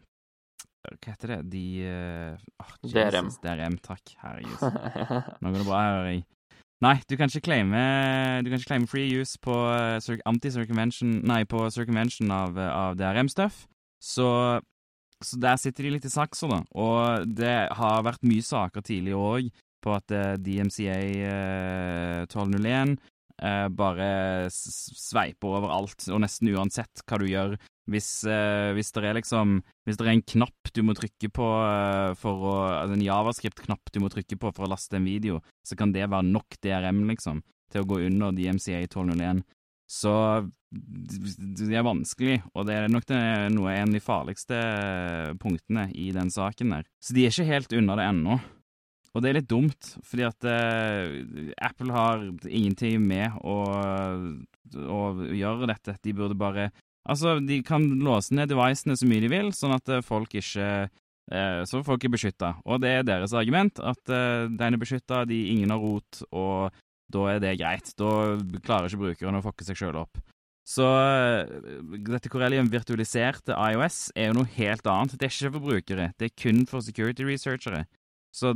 Hva 0.85 1.15
heter 1.15 1.35
det? 1.35 1.41
De 1.51 1.65
eh, 1.89 2.47
åh, 2.61 2.73
DRM. 2.85 3.31
Jesus, 3.31 3.41
DRM, 3.43 3.79
takk. 3.83 4.15
Herregud. 4.21 4.61
Nå 5.41 5.51
går 5.51 5.63
det 5.63 5.67
bra, 5.67 5.83
hører 5.89 6.11
jeg. 6.11 6.25
Nei, 6.85 6.99
du 7.09 7.17
kan 7.17 7.31
ikke 7.33 7.47
claime 7.49 7.85
Du 8.45 8.51
kan 8.51 8.61
ikke 8.61 8.69
claime 8.69 8.91
free 8.91 9.09
use 9.09 9.39
på 9.41 9.55
anti-circumvention 10.29 11.23
Nei, 11.25 11.45
på 11.49 11.65
circumvention 11.73 12.31
av, 12.31 12.59
av 12.61 12.99
DRM-stuff. 13.01 13.65
Så, 14.05 14.29
så 15.25 15.39
der 15.41 15.57
sitter 15.61 15.87
de 15.87 15.95
litt 15.97 16.05
i 16.09 16.13
saksa, 16.13 16.49
da. 16.51 16.61
Og 16.77 17.25
det 17.41 17.55
har 17.79 18.05
vært 18.05 18.27
mye 18.29 18.45
saker 18.45 18.85
tidligere 18.85 19.31
òg 19.39 19.49
på 19.85 19.93
at 19.97 20.13
eh, 20.17 20.35
DMCA 20.41 20.99
eh, 21.01 22.21
1201 22.29 22.95
eh, 23.43 23.69
bare 23.77 24.09
s- 24.49 24.67
s- 24.71 25.09
sveiper 25.11 25.57
over 25.59 25.73
alt, 25.75 26.07
og 26.13 26.21
nesten 26.25 26.53
uansett 26.55 27.03
hva 27.09 27.19
du 27.21 27.27
gjør. 27.29 27.57
Hvis, 27.91 28.07
eh, 28.25 28.71
hvis 28.73 28.89
det 28.97 29.11
liksom 29.19 29.59
Hvis 29.85 29.99
det 30.01 30.07
er 30.07 30.13
en 30.15 30.23
knapp 30.25 30.71
du 30.73 30.79
må 30.89 30.95
trykke 30.97 31.29
på 31.37 31.45
eh, 31.45 32.15
for 32.17 32.47
å 32.49 32.55
altså 32.81 32.95
En 32.97 33.03
javascript-knapp 33.05 33.93
du 33.93 33.99
må 34.01 34.09
trykke 34.09 34.39
på 34.41 34.53
for 34.57 34.65
å 34.65 34.71
laste 34.73 34.97
en 34.97 35.05
video, 35.05 35.43
så 35.69 35.77
kan 35.77 35.93
det 35.93 36.07
være 36.09 36.25
nok 36.25 36.57
DRM, 36.65 37.03
liksom, 37.13 37.43
til 37.71 37.83
å 37.85 37.89
gå 37.91 37.99
under 38.07 38.33
DMCA 38.33 38.81
1201. 38.87 39.45
Så 39.91 40.13
det 40.75 41.77
er 41.77 41.87
vanskelig, 41.87 42.41
og 42.57 42.67
det 42.67 42.77
er 42.77 42.91
nok 42.91 43.07
det, 43.07 43.21
noe 43.55 43.75
en 43.75 43.93
av 43.93 43.95
de 43.95 44.03
farligste 44.03 44.59
punktene 45.43 45.87
i 45.93 46.09
den 46.17 46.33
saken 46.33 46.73
der. 46.75 46.89
Så 47.05 47.15
de 47.15 47.27
er 47.27 47.35
ikke 47.35 47.51
helt 47.53 47.77
unna 47.77 47.99
det 48.01 48.09
ennå. 48.11 48.39
Og 49.15 49.23
det 49.23 49.31
er 49.31 49.37
litt 49.39 49.51
dumt, 49.51 49.93
fordi 50.03 50.25
at 50.27 50.47
eh, 50.51 51.53
Apple 51.63 51.95
har 51.95 52.25
ingenting 52.49 53.05
med 53.07 53.37
å, 53.47 53.61
å 54.75 55.03
gjøre 55.31 55.71
dette. 55.71 55.95
De 56.03 56.17
burde 56.17 56.39
bare 56.39 56.73
Altså, 57.05 57.35
de 57.45 57.59
kan 57.61 57.83
låse 58.01 58.33
ned 58.33 58.49
devicene 58.49 58.95
så 58.97 59.05
mye 59.05 59.21
de 59.21 59.29
vil, 59.29 59.51
sånn 59.53 59.75
at 59.77 59.91
eh, 59.93 60.05
folk 60.05 60.33
ikke 60.41 60.69
eh, 60.89 61.59
Så 61.69 61.83
folk 61.85 62.05
er 62.07 62.15
beskytta. 62.15 62.55
Og 62.65 62.81
det 62.81 62.95
er 62.95 63.05
deres 63.05 63.35
argument, 63.37 63.77
at 63.77 64.09
eh, 64.09 64.47
den 64.49 64.77
er 64.77 64.81
beskytta, 64.81 65.27
de 65.29 65.43
ingen 65.53 65.75
har 65.75 65.83
rot, 65.85 66.23
og 66.33 66.73
da 67.13 67.27
er 67.33 67.43
det 67.43 67.57
greit. 67.61 67.91
Da 67.99 68.13
klarer 68.65 68.89
ikke 68.89 69.03
brukeren 69.03 69.39
å 69.39 69.45
fucke 69.45 69.67
seg 69.67 69.79
sjøl 69.79 70.01
opp. 70.05 70.21
Så 70.65 70.87
eh, 70.89 71.45
dette 72.07 72.31
Corellium 72.33 72.71
virtualiserte 72.73 73.53
IOS 73.53 74.09
er 74.17 74.31
jo 74.31 74.39
noe 74.39 74.51
helt 74.57 74.87
annet. 74.89 75.19
Det 75.21 75.29
er 75.29 75.35
ikke 75.35 75.53
for 75.59 75.67
brukere, 75.69 76.09
det 76.19 76.31
er 76.31 76.39
kun 76.41 76.65
for 76.71 76.85
security 76.85 77.27
researchere. 77.29 77.85
Så 78.35 78.55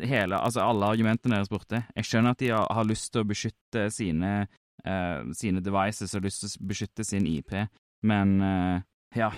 hele, 0.00 0.38
altså 0.40 0.64
alle 0.64 0.88
argumentene 0.88 1.36
deres 1.36 1.52
borte. 1.52 1.82
Jeg 1.92 2.08
skjønner 2.08 2.32
at 2.32 2.40
de 2.40 2.50
har, 2.54 2.88
lyst 2.88 3.12
til 3.12 3.20
å 3.20 3.28
beskytte 3.28 3.88
sine, 3.92 4.32
uh, 4.88 5.20
sine 5.36 5.60
devices 5.64 6.16
og 6.16 6.24
lyst 6.24 6.42
til 6.42 6.54
å 6.54 6.68
beskytte 6.70 7.04
sin 7.04 7.28
IP, 7.28 7.52
men 8.08 8.32
uh, 8.40 8.80
ja, 9.14 9.28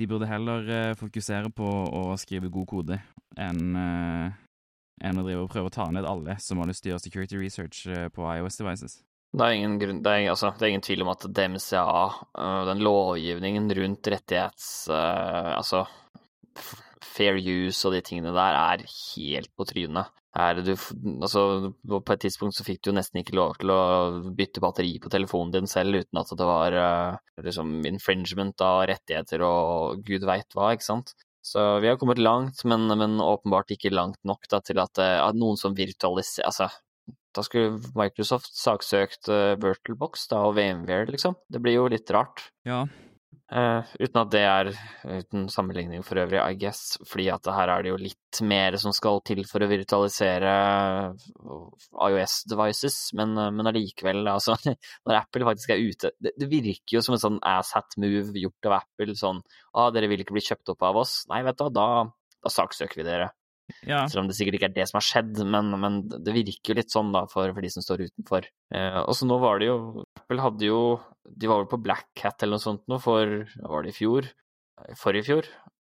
de 0.00 0.08
burde 0.08 0.30
heller 0.30 0.64
uh, 0.72 0.94
fokusere 0.98 1.52
på 1.52 1.68
å 1.68 2.16
skrive 2.20 2.50
god 2.52 2.70
kode 2.72 2.98
enn 3.40 3.76
enn 5.00 5.18
å 5.18 5.24
drive 5.26 5.46
og 5.46 5.50
prøve 5.52 5.70
å 5.70 5.74
ta 5.74 5.88
ned 5.94 6.06
alle 6.08 6.36
som 6.42 6.60
har 6.62 6.70
lyst 6.70 6.84
til 6.84 6.92
å 6.92 6.94
gjøre 6.94 7.06
security 7.06 7.40
research 7.40 7.86
eh, 7.90 8.06
på 8.12 8.26
iOS 8.28 8.60
devices. 8.60 9.00
Det 9.32 9.48
er 9.48 9.76
grunn, 9.80 10.02
det 10.04 10.12
er, 10.12 10.26
altså, 10.28 10.50
det 10.58 10.66
er 10.66 10.72
ingen 10.74 10.84
tvil 10.84 11.04
om 11.06 11.12
at 11.14 11.24
DMCA, 11.24 12.00
øh, 12.36 12.62
den 12.68 12.82
lovgivningen 12.84 13.70
rundt 13.78 14.10
rettighets... 14.12 14.72
øh, 14.92 15.52
altså 15.56 15.86
fair 17.12 17.36
use 17.36 17.84
og 17.88 17.94
de 17.94 18.00
tingene 18.04 18.32
der, 18.32 18.56
er 18.56 18.84
helt 18.88 19.50
på 19.56 19.66
trynet. 19.68 20.12
Du, 20.32 20.70
altså, 20.72 21.42
på 21.84 22.14
et 22.14 22.22
tidspunkt 22.24 22.56
så 22.56 22.64
fikk 22.64 22.80
du 22.80 22.88
jo 22.88 22.94
nesten 22.96 23.20
ikke 23.20 23.36
lov 23.36 23.58
til 23.60 23.72
å 23.72 23.80
bytte 24.32 24.62
batteri 24.64 24.94
på 25.00 25.12
telefonen 25.12 25.52
din 25.52 25.68
selv 25.68 26.00
uten 26.00 26.20
at 26.22 26.32
det 26.40 26.46
var 26.48 26.76
liksom 27.44 27.74
infringement 27.88 28.64
av 28.64 28.86
rettigheter 28.88 29.44
og 29.44 30.00
gud 30.08 30.24
veit 30.28 30.56
hva, 30.56 30.70
ikke 30.72 30.88
sant. 30.88 31.12
Så 31.42 31.62
vi 31.82 31.90
har 31.90 31.98
kommet 31.98 32.22
langt, 32.22 32.62
men, 32.68 32.86
men 32.98 33.18
åpenbart 33.20 33.74
ikke 33.74 33.90
langt 33.90 34.20
nok 34.28 34.46
da, 34.50 34.62
til 34.62 34.78
at, 34.82 34.98
øh, 35.02 35.18
at 35.26 35.38
noen 35.38 35.58
som 35.58 35.74
virtualiserer 35.74 36.46
Altså, 36.46 36.68
da 37.34 37.42
skulle 37.42 37.80
Microsoft 37.96 38.52
saksøkt 38.54 39.30
uh, 39.32 39.54
VirtualBox 39.60 40.28
da, 40.30 40.42
og 40.46 40.58
VMware, 40.58 41.08
liksom. 41.10 41.34
Det 41.50 41.62
blir 41.64 41.78
jo 41.78 41.88
litt 41.90 42.10
rart. 42.12 42.44
Ja, 42.68 42.84
Eh, 43.52 43.90
uten 44.00 44.16
at 44.16 44.30
det 44.32 44.40
er 44.48 44.68
uten 45.04 45.44
sammenligning 45.52 46.00
for 46.06 46.16
øvrig, 46.22 46.38
I 46.40 46.56
guess, 46.56 46.94
fordi 47.04 47.26
at 47.34 47.50
her 47.52 47.68
er 47.68 47.84
det 47.84 47.90
jo 47.90 47.98
litt 48.00 48.40
mer 48.48 48.78
som 48.80 48.94
skal 48.96 49.20
til 49.28 49.42
for 49.48 49.60
å 49.60 49.68
virtualisere 49.68 50.54
IOS-devices, 52.06 52.96
men, 53.18 53.36
eh, 53.36 53.50
men 53.52 53.68
allikevel, 53.68 54.22
altså, 54.32 54.56
når 55.04 55.18
Apple 55.18 55.50
faktisk 55.50 55.74
er 55.74 55.84
ute 55.84 56.14
det, 56.16 56.32
det 56.40 56.48
virker 56.48 56.96
jo 56.96 57.04
som 57.04 57.18
en 57.18 57.24
sånn 57.26 57.38
asshat-move 57.52 58.32
gjort 58.40 58.70
av 58.70 58.78
Apple, 58.80 59.18
sånn 59.20 59.44
ah, 59.76 59.92
dere 59.92 60.08
vil 60.08 60.24
ikke 60.24 60.38
bli 60.38 60.46
kjøpt 60.48 60.72
opp 60.72 60.88
av 60.88 61.02
oss? 61.04 61.18
Nei, 61.28 61.44
vet 61.44 61.60
du 61.60 61.66
hva, 61.66 61.72
da, 61.76 61.88
da 62.40 62.56
saksøker 62.56 63.02
vi 63.02 63.08
dere. 63.10 63.28
Ja. 63.88 64.02
Selv 64.10 64.24
om 64.24 64.30
det 64.30 64.36
sikkert 64.38 64.58
ikke 64.58 64.70
er 64.70 64.76
det 64.76 64.88
som 64.90 64.98
har 64.98 65.06
skjedd, 65.06 65.42
men, 65.48 65.72
men 65.82 66.00
det 66.12 66.34
virker 66.34 66.72
jo 66.72 66.78
litt 66.80 66.94
sånn 66.94 67.12
da 67.14 67.24
for, 67.30 67.52
for 67.52 67.64
de 67.64 67.72
som 67.72 67.84
står 67.84 68.06
utenfor. 68.08 68.48
Eh, 68.74 69.00
og 69.02 69.14
så 69.18 69.28
nå 69.28 69.38
var 69.42 69.62
det 69.62 69.70
jo 69.70 69.78
Apple 70.22 70.44
hadde 70.44 70.68
jo 70.68 70.82
De 71.22 71.48
var 71.50 71.62
vel 71.62 71.70
på 71.70 71.80
Black 71.82 72.22
Hat 72.24 72.42
eller 72.42 72.58
noe 72.58 72.64
sånt 72.64 72.84
nå 72.90 72.98
for 73.02 73.42
var 73.62 73.84
det 73.84 73.94
i 73.94 73.96
fjor? 73.96 74.28
Forrige 74.98 75.28
fjor? 75.28 75.48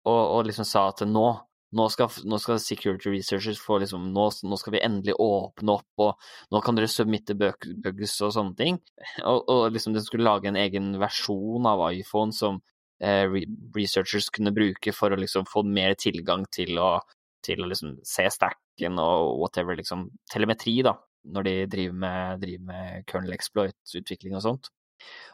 Og, 0.05 0.21
og 0.37 0.47
liksom 0.47 0.67
sa 0.69 0.87
at 0.91 1.05
nå 1.09 1.27
nå 1.75 1.87
skal, 1.91 2.11
nå 2.29 2.37
skal 2.39 2.59
security 2.61 3.11
researchers 3.11 3.59
få 3.59 3.79
liksom 3.81 4.07
nå, 4.15 4.27
nå 4.47 4.59
skal 4.59 4.75
vi 4.75 4.83
endelig 4.85 5.15
åpne 5.19 5.73
opp, 5.75 5.89
og 5.99 6.53
nå 6.53 6.61
kan 6.63 6.77
dere 6.77 6.91
submitte 6.91 7.35
bugs 7.35 8.15
og 8.23 8.31
sånne 8.35 8.55
ting. 8.59 8.79
Og, 9.25 9.41
og 9.51 9.65
liksom 9.75 9.95
de 9.95 10.03
skulle 10.05 10.27
lage 10.27 10.47
en 10.51 10.59
egen 10.61 10.93
versjon 11.01 11.67
av 11.67 11.83
iPhone 11.89 12.35
som 12.35 12.61
eh, 13.03 13.25
researchers 13.75 14.29
kunne 14.33 14.55
bruke 14.55 14.93
for 14.95 15.11
å 15.11 15.19
liksom 15.19 15.49
få 15.51 15.65
mer 15.67 15.97
tilgang 15.99 16.45
til 16.53 16.79
å 16.79 16.93
til 17.45 17.63
å 17.63 17.69
liksom 17.69 17.97
se 18.05 18.25
stacken 18.33 19.01
og 19.01 19.35
whatever, 19.41 19.77
liksom 19.77 20.07
telemetri, 20.31 20.79
da, 20.85 20.95
når 21.25 21.47
de 21.47 21.53
driver 21.71 21.99
med, 22.05 22.41
driver 22.41 22.65
med 22.71 23.05
kernel 23.09 23.35
exploit-utvikling 23.37 24.37
og 24.37 24.43
sånt. 24.45 24.71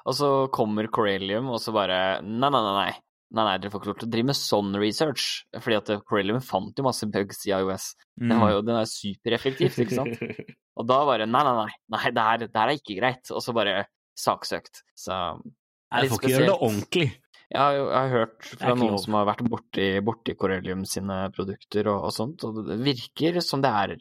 Og 0.10 0.18
så 0.18 0.30
kommer 0.54 0.90
Corellium, 0.92 1.52
og 1.54 1.62
så 1.62 1.74
bare 1.76 1.98
Nei, 2.26 2.50
nei, 2.50 2.62
nei, 2.62 2.76
nei. 2.80 2.92
Nei, 3.32 3.46
nei, 3.48 3.60
dere 3.64 3.72
får 3.72 3.80
ikke 3.80 3.88
lov 3.94 4.00
til 4.02 4.10
å 4.10 4.12
drive 4.12 4.28
med 4.28 4.36
sånn 4.36 4.74
research. 4.76 5.26
Fordi 5.56 5.78
at 5.78 5.92
Corellium 6.10 6.42
fant 6.44 6.76
jo 6.76 6.84
masse 6.84 7.08
bugs 7.08 7.46
i 7.48 7.54
IOS. 7.56 7.94
Den, 8.20 8.36
var 8.42 8.58
jo, 8.58 8.64
den 8.68 8.76
er 8.82 8.90
supereffektivt, 8.92 9.78
ikke 9.86 10.00
sant? 10.02 10.20
Og 10.80 10.88
da 10.90 10.98
bare 11.08 11.28
Nei, 11.30 11.44
nei, 11.48 11.54
nei. 11.62 11.78
nei 11.96 12.12
det, 12.12 12.26
her, 12.28 12.44
det 12.44 12.60
her 12.60 12.74
er 12.74 12.82
ikke 12.82 12.98
greit. 13.00 13.32
Og 13.32 13.44
så 13.46 13.56
bare 13.56 13.86
saksøkt. 14.20 14.84
Så 15.00 15.16
Jeg 15.16 16.12
får 16.12 16.20
ikke 16.20 16.34
gjøre 16.34 16.50
det 16.50 16.58
ordentlig. 16.58 17.08
Jeg 17.52 17.60
har, 17.62 17.74
jeg 17.78 17.96
har 17.98 18.12
hørt 18.16 18.46
fra 18.56 18.76
noen 18.76 18.96
lov. 18.96 19.02
som 19.04 19.18
har 19.20 19.26
vært 19.28 19.44
borti, 19.52 19.88
borti 20.08 20.36
Corellium 20.40 20.86
sine 20.88 21.26
produkter 21.36 21.90
og, 21.92 22.06
og 22.08 22.14
sånt, 22.16 22.44
og 22.48 22.62
det 22.70 22.80
virker 22.86 23.42
som 23.44 23.62
det 23.64 23.72
er 23.84 23.96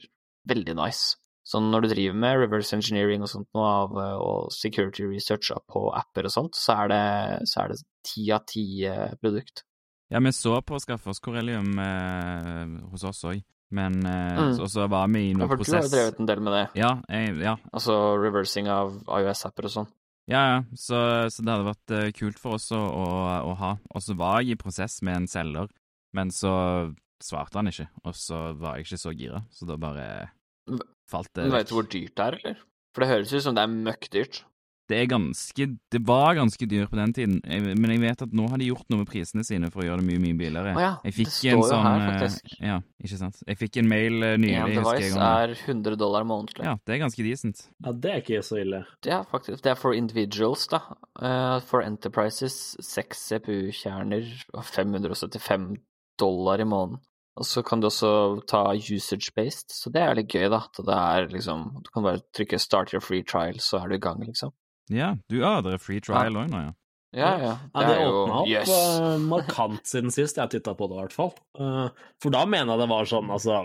veldig 0.49 0.77
nice. 0.79 1.17
Så 1.51 1.59
når 1.59 1.83
du 1.83 1.89
driver 1.91 2.15
med 2.23 2.37
reverse 2.45 2.77
engineering 2.77 3.25
og 3.27 3.31
sånt 3.33 3.49
nå 3.57 3.63
av, 3.67 3.97
eh, 3.99 4.17
og 4.23 4.53
security 4.55 5.03
research 5.09 5.51
på 5.67 5.87
apper 5.99 6.29
og 6.29 6.35
sånt, 6.35 6.55
så 6.55 6.77
er 6.85 6.93
det, 6.93 7.03
så 7.51 7.65
er 7.65 7.73
det 7.75 7.81
ti 8.07 8.29
av 8.31 8.45
ti 8.47 8.65
eh, 8.87 9.17
produkt. 9.21 9.65
Ja, 10.11 10.21
vi 10.23 10.31
så 10.35 10.57
på 10.67 10.75
å 10.79 10.83
skaffe 10.83 11.11
oss 11.11 11.21
Corellium 11.23 11.73
eh, 11.79 12.77
hos 12.93 13.03
oss 13.09 13.25
òg, 13.31 13.43
men 13.75 13.99
eh, 14.07 14.39
Mm. 14.41 14.55
så, 14.57 14.67
så 14.71 14.87
var 14.91 15.09
vi 15.11 15.25
i 15.31 15.35
noen 15.35 15.51
For 15.51 15.59
du 15.59 15.73
har 15.75 15.89
drevet 15.91 16.21
en 16.23 16.27
del 16.31 16.41
med 16.43 16.55
det, 16.55 16.63
Ja, 16.81 16.93
jeg, 17.11 17.35
ja, 17.43 17.57
altså 17.73 17.97
reversing 18.19 18.71
av 18.71 18.95
IOS-apper 19.07 19.67
og 19.69 19.75
sånn. 19.75 19.91
Ja, 20.31 20.43
ja. 20.55 20.59
Så, 20.78 20.97
så 21.35 21.45
det 21.45 21.53
hadde 21.53 21.68
vært 21.68 21.95
eh, 21.97 22.11
kult 22.16 22.41
for 22.41 22.57
oss 22.59 22.70
å, 22.74 22.81
å, 22.81 23.07
å 23.51 23.55
ha. 23.61 23.74
Og 23.91 24.05
så 24.05 24.16
var 24.18 24.41
jeg 24.41 24.55
i 24.55 24.61
prosess 24.61 25.01
med 25.07 25.22
en 25.22 25.31
selger, 25.31 25.70
men 26.16 26.33
så 26.35 26.53
svarte 27.20 27.61
han 27.61 27.68
ikke, 27.70 27.89
og 28.07 28.16
så 28.16 28.51
var 28.59 28.78
jeg 28.78 28.89
ikke 28.89 29.03
så 29.03 29.12
gira, 29.12 29.43
så 29.53 29.68
da 29.68 29.76
bare 29.81 30.07
falt 31.11 31.33
det 31.37 31.49
Men 31.49 31.59
vet 31.59 31.68
du 31.68 31.74
hvor 31.76 31.89
dyrt 31.91 32.14
det 32.16 32.26
er, 32.26 32.39
eller? 32.41 32.62
For 32.95 33.05
det 33.05 33.11
høres 33.11 33.35
ut 33.35 33.45
som 33.45 33.57
det 33.59 33.64
er 33.66 33.74
møkkdyrt. 33.91 34.41
Det 34.91 34.99
er 34.99 35.07
ganske 35.07 35.66
Det 35.95 36.01
var 36.07 36.34
ganske 36.34 36.66
dyrt 36.66 36.91
på 36.91 36.99
den 36.99 37.12
tiden, 37.14 37.36
jeg- 37.47 37.76
men 37.78 37.91
jeg 37.95 38.01
vet 38.03 38.22
at 38.26 38.32
nå 38.34 38.49
har 38.51 38.59
de 38.59 38.66
gjort 38.66 38.88
noe 38.91 38.99
med 39.05 39.09
prisene 39.09 39.45
sine 39.47 39.70
for 39.70 39.82
å 39.82 39.86
gjøre 39.86 40.01
det 40.03 40.07
mye, 40.09 40.18
mye 40.24 40.38
billigere. 40.41 40.74
Å 40.74 40.80
ja, 40.82 40.97
jeg 41.05 41.14
fikk 41.14 41.28
det 41.30 41.34
står 41.36 41.51
en 41.51 41.59
jo 41.61 41.68
sånn 41.70 41.86
her, 41.86 42.01
eh, 42.01 42.11
faktisk. 42.11 42.57
Ja, 42.61 42.80
ikke 43.05 43.18
sant. 43.20 43.36
Jeg 43.47 43.59
fikk 43.61 43.76
en 43.78 43.88
mail 43.88 44.22
eh, 44.24 44.36
nylig, 44.36 44.51
Ja, 44.57 44.66
device 44.66 45.16
er 45.16 45.55
100 45.55 45.97
dollar 45.97 46.24
månedlig. 46.24 46.64
Ja, 46.64 46.74
det 46.84 46.97
er 46.97 47.05
ganske 47.07 47.22
decent. 47.22 47.62
Ja, 47.86 47.93
det 47.93 48.11
er 48.11 48.20
ikke 48.20 48.43
så 48.43 48.59
ille. 48.61 48.84
Det 49.01 49.12
er 49.12 49.22
faktisk 49.30 49.62
Det 49.62 49.70
er 49.70 49.76
for 49.76 49.93
individuals, 49.95 50.66
da. 50.66 50.80
Eh, 51.22 51.61
for 51.61 51.82
enterprises 51.82 52.76
seks 52.82 53.28
CPU-kjerner 53.30 54.26
og 54.55 54.64
575 54.64 55.76
dollar 56.18 56.61
i 56.61 56.64
måneden. 56.64 56.99
Og 57.38 57.47
så 57.47 57.62
kan 57.64 57.80
du 57.80 57.86
også 57.86 58.45
ta 58.51 58.64
usage-based, 58.74 59.70
så 59.72 59.91
det 59.93 60.03
er 60.03 60.14
litt 60.18 60.28
gøy, 60.34 60.49
da. 60.51 60.59
At 60.66 60.84
det 60.84 60.97
er 60.97 61.28
liksom 61.32 61.82
Du 61.82 61.88
kan 61.95 62.03
bare 62.03 62.20
trykke 62.34 62.59
'start 62.59 62.93
your 62.93 63.01
free 63.01 63.22
trial', 63.22 63.61
så 63.61 63.82
er 63.82 63.88
du 63.88 63.95
i 63.95 63.99
gang, 63.99 64.20
liksom. 64.26 64.51
Ja, 64.91 65.14
du 65.30 65.41
ja, 65.41 65.57
det 65.64 65.76
er 65.76 65.82
free 65.82 66.03
trial 66.05 66.36
òg 66.36 66.53
nå, 66.53 66.62
ja. 66.68 66.76
Ja, 67.11 67.30
ja. 67.43 67.53
Ja, 67.74 67.80
det 67.88 68.07
åpna 68.07 68.34
opp 68.45 68.49
yes. 68.49 68.70
eh, 68.70 69.16
markant 69.18 69.86
siden 69.88 70.12
sist 70.14 70.38
jeg 70.38 70.53
titta 70.53 70.76
på 70.78 70.86
det, 70.86 70.95
i 70.95 71.01
hvert 71.03 71.16
fall. 71.16 71.32
Eh, 71.59 71.86
for 72.22 72.34
da 72.34 72.45
mener 72.47 72.76
jeg 72.76 72.84
det 72.84 72.91
var 72.93 73.09
sånn 73.11 73.32
altså 73.34 73.64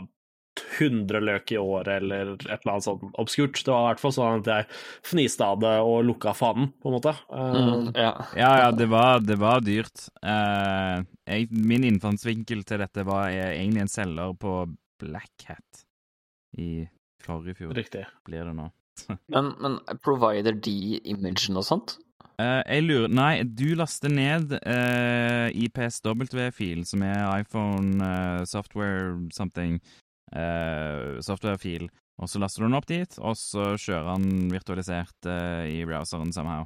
100 0.80 1.20
løk 1.20 1.52
i 1.52 1.58
året 1.60 2.00
eller 2.00 2.32
et 2.36 2.46
eller 2.48 2.72
annet 2.74 2.86
sånt 2.88 3.04
obskurt. 3.22 3.60
Det 3.60 3.72
var 3.72 3.84
i 3.84 3.90
hvert 3.92 4.02
fall 4.02 4.16
sånn 4.16 4.40
at 4.42 4.50
jeg 4.50 4.68
fniste 5.06 5.46
av 5.46 5.60
det 5.62 5.74
og 5.84 6.06
lukka 6.08 6.34
fanen, 6.38 6.72
på 6.82 6.90
en 6.90 6.98
måte. 6.98 7.14
Eh, 7.30 7.60
Mm, 7.60 7.92
ja. 7.94 8.14
Ja, 8.36 8.52
ja, 8.64 8.72
det 8.72 8.88
var, 8.92 9.20
det 9.20 9.38
var 9.42 9.62
dyrt. 9.62 10.08
Eh, 10.24 11.04
jeg, 11.28 11.50
min 11.52 11.86
innfallsvinkel 11.92 12.64
til 12.66 12.82
dette 12.82 13.06
var 13.06 13.30
eh, 13.30 13.54
egentlig 13.60 13.86
en 13.86 13.94
selger 13.94 14.34
på 14.40 14.58
Black 15.04 15.50
Hat 15.50 15.86
i 16.58 16.88
forrige 17.22 17.60
fjor, 17.60 17.74
Riktig. 17.76 18.06
blir 18.26 18.48
det 18.48 18.56
nå. 18.56 18.70
Men, 19.34 19.52
men 19.60 19.80
provider 20.06 20.56
de 20.56 21.02
imagen 21.04 21.60
og 21.60 21.66
sånt? 21.68 21.98
Uh, 22.36 22.62
jeg 22.68 22.84
lurer 22.84 23.12
Nei, 23.12 23.44
du 23.44 23.76
laster 23.80 24.12
ned 24.12 24.56
uh, 24.58 25.48
IPSW-fil, 25.52 26.82
som 26.88 27.04
er 27.08 27.22
iPhone 27.42 28.00
uh, 28.00 28.42
software 28.48 29.16
something, 29.36 29.78
uh, 30.36 31.20
software-fil, 31.24 31.88
og 32.22 32.32
så 32.32 32.40
laster 32.40 32.64
du 32.64 32.70
den 32.70 32.78
opp 32.78 32.88
dit, 32.88 33.18
og 33.20 33.36
så 33.40 33.74
kjører 33.76 34.14
han 34.14 34.28
virtualisert 34.52 35.28
eh, 35.28 35.68
i 35.74 35.80
browseren 35.88 36.32
somehow. 36.36 36.64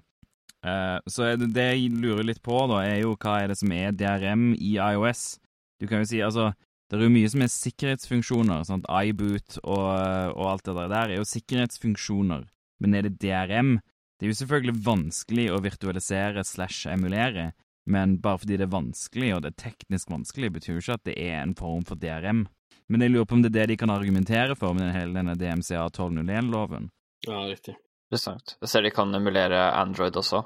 Eh, 0.66 0.98
så 1.10 1.32
det, 1.40 1.50
det 1.56 1.66
jeg 1.72 1.94
lurer 1.96 2.28
litt 2.28 2.42
på, 2.46 2.58
da, 2.70 2.84
er 2.86 3.02
jo 3.02 3.16
hva 3.16 3.40
er 3.42 3.52
det 3.52 3.58
som 3.58 3.74
er 3.74 3.96
DRM 3.98 4.52
i 4.54 4.76
iOS? 4.78 5.40
Du 5.82 5.88
kan 5.90 6.04
jo 6.04 6.10
si, 6.10 6.22
altså 6.22 6.52
det 6.90 6.98
er 6.98 7.06
jo 7.06 7.14
mye 7.14 7.30
som 7.30 7.44
er 7.46 7.52
sikkerhetsfunksjoner, 7.54 8.64
sant? 8.66 8.88
iBoot 8.90 9.60
og, 9.62 9.88
og 10.34 10.46
alt 10.50 10.66
det 10.66 10.76
der. 10.76 10.92
Der 10.92 11.14
er 11.14 11.20
jo 11.20 11.28
sikkerhetsfunksjoner, 11.30 12.48
men 12.82 12.98
er 12.98 13.06
det 13.06 13.20
DRM? 13.22 13.76
Det 14.20 14.26
er 14.28 14.34
jo 14.34 14.40
selvfølgelig 14.42 14.82
vanskelig 14.84 15.46
å 15.54 15.62
virtualisere 15.64 16.44
slash 16.44 16.90
emulere, 16.92 17.52
men 17.90 18.18
bare 18.22 18.42
fordi 18.42 18.58
det 18.60 18.66
er 18.68 18.74
vanskelig, 18.74 19.30
og 19.36 19.44
det 19.46 19.54
er 19.54 19.62
teknisk 19.70 20.10
vanskelig, 20.12 20.50
betyr 20.58 20.76
jo 20.76 20.82
ikke 20.84 20.98
at 20.98 21.06
det 21.08 21.16
er 21.24 21.38
en 21.44 21.56
form 21.58 21.86
for 21.88 22.00
DRM. 22.02 22.48
Men 22.90 23.06
jeg 23.06 23.14
lurer 23.14 23.30
på 23.30 23.38
om 23.38 23.44
det 23.46 23.52
er 23.54 23.58
det 23.62 23.68
de 23.72 23.78
kan 23.80 23.94
argumentere 23.94 24.58
for 24.58 24.74
med 24.74 24.92
hele 24.96 25.14
denne 25.14 25.38
DMCA 25.38 25.86
1201-loven. 25.88 26.90
Ja, 27.28 27.44
riktig. 27.46 27.78
Interessant. 28.10 28.56
Jeg 28.64 28.72
ser 28.72 28.86
de 28.86 28.92
kan 28.96 29.14
emulere 29.14 29.68
Android 29.78 30.18
også. 30.18 30.42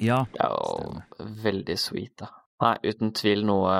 Ja, 0.00 0.22
Det 0.32 0.40
er 0.40 0.54
jo 0.56 1.34
veldig 1.44 1.76
sweet, 1.76 2.14
da. 2.24 2.30
Nei, 2.62 2.76
uten 2.86 3.12
tvil 3.16 3.44
noe 3.48 3.74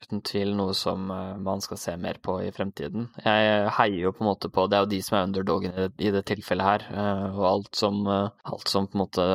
Uten 0.00 0.22
tvil 0.24 0.54
noe 0.56 0.72
som 0.74 1.10
eh, 1.12 1.34
man 1.44 1.60
skal 1.60 1.78
se 1.78 1.92
mer 2.00 2.16
på 2.24 2.38
i 2.40 2.52
fremtiden. 2.56 3.10
Jeg 3.20 3.72
heier 3.76 4.06
jo 4.06 4.12
på 4.16 4.24
en 4.24 4.30
måte 4.30 4.48
på 4.48 4.64
Det 4.70 4.78
er 4.78 4.86
jo 4.86 4.92
de 4.94 5.00
som 5.04 5.18
er 5.18 5.26
underdogen 5.28 5.74
i 5.74 5.82
det, 5.82 5.90
i 6.00 6.12
det 6.14 6.22
tilfellet 6.30 6.66
her. 6.66 6.86
eh, 6.88 7.26
Og 7.34 7.44
alt 7.50 7.76
som, 7.76 7.98
eh, 8.08 8.30
alt 8.48 8.72
som 8.72 8.88
på 8.88 8.96
en 8.96 9.02
måte 9.02 9.26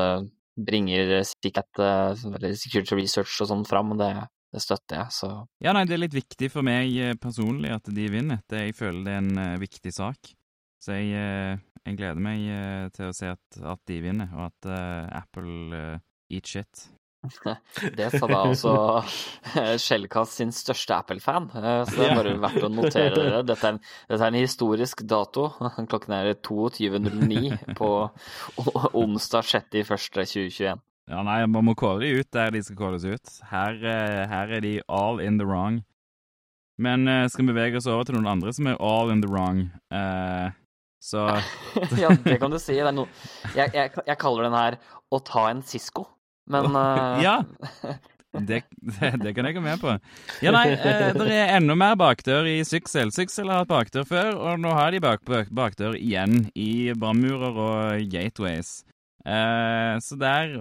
bringer 0.58 1.20
sikkerhet, 1.28 1.84
eh, 1.84 2.26
eller 2.32 2.58
security 2.58 2.98
research 2.98 3.36
og 3.44 3.52
sånn 3.52 3.68
fram, 3.70 3.94
det, 4.00 4.10
det 4.56 4.64
støtter 4.64 5.04
jeg, 5.04 5.14
så 5.20 5.30
Ja, 5.62 5.76
nei, 5.76 5.86
det 5.86 6.00
er 6.00 6.04
litt 6.06 6.18
viktig 6.18 6.50
for 6.54 6.66
meg 6.66 6.98
eh, 6.98 7.14
personlig 7.20 7.76
at 7.76 7.94
de 7.94 8.10
vinner. 8.10 8.42
Det, 8.50 8.66
jeg 8.70 8.78
føler 8.80 9.06
det 9.06 9.14
er 9.14 9.22
en 9.22 9.46
eh, 9.46 9.56
viktig 9.62 9.94
sak. 9.94 10.34
Så 10.82 10.98
jeg, 10.98 11.14
eh, 11.14 11.62
jeg 11.86 11.98
gleder 12.00 12.26
meg 12.26 12.42
eh, 12.58 12.90
til 12.96 13.12
å 13.12 13.16
se 13.16 13.32
at, 13.36 13.62
at 13.62 13.82
de 13.90 14.02
vinner, 14.02 14.34
og 14.34 14.48
at 14.50 14.70
uh, 14.70 15.22
Apple 15.22 15.78
uh, 15.78 15.98
eat 16.34 16.50
shit. 16.50 16.88
Det 17.98 18.10
sa 18.14 18.28
da 18.30 18.42
altså 18.42 18.74
Shellcast 19.82 20.40
sin 20.40 20.54
største 20.56 20.98
Apple-fan, 20.98 21.50
eh, 21.56 21.82
så 21.88 21.98
det 21.98 22.10
er 22.10 22.20
bare 22.20 22.36
verdt 22.44 22.68
å 22.68 22.72
notere 22.72 23.14
dere. 23.16 23.44
Dette 23.48 23.70
er 23.70 23.76
en, 23.76 23.82
dette 24.10 24.20
er 24.22 24.34
en 24.34 24.40
historisk 24.40 25.06
dato. 25.08 25.50
Klokken 25.92 26.18
er 26.18 26.34
22.09 26.36 27.76
på 27.80 27.92
onsdag 29.04 29.50
6.1.2021. 29.54 30.84
Ja, 31.06 31.22
nei, 31.22 31.42
man 31.46 31.68
må 31.68 31.76
kåre 31.78 32.02
de 32.02 32.22
ut 32.22 32.32
der 32.34 32.54
de 32.56 32.64
skal 32.66 32.80
kåres 32.80 33.06
ut. 33.06 33.36
Her, 33.52 33.78
eh, 33.78 34.24
her 34.32 34.56
er 34.58 34.66
de 34.66 34.80
all 34.90 35.22
in 35.22 35.38
the 35.42 35.46
wrong. 35.46 35.84
Men 36.82 37.08
eh, 37.08 37.28
skal 37.30 37.46
vi 37.46 37.54
bevege 37.54 37.80
oss 37.80 37.88
over 37.88 38.08
til 38.08 38.18
noen 38.18 38.34
andre 38.36 38.54
som 38.56 38.68
er 38.68 38.80
all 38.84 39.14
in 39.14 39.22
the 39.24 39.30
wrong. 39.32 39.68
Uh, 39.94 40.50
så 41.06 41.28
ja, 42.02 42.10
det 42.26 42.40
kan 42.42 42.52
du 42.52 42.58
si. 42.60 42.80
Noe 42.82 43.06
jeg, 43.54 43.70
jeg, 43.76 43.92
jeg 43.94 44.18
kaller 44.22 44.48
den 44.48 44.58
her 44.58 44.80
å 45.14 45.22
ta 45.24 45.46
en 45.52 45.62
Cisco, 45.66 46.08
men 46.52 46.76
uh... 46.76 47.22
Ja. 47.26 47.40
Det, 48.36 48.66
det, 48.84 49.10
det 49.24 49.32
kan 49.32 49.46
jeg 49.48 49.56
gå 49.56 49.62
med 49.64 49.80
på. 49.80 49.94
Ja, 50.44 50.52
nei, 50.52 50.74
eh, 50.74 51.14
det 51.16 51.28
er 51.32 51.54
enda 51.56 51.72
mer 51.80 51.94
bakdør 51.96 52.44
i 52.52 52.58
Syksel. 52.68 53.08
Syksel 53.16 53.48
har 53.48 53.64
hatt 53.64 53.72
bakdør 53.72 54.04
før, 54.10 54.36
og 54.36 54.60
nå 54.60 54.74
har 54.76 54.92
de 54.92 55.00
bak, 55.00 55.22
bak, 55.24 55.48
bakdør 55.56 55.96
igjen 55.96 56.52
i 56.52 56.92
brannmurer 57.00 57.56
og 57.56 58.04
gateways. 58.12 58.84
Eh, 59.26 59.96
så 60.04 60.16
der 60.20 60.58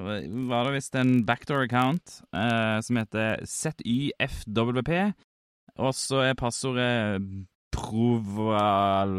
var 0.48 0.64
det 0.64 0.72
visst 0.78 0.94
en 0.96 1.26
backdoor-account 1.26 2.22
eh, 2.30 2.78
som 2.86 2.96
heter 3.02 3.42
ZYFWP, 3.42 4.92
og 5.74 5.92
så 5.98 6.16
er 6.30 6.38
passordet 6.38 7.20
provalvxp. 7.74 9.18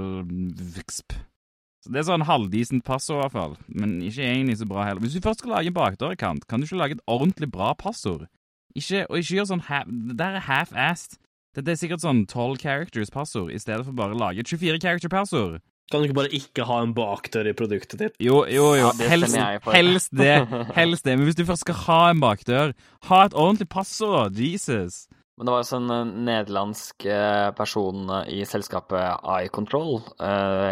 Så 1.86 1.92
Det 1.94 2.00
er 2.02 2.08
sånn 2.08 2.26
halvdisent 2.26 2.82
passord, 2.84 3.20
i 3.20 3.22
hvert 3.28 3.36
fall, 3.36 3.52
men 3.70 4.00
ikke 4.02 4.26
egentlig 4.26 4.58
så 4.58 4.66
bra 4.66 4.88
heller. 4.88 5.04
Hvis 5.06 5.14
du 5.14 5.22
først 5.22 5.44
skal 5.44 5.52
lage 5.54 5.70
en 5.70 5.76
bakdør-account, 5.78 6.48
kan 6.50 6.60
du 6.60 6.66
ikke 6.66 6.80
lage 6.80 6.98
et 6.98 7.04
ordentlig 7.06 7.52
bra 7.54 7.76
passord? 7.78 8.26
Ikke, 8.74 9.04
og 9.06 9.20
ikke 9.22 9.38
gjør 9.38 9.52
sånn 9.52 9.62
half, 9.68 9.86
Det 9.86 10.18
der 10.18 10.40
er 10.40 10.48
half-assed. 10.48 11.20
Dette 11.56 11.72
er 11.72 11.78
sikkert 11.80 12.02
sånn 12.02 12.26
12 12.26 12.58
characters 12.60 13.14
passord, 13.14 13.54
i 13.54 13.62
stedet 13.62 13.86
for 13.86 13.94
bare 13.96 14.18
å 14.18 14.20
lage 14.20 14.42
et 14.42 14.50
24 14.50 14.82
character 14.82 15.14
passord. 15.14 15.62
Kan 15.94 16.02
du 16.02 16.10
ikke 16.10 16.18
bare 16.18 16.34
ikke 16.34 16.66
ha 16.66 16.80
en 16.82 16.96
bakdør 16.98 17.52
i 17.52 17.54
produktet 17.54 18.02
ditt? 18.02 18.16
Jo, 18.18 18.42
jo, 18.50 18.72
jo. 18.74 18.88
Ja, 18.88 18.92
det 18.98 19.12
helst, 19.12 19.38
helst 19.70 20.18
det. 20.18 20.34
Helst 20.80 21.06
det. 21.06 21.14
Men 21.14 21.30
hvis 21.30 21.38
du 21.38 21.46
først 21.46 21.62
skal 21.62 21.78
ha 21.86 22.00
en 22.10 22.24
bakdør, 22.24 22.74
ha 23.12 23.20
et 23.28 23.38
ordentlig 23.38 23.70
passord. 23.70 24.34
Jesus. 24.42 25.06
Men 25.36 25.48
det 25.48 25.52
var 25.52 25.64
også 25.66 25.78
en 25.82 25.92
eh, 25.92 26.12
nederlandsk 26.30 27.06
eh, 27.12 27.50
person 27.58 28.12
eh, 28.22 28.30
i 28.38 28.44
selskapet 28.48 29.26
iControl, 29.44 29.98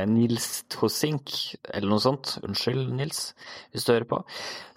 Nils 0.07 0.63
Tosink, 0.71 1.33
eller 1.67 1.91
noe 1.91 2.03
sånt, 2.03 2.37
unnskyld 2.47 2.93
Nils, 2.95 3.25
hvis 3.73 3.83
du 3.83 3.91
hører 3.91 4.07
på, 4.07 4.21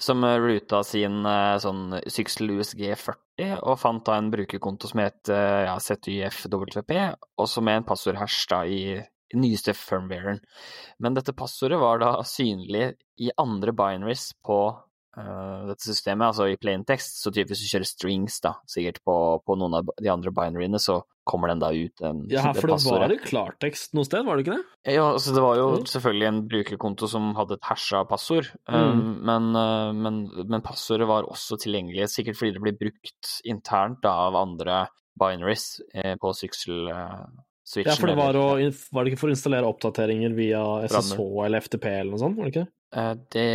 som 0.02 0.26
ruta 0.42 0.82
sin 0.86 1.22
sånn 1.62 2.00
Syxel 2.10 2.56
USG 2.56 2.82
40 2.98 3.60
og 3.60 3.78
fant 3.78 4.02
da 4.08 4.16
en 4.18 4.30
brukerkonto 4.32 4.90
som 4.90 5.04
het 5.04 5.30
ja, 5.30 5.76
ZYFWP, 5.82 6.92
også 7.38 7.62
med 7.62 7.82
en 7.82 7.86
passordhash 7.86 8.48
da 8.50 8.62
i 8.66 8.80
nyeste 9.36 9.74
firmwaren. 9.76 10.40
Men 11.02 11.14
dette 11.14 11.34
passordet 11.36 11.78
var 11.82 12.02
da 12.02 12.12
synlig 12.26 12.94
i 13.22 13.30
andre 13.38 13.74
binaries 13.76 14.30
på 14.46 14.60
eh, 15.16 15.66
dette 15.70 15.82
systemet, 15.88 16.28
altså 16.30 16.46
i 16.52 16.56
plain 16.60 16.84
text, 16.84 17.20
så 17.22 17.32
typ 17.32 17.48
hvis 17.50 17.62
du 17.64 17.68
kjører 17.70 17.88
strings, 17.88 18.40
da, 18.44 18.54
sikkert 18.68 19.02
på, 19.06 19.16
på 19.46 19.56
noen 19.58 19.74
av 19.80 19.92
de 20.00 20.10
andre 20.12 20.32
binariene, 20.36 20.78
så 20.82 21.00
kommer 21.26 21.50
den 21.50 21.58
da 21.58 21.72
ut 21.74 22.02
en, 22.06 22.20
Ja, 22.30 22.44
for 22.54 22.68
det 22.70 22.76
det 22.78 22.90
var 22.92 23.10
jo 23.10 23.16
klartekst 23.24 23.96
noe 23.98 24.06
sted, 24.06 24.22
var 24.28 24.36
det 24.38 24.44
ikke 24.46 24.58
det? 24.60 24.92
Ja, 24.94 25.08
altså 25.10 25.32
det 25.34 25.42
var 25.42 25.56
jo 25.58 25.64
Mm. 25.80 25.86
selvfølgelig 25.90 26.28
en 26.28 26.42
brukerkonto 26.52 27.08
som 27.10 27.32
hadde 27.34 27.56
et 27.58 27.64
hasha 27.66 28.04
passord, 28.06 28.46
Mm. 28.70 28.76
um, 28.76 29.24
men, 29.26 29.48
uh, 29.56 29.92
men, 29.92 30.20
men 30.46 30.62
passordet 30.62 31.08
var 31.10 31.24
også 31.26 31.58
tilgjengelig, 31.58 32.06
sikkert 32.12 32.36
fordi 32.38 32.52
det 32.54 32.62
blir 32.62 32.78
brukt 32.78 33.32
internt 33.44 33.98
da, 34.06 34.14
av 34.28 34.36
andre 34.38 34.84
binaries 35.18 35.80
eh, 35.94 36.14
på 36.20 36.30
Syxel-switchen. 36.36 37.88
Ja, 37.88 37.94
for 37.98 38.06
det 38.10 38.16
var, 38.18 38.36
å, 38.38 38.46
var 38.92 39.04
det 39.04 39.12
ikke 39.12 39.20
for 39.24 39.30
å 39.32 39.34
installere 39.34 39.66
oppdateringer 39.70 40.34
via 40.36 40.62
SSH 40.86 41.18
eller 41.46 41.64
FTP 41.64 41.86
eller 41.90 42.12
noe 42.12 42.20
sånt, 42.22 42.36
var 42.38 42.46
det 42.46 42.52
ikke 42.54 42.66
det? 42.66 42.72
Eh, 42.96 43.14
Det 43.34 43.46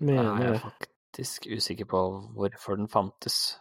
Mener 0.00 0.30
er 0.30 0.46
jeg 0.46 0.60
det. 0.62 0.88
Faktisk 1.12 1.46
usikker 1.46 1.84
på 1.84 1.98
hvorfor 2.36 2.76
den 2.76 2.88
fantes. 2.88 3.58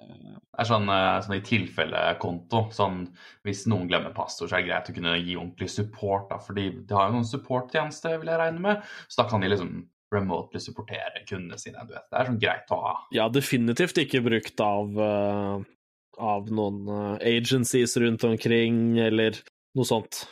Det 0.00 0.60
er 0.62 0.68
sånn, 0.68 0.88
eh, 0.88 1.20
sånn 1.20 1.36
i 1.36 1.44
tilfellekonto. 1.44 2.72
Sånn, 2.72 3.08
hvis 3.44 3.66
noen 3.66 3.88
glemmer 3.88 4.14
passord, 4.14 4.48
så 4.48 4.56
er 4.56 4.62
det 4.62 4.70
greit 4.70 4.88
å 4.88 4.94
kunne 4.94 5.18
gi 5.18 5.36
ordentlig 5.36 5.68
support. 5.70 6.30
Da, 6.30 6.38
fordi 6.38 6.86
de 6.86 6.94
har 6.94 7.08
jo 7.08 7.18
noen 7.18 7.28
supporttjeneste, 7.28 8.18
vil 8.20 8.28
jeg 8.28 8.40
regne 8.40 8.60
med. 8.60 8.82
Så 9.08 9.22
da 9.22 9.28
kan 9.28 9.40
de 9.40 9.48
liksom 9.48 9.88
remotely 10.12 10.60
supportere 10.60 11.24
kundene 11.28 11.58
sine. 11.58 11.84
Du 11.86 11.92
vet. 11.92 12.08
Det 12.10 12.18
er 12.18 12.30
sånn 12.30 12.40
greit 12.40 12.72
å 12.72 12.80
ha. 12.80 12.94
Ja, 13.12 13.28
definitivt 13.28 13.98
ikke 13.98 14.24
brukt 14.24 14.60
av, 14.60 14.96
eh, 14.96 15.64
av 16.18 16.48
noen 16.48 16.88
eh, 16.88 17.36
agencies 17.36 17.96
rundt 17.96 18.24
omkring, 18.24 18.98
eller 18.98 19.36
noe 19.74 19.84
sånt. 19.84 20.26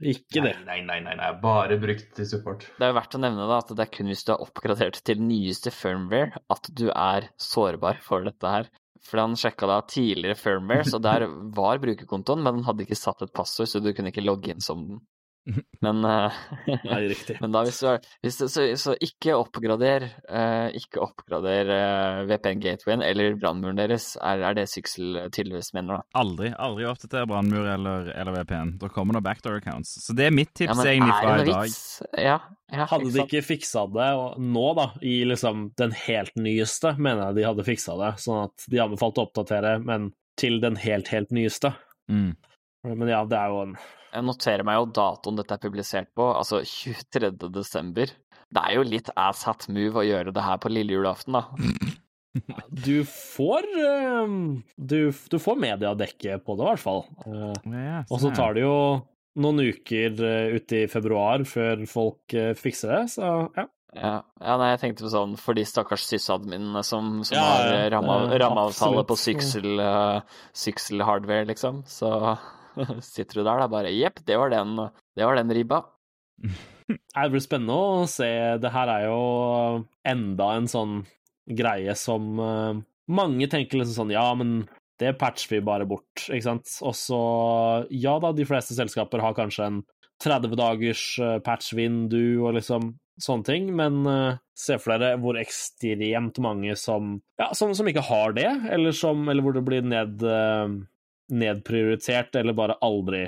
Ikke 0.00 0.40
det. 0.44 0.54
Nei, 0.64 0.80
nei, 0.86 0.98
nei, 1.04 1.14
nei, 1.18 1.30
bare 1.42 1.76
brukt 1.80 2.14
til 2.16 2.28
support. 2.28 2.64
Det 2.78 2.86
er 2.86 2.92
jo 2.92 2.96
verdt 2.96 3.16
å 3.18 3.20
nevne 3.20 3.48
da, 3.50 3.58
at 3.60 3.72
det 3.76 3.84
er 3.84 3.92
kun 3.92 4.08
hvis 4.08 4.24
du 4.24 4.32
har 4.32 4.44
oppgradert 4.44 5.00
til 5.04 5.20
nyeste 5.20 5.72
firmware 5.74 6.40
at 6.52 6.70
du 6.72 6.86
er 6.90 7.28
sårbar 7.40 8.00
for 8.04 8.24
dette 8.24 8.54
her. 8.54 8.70
For 9.04 9.20
han 9.22 9.36
sjekka 9.38 9.68
da 9.68 9.78
tidligere 9.88 10.36
firmware, 10.36 10.84
så 10.88 11.00
der 11.00 11.24
var 11.56 11.80
brukerkontoen, 11.80 12.42
men 12.44 12.58
den 12.58 12.66
hadde 12.66 12.84
ikke 12.84 12.98
satt 12.98 13.24
et 13.24 13.32
passord, 13.36 13.68
så 13.68 13.80
du 13.80 13.92
kunne 13.96 14.12
ikke 14.12 14.24
logge 14.24 14.52
inn 14.52 14.64
som 14.64 14.82
den. 14.88 15.00
Men, 15.84 16.04
eh, 16.04 16.38
Nei, 16.84 17.00
riktig. 17.12 17.38
men 17.42 17.54
da 17.54 17.64
hvis 17.66 17.80
du 17.80 17.88
er 17.90 18.00
hvis 18.24 18.38
du, 18.40 18.46
så, 18.52 18.66
så 18.80 18.94
ikke 19.00 19.36
oppgrader 19.38 20.06
eh, 20.10 20.68
Ikke 20.76 21.00
oppgrader 21.04 21.72
eh, 21.74 22.20
VPN-gatewayen 22.28 23.04
eller 23.06 23.38
brannmuren 23.40 23.80
deres, 23.80 24.12
er, 24.20 24.44
er 24.50 24.58
det 24.58 24.66
Syksel 24.70 25.18
tydeligvis 25.32 25.72
mener, 25.76 26.00
da. 26.00 26.20
Aldri 26.20 26.52
aldri 26.60 26.86
oppdater 26.90 27.26
brannmur 27.30 27.68
eller, 27.68 28.10
eller 28.14 28.40
VPN. 28.40 28.76
Da 28.80 28.90
kommer 28.92 29.16
det 29.16 29.24
backdoor 29.26 29.60
accounts. 29.60 29.96
Så 30.04 30.16
det 30.16 30.28
er 30.28 30.34
mitt 30.34 30.52
tips 30.54 30.76
Ja, 30.76 30.88
egentlig 30.90 31.16
fra 31.16 31.36
i 31.40 31.48
dag. 31.48 31.76
Ja, 32.20 32.38
ja, 32.70 32.86
Hadde 32.90 33.10
de 33.10 33.24
ikke 33.24 33.42
fiksa 33.42 33.86
det 33.90 34.08
og 34.18 34.38
nå, 34.40 34.66
da, 34.78 34.86
i 35.02 35.20
liksom 35.26 35.70
den 35.80 35.94
helt 36.04 36.36
nyeste, 36.38 36.94
mener 36.98 37.30
jeg 37.30 37.40
de 37.40 37.48
hadde 37.48 37.66
fiksa 37.66 37.96
det, 37.98 38.12
sånn 38.22 38.44
at 38.46 38.68
de 38.70 38.82
anbefalte 38.84 39.22
å 39.22 39.28
oppdatere, 39.28 39.78
men 39.82 40.12
til 40.40 40.60
den 40.62 40.78
helt, 40.80 41.10
helt 41.12 41.32
nyeste. 41.34 41.72
Mm. 42.10 42.32
Men 42.86 43.10
ja, 43.12 43.20
det 43.28 43.36
er 43.38 43.52
jo 43.52 43.62
en 43.66 43.74
Jeg 44.14 44.26
noterer 44.26 44.66
meg 44.66 44.78
jo 44.80 44.88
datoen 44.96 45.38
dette 45.38 45.56
er 45.56 45.62
publisert 45.62 46.10
på, 46.16 46.26
altså 46.34 46.62
23. 46.66 47.30
desember. 47.52 48.10
Det 48.50 48.62
er 48.66 48.74
jo 48.78 48.86
litt 48.86 49.10
asshat 49.14 49.68
move 49.70 50.00
å 50.00 50.06
gjøre 50.06 50.32
det 50.34 50.42
her 50.42 50.58
på 50.62 50.72
lille 50.72 50.96
julaften, 50.98 51.38
da. 51.38 51.46
Du 52.70 53.02
får 53.10 53.66
eh, 53.66 54.34
du, 54.78 54.98
du 55.10 55.36
får 55.42 55.56
mediadekke 55.58 56.36
på 56.46 56.54
det, 56.54 56.62
i 56.62 56.68
hvert 56.68 56.82
fall. 56.84 57.00
Eh, 57.26 58.04
Og 58.06 58.20
så 58.22 58.30
tar 58.36 58.54
det 58.54 58.62
jo 58.62 58.76
noen 59.42 59.62
uker 59.66 60.14
uh, 60.22 60.54
ute 60.54 60.84
i 60.84 60.88
februar 60.90 61.42
før 61.46 61.82
folk 61.90 62.34
eh, 62.38 62.52
fikser 62.58 62.94
det, 62.94 63.02
så 63.16 63.26
ja. 63.58 63.66
Ja, 63.90 64.12
ja 64.38 64.54
nei, 64.60 64.68
jeg 64.70 64.80
tenkte 64.84 65.02
på 65.06 65.10
sånn 65.10 65.32
for 65.40 65.58
de 65.58 65.64
stakkars 65.66 66.04
sysadminene 66.06 66.82
som, 66.86 67.24
som 67.26 67.34
Ja, 67.34 67.42
har 67.42 67.72
eh, 67.72 67.84
eh, 67.88 68.38
rammeavtale 68.38 69.02
på. 69.08 69.16
Syksel, 69.18 69.72
eh, 69.82 70.38
Syksel 70.54 71.02
hardware, 71.06 71.48
liksom. 71.50 71.82
Så 71.90 72.10
sitter 73.12 73.40
du 73.40 73.44
der, 73.44 73.62
da 73.62 73.70
bare 73.70 73.94
Jepp, 73.94 74.22
det 74.26 74.38
var 74.40 74.52
den, 74.52 74.76
det 75.16 75.26
var 75.26 75.40
den 75.40 75.54
ribba. 75.56 75.84
Det 76.90 77.28
blir 77.30 77.42
spennende 77.44 77.74
å 77.76 78.06
se. 78.10 78.26
Det 78.58 78.70
her 78.74 78.90
er 78.90 79.04
jo 79.04 79.18
enda 80.10 80.46
en 80.56 80.64
sånn 80.66 80.94
greie 81.46 81.94
som 81.94 82.40
uh, 82.42 82.80
mange 83.10 83.46
tenker 83.50 83.78
liksom 83.78 83.94
sånn 83.94 84.14
Ja, 84.14 84.24
men 84.34 84.64
det 85.00 85.14
patcher 85.20 85.54
vi 85.54 85.60
bare 85.64 85.86
bort, 85.88 86.26
ikke 86.26 86.46
sant? 86.48 86.72
Og 86.82 86.96
så 86.98 87.20
Ja 87.94 88.16
da, 88.22 88.32
de 88.36 88.46
fleste 88.48 88.74
selskaper 88.76 89.22
har 89.22 89.36
kanskje 89.38 89.68
en 89.68 89.80
30 90.20 90.52
dagers 90.58 91.04
eh, 91.22 91.38
patch-vindu 91.40 92.42
og 92.44 92.58
liksom 92.58 92.90
sånne 93.20 93.46
ting, 93.46 93.70
men 93.76 94.02
uh, 94.08 94.38
se 94.56 94.76
for 94.80 94.96
dere 94.96 95.18
hvor 95.20 95.38
ekstremt 95.40 96.40
mange 96.44 96.76
som 96.76 97.18
Ja, 97.40 97.50
som, 97.56 97.72
som 97.76 97.88
ikke 97.88 98.04
har 98.08 98.36
det, 98.36 98.48
eller 98.72 98.96
som 98.96 99.28
Eller 99.28 99.44
hvor 99.44 99.56
det 99.56 99.64
blir 99.66 99.84
ned, 99.84 100.20
eh, 100.24 100.76
nedprioritert, 101.30 102.34
eller 102.36 102.56
bare 102.56 102.78
aldri 102.84 103.24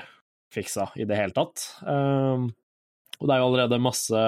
fiksa 0.53 0.91
i 1.01 1.07
det 1.09 1.17
hele 1.17 1.35
tatt. 1.37 1.65
Um, 1.87 2.51
og 3.23 3.29
det 3.29 3.35
er 3.35 3.41
jo 3.41 3.49
allerede 3.53 3.79
masse, 3.79 4.21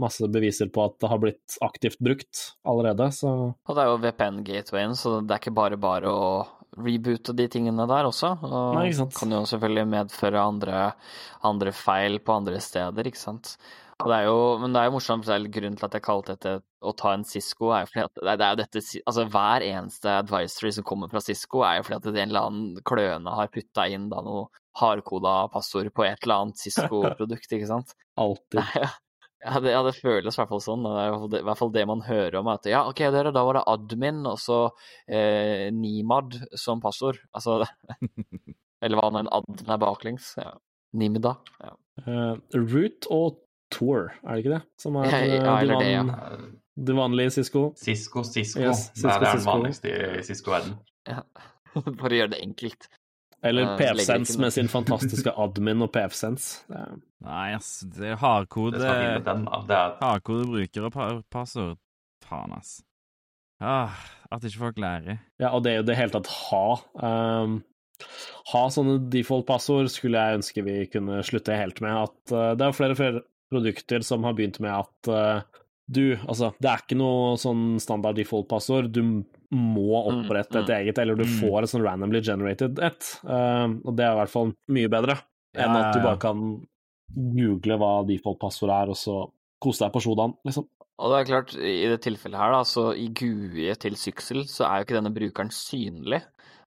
masse 0.00 0.28
beviser 0.32 0.70
på 0.72 0.86
at 0.86 0.94
det 1.02 1.08
har 1.12 1.20
blitt 1.20 1.56
aktivt 1.64 1.98
brukt 2.00 2.46
allerede, 2.64 3.10
så 3.12 3.32
Og 3.52 3.72
det 3.76 3.82
er 3.82 3.90
jo 3.90 3.98
VPN-gatewayen, 4.04 4.96
så 4.96 5.18
det 5.20 5.36
er 5.36 5.42
ikke 5.42 5.58
bare 5.58 5.76
bare 5.80 6.08
å 6.12 6.28
reboote 6.80 7.34
de 7.36 7.46
tingene 7.52 7.86
der 7.88 8.08
også. 8.08 8.32
Og 8.40 8.78
Nei, 8.78 8.88
kan 9.16 9.34
jo 9.36 9.42
selvfølgelig 9.48 9.86
medføre 9.92 10.46
andre, 10.48 10.86
andre 11.44 11.74
feil 11.76 12.18
på 12.24 12.38
andre 12.40 12.60
steder, 12.64 13.10
ikke 13.10 13.20
sant. 13.20 13.56
Og 14.02 14.10
det 14.12 14.16
er 14.16 14.26
jo, 14.28 14.40
men 14.60 14.74
det 14.74 14.80
er 14.80 14.90
jo 14.90 14.94
morsomt, 14.98 15.24
for 15.24 15.32
er 15.32 15.48
grunnen 15.52 15.78
til 15.78 15.86
at 15.86 15.94
jeg 15.96 16.04
kalte 16.04 16.34
dette 16.36 16.50
å 16.84 16.92
ta 16.98 17.14
en 17.16 17.24
Cisco, 17.24 17.70
er 17.72 17.86
jo 17.86 17.88
fordi 17.90 18.02
at 18.04 18.18
det 18.18 18.28
er, 18.28 18.36
det 18.36 18.46
er 18.46 18.52
jo 18.52 18.58
dette 18.60 18.82
Altså 19.00 19.24
hver 19.32 19.64
eneste 19.64 20.12
advisory 20.12 20.72
som 20.76 20.86
kommer 20.86 21.12
fra 21.12 21.22
Cisco, 21.24 21.62
er 21.64 21.78
jo 21.78 21.86
fordi 21.86 21.96
at 21.96 22.10
en 22.12 22.28
eller 22.28 22.50
annen 22.50 22.84
kløne 22.86 23.36
har 23.38 23.48
putta 23.54 23.86
inn 23.88 24.10
da 24.12 24.20
noe 24.26 24.50
hardkoda 24.76 25.38
passord 25.54 25.88
på 25.96 26.04
et 26.04 26.20
eller 26.26 26.44
annet 26.44 26.60
Cisco-produkt, 26.60 27.48
ikke 27.56 27.72
sant. 27.72 27.96
alltid. 28.26 28.62
Ja, 29.46 29.52
ja, 29.52 29.60
det, 29.62 29.70
ja, 29.70 29.80
det 29.84 29.92
føles 30.00 30.34
i 30.34 30.40
hvert 30.40 30.48
fall 30.50 30.62
sånn. 30.64 30.82
Det 30.82 30.90
er 30.96 31.06
i 31.06 31.10
hvert 31.12 31.20
fall 31.20 31.30
det, 31.30 31.40
i 31.42 31.46
hvert 31.46 31.58
fall 31.60 31.72
det 31.74 31.82
man 31.86 32.00
hører 32.02 32.38
om. 32.40 32.48
At 32.50 32.64
ja, 32.66 32.80
OK, 32.88 33.02
dere, 33.14 33.30
da 33.36 33.42
var 33.46 33.58
det 33.58 33.66
admin 33.70 34.24
og 34.26 34.40
så 34.42 34.56
eh, 35.06 35.68
Nimad 35.76 36.34
som 36.58 36.80
passord. 36.82 37.20
Altså 37.36 37.60
Eller 38.82 38.98
hva 38.98 39.10
nå 39.12 39.20
en 39.22 39.30
admin 39.36 39.70
er 39.70 39.82
baklengs. 39.84 40.32
Ja. 40.40 40.56
Nimida. 40.96 41.36
Ja. 41.62 41.76
Uh, 42.06 42.34
root 42.56 43.06
og 43.12 43.38
Tour, 43.72 44.12
er 44.22 44.36
det 44.36 44.44
ikke 44.44 44.54
det? 44.56 44.62
Som 44.80 44.96
er 45.00 45.08
Ja, 45.10 45.18
eh, 45.18 45.34
ja, 45.34 45.56
eller 45.60 45.80
det, 45.80 45.90
ja. 45.90 46.02
van, 46.04 46.96
vanlige 47.00 47.30
Cisco. 47.38 47.64
Cisco, 47.76 48.22
Cisco. 48.24 48.60
Yes, 48.60 48.90
Cisco, 48.94 49.08
det 49.08 49.16
er 49.16 49.24
den 49.24 49.40
Cisco. 49.40 49.50
vanligste 49.50 49.90
i 49.90 50.22
Cisco-verden. 50.22 50.78
ja. 51.08 51.22
For 51.76 52.08
å 52.08 52.16
gjøre 52.16 52.32
det 52.32 52.40
enkelt. 52.40 52.86
Eller 53.44 53.76
PFSense 53.76 54.38
med 54.40 54.52
sin 54.54 54.68
fantastiske 54.76 55.32
admin 55.36 55.82
og 55.84 55.90
PFSense. 55.92 56.64
Nei, 57.20 57.52
ass. 57.54 57.80
Det 57.84 58.06
er 58.06 58.14
Det 58.14 58.18
hardkode. 58.22 58.78
Det 58.80 59.80
Hardkode 60.00 60.46
bruker 60.48 60.88
og 60.88 61.24
passord. 61.30 61.76
Faen, 62.24 62.54
ass. 62.56 62.78
Ah, 63.60 63.92
at 64.32 64.44
ikke 64.44 64.58
folk 64.58 64.78
lærer. 64.80 65.20
Ja, 65.40 65.52
og 65.54 65.64
det 65.64 65.72
er 65.72 65.76
jo 65.80 65.86
det 65.88 65.96
hele 65.96 66.12
tatt 66.16 66.28
ha. 66.28 66.64
Um, 67.00 67.60
ha 68.52 68.64
sånne 68.72 68.98
default-passord 69.12 69.88
skulle 69.92 70.20
jeg 70.20 70.40
ønske 70.40 70.64
vi 70.66 70.74
kunne 70.92 71.22
slutte 71.24 71.56
helt 71.56 71.80
med. 71.84 71.96
At 72.08 72.34
uh, 72.34 72.50
det 72.56 72.66
er 72.66 72.76
flere 72.76 72.96
og 72.96 73.00
flere 73.00 73.22
produkter 73.52 74.04
som 74.06 74.26
har 74.26 74.34
begynt 74.36 74.58
med 74.64 74.72
at 74.74 75.10
uh, 75.12 75.62
du, 75.86 76.16
altså, 76.26 76.50
det 76.58 76.70
er 76.70 76.82
ikke 76.82 76.98
noe 76.98 77.36
sånn 77.38 77.76
standard 77.82 78.18
default-passord. 78.18 78.90
Du 78.90 79.02
må 79.54 80.00
opprette 80.00 80.58
et 80.58 80.70
mm. 80.72 80.76
eget, 80.80 80.98
eller 80.98 81.18
du 81.18 81.22
Mm. 81.22 81.36
får 81.38 81.62
et 81.62 81.70
sånn 81.70 81.84
randomly 81.86 82.20
generated 82.26 82.80
et. 82.82 83.10
Um, 83.22 83.78
og 83.86 83.94
det 83.94 84.06
er 84.06 84.16
i 84.16 84.20
hvert 84.20 84.32
fall 84.32 84.50
mye 84.74 84.90
bedre 84.90 85.20
enn 85.56 85.70
Ja, 85.72 85.84
at 85.86 85.94
du 85.94 86.02
bare 86.02 86.18
kan 86.20 86.40
google 87.14 87.78
hva 87.78 87.92
default-passord 88.08 88.72
er, 88.74 88.90
og 88.90 88.98
så 88.98 89.20
kose 89.62 89.84
deg 89.84 89.94
på 89.94 90.02
sjodaen, 90.02 90.34
liksom. 90.44 90.66
Og 90.96 91.12
det 91.12 91.16
er 91.20 91.28
klart, 91.28 91.54
i 91.60 91.86
det 91.86 92.00
tilfellet 92.04 92.40
her, 92.40 92.54
da, 92.56 92.64
så 92.64 92.88
i 92.96 93.06
GUI-et 93.12 93.82
til 93.84 93.96
Syksel, 94.00 94.46
så 94.48 94.64
er 94.66 94.80
jo 94.80 94.86
ikke 94.86 94.96
denne 94.96 95.12
brukeren 95.14 95.52
synlig. 95.52 96.22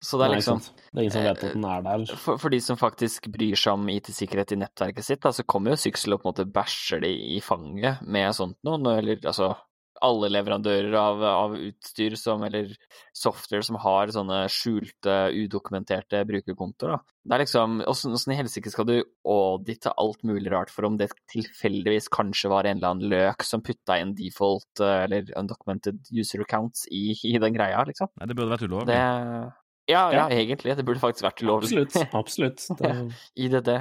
Så 0.05 0.19
det 0.21 0.27
er 0.27 0.33
Nei, 0.35 0.39
liksom? 0.39 0.59
Det 0.61 0.99
er 0.99 1.03
ingen 1.03 1.15
som 1.15 1.25
vet 1.25 1.43
at 1.43 1.55
den 1.55 1.67
er 1.69 1.85
der. 1.85 2.07
For, 2.21 2.41
for 2.41 2.53
de 2.53 2.59
som 2.61 2.77
faktisk 2.79 3.29
bryr 3.33 3.57
seg 3.57 3.79
om 3.79 3.87
IT-sikkerhet 3.89 4.53
i 4.53 4.59
nettverket 4.61 5.07
sitt, 5.07 5.23
da, 5.25 5.33
så 5.33 5.45
kommer 5.49 5.73
jo 5.73 5.81
Syksel 5.81 6.15
og 6.15 6.21
på 6.21 6.29
en 6.29 6.35
måte 6.35 6.49
bæsjer 6.55 7.01
det 7.05 7.13
i 7.35 7.39
fanget 7.43 8.03
med 8.05 8.35
sånt 8.37 8.59
noe. 8.67 8.77
nå, 8.81 8.99
Eller 9.01 9.23
altså 9.23 9.55
alle 10.03 10.29
leverandører 10.33 10.93
av, 10.99 11.23
av 11.23 11.55
utstyr 11.57 12.15
som, 12.19 12.43
eller 12.43 12.73
software 13.15 13.63
som 13.65 13.77
har 13.79 14.11
sånne 14.13 14.43
skjulte, 14.51 15.15
udokumenterte 15.31 16.23
brukerkontoer. 16.27 16.95
Da. 16.95 16.99
Det 17.25 17.37
er 17.37 17.43
liksom, 17.45 17.79
Åssen 17.89 18.33
i 18.33 18.37
helsike 18.37 18.71
skal 18.73 18.89
du 18.89 18.95
audite 19.23 19.93
alt 20.01 20.21
mulig 20.27 20.51
rart 20.53 20.73
for 20.73 20.87
om 20.89 20.99
det 20.99 21.09
tilfeldigvis 21.31 22.11
kanskje 22.13 22.51
var 22.51 22.67
en 22.67 22.79
eller 22.79 22.91
annen 22.95 23.13
løk 23.15 23.45
som 23.47 23.63
putta 23.65 23.97
inn 24.01 24.13
default 24.17 24.83
eh, 24.83 25.05
eller 25.07 25.31
undocumented 25.39 26.03
user 26.11 26.43
accounts 26.45 26.85
i, 26.91 27.15
i 27.25 27.37
den 27.41 27.55
greia, 27.55 27.85
liksom? 27.87 28.11
Nei, 28.19 28.29
det 28.29 28.37
burde 28.37 28.57
vært 28.57 28.67
ulovlig. 28.67 28.91
Det 28.91 29.64
ja, 29.89 30.03
ja, 30.13 30.25
egentlig. 30.33 30.75
Det 30.77 30.85
burde 30.85 31.01
faktisk 31.01 31.27
vært 31.27 31.43
ulovlig. 31.43 31.71
Absolutt. 31.85 32.13
absolutt. 32.13 32.67
Det, 32.79 32.91
IDD. 33.35 33.71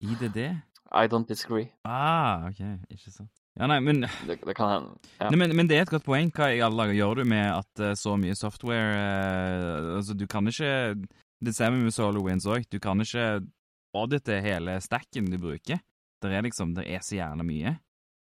IDD? 0.00 0.40
I 1.02 1.08
don't 1.10 1.26
disagree. 1.28 1.70
Ah, 1.84 2.46
OK. 2.48 2.60
Ikke 2.90 3.10
sant. 3.10 3.32
Ja, 3.56 3.66
nei, 3.70 3.78
men, 3.80 4.04
Det, 4.28 4.36
det 4.44 4.54
kan 4.56 4.68
hende. 4.70 5.12
Ja. 5.16 5.30
nei, 5.30 5.38
men, 5.40 5.54
men 5.56 5.68
det 5.68 5.78
er 5.78 5.86
et 5.86 5.92
godt 5.92 6.04
poeng. 6.06 6.28
Hva 6.34 6.50
i 6.52 6.60
alle 6.64 6.84
dager 6.84 6.98
gjør 6.98 7.22
du 7.22 7.28
med 7.32 7.46
at 7.48 7.82
eh, 7.82 7.94
så 7.96 8.16
mye 8.20 8.36
software 8.36 8.98
eh, 9.00 9.94
Altså, 9.96 10.12
du 10.12 10.26
kan 10.28 10.46
ikke 10.50 10.94
Det 11.40 11.54
ser 11.56 11.72
vi 11.72 11.80
med 11.80 11.94
SolarWinds 11.96 12.46
òg. 12.52 12.68
Du 12.68 12.78
kan 12.82 13.00
ikke 13.00 13.40
audite 13.96 14.42
hele 14.44 14.76
stacken 14.84 15.30
du 15.32 15.38
bruker. 15.40 15.80
Det 16.20 16.32
er 16.32 16.44
liksom 16.44 16.76
Det 16.76 16.84
er 16.84 17.00
så 17.04 17.16
gjerne 17.16 17.46
mye. 17.48 17.78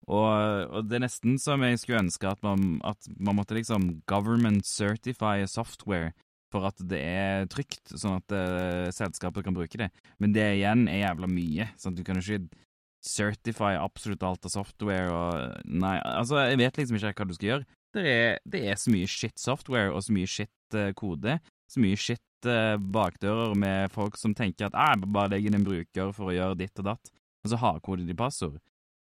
Og, 0.05 0.29
og 0.69 0.85
det 0.85 0.99
er 0.99 1.07
nesten 1.07 1.39
som 1.41 1.63
jeg 1.65 1.81
skulle 1.81 2.03
ønske 2.05 2.29
at 2.29 2.43
man, 2.45 2.77
at 2.85 3.09
man 3.17 3.39
måtte 3.39 3.57
liksom 3.57 4.03
government 4.11 4.67
certify 4.69 5.47
software 5.49 6.13
for 6.55 6.69
at 6.71 6.79
det 6.91 7.01
er 7.03 7.49
trygt, 7.51 7.91
sånn 7.99 8.21
at 8.21 8.35
uh, 8.37 8.91
selskapet 8.95 9.47
kan 9.47 9.57
bruke 9.57 9.81
det. 9.81 9.91
Men 10.23 10.35
det 10.37 10.47
igjen 10.61 10.87
er 10.91 11.09
jævla 11.09 11.31
mye. 11.31 11.69
sånn 11.81 11.97
at 11.97 12.01
Du 12.01 12.07
kan 12.07 12.21
jo 12.21 12.25
ikke 12.25 12.63
certify 13.05 13.75
absolutt 13.77 14.23
alt 14.25 14.47
av 14.49 14.53
software 14.55 15.11
og 15.13 15.67
Nei, 15.69 15.99
altså, 16.15 16.39
jeg 16.49 16.61
vet 16.63 16.79
liksom 16.81 16.97
ikke 16.97 17.13
hva 17.19 17.27
du 17.29 17.35
skal 17.37 17.51
gjøre. 17.51 17.67
Det 17.95 18.05
er, 18.11 18.39
det 18.49 18.63
er 18.71 18.79
så 18.81 18.91
mye 18.95 19.11
shit 19.11 19.37
software 19.39 19.93
og 19.93 20.01
så 20.07 20.15
mye 20.17 20.31
shit 20.31 20.79
uh, 20.79 20.91
kode. 20.99 21.37
Så 21.71 21.83
mye 21.83 21.99
shit 22.01 22.49
uh, 22.49 22.77
bakdører 22.79 23.55
med 23.59 23.93
folk 23.95 24.19
som 24.21 24.35
tenker 24.37 24.71
at 24.71 24.79
«Ah, 24.79 24.95
bare 24.99 25.35
legger 25.35 25.53
inn 25.53 25.61
en 25.61 25.67
bruker 25.67 26.15
for 26.17 26.31
å 26.31 26.37
gjøre 26.37 26.59
ditt 26.63 26.83
og 26.83 26.89
datt, 26.93 27.13
og 27.45 27.53
så 27.53 27.61
hardkoder 27.61 28.07
de 28.09 28.17
passord. 28.19 28.59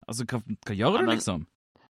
Altså, 0.08 0.28
hva, 0.30 0.40
hva 0.46 0.76
gjør 0.78 1.00
Ja, 1.00 1.04
du, 1.04 1.12
liksom? 1.12 1.48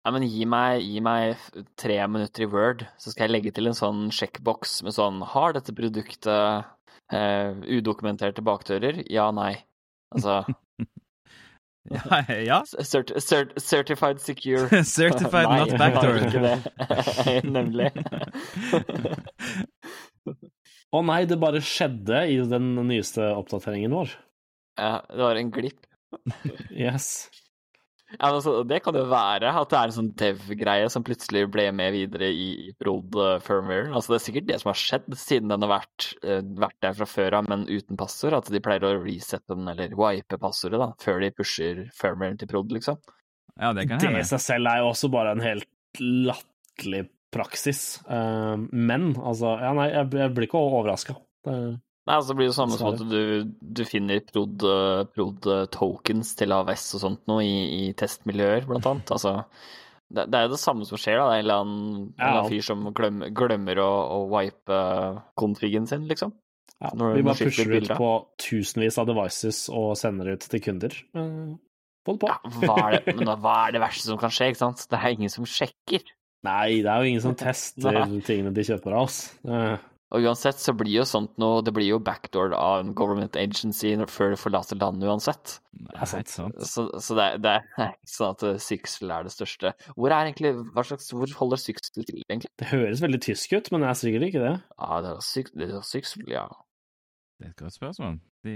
Ja, 0.08 0.12
men 0.16 0.24
gi 0.24 0.46
meg, 0.48 0.86
gi 0.88 1.02
meg 1.04 1.42
tre 1.76 1.98
minutter 2.08 2.46
i 2.46 2.48
Word, 2.48 2.86
så 2.96 3.12
skal 3.12 3.26
jeg 3.26 3.34
legge 3.34 3.52
til 3.58 3.68
en 3.68 3.76
sånn 3.76 4.06
sjekkboks 4.16 4.78
med 4.88 4.94
sånn 4.96 5.18
Har 5.34 5.52
dette 5.58 5.74
produktet 5.76 6.64
eh, 7.12 7.50
udokumenterte 7.76 8.40
bakdører? 8.48 9.02
Ja, 9.12 9.26
nei. 9.36 9.58
Altså 10.16 10.46
Ja, 11.92 12.22
ja. 12.40 12.62
cert, 12.88 13.12
cert, 13.20 13.52
Certified 13.60 14.24
secure. 14.24 14.80
Certified 14.96 15.50
Nei, 15.52 15.60
not 15.66 15.76
backdoor. 15.76 16.24
ikke 16.24 16.40
det. 16.46 17.44
Nemlig. 17.58 17.92
Å 20.96 21.04
nei, 21.04 21.20
det 21.28 21.40
bare 21.44 21.60
skjedde 21.60 22.24
i 22.32 22.40
den 22.48 22.72
nyeste 22.88 23.28
oppdateringen 23.36 23.92
vår. 24.00 24.16
Ja, 24.80 25.02
det 25.12 25.20
var 25.20 25.44
en 25.44 25.52
glipp. 25.52 25.84
Yes. 26.72 27.28
Ja, 28.14 28.30
men 28.30 28.38
altså, 28.38 28.54
det 28.64 28.80
kan 28.86 28.96
jo 28.96 29.04
være 29.12 29.52
at 29.52 29.74
det 29.74 29.78
er 29.78 29.90
en 29.90 29.96
sånn 29.98 30.14
dev-greie 30.16 30.88
som 30.94 31.04
plutselig 31.04 31.44
ble 31.52 31.66
med 31.76 31.92
videre 31.92 32.30
i, 32.32 32.72
prod 32.80 33.18
uh, 33.20 33.34
firmware. 33.44 33.90
Altså, 33.92 34.14
det 34.14 34.20
er 34.20 34.24
sikkert 34.24 34.48
det 34.48 34.60
som 34.62 34.72
har 34.72 34.80
skjedd, 34.80 35.10
siden 35.20 35.52
den 35.52 35.66
har 35.66 35.74
vært, 35.74 36.08
uh, 36.24 36.40
vært 36.64 36.80
der 36.86 36.96
fra 37.02 37.10
før 37.12 37.40
av, 37.42 37.50
men 37.52 37.68
uten 37.68 38.00
passord. 38.00 38.38
At 38.38 38.52
de 38.54 38.64
pleier 38.64 38.88
å 38.88 38.94
resette 39.02 39.52
den, 39.52 39.68
eller 39.74 39.98
wipe 40.00 40.40
passordet, 40.40 40.80
da, 40.80 40.94
før 41.04 41.20
de 41.26 41.34
pusher 41.36 41.84
firmwaren 42.00 42.40
til 42.40 42.52
prod, 42.54 42.72
liksom. 42.72 43.02
Ja, 43.58 43.74
det 43.74 43.88
kan 43.90 44.00
Det 44.00 44.14
i 44.22 44.26
seg 44.30 44.44
selv 44.44 44.72
er 44.72 44.84
jo 44.84 44.92
også 44.94 45.10
bare 45.12 45.34
en 45.36 45.44
helt 45.44 46.02
latterlig 46.02 47.08
praksis. 47.34 48.00
Eh, 48.10 48.56
men 48.72 49.12
altså 49.18 49.58
Ja, 49.62 49.74
nei, 49.76 49.90
jeg, 49.92 50.12
jeg 50.14 50.34
blir 50.36 50.48
ikke 50.48 50.62
overraska. 50.62 51.18
Nei, 52.08 52.16
altså 52.16 52.32
det 52.32 52.38
blir 52.40 52.48
det 52.48 52.56
samme 52.56 52.78
som 52.80 52.94
at 52.94 53.02
du, 53.04 53.50
du 53.78 53.82
finner 53.84 54.22
prod, 54.24 54.64
uh, 54.64 55.02
prod 55.12 55.48
uh, 55.52 55.66
tokens 55.74 56.30
til 56.40 56.54
AVS 56.56 56.86
og 56.96 57.02
sånt 57.04 57.26
noe 57.28 57.44
i, 57.44 57.58
i 57.82 57.94
testmiljøer, 58.00 58.64
blant 58.70 58.88
annet. 58.88 59.12
Altså, 59.12 59.34
det, 60.08 60.24
det 60.32 60.40
er 60.40 60.46
jo 60.48 60.54
det 60.54 60.62
samme 60.62 60.88
som 60.88 61.02
skjer, 61.02 61.20
da. 61.20 61.26
Det 61.28 61.36
er 61.36 61.42
en 61.42 61.46
eller 61.46 61.64
annen, 61.66 62.06
Ja. 62.16 62.30
annen 62.32 62.52
fyr 62.54 62.64
som 62.64 62.86
glemmer, 62.96 63.34
glemmer 63.36 63.82
å, 63.84 63.90
å 64.16 64.20
wipe 64.32 64.80
konfigen 65.40 65.90
sin, 65.92 66.08
liksom. 66.08 66.32
Ja, 66.78 66.92
vi 66.94 67.24
bare 67.26 67.42
pusher 67.42 67.72
ut 67.74 67.90
på 67.98 68.10
tusenvis 68.40 69.00
av 69.02 69.08
devices 69.10 69.64
og 69.74 69.96
sender 69.98 70.36
ut 70.38 70.46
til 70.46 70.62
kunder. 70.62 70.94
Eh, 71.18 71.56
det 72.08 72.16
på. 72.22 72.30
Ja, 72.30 72.38
hva 72.62 72.76
er 72.86 73.00
det, 73.02 73.16
hva 73.18 73.56
er 73.66 73.74
det 73.76 73.82
verste 73.82 74.06
som 74.12 74.20
kan 74.22 74.32
skje, 74.32 74.52
ikke 74.54 74.62
sant? 74.62 74.86
Det 74.88 75.00
er 75.02 75.16
ingen 75.18 75.34
som 75.34 75.48
sjekker. 75.50 76.06
Nei, 76.46 76.84
det 76.86 76.92
er 76.94 77.02
jo 77.02 77.12
ingen 77.12 77.26
som 77.26 77.36
tester 77.44 77.98
tingene 78.30 78.54
de 78.56 78.68
kjøper 78.70 78.94
av 78.96 79.08
oss. 79.10 79.20
Eh, 80.10 80.16
Og 80.18 80.24
uansett 80.24 80.56
så 80.60 80.72
blir 80.74 80.94
jo 81.02 81.04
sånt 81.04 81.34
noe 81.38 81.62
Det 81.62 81.74
blir 81.76 81.88
jo 81.90 81.98
backdoor 82.00 82.54
av 82.56 82.80
en 82.80 82.94
government 82.96 83.36
agency 83.36 83.92
før 84.08 84.30
det 84.32 84.40
forlater 84.40 84.80
landet 84.80 85.04
uansett. 85.10 85.58
Det 85.74 85.94
er 85.96 86.06
helt 86.16 86.30
sant. 86.32 86.56
Så, 86.64 86.86
så 87.04 87.16
det, 87.18 87.26
det 87.44 87.52
er 87.58 87.92
ikke 87.92 88.12
sånn 88.14 88.32
at 88.38 88.44
uh, 88.48 88.58
Syksel 88.58 89.12
er 89.12 89.24
det 89.28 89.34
største. 89.36 89.74
Hvor 89.98 90.12
er 90.16 90.30
egentlig 90.30 90.54
Hva 90.74 90.86
slags 90.88 91.12
Hvor 91.12 91.28
holder 91.42 91.58
Syksel 91.60 92.06
til, 92.08 92.24
egentlig? 92.30 92.50
det 92.58 92.70
høres 92.72 93.02
veldig 93.04 93.20
tysk 93.28 93.54
ut, 93.58 93.72
men 93.76 93.84
det 93.84 93.90
er 93.92 94.00
sikkert 94.00 94.28
ikke 94.30 94.46
det. 94.46 94.56
Ja, 94.80 95.02
det 95.04 95.12
er 95.12 95.20
syk, 95.28 95.52
det 95.60 95.70
er 95.74 95.84
Syksel, 95.86 96.24
ja. 96.32 96.48
Det 97.38 97.46
er 97.46 97.52
et 97.52 97.60
godt 97.62 97.76
spørsmål. 97.76 98.16
De 98.48 98.56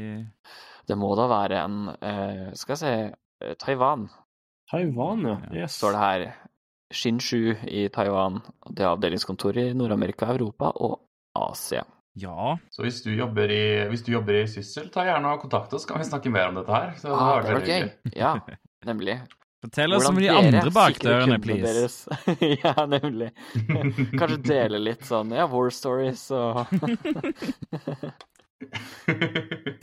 Det 0.88 0.98
må 0.98 1.12
da 1.20 1.28
være 1.30 1.60
en 1.68 1.76
uh, 1.92 2.48
Skal 2.58 2.74
jeg 2.78 2.80
se 2.82 2.94
eh, 3.12 3.56
Taiwan, 3.60 4.08
Taiwan, 4.72 5.28
ja. 5.28 5.36
Ja, 5.52 5.66
Yes. 5.66 5.76
står 5.82 5.92
det 5.98 6.02
her. 6.08 6.26
Shinshu 6.96 7.54
i 7.68 7.86
Taiwan. 7.92 8.40
Det 8.72 8.84
er 8.86 8.90
avdelingskontor 8.96 9.58
i 9.62 9.74
Nord-Amerika, 9.76 10.26
og 10.32 10.40
Europa 10.40 10.72
og 10.84 11.00
Asia. 11.38 11.84
Ja. 12.20 12.58
Så 12.76 12.84
hvis 12.84 13.00
du 13.06 13.12
jobber 13.16 13.52
i, 13.56 13.62
hvis 13.92 14.02
du 14.04 14.12
jobber 14.12 14.36
i 14.42 14.48
Syssel, 14.52 14.90
ta 14.92 15.06
gjerne 15.08 15.30
og 15.32 15.46
kontakt 15.46 15.72
oss, 15.74 15.86
så 15.86 15.94
kan 15.94 16.02
vi 16.02 16.10
snakke 16.10 16.32
mer 16.34 16.50
om 16.52 16.58
dette 16.60 16.74
her. 16.76 16.90
Så 17.00 17.08
det 17.08 17.14
Ah, 17.16 17.38
det 17.46 17.54
var 17.56 17.62
gøy. 17.62 17.72
hyggelig. 17.72 18.18
Ja, 18.20 18.34
nemlig. 18.90 19.16
Fortell 19.62 19.94
oss 19.94 20.08
om 20.10 20.18
de 20.18 20.28
andre 20.34 20.72
bakdørene, 20.74 21.38
please. 21.40 21.62
deres. 21.62 21.98
ja, 22.66 22.74
nemlig. 22.90 23.30
Kanskje 24.20 24.40
dele 24.50 24.80
litt 24.82 25.06
sånn 25.06 25.32
ja, 25.38 25.46
war 25.52 25.70
stories 25.72 26.24
og 26.34 26.66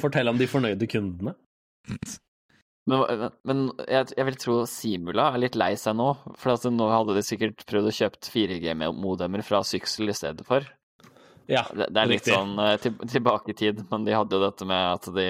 Fortell 0.03 0.29
om 0.31 0.39
de 0.39 0.47
fornøyde 0.51 0.89
kundene. 0.91 1.35
Men, 2.89 3.25
men 3.45 3.63
jeg, 3.87 4.11
jeg 4.17 4.27
vil 4.29 4.39
tro 4.41 4.55
Simula 4.71 5.29
er 5.35 5.43
litt 5.43 5.57
lei 5.61 5.75
seg 5.79 5.97
nå. 5.99 6.11
For 6.41 6.55
altså, 6.55 6.71
nå 6.73 6.89
hadde 6.93 7.17
de 7.19 7.25
sikkert 7.27 7.65
prøvd 7.69 7.91
å 7.91 7.95
kjøpe 7.99 8.31
4G-modemer 8.33 9.45
fra 9.47 9.61
Syksel 9.67 10.11
i 10.13 10.17
stedet 10.17 10.47
for. 10.49 10.67
Ja, 11.49 11.65
Det, 11.73 11.89
det 11.89 12.03
er 12.03 12.11
litt 12.11 12.21
riktig. 12.21 12.37
sånn 12.37 12.59
eh, 12.61 12.77
til, 12.83 12.95
tilbake 13.09 13.55
i 13.55 13.59
tid, 13.59 13.83
men 13.91 14.05
de 14.07 14.17
hadde 14.17 14.37
jo 14.37 14.45
dette 14.45 14.69
med 14.69 14.93
at 14.99 15.11
de, 15.17 15.29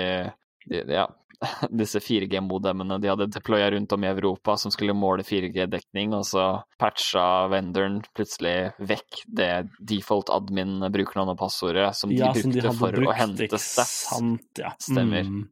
de 0.69 0.85
Ja, 0.97 1.07
disse 1.81 2.01
4G-modemene 2.03 2.99
de 2.99 3.11
hadde 3.13 3.29
deploya 3.31 3.69
rundt 3.71 3.93
om 3.95 4.03
i 4.05 4.11
Europa 4.11 4.57
som 4.59 4.73
skulle 4.75 4.97
måle 4.99 5.23
4G-dekning, 5.27 6.17
og 6.19 6.27
så 6.27 6.47
patcha 6.83 7.47
venderen 7.53 8.01
plutselig 8.19 8.73
vekk 8.83 9.23
det 9.39 9.53
default 9.79 10.33
admin-brukernavn 10.35 11.37
og 11.37 11.39
passordet 11.39 11.93
som 11.95 12.11
de 12.11 12.19
Ja, 12.19 12.33
som 12.35 12.51
de 12.51 12.59
brukte 12.59 12.75
for 12.81 12.99
brukt, 12.99 13.13
å 13.13 13.21
hente 13.21 13.63
stats. 13.63 14.11
Ja. 14.59 14.75
Stemmer. 14.83 15.31
Mm. 15.31 15.47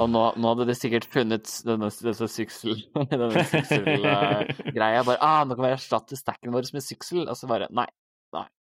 Og 0.00 0.06
nå, 0.08 0.22
nå 0.40 0.52
hadde 0.54 0.66
de 0.70 0.76
sikkert 0.76 1.06
funnet 1.12 1.50
denne, 1.66 1.90
denne 2.06 2.28
syksel, 2.34 2.78
denne 3.12 3.46
syksel-greia. 3.52 5.02
Bare 5.06 5.18
ah, 5.20 5.42
nå 5.44 5.56
kan 5.56 5.66
vi 5.66 5.74
erstatte 5.74 6.18
stacken 6.18 6.54
vår 6.54 6.70
med 6.74 6.84
syksel. 6.84 7.26
Og 7.28 7.36
så 7.38 7.50
bare 7.50 7.70
nei. 7.76 7.88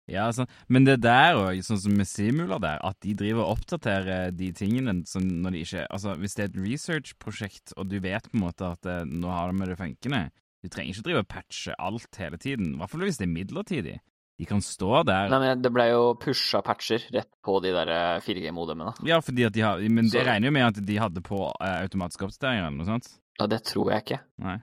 Ja, 0.09 0.23
altså, 0.25 0.47
men 0.73 0.87
det 0.87 0.95
der 1.03 1.37
òg, 1.37 1.59
sånn 1.61 1.77
som 1.83 1.93
med 1.93 2.07
Simula 2.09 2.57
der, 2.61 2.79
at 2.81 2.97
de 3.05 3.13
driver 3.13 3.43
og 3.45 3.59
oppdaterer 3.59 4.31
de 4.33 4.47
tingene 4.57 5.03
som 5.05 5.21
når 5.21 5.53
de 5.53 5.59
ikke 5.65 5.83
Altså, 5.85 6.15
hvis 6.17 6.33
det 6.33 6.43
er 6.43 6.49
et 6.49 6.61
research-prosjekt, 6.65 7.75
og 7.77 7.89
du 7.91 7.99
vet 8.01 8.25
på 8.25 8.37
en 8.39 8.45
måte 8.47 8.65
at 8.65 8.81
det, 8.87 8.95
nå 9.05 9.29
har 9.29 9.53
de 9.53 9.67
det 9.69 9.77
funkende 9.77 10.23
Du 10.65 10.69
trenger 10.73 10.95
ikke 10.95 11.05
drive 11.05 11.21
og 11.23 11.29
patche 11.29 11.75
alt 11.77 12.17
hele 12.19 12.39
tiden, 12.41 12.73
i 12.73 12.79
hvert 12.81 12.89
fall 12.89 13.05
hvis 13.05 13.21
det 13.21 13.27
er 13.27 13.35
midlertidig. 13.35 13.99
De 14.39 14.47
kan 14.47 14.61
stå 14.63 15.03
der 15.03 15.29
nei 15.29 15.39
men 15.43 15.61
det 15.61 15.71
ble 15.75 15.85
jo 15.91 16.03
pusha 16.19 16.61
patcher 16.63 17.03
rett 17.11 17.29
på 17.43 17.57
de 17.61 17.73
der 17.75 17.89
4G-modemene. 18.23 18.93
Ja, 19.07 19.19
fordi 19.21 19.45
at 19.45 19.53
de 19.53 19.61
har 19.65 19.79
Men 19.83 20.09
det 20.09 20.25
regner 20.25 20.47
jo 20.47 20.55
med 20.55 20.67
at 20.71 20.81
de 20.89 20.99
hadde 20.99 21.21
på 21.21 21.43
eh, 21.59 21.81
automatisk 21.83 22.23
oppdatering 22.23 22.63
eller 22.63 22.77
noe 22.77 22.87
sånt? 22.87 23.09
Ja, 23.39 23.47
det 23.51 23.61
tror 23.67 23.91
jeg 23.93 24.05
ikke, 24.07 24.21
Nei. 24.41 24.57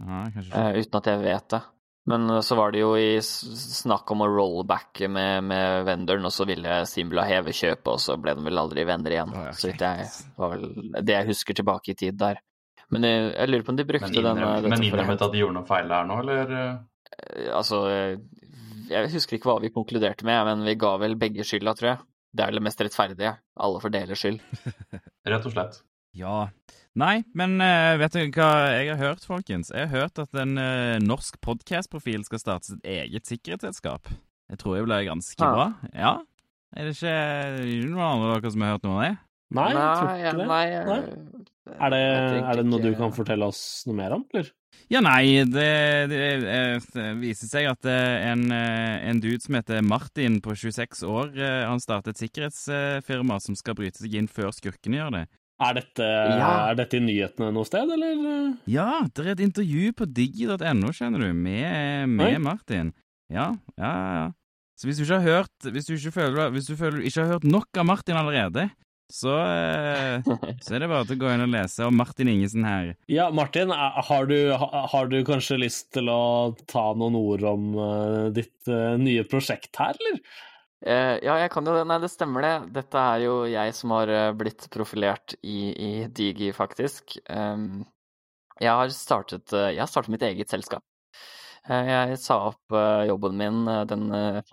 Aha, 0.00 0.24
kanskje 0.30 0.48
ikke. 0.50 0.62
eh, 0.62 0.78
uten 0.80 1.00
at 1.00 1.10
jeg 1.10 1.24
vet 1.24 1.48
det. 1.56 1.62
Men 2.06 2.30
eh, 2.30 2.40
så 2.46 2.58
var 2.58 2.74
det 2.74 2.82
jo 2.82 2.92
i 2.98 3.20
snakk 3.22 4.10
om 4.14 4.24
å 4.24 4.30
rollbacke 4.30 5.08
med, 5.10 5.46
med 5.50 5.86
vendoren, 5.88 6.26
og 6.28 6.34
så 6.34 6.46
ville 6.48 6.80
Simula 6.88 7.26
heve 7.28 7.54
kjøpet, 7.56 7.92
og 7.96 8.02
så 8.02 8.18
ble 8.20 8.36
de 8.38 8.46
vel 8.46 8.62
aldri 8.62 8.86
venner 8.88 9.16
igjen. 9.16 9.32
Å, 9.34 9.46
okay. 9.50 9.60
Så 9.60 9.72
det 9.74 9.94
var 10.38 10.54
vel 10.54 10.68
det 11.00 11.18
jeg 11.18 11.30
husker 11.32 11.58
tilbake 11.62 11.94
i 11.94 11.98
tid 11.98 12.18
der. 12.20 12.42
Men 12.94 13.06
jeg, 13.08 13.30
jeg 13.34 13.50
lurer 13.50 13.64
på 13.66 13.72
om 13.74 13.78
de 13.80 13.86
brukte 13.88 14.12
Men 14.12 14.26
denne 14.28 14.50
men 14.62 14.76
for 14.76 14.86
innrømmet 14.86 15.24
at 15.26 15.32
de 15.32 15.40
gjorde 15.42 15.58
noe 15.58 15.66
feil 15.66 15.88
der 15.90 16.06
nå, 16.06 16.20
eller? 16.22 16.52
Eh, 16.60 16.76
Altså, 17.56 17.78
eh, 17.90 18.18
jeg 18.90 19.10
husker 19.14 19.38
ikke 19.38 19.48
hva 19.50 19.60
vi 19.62 19.72
konkluderte 19.74 20.26
med, 20.26 20.42
men 20.46 20.64
vi 20.66 20.76
ga 20.78 20.92
vel 21.00 21.16
begge 21.18 21.46
skylda, 21.46 21.74
tror 21.78 21.90
jeg. 21.92 22.00
Det 22.36 22.44
er 22.44 22.54
det 22.54 22.62
mest 22.66 22.82
rettferdige. 22.82 23.32
Alle 23.66 23.80
får 23.82 23.92
dele 23.94 24.18
skyld. 24.18 24.42
Rett 25.32 25.48
og 25.48 25.54
slett. 25.54 25.78
Ja. 26.16 26.46
Nei, 26.96 27.20
men 27.36 27.58
uh, 27.60 27.96
vet 28.00 28.16
du 28.16 28.38
hva 28.38 28.48
jeg 28.72 28.94
har 28.94 29.02
hørt, 29.02 29.26
folkens? 29.28 29.68
Jeg 29.68 29.90
har 29.90 30.06
hørt 30.06 30.20
at 30.22 30.38
en 30.40 30.56
uh, 30.56 30.96
norsk 31.04 31.36
podkastprofil 31.44 32.24
skal 32.24 32.40
starte 32.40 32.72
sitt 32.72 32.88
eget 32.88 33.28
sikkerhetsselskap. 33.28 34.08
Jeg 34.48 34.62
tror 34.62 34.78
jeg 34.78 34.86
blir 34.88 35.04
ganske 35.10 35.44
ha. 35.44 35.52
bra. 35.52 35.92
Ja? 35.92 36.14
Er 36.76 36.88
det 36.88 36.96
ikke, 36.96 37.16
ikke 37.66 37.90
noen 37.92 38.06
andre 38.06 38.30
av 38.30 38.40
dere 38.40 38.54
som 38.54 38.64
har 38.64 38.76
hørt 38.76 38.86
noe 38.86 38.96
om 38.96 39.04
det? 39.04 39.14
Nei, 39.56 39.66
jeg 39.70 39.82
tror 40.00 40.14
ikke 40.16 40.32
det. 40.40 40.46
Nei, 40.50 40.64
Nei. 40.86 41.00
Er 41.76 41.90
det, 41.92 42.00
er 42.38 42.58
det 42.60 42.64
noe 42.66 42.82
du 42.82 42.92
kan 42.98 43.12
fortelle 43.14 43.46
oss 43.50 43.60
noe 43.86 43.98
mer 43.98 44.14
om, 44.16 44.24
eller? 44.32 44.48
Ja, 44.92 45.00
nei, 45.02 45.42
det, 45.50 45.66
det, 46.12 46.20
eh, 46.46 46.84
det 46.94 47.06
viser 47.18 47.50
seg 47.50 47.66
at 47.70 47.88
eh, 47.90 48.26
en, 48.30 48.44
eh, 48.54 49.08
en 49.08 49.22
dude 49.22 49.40
som 49.42 49.56
heter 49.58 49.82
Martin 49.82 50.38
på 50.44 50.54
26 50.54 51.02
år, 51.10 51.32
eh, 51.34 51.64
han 51.66 51.82
startet 51.82 52.14
et 52.14 52.22
sikkerhetsfirma 52.22 53.40
som 53.42 53.58
skal 53.58 53.74
bryte 53.78 54.02
seg 54.02 54.14
inn 54.14 54.30
før 54.30 54.52
skurkene 54.54 55.00
gjør 55.00 55.14
det. 55.16 55.24
Er 55.58 55.72
dette, 55.78 56.04
Ja. 56.04 56.48
er 56.70 56.74
dette 56.76 56.98
i 56.98 57.00
nyhetene 57.00 57.48
noe 57.54 57.64
sted, 57.64 57.88
eller? 57.88 58.56
Ja, 58.68 59.02
det 59.14 59.24
er 59.24 59.30
et 59.32 59.40
intervju 59.40 59.92
på 59.96 60.04
digi.no, 60.12 60.90
skjønner 60.92 61.22
du, 61.24 61.30
med, 61.32 62.08
med 62.12 62.40
Martin. 62.44 62.90
Ja, 63.32 63.54
ja, 63.80 63.92
ja. 64.20 64.26
Så 64.76 64.84
hvis 64.90 64.98
du 65.00 65.04
ikke 65.06 65.16
har 65.22 65.24
hørt 65.40 65.70
Hvis 65.72 65.86
du 65.88 65.94
ikke 65.96 66.12
føler, 66.12 66.50
hvis 66.52 66.66
du 66.68 66.74
føler 66.76 67.00
ikke 67.08 67.22
har 67.24 67.30
hørt 67.38 67.44
nok 67.48 67.78
av 67.80 67.86
Martin 67.88 68.18
allerede, 68.20 68.66
så, 69.08 69.32
eh, 69.40 70.20
så 70.60 70.74
er 70.76 70.82
det 70.82 70.88
bare 70.90 71.06
til 71.08 71.16
å 71.16 71.20
gå 71.22 71.30
inn 71.32 71.44
og 71.46 71.48
lese 71.54 71.86
om 71.86 71.96
Martin 71.96 72.28
Ingesen 72.28 72.64
her. 72.66 72.90
Ja, 73.08 73.30
Martin, 73.30 73.70
er- 73.72 74.02
har 74.02 74.26
du, 74.26 74.36
har 74.52 75.06
du 75.08 75.16
kanskje 75.24 75.56
lyst 75.62 75.92
til 75.96 76.10
å 76.12 76.52
ta 76.68 76.92
noen 76.98 77.14
ord 77.16 77.42
om 77.48 77.68
eh, 77.78 78.30
ditt 78.36 78.68
eh, 78.68 78.96
nye 79.00 79.24
prosjekt 79.30 79.72
her, 79.80 79.94
eller? 79.96 80.20
Eh, 80.86 81.16
ja, 81.26 81.34
jeg 81.42 81.50
kan 81.50 81.66
jo 81.66 81.74
det. 81.74 81.84
Nei, 81.90 81.98
det 82.02 82.12
stemmer 82.12 82.44
det. 82.46 82.54
Dette 82.76 83.04
er 83.14 83.24
jo 83.24 83.36
jeg 83.50 83.74
som 83.74 83.94
har 83.96 84.10
eh, 84.12 84.32
blitt 84.38 84.68
profilert 84.72 85.34
i, 85.42 85.72
i 85.74 85.92
Digi, 86.06 86.52
faktisk. 86.54 87.18
Jeg 87.26 88.72
har 88.80 88.92
startet, 88.94 89.50
eh, 89.52 89.72
jeg 89.74 89.82
har 89.82 89.90
startet 89.90 90.14
mitt 90.14 90.26
eget 90.26 90.52
selskap. 90.52 90.84
Jeg 91.66 92.14
sa 92.22 92.36
opp 92.52 92.74
jobben 93.08 93.40
min, 93.40 93.64
den 93.90 94.04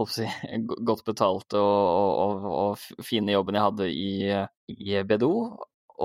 si, 0.09 0.25
godt 0.89 1.03
betalte 1.05 1.59
og, 1.61 2.21
og, 2.23 2.47
og, 2.49 3.03
fine 3.05 3.35
jobben 3.35 3.59
jeg 3.59 3.67
hadde 3.67 3.89
i, 3.93 4.07
i 4.73 4.95
BDO, 5.05 5.35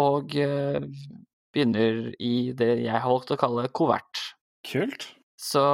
og 0.05 0.37
begynner 0.37 2.11
i 2.21 2.35
det 2.53 2.75
jeg 2.83 2.93
har 2.93 3.09
valgt 3.09 3.33
å 3.33 3.41
kalle 3.41 3.71
kovert. 3.73 4.21
Kult. 4.69 5.09
Så 5.41 5.65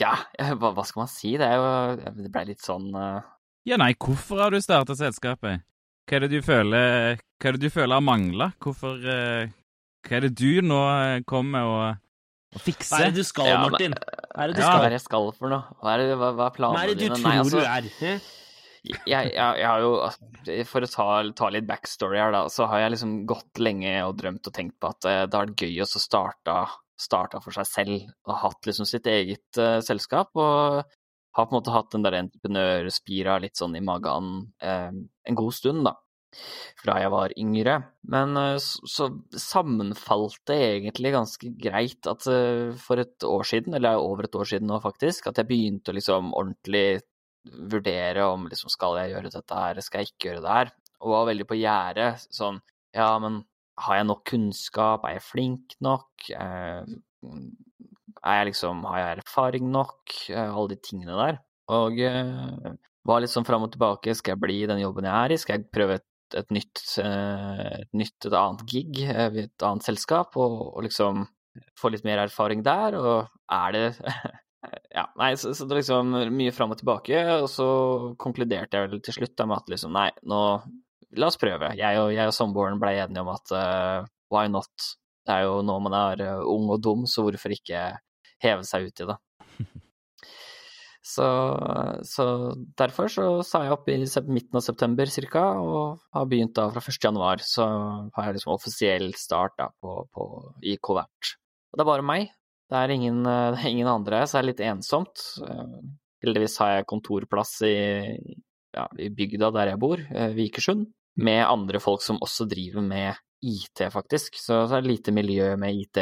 ja, 0.00 0.14
hva, 0.58 0.72
hva 0.74 0.84
skal 0.86 1.04
man 1.04 1.12
si? 1.12 1.36
Det 1.40 1.46
er 1.46 1.60
jo 1.60 2.14
Det 2.18 2.32
ble 2.32 2.48
litt 2.50 2.64
sånn 2.64 2.90
uh... 2.94 3.22
Ja, 3.64 3.78
nei, 3.80 3.94
hvorfor 3.96 4.42
har 4.42 4.52
du 4.52 4.60
starta 4.60 4.96
selskapet? 4.98 5.64
Hva 6.04 6.18
er 6.18 6.26
det 6.26 6.34
du 6.34 6.42
føler 6.44 7.16
hva 7.44 7.50
er 7.50 7.58
det 7.58 7.66
du 7.66 7.74
føler 7.74 7.98
har 7.98 8.04
mangla? 8.04 8.46
Hvorfor 8.64 9.02
uh, 9.04 9.50
Hva 10.04 10.16
er 10.16 10.24
det 10.24 10.30
du 10.40 10.62
nå 10.64 10.78
eh, 10.88 11.18
kommer 11.28 11.66
og, 11.68 11.82
og 12.56 12.62
Hva 12.64 13.00
er 13.02 13.10
det 13.10 13.20
du 13.20 13.26
skal, 13.28 13.50
Ja, 13.50 13.58
Martin? 13.60 13.96
Hva 13.98 14.46
er 14.46 14.52
det 14.52 14.56
du 14.56 14.62
ja, 14.62 14.70
skal? 14.70 14.84
er 14.86 14.94
det 14.94 14.96
jeg 14.96 15.04
skal 15.04 15.28
for 15.36 15.52
noe? 15.52 15.76
Hva 15.82 15.92
er, 15.92 16.04
det, 16.04 16.14
hva, 16.22 16.30
hva 16.38 16.46
er 16.48 16.64
Hva 16.64 16.84
er 16.86 16.92
det 16.94 16.96
du 16.96 17.04
dine? 17.04 17.18
tror 17.18 17.28
Nei, 17.28 17.34
altså, 17.42 17.60
du 17.60 17.68
er? 17.68 17.90
jeg, 18.88 19.02
jeg, 19.12 19.34
jeg 19.34 19.68
har 19.68 19.84
jo 19.84 19.92
For 20.70 20.86
å 20.86 20.90
ta, 20.94 21.08
ta 21.36 21.50
litt 21.52 21.68
backstory 21.68 22.22
her, 22.22 22.32
da, 22.32 22.46
så 22.52 22.70
har 22.70 22.86
jeg 22.86 22.94
liksom 22.96 23.12
gått 23.28 23.60
lenge 23.60 23.92
og 24.06 24.16
drømt 24.22 24.48
og 24.48 24.56
tenkt 24.56 24.78
på 24.80 24.94
at 24.94 25.04
det 25.04 25.36
har 25.36 25.50
vært 25.50 25.66
gøy 25.66 25.84
å 25.84 25.90
så 25.90 26.00
starta, 27.00 27.40
for 27.42 27.54
seg 27.56 27.68
selv 27.68 28.12
og 28.28 28.38
hatt 28.42 28.68
liksom 28.68 28.88
sitt 28.88 29.08
eget 29.10 29.60
uh, 29.60 29.80
selskap. 29.84 30.30
Og 30.38 30.84
har 31.34 31.48
på 31.48 31.54
en 31.54 31.58
måte 31.58 31.74
hatt 31.74 31.90
den 31.94 32.04
der 32.06 32.16
entreprenørspira 32.20 33.40
litt 33.42 33.58
sånn 33.58 33.74
i 33.78 33.84
magen 33.84 34.34
uh, 34.62 34.90
en 34.94 35.38
god 35.38 35.56
stund, 35.56 35.86
da. 35.88 35.96
Fra 36.80 36.96
jeg 36.98 37.10
var 37.14 37.34
yngre. 37.38 37.78
Men 38.10 38.38
uh, 38.38 38.58
så, 38.62 38.86
så 38.90 39.08
sammenfalt 39.42 40.40
det 40.50 40.60
egentlig 40.68 41.14
ganske 41.14 41.50
greit 41.58 42.10
at 42.10 42.28
eh, 42.30 42.70
for 42.78 43.02
et 43.02 43.26
år 43.26 43.46
siden, 43.50 43.78
eller 43.78 44.02
over 44.02 44.28
et 44.28 44.38
år 44.38 44.50
siden 44.54 44.70
nå 44.70 44.78
faktisk, 44.82 45.30
at 45.30 45.42
jeg 45.42 45.50
begynte 45.50 45.90
å 45.90 45.98
liksom 45.98 46.30
ordentlig 46.34 47.02
vurdere 47.44 48.24
om 48.30 48.46
liksom 48.48 48.70
skal 48.72 49.02
jeg 49.02 49.12
gjøre 49.12 49.34
dette 49.34 49.58
her, 49.58 49.82
skal 49.84 50.00
jeg 50.00 50.14
ikke 50.14 50.30
gjøre 50.30 50.44
det 50.44 50.54
her, 50.58 50.70
og 51.02 51.12
var 51.12 51.26
veldig 51.28 51.46
på 51.50 51.58
gjerdet 51.60 52.22
sånn 52.32 52.62
ja, 52.94 53.10
men 53.20 53.42
har 53.80 53.98
jeg 53.98 54.06
nok 54.08 54.22
kunnskap, 54.30 55.04
er 55.06 55.18
jeg 55.18 55.26
flink 55.26 55.76
nok, 55.84 56.08
eh, 56.30 56.84
er 58.24 58.38
jeg 58.38 58.48
liksom, 58.52 58.84
har 58.88 59.00
jeg 59.00 59.22
erfaring 59.24 59.70
nok, 59.72 60.16
eh, 60.30 60.48
alle 60.48 60.74
de 60.74 60.80
tingene 60.84 61.18
der, 61.18 61.40
og 61.74 61.98
var 63.04 63.20
litt 63.20 63.32
sånn 63.32 63.46
fram 63.46 63.66
og 63.66 63.72
tilbake, 63.74 64.14
skal 64.16 64.34
jeg 64.34 64.42
bli 64.44 64.58
i 64.62 64.68
den 64.70 64.82
jobben 64.82 65.08
jeg 65.08 65.14
er 65.14 65.34
i, 65.34 65.40
skal 65.40 65.58
jeg 65.58 65.72
prøve 65.74 65.98
et, 66.00 66.08
et 66.40 66.54
nytt, 66.54 66.84
eh, 67.02 67.64
et 67.82 67.92
nytt, 67.96 68.18
et 68.28 68.38
annet 68.40 68.64
gig 68.70 69.02
ved 69.04 69.42
et 69.46 69.66
annet 69.66 69.86
selskap, 69.86 70.38
og, 70.40 70.56
og 70.72 70.86
liksom 70.86 71.26
få 71.78 71.92
litt 71.92 72.06
mer 72.06 72.24
erfaring 72.24 72.64
der, 72.66 72.98
og 72.98 73.28
er 73.52 73.76
det 73.76 73.86
Ja, 74.94 75.02
nei, 75.20 75.34
så, 75.36 75.50
så 75.52 75.66
det 75.68 75.74
er 75.74 75.80
liksom 75.82 76.14
mye 76.32 76.52
fram 76.56 76.70
og 76.72 76.78
tilbake, 76.80 77.18
og 77.36 77.50
så 77.52 77.66
konkluderte 78.16 78.78
jeg 78.78 78.88
vel 78.88 79.02
til 79.04 79.16
slutt 79.18 79.34
da 79.36 79.44
med 79.50 79.60
at 79.60 79.68
liksom, 79.74 79.92
nei, 79.92 80.06
nå 80.24 80.38
La 81.20 81.28
oss 81.30 81.38
prøve. 81.40 81.72
Jeg 81.78 82.00
og, 82.00 82.10
jeg 82.14 82.30
og 82.30 82.34
samboeren 82.34 82.80
ble 82.82 82.94
enige 82.98 83.22
om 83.22 83.30
at 83.32 83.54
uh, 83.54 84.06
why 84.34 84.48
not? 84.50 84.94
Det 85.24 85.32
er 85.38 85.46
jo 85.46 85.62
nå 85.64 85.78
man 85.80 85.96
er 85.96 86.20
eh, 86.24 86.42
ung 86.52 86.68
og 86.74 86.82
dum, 86.84 87.06
så 87.08 87.24
hvorfor 87.24 87.54
ikke 87.54 87.86
heve 88.44 88.66
seg 88.68 88.90
ut 88.90 89.04
i 89.04 89.08
det? 89.08 89.18
Så, 91.04 91.24
så 92.08 92.24
derfor 92.80 93.10
så 93.12 93.24
sa 93.44 93.58
jeg 93.66 93.74
opp 93.74 93.90
i 93.92 93.98
midten 94.24 94.56
av 94.56 94.62
september 94.64 95.10
cirka, 95.12 95.42
og 95.60 95.98
har 96.16 96.30
begynt 96.30 96.54
da 96.56 96.64
fra 96.72 96.80
1. 96.80 96.96
januar. 97.04 97.42
Så 97.44 97.66
har 98.16 98.30
jeg 98.30 98.38
liksom 98.38 98.54
offisiell 98.54 99.10
start 99.20 99.52
da 99.60 99.66
på, 99.84 99.98
på, 100.08 100.24
i 100.64 100.78
Covert. 100.80 101.34
Og 101.68 101.76
det 101.76 101.84
er 101.84 101.90
bare 101.90 102.06
meg. 102.08 102.32
Det 102.72 102.80
er 102.80 102.94
ingen, 102.96 103.20
eh, 103.28 103.50
det 103.52 103.60
er 103.60 103.74
ingen 103.74 103.92
andre, 103.92 104.22
så 104.24 104.38
det 104.38 104.40
er 104.40 104.48
litt 104.48 104.64
ensomt. 104.64 105.26
Heldigvis 106.24 106.56
har 106.64 106.78
jeg 106.78 106.88
kontorplass 106.88 107.52
i, 107.68 107.76
ja, 108.72 108.88
i 108.96 109.12
bygda 109.12 109.52
der 109.58 109.74
jeg 109.74 109.82
bor, 109.84 110.00
Vikersund, 110.40 110.88
med 111.16 111.44
andre 111.46 111.80
folk 111.80 112.02
som 112.02 112.18
også 112.22 112.46
driver 112.50 112.82
med 112.82 113.14
IT, 113.44 113.80
faktisk. 113.92 114.34
Så 114.40 114.64
så 114.68 114.76
er 114.78 114.82
det 114.82 114.90
lite 114.90 115.12
miljø 115.12 115.56
med 115.60 115.74
IT 115.76 115.98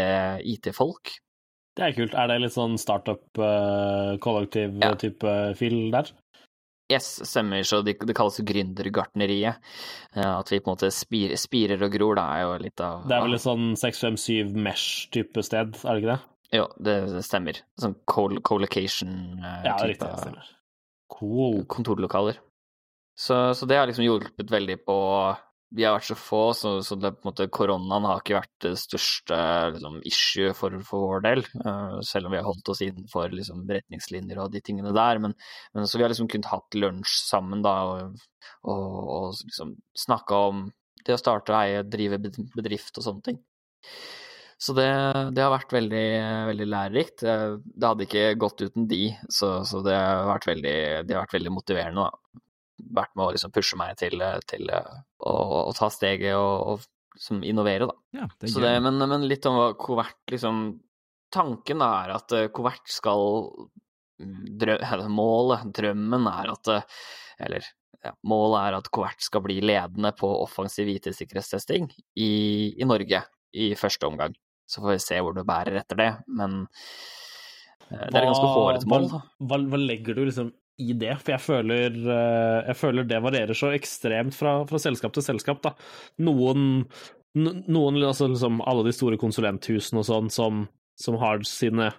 IT-folk. 0.47 1.11
Det 1.77 1.85
er 1.87 1.93
kult. 1.97 2.15
Er 2.15 2.27
det 2.29 2.41
litt 2.43 2.53
sånn 2.53 2.77
startup-kollektiv 2.79 4.79
Ja. 4.83 4.95
type 4.95 5.55
fil 5.57 5.91
der? 5.91 6.05
Yes, 6.93 7.23
stemmer, 7.25 7.63
så 7.65 7.81
det, 7.83 7.95
det 8.05 8.15
kalles 8.15 8.37
gründergartneriet. 8.45 9.55
Eh, 10.15 10.39
At 10.39 10.51
vi 10.53 10.59
på 10.61 10.69
en 10.71 10.75
måte 10.77 10.91
spir, 10.93 11.33
spirer 11.41 11.81
og 11.83 11.93
gror, 11.95 12.15
da, 12.17 12.27
er 12.37 12.43
jo 12.43 12.59
litt 12.61 12.81
av 12.85 13.07
Det 13.09 13.17
er 13.17 13.21
vel 13.25 13.31
litt 13.33 13.41
sånn 13.47 13.73
657 13.81 14.53
Mesh-type 14.53 15.43
sted, 15.47 15.73
er 15.87 15.95
det 15.95 16.03
ikke 16.03 16.13
det? 16.13 16.21
Jo, 16.53 16.67
det, 16.85 16.97
det 17.15 17.23
stemmer. 17.25 17.55
Sånn 17.81 17.95
co- 18.05 18.41
co-location-type 18.45 19.65
Ja, 19.65 19.77
riktig. 19.81 20.05
det 20.05 20.21
stemmer. 20.21 20.45
Cool. 21.09 21.65
kontorlokaler. 21.65 22.37
Så, 23.15 23.55
så 23.55 23.67
det 23.69 23.77
har 23.77 23.89
liksom 23.89 24.07
hjulpet 24.07 24.51
veldig 24.51 24.79
på 24.87 24.97
Vi 25.77 25.85
har 25.85 25.95
vært 25.97 26.09
så 26.11 26.17
få, 26.17 26.41
så, 26.57 26.71
så 26.85 26.97
det, 27.01 27.15
måte, 27.25 27.47
koronaen 27.53 28.05
har 28.09 28.21
ikke 28.21 28.37
vært 28.39 28.65
det 28.65 28.73
største 28.81 29.39
liksom, 29.77 30.01
issue 30.09 30.53
for, 30.57 30.77
for 30.85 31.07
vår 31.09 31.25
del. 31.25 31.45
Uh, 31.65 32.01
selv 32.05 32.29
om 32.29 32.35
vi 32.35 32.41
har 32.41 32.49
holdt 32.49 32.69
oss 32.73 32.83
innenfor 32.85 33.33
liksom, 33.33 33.65
retningslinjer 33.69 34.43
og 34.43 34.53
de 34.53 34.61
tingene 34.65 34.93
der. 34.97 35.21
Men, 35.25 35.37
men 35.73 35.89
så 35.89 35.97
vi 35.97 36.05
har 36.05 36.13
liksom 36.13 36.29
kunnet 36.33 36.51
hatt 36.53 36.77
lunsj 36.77 37.15
sammen 37.25 37.65
da, 37.65 37.77
og, 37.89 38.27
og, 38.69 38.99
og 39.17 39.29
liksom 39.47 39.77
snakka 40.05 40.43
om 40.51 40.67
det 41.07 41.17
å 41.17 41.21
starte 41.21 41.55
og 41.55 41.63
eie, 41.63 41.87
drive 41.89 42.21
bedrift 42.53 43.01
og 43.01 43.09
sånne 43.09 43.27
ting. 43.31 43.41
Så 44.63 44.77
det, 44.77 44.87
det 45.35 45.43
har 45.43 45.51
vært 45.51 45.73
veldig, 45.75 46.07
veldig 46.53 46.67
lærerikt. 46.71 47.25
Eh, 47.27 47.57
Det 47.65 47.89
hadde 47.89 48.07
ikke 48.07 48.27
gått 48.39 48.63
uten 48.63 48.87
de, 48.91 49.09
så, 49.27 49.57
så 49.67 49.81
det, 49.83 49.97
har 49.97 50.45
veldig, 50.47 50.77
det 51.09 51.17
har 51.17 51.25
vært 51.25 51.35
veldig 51.41 51.55
motiverende. 51.57 52.05
Da. 52.05 52.43
Vært 52.83 53.15
med 53.17 53.27
å 53.27 53.35
liksom 53.35 53.53
pushe 53.55 53.79
meg 53.81 53.99
til, 54.01 54.23
til 54.51 54.73
eh, 54.73 54.97
å, 55.23 55.35
å 55.69 55.75
ta 55.77 55.89
steget 55.93 56.35
og, 56.35 56.55
og 56.73 56.87
liksom 57.15 57.45
innovere, 57.47 57.87
da. 57.91 57.99
Ja, 58.23 58.29
det 58.41 58.51
Så 58.53 58.63
det, 58.65 58.73
men, 58.85 58.99
men 58.99 59.29
litt 59.29 59.47
om 59.47 59.59
hva 59.59 59.71
Covert 59.79 60.33
liksom 60.33 60.65
Tanken 61.33 61.81
da 61.81 61.91
er 62.03 62.15
at 62.17 62.35
eh, 62.37 62.49
Covert 62.53 62.91
skal 62.93 63.47
drø, 64.19 64.77
Målet, 65.21 65.69
drømmen, 65.75 66.29
er 66.33 66.53
at 66.53 66.73
eh, 66.75 67.01
Eller 67.47 67.69
ja, 68.03 68.15
målet 68.27 68.67
er 68.67 68.79
at 68.81 68.91
Covert 68.93 69.23
skal 69.23 69.45
bli 69.45 69.61
ledende 69.63 70.11
på 70.19 70.29
offensiv 70.43 70.91
IT-sikkerhetstesting 70.91 71.87
i, 72.19 72.33
i 72.75 72.89
Norge 72.89 73.23
i 73.53 73.73
første 73.79 74.09
omgang. 74.09 74.35
Så 74.67 74.83
får 74.83 74.97
vi 74.97 75.03
se 75.05 75.21
hvor 75.23 75.37
det 75.37 75.45
bærer 75.47 75.79
etter 75.79 76.01
det, 76.01 76.09
men 76.33 76.65
det 77.93 78.09
er 78.09 78.25
et 78.25 78.31
ganske 78.33 78.51
hårete 78.57 78.89
mål. 78.91 79.07
Hva, 79.13 79.59
hva 79.71 79.79
legger 79.79 80.17
du 80.17 80.25
liksom 80.25 80.51
i 80.81 80.93
det? 80.97 81.17
For 81.21 81.35
jeg 81.35 81.45
føler, 81.45 81.97
eh, 81.97 82.61
jeg 82.71 82.79
føler 82.79 83.09
det 83.09 83.23
varierer 83.25 83.59
så 83.59 83.73
ekstremt 83.77 84.37
fra, 84.37 84.61
fra 84.69 84.81
selskap 84.81 85.15
til 85.17 85.27
selskap, 85.27 85.61
da. 85.65 85.75
Noen, 86.25 86.87
noen 87.37 88.01
altså 88.03 88.31
liksom 88.31 88.63
alle 88.69 88.87
de 88.89 88.95
store 88.97 89.21
konsulenthusene 89.21 90.03
og 90.03 90.09
sånn 90.09 90.33
som, 90.33 90.67
som 91.01 91.21
har 91.23 91.45
sine 91.49 91.93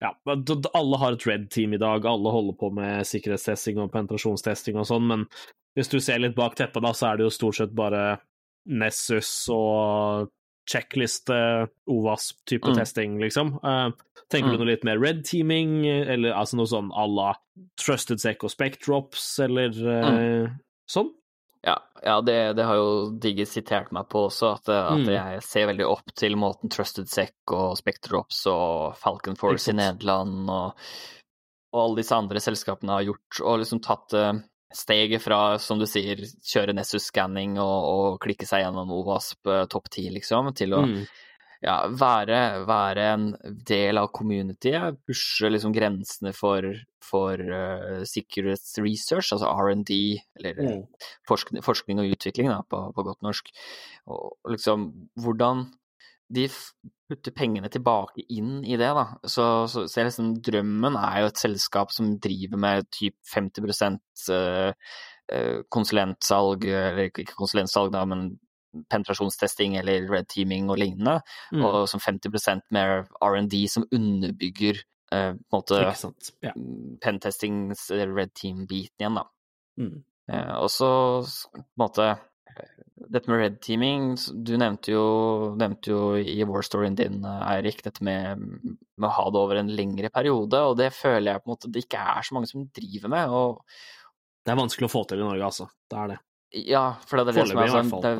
ja, 0.00 0.14
alle 0.24 0.96
har 0.96 1.12
et 1.12 1.26
red 1.28 1.50
team 1.52 1.74
i 1.76 1.80
dag, 1.80 2.06
alle 2.08 2.32
holder 2.32 2.56
på 2.56 2.70
med 2.72 3.04
sikkerhetstesting 3.04 3.82
og 3.82 3.90
penetrasjonstesting 3.92 4.78
og 4.80 4.86
sånn, 4.88 5.04
men 5.10 5.26
hvis 5.76 5.92
du 5.92 5.98
ser 6.00 6.22
litt 6.22 6.36
bak 6.38 6.56
teppet, 6.56 6.80
da, 6.82 6.94
så 6.96 7.10
er 7.10 7.18
det 7.18 7.26
jo 7.26 7.34
stort 7.34 7.58
sett 7.58 7.74
bare 7.76 8.16
Nessus 8.80 9.28
og 9.52 10.30
checkliste, 10.68 11.68
OVASP-type 11.88 12.68
Mm. 12.68 12.74
testing, 12.76 13.18
liksom. 13.20 13.54
Uh, 13.64 13.90
tenker 14.30 14.50
Mm. 14.50 14.52
du 14.52 14.58
noe 14.64 14.70
litt 14.72 14.84
mer 14.84 14.98
red 14.98 15.24
teaming, 15.24 15.86
eller 15.86 16.32
altså 16.32 16.56
noe 16.56 16.66
sånn 16.66 16.90
à 16.92 17.06
la 17.08 17.34
Trusted 17.76 18.20
Sec 18.20 18.44
og 18.44 18.50
Spectrops, 18.50 19.38
eller 19.40 19.68
eh, 19.70 20.48
sånn? 20.88 21.10
Ja, 21.64 21.76
ja 22.02 22.20
det, 22.22 22.56
det 22.56 22.64
har 22.64 22.74
jo 22.76 23.10
Digge 23.18 23.44
sitert 23.46 23.90
meg 23.92 24.08
på 24.08 24.28
også, 24.30 24.54
at, 24.54 24.68
at 24.68 24.98
Mm. 24.98 25.06
jeg 25.12 25.42
ser 25.42 25.66
veldig 25.66 25.86
opp 25.90 26.14
til 26.14 26.36
måten 26.36 26.70
Trusted 26.70 27.08
Sec 27.08 27.34
og 27.52 27.76
Spectrops 27.76 28.46
og 28.46 28.96
Falcon 28.96 29.36
Force 29.36 29.68
i 29.68 29.74
Nederland 29.74 30.48
og, 30.48 30.74
og 31.74 31.82
alle 31.82 31.96
disse 32.00 32.12
andre 32.16 32.40
selskapene 32.40 32.88
har 32.96 33.04
gjort, 33.04 33.40
og 33.44 33.58
liksom 33.60 33.82
tatt 33.82 34.14
eh, 34.14 34.40
steget 34.74 35.22
fra, 35.24 35.58
som 35.58 35.80
du 35.80 35.86
sier, 35.90 36.20
kjøre 36.46 36.74
Nessus-scanning 36.76 37.56
og, 37.58 37.88
og 37.90 38.20
klikke 38.22 38.46
seg 38.46 38.62
gjennom 38.64 38.92
OVASP 39.00 39.50
eh, 39.50 39.64
topp 39.72 39.90
10, 39.90 40.10
liksom, 40.20 40.52
til 40.54 40.76
å 40.78 40.84
Mm. 40.86 41.00
ja, 41.62 41.74
være, 41.92 42.38
være 42.68 43.08
en 43.14 43.26
del 43.68 43.98
av 44.00 44.12
communityet, 44.16 45.00
pushe 45.04 45.50
liksom 45.50 45.74
grensene 45.76 46.32
for, 46.32 46.64
for 47.04 47.34
uh, 47.36 48.00
sikkerhetsresearch, 48.08 49.32
altså 49.34 49.50
R&D, 49.50 49.98
eller 50.38 50.62
eh, 50.62 50.70
Mm. 50.78 50.86
forskning, 51.28 51.62
forskning 51.66 52.00
og 52.00 52.14
utvikling, 52.14 52.48
da, 52.48 52.62
på, 52.62 52.80
på 52.94 53.04
godt 53.10 53.20
norsk. 53.26 53.50
Og 54.08 54.54
liksom 54.54 54.88
hvordan 55.20 55.66
de 56.30 56.46
putter 57.10 57.34
pengene 57.34 57.68
tilbake 57.72 58.22
inn 58.30 58.60
i 58.62 58.76
det, 58.78 58.90
da. 58.94 59.06
Så, 59.26 59.46
så, 59.70 59.86
så 59.90 60.04
liksom, 60.06 60.36
drømmen 60.46 60.98
er 61.00 61.24
jo 61.24 61.30
et 61.32 61.40
selskap 61.42 61.94
som 61.94 62.12
driver 62.22 62.60
med 62.62 62.86
typ 62.94 63.16
50 63.32 63.98
eh, 64.36 64.92
eh, 65.32 65.56
konsulentsalg, 65.68 66.68
eller 66.70 67.10
ikke 67.10 67.34
konsulentsalg, 67.34 67.90
da, 67.96 68.04
men 68.06 68.30
penetrasjonstesting 68.90 69.74
eller 69.80 70.06
red 70.10 70.28
teaming 70.30 70.70
og 70.70 70.78
lignende, 70.78 71.18
Mm. 71.52 71.64
og 71.66 71.88
som 71.90 72.00
50% 72.00 72.62
mer 72.70 73.08
R&D 73.20 73.66
som 73.68 73.88
underbygger 73.90 74.78
eh, 75.12 75.32
på 75.34 75.34
en 75.34 75.42
måte 75.50 75.80
ja. 76.46 76.52
pentestings 77.02 77.90
red 77.90 78.30
team-biten 78.38 79.02
igjen, 79.02 79.18
da. 79.18 79.26
Mm. 79.80 80.04
Eh, 80.30 80.54
og 80.62 80.70
så 80.70 80.90
på 81.26 81.58
en 81.58 81.66
måte 81.82 82.06
eh, 82.06 82.26
dette 83.10 83.30
med 83.30 83.40
red 83.40 83.56
teaming, 83.64 84.12
du 84.44 84.52
nevnte 84.60 84.92
jo, 84.92 85.04
nevnte 85.58 85.92
jo 85.92 86.02
i 86.20 86.42
war-storyen 86.46 86.98
din, 86.98 87.22
eh, 87.24 87.46
Eirik, 87.54 87.82
dette 87.86 88.04
med, 88.06 88.40
med 88.40 89.08
å 89.08 89.14
ha 89.16 89.26
det 89.32 89.40
over 89.40 89.60
en 89.60 89.72
lengre 89.74 90.10
periode, 90.12 90.60
og 90.68 90.76
det 90.78 90.90
føler 90.94 91.32
jeg 91.32 91.42
på 91.42 91.48
en 91.48 91.54
måte 91.54 91.72
det 91.72 91.84
ikke 91.86 92.04
er 92.14 92.26
så 92.26 92.36
mange 92.36 92.50
som 92.50 92.66
driver 92.76 93.14
med. 93.14 93.34
og 93.34 94.44
Det 94.44 94.52
er 94.52 94.60
vanskelig 94.60 94.90
å 94.90 94.94
få 94.94 95.04
til 95.08 95.22
i 95.22 95.26
Norge, 95.26 95.48
altså. 95.48 95.68
Det 95.90 96.00
er 96.02 96.12
det. 96.12 96.20
Ja, 96.66 96.84
for 97.06 97.20
det 97.20 97.24
er 97.24 97.40
det 97.40 97.48
som 97.48 97.62
er 97.62 97.74
sånn 97.74 97.92
det, 98.02 98.14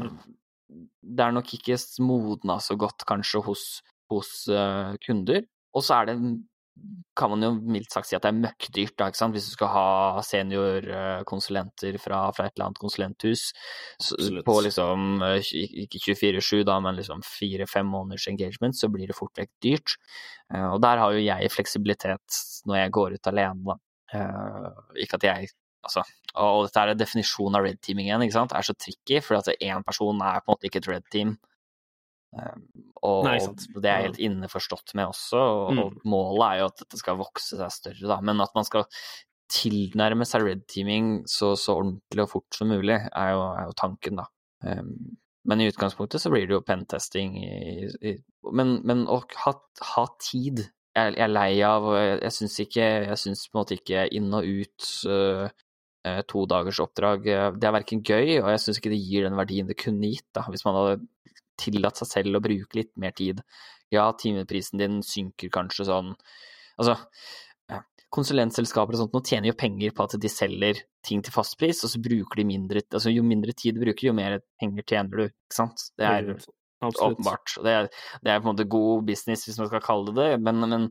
det 1.00 1.24
er 1.24 1.34
nok 1.34 1.54
ikke 1.56 1.78
modna 2.06 2.60
så 2.62 2.76
godt 2.78 3.04
kanskje 3.08 3.42
hos, 3.42 3.64
hos 4.12 4.30
uh, 4.52 4.94
kunder. 5.02 5.42
Og 5.74 5.84
så 5.86 6.00
er 6.00 6.10
det 6.10 6.16
kan 7.16 7.32
man 7.32 7.44
jo 7.44 7.50
mildt 7.74 7.92
sagt 7.92 8.08
si 8.08 8.16
at 8.16 8.24
det 8.24 8.30
er 8.30 8.38
møkkdyrt, 8.38 8.94
da, 8.98 9.08
ikke 9.10 9.18
sant? 9.18 9.34
hvis 9.36 9.48
du 9.50 9.54
skal 9.56 9.70
ha 9.74 10.22
seniorkonsulenter 10.24 11.98
fra, 12.00 12.22
fra 12.36 12.46
et 12.46 12.54
eller 12.54 12.68
annet 12.70 12.80
konsulenthus 12.80 13.50
så, 14.00 14.16
på 14.46 14.56
liksom 14.64 15.24
ikke 15.26 16.00
24-7, 16.06 16.62
da, 16.68 16.78
men 16.84 16.96
liksom 17.00 17.24
fire-fem 17.26 17.90
måneders 17.90 18.28
engagement, 18.30 18.78
så 18.78 18.88
blir 18.92 19.10
det 19.10 19.18
fort 19.18 19.36
vekk 19.40 19.52
dyrt. 19.64 19.96
Og 20.72 20.78
der 20.82 21.02
har 21.02 21.14
jo 21.14 21.24
jeg 21.24 21.52
fleksibilitet 21.52 22.40
når 22.70 22.82
jeg 22.82 22.94
går 22.96 23.18
ut 23.18 23.32
alene, 23.32 23.74
da. 23.74 23.80
Ikke 24.98 25.20
at 25.20 25.28
jeg 25.30 25.52
Altså, 25.80 26.02
og 26.36 26.66
dette 26.66 26.82
er 26.82 26.98
definisjonen 26.98 27.56
av 27.56 27.64
red 27.64 27.78
teaming 27.80 28.10
igjen, 28.10 28.20
ikke 28.26 28.34
sant, 28.34 28.52
er 28.52 28.66
så 28.66 28.74
tricky, 28.76 29.22
for 29.24 29.38
at 29.38 29.48
én 29.54 29.80
person 29.86 30.18
er 30.20 30.42
på 30.42 30.50
en 30.50 30.52
måte 30.52 30.68
ikke 30.68 30.82
et 30.82 30.88
red 30.90 31.06
team. 31.12 31.30
Og, 32.30 33.24
Nei, 33.26 33.38
og 33.42 33.80
det 33.82 33.90
er 33.90 34.04
helt 34.04 34.20
inneforstått 34.22 34.94
med 34.94 35.10
også, 35.10 35.40
og, 35.40 35.72
Mm. 35.74 35.78
og 35.82 36.04
målet 36.04 36.44
er 36.46 36.58
jo 36.60 36.68
at 36.70 36.82
dette 36.84 37.00
skal 37.00 37.18
vokse 37.18 37.56
seg 37.58 37.72
større, 37.74 38.06
da. 38.12 38.20
Men 38.22 38.40
at 38.44 38.54
man 38.54 38.66
skal 38.68 38.86
tilnærme 39.50 40.26
seg 40.28 40.44
red 40.46 40.66
teaming 40.70 41.24
så, 41.26 41.56
så 41.58 41.74
ordentlig 41.80 42.22
og 42.22 42.30
fort 42.30 42.54
som 42.54 42.70
mulig, 42.70 42.94
er 42.94 43.32
jo, 43.34 43.40
er 43.50 43.64
jo 43.66 43.74
tanken, 43.80 44.20
da. 44.22 44.28
Um, 44.62 45.16
men 45.48 45.62
i 45.62 45.70
utgangspunktet 45.70 46.20
så 46.22 46.30
blir 46.30 46.46
det 46.46 46.54
jo 46.54 46.60
pentesting 46.66 47.38
i, 47.40 47.88
i 48.04 48.12
Men, 48.52 48.74
men 48.84 49.06
å 49.08 49.22
ha, 49.46 49.54
ha 49.94 50.04
tid 50.20 50.60
jeg, 50.60 51.14
jeg 51.16 51.24
er 51.24 51.32
lei 51.32 51.62
av, 51.64 51.86
og 51.88 51.96
jeg, 51.96 52.18
jeg 52.20 52.34
syns 52.36 52.56
ikke 52.66 52.88
Jeg 53.06 53.18
syns 53.22 53.46
på 53.46 53.56
en 53.56 53.60
måte 53.62 53.78
ikke 53.78 54.02
inn 54.18 54.28
og 54.36 54.44
ut 54.44 54.88
uh, 55.08 55.46
uh, 56.04 56.20
to 56.28 56.44
dagers 56.50 56.82
oppdrag 56.84 57.24
Det 57.24 57.70
er 57.70 57.76
verken 57.78 58.02
gøy, 58.04 58.36
og 58.42 58.50
jeg 58.52 58.62
syns 58.66 58.82
ikke 58.82 58.92
det 58.92 59.00
gir 59.00 59.24
den 59.24 59.38
verdien 59.38 59.70
det 59.70 59.78
kunne 59.80 60.12
gitt, 60.12 60.28
da, 60.36 60.44
hvis 60.52 60.66
man 60.68 60.76
hadde 60.76 61.00
tillatt 61.60 62.00
seg 62.00 62.10
selv 62.10 62.40
å 62.40 62.44
bruke 62.44 62.80
litt 62.80 62.92
mer 63.00 63.14
tid. 63.16 63.44
Ja, 63.92 64.08
timeprisen 64.16 64.80
din 64.80 65.00
synker 65.06 65.52
kanskje 65.52 65.90
sånn 65.90 66.14
Altså, 66.80 66.94
konsulentselskaper 68.14 68.96
og 68.96 69.02
sånt 69.02 69.12
nå 69.14 69.22
tjener 69.26 69.50
jo 69.50 69.58
penger 69.58 69.92
på 69.94 70.06
at 70.06 70.16
de 70.22 70.30
selger 70.30 70.80
ting 71.06 71.22
til 71.24 71.34
fastpris, 71.34 71.82
og 71.86 71.92
så 71.92 72.00
bruker 72.02 72.40
de 72.40 72.46
mindre 72.48 72.82
Altså 72.88 73.12
jo 73.12 73.22
mindre 73.26 73.54
tid 73.56 73.76
du 73.76 73.84
bruker, 73.84 74.08
jo 74.08 74.16
mer 74.16 74.40
penger 74.60 74.86
tjener 74.86 75.22
du, 75.22 75.24
ikke 75.30 75.58
sant? 75.60 75.84
Det 75.98 76.08
er. 76.08 76.32
Åpenbart. 76.88 77.54
Det 77.64 77.76
det 78.24 78.32
er 78.32 78.40
på 78.40 78.48
en 78.48 78.52
måte 78.54 78.68
god 78.70 79.04
business, 79.08 79.46
hvis 79.46 79.58
man 79.60 79.68
skal 79.70 79.84
kalle 79.84 80.14
det 80.14 80.30
det, 80.30 80.40
men, 80.44 80.60
men 80.68 80.88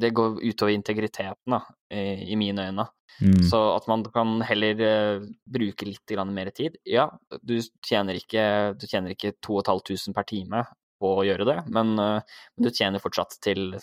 det 0.00 0.12
går 0.16 0.40
utover 0.42 0.72
integriteten, 0.74 1.54
da, 1.54 1.60
i, 1.92 2.32
i 2.32 2.38
mine 2.40 2.68
øyne. 2.70 2.86
Mm. 3.20 3.42
Så 3.50 3.58
at 3.74 3.88
man 3.90 4.04
kan 4.14 4.38
heller 4.46 4.80
uh, 4.80 5.24
bruke 5.44 5.88
litt 5.88 6.14
mer 6.30 6.50
tid. 6.56 6.78
Ja, 6.84 7.10
du 7.42 7.58
tjener 7.86 8.16
ikke, 8.16 8.74
du 8.80 8.86
tjener 8.86 9.16
ikke 9.16 9.34
2500 9.44 10.14
per 10.16 10.28
time 10.28 10.64
på 11.00 11.12
å 11.18 11.24
gjøre 11.24 11.46
det, 11.48 11.58
men, 11.72 11.94
uh, 11.98 12.40
du 12.56 12.70
tjener 12.70 13.02
fortsatt 13.02 13.38
til 13.42 13.74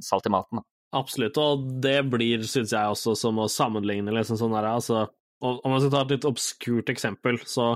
salt 0.00 0.28
i 0.28 0.32
maten. 0.32 0.60
Da. 0.60 0.68
Absolutt, 0.92 1.38
og 1.40 1.68
det 1.80 2.02
blir, 2.12 2.42
syns 2.44 2.74
jeg 2.74 2.96
også, 2.96 3.14
som 3.16 3.40
å 3.40 3.48
sammenligne 3.48 4.12
liksom 4.12 4.36
sånn 4.40 4.56
her, 4.58 4.74
altså 4.74 5.06
Om 5.42 5.72
man 5.72 5.80
skal 5.82 5.90
ta 5.90 6.00
et 6.04 6.12
litt 6.12 6.26
obskurt 6.28 6.90
eksempel, 6.92 7.40
så 7.50 7.72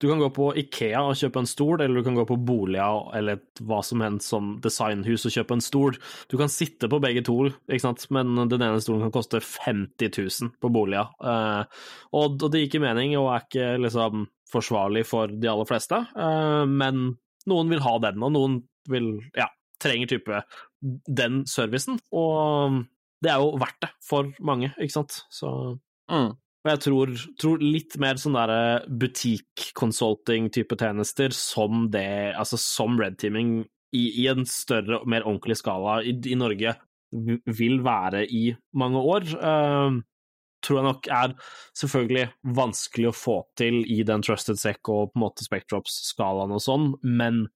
du 0.00 0.08
kan 0.08 0.20
gå 0.22 0.30
på 0.32 0.46
Ikea 0.56 1.02
og 1.04 1.18
kjøpe 1.20 1.42
en 1.42 1.48
stol, 1.48 1.82
eller 1.84 2.00
du 2.00 2.06
kan 2.06 2.16
gå 2.16 2.24
på 2.28 2.38
boliger 2.48 3.10
eller 3.18 3.40
hva 3.68 3.82
som 3.84 4.00
helst 4.00 4.32
som 4.32 4.54
designhus 4.64 5.26
og 5.28 5.34
kjøpe 5.34 5.58
en 5.58 5.64
stol. 5.64 5.98
Du 6.32 6.38
kan 6.40 6.52
sitte 6.52 6.88
på 6.88 7.00
begge 7.04 7.22
to, 7.26 7.36
ikke 7.68 7.84
sant, 7.84 8.06
men 8.14 8.32
den 8.48 8.64
ene 8.64 8.80
stolen 8.80 9.04
kan 9.06 9.14
koste 9.18 9.42
50 9.44 10.08
000 10.16 10.54
på 10.62 10.72
boliger. 10.72 11.12
Eh, 11.20 11.84
og, 12.16 12.40
det 12.40 12.62
gir 12.62 12.70
ikke 12.70 12.84
mening 12.86 13.12
og 13.20 13.28
er 13.34 13.44
ikke 13.44 13.68
liksom 13.84 14.24
forsvarlig 14.50 15.04
for 15.06 15.30
de 15.30 15.52
aller 15.52 15.68
fleste, 15.68 16.00
eh, 16.16 16.64
men 16.64 17.10
noen 17.50 17.72
vil 17.72 17.84
ha 17.84 17.96
den, 18.08 18.24
og 18.24 18.32
noen 18.34 18.58
vil, 18.90 19.12
ja, 19.36 19.50
trenger 19.80 20.14
type 20.14 20.42
den 21.20 21.42
servicen, 21.48 22.00
og 22.16 22.80
det 23.20 23.34
er 23.34 23.44
jo 23.44 23.52
verdt 23.60 23.82
det 23.84 23.92
for 24.04 24.32
mange, 24.40 24.72
ikke 24.80 24.96
sant, 24.96 25.22
så 25.28 25.52
mm. 26.08 26.32
Og 26.60 26.68
jeg 26.74 26.80
tror, 26.84 27.12
tror, 27.40 27.62
litt 27.64 27.96
mer 28.02 28.18
sånn 28.20 28.36
derre 28.36 28.82
butikk-consulting-type 29.00 30.76
tjenester 30.76 31.32
som 31.32 31.86
det, 31.92 32.34
altså 32.36 32.58
som 32.60 32.98
red 33.00 33.16
teaming 33.20 33.62
i, 33.96 34.04
i 34.22 34.26
en 34.30 34.44
større 34.48 35.00
og 35.00 35.08
mer 35.08 35.24
ordentlig 35.24 35.56
skala 35.60 36.00
i, 36.04 36.12
i, 36.12 36.36
Norge 36.38 36.74
vil 37.10 37.80
være 37.82 38.26
i 38.28 38.42
mange 38.76 39.00
år. 39.00 39.30
Uh, 39.40 40.02
tror 40.60 40.78
jeg 40.78 40.88
nok 40.90 41.08
er 41.16 41.32
selvfølgelig 41.80 42.26
vanskelig 42.58 43.08
å 43.08 43.16
få 43.16 43.38
til 43.58 43.80
i 43.88 44.02
den 44.06 44.20
Trusted 44.26 44.60
Sec 44.60 44.84
og 44.84 45.14
på 45.14 45.16
en 45.16 45.24
måte 45.24 45.46
Spectrops-skalaen 45.46 46.52
og 46.52 46.60
sånn, 46.60 46.92
men 47.00 47.46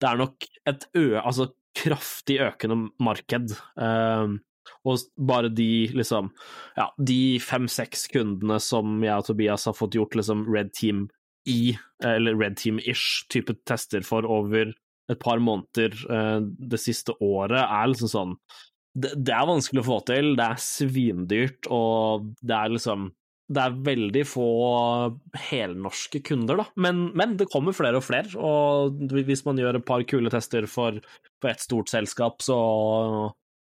det 0.00 0.08
er 0.08 0.24
nok 0.24 0.48
et 0.72 0.88
ø, 0.96 1.04
altså 1.20 1.50
kraftig 1.76 2.40
økende 2.48 2.80
marked. 3.02 3.52
Uh, 3.76 4.40
og 4.84 5.02
bare 5.16 5.50
de, 5.52 5.88
liksom 5.96 6.30
Ja, 6.76 6.88
de 6.98 7.38
fem-seks 7.42 8.08
kundene 8.12 8.60
som 8.62 9.02
jeg 9.04 9.14
og 9.14 9.28
Tobias 9.28 9.66
har 9.68 9.76
fått 9.76 9.98
gjort 9.98 10.16
liksom 10.18 10.46
Red 10.50 10.72
Team 10.76 11.08
i, 11.50 11.74
eller 12.04 12.38
Red 12.40 12.56
Team-ish 12.60 13.26
type 13.32 13.52
tester 13.68 14.04
for 14.06 14.24
over 14.24 14.72
et 15.12 15.20
par 15.20 15.42
måneder 15.44 15.96
uh, 16.08 16.40
det 16.40 16.80
siste 16.80 17.12
året, 17.20 17.60
er 17.60 17.90
liksom 17.90 18.08
sånn 18.08 18.38
det, 18.94 19.10
det, 19.18 19.34
er 19.34 19.50
vanskelig 19.50 19.82
å 19.82 19.88
få 19.88 19.98
til, 20.08 20.32
det 20.38 20.46
er 20.46 20.62
svindyrt, 20.62 21.68
og 21.74 22.30
det 22.40 22.56
er 22.56 22.74
liksom 22.76 23.10
det 23.54 23.60
er 23.60 23.74
veldig 23.84 24.22
få 24.24 24.48
helnorske 25.50 26.22
kunder, 26.24 26.62
da, 26.62 26.64
men, 26.80 27.10
men, 27.12 27.34
det 27.36 27.50
kommer 27.52 27.76
flere 27.76 28.00
og 28.00 28.06
flere. 28.06 28.30
Og 28.40 29.12
hvis 29.12 29.44
man 29.44 29.60
gjør 29.60 29.78
et 29.78 29.86
par 29.86 30.04
kule 30.08 30.32
tester 30.32 30.64
for, 30.70 30.96
for 31.42 31.52
et 31.52 31.60
stort 31.60 31.92
selskap, 31.92 32.40
så 32.44 32.56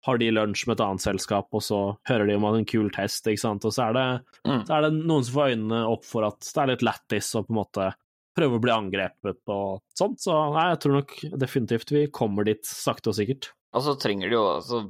har 0.06 0.18
de 0.18 0.30
lunsj 0.34 0.66
med 0.66 0.76
et 0.76 0.84
annet 0.84 1.04
selskap, 1.04 1.48
og 1.54 1.62
så 1.62 1.80
hører 2.08 2.28
de 2.28 2.36
om 2.38 2.46
en 2.50 2.68
kul 2.68 2.90
test, 2.94 3.26
ikke 3.30 3.44
sant, 3.44 3.66
og 3.68 3.74
så 3.74 3.88
er 3.88 3.98
det, 3.98 4.06
mm. 4.48 4.62
så 4.66 4.76
er 4.76 4.86
det 4.86 4.92
noen 4.98 5.26
som 5.26 5.36
får 5.36 5.54
øynene 5.54 5.82
opp 5.92 6.06
for 6.08 6.26
at 6.26 6.40
det 6.42 6.62
er 6.62 6.72
litt 6.72 6.86
lættis 6.86 7.32
og 7.38 7.46
på 7.46 7.54
en 7.54 7.60
måte 7.60 7.88
prøve 8.36 8.58
å 8.58 8.62
bli 8.64 8.72
angrepet 8.72 9.52
og 9.52 9.82
sånt, 9.98 10.22
så 10.24 10.38
nei, 10.54 10.70
jeg 10.72 10.80
tror 10.82 10.96
nok 10.98 11.16
definitivt 11.42 11.92
vi 11.94 12.06
kommer 12.14 12.48
dit 12.48 12.64
sakte 12.66 13.12
og 13.12 13.18
sikkert. 13.18 13.52
Og 13.72 13.84
så 13.84 13.94
trenger 13.96 14.28
du 14.28 14.36
jo 14.36 14.42
altså, 14.58 14.82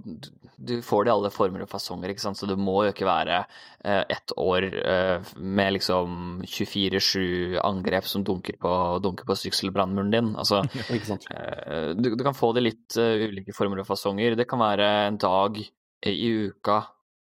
Du 0.59 0.75
får 0.83 1.05
det 1.05 1.13
i 1.13 1.15
alle 1.15 1.31
former 1.35 1.65
og 1.65 1.71
fasonger, 1.71 2.11
ikke 2.13 2.25
sant, 2.25 2.39
så 2.39 2.49
det 2.51 2.57
må 2.59 2.81
jo 2.85 2.93
ikke 2.93 3.07
være 3.07 3.43
eh, 3.43 4.03
ett 4.11 4.35
år 4.39 4.67
eh, 4.79 5.33
med 5.39 5.77
liksom 5.77 6.41
24-7 6.47 7.61
angrep 7.63 8.09
som 8.11 8.25
dunker 8.27 8.59
på, 8.63 8.73
dunker 9.03 9.29
på 9.29 9.39
sykselbrannmuren 9.39 10.11
din. 10.15 10.33
Altså, 10.39 10.63
eh, 10.95 11.93
du, 11.99 12.13
du, 12.15 12.25
kan 12.25 12.39
få 12.39 12.53
det 12.57 12.67
litt 12.67 12.99
uh, 12.99 13.27
ulike 13.27 13.55
former 13.57 13.83
og 13.83 13.89
fasonger. 13.91 14.37
Det 14.39 14.49
kan 14.51 14.63
være 14.63 14.91
en 15.09 15.21
dag 15.23 15.63
i 15.63 16.33
uka, 16.47 16.81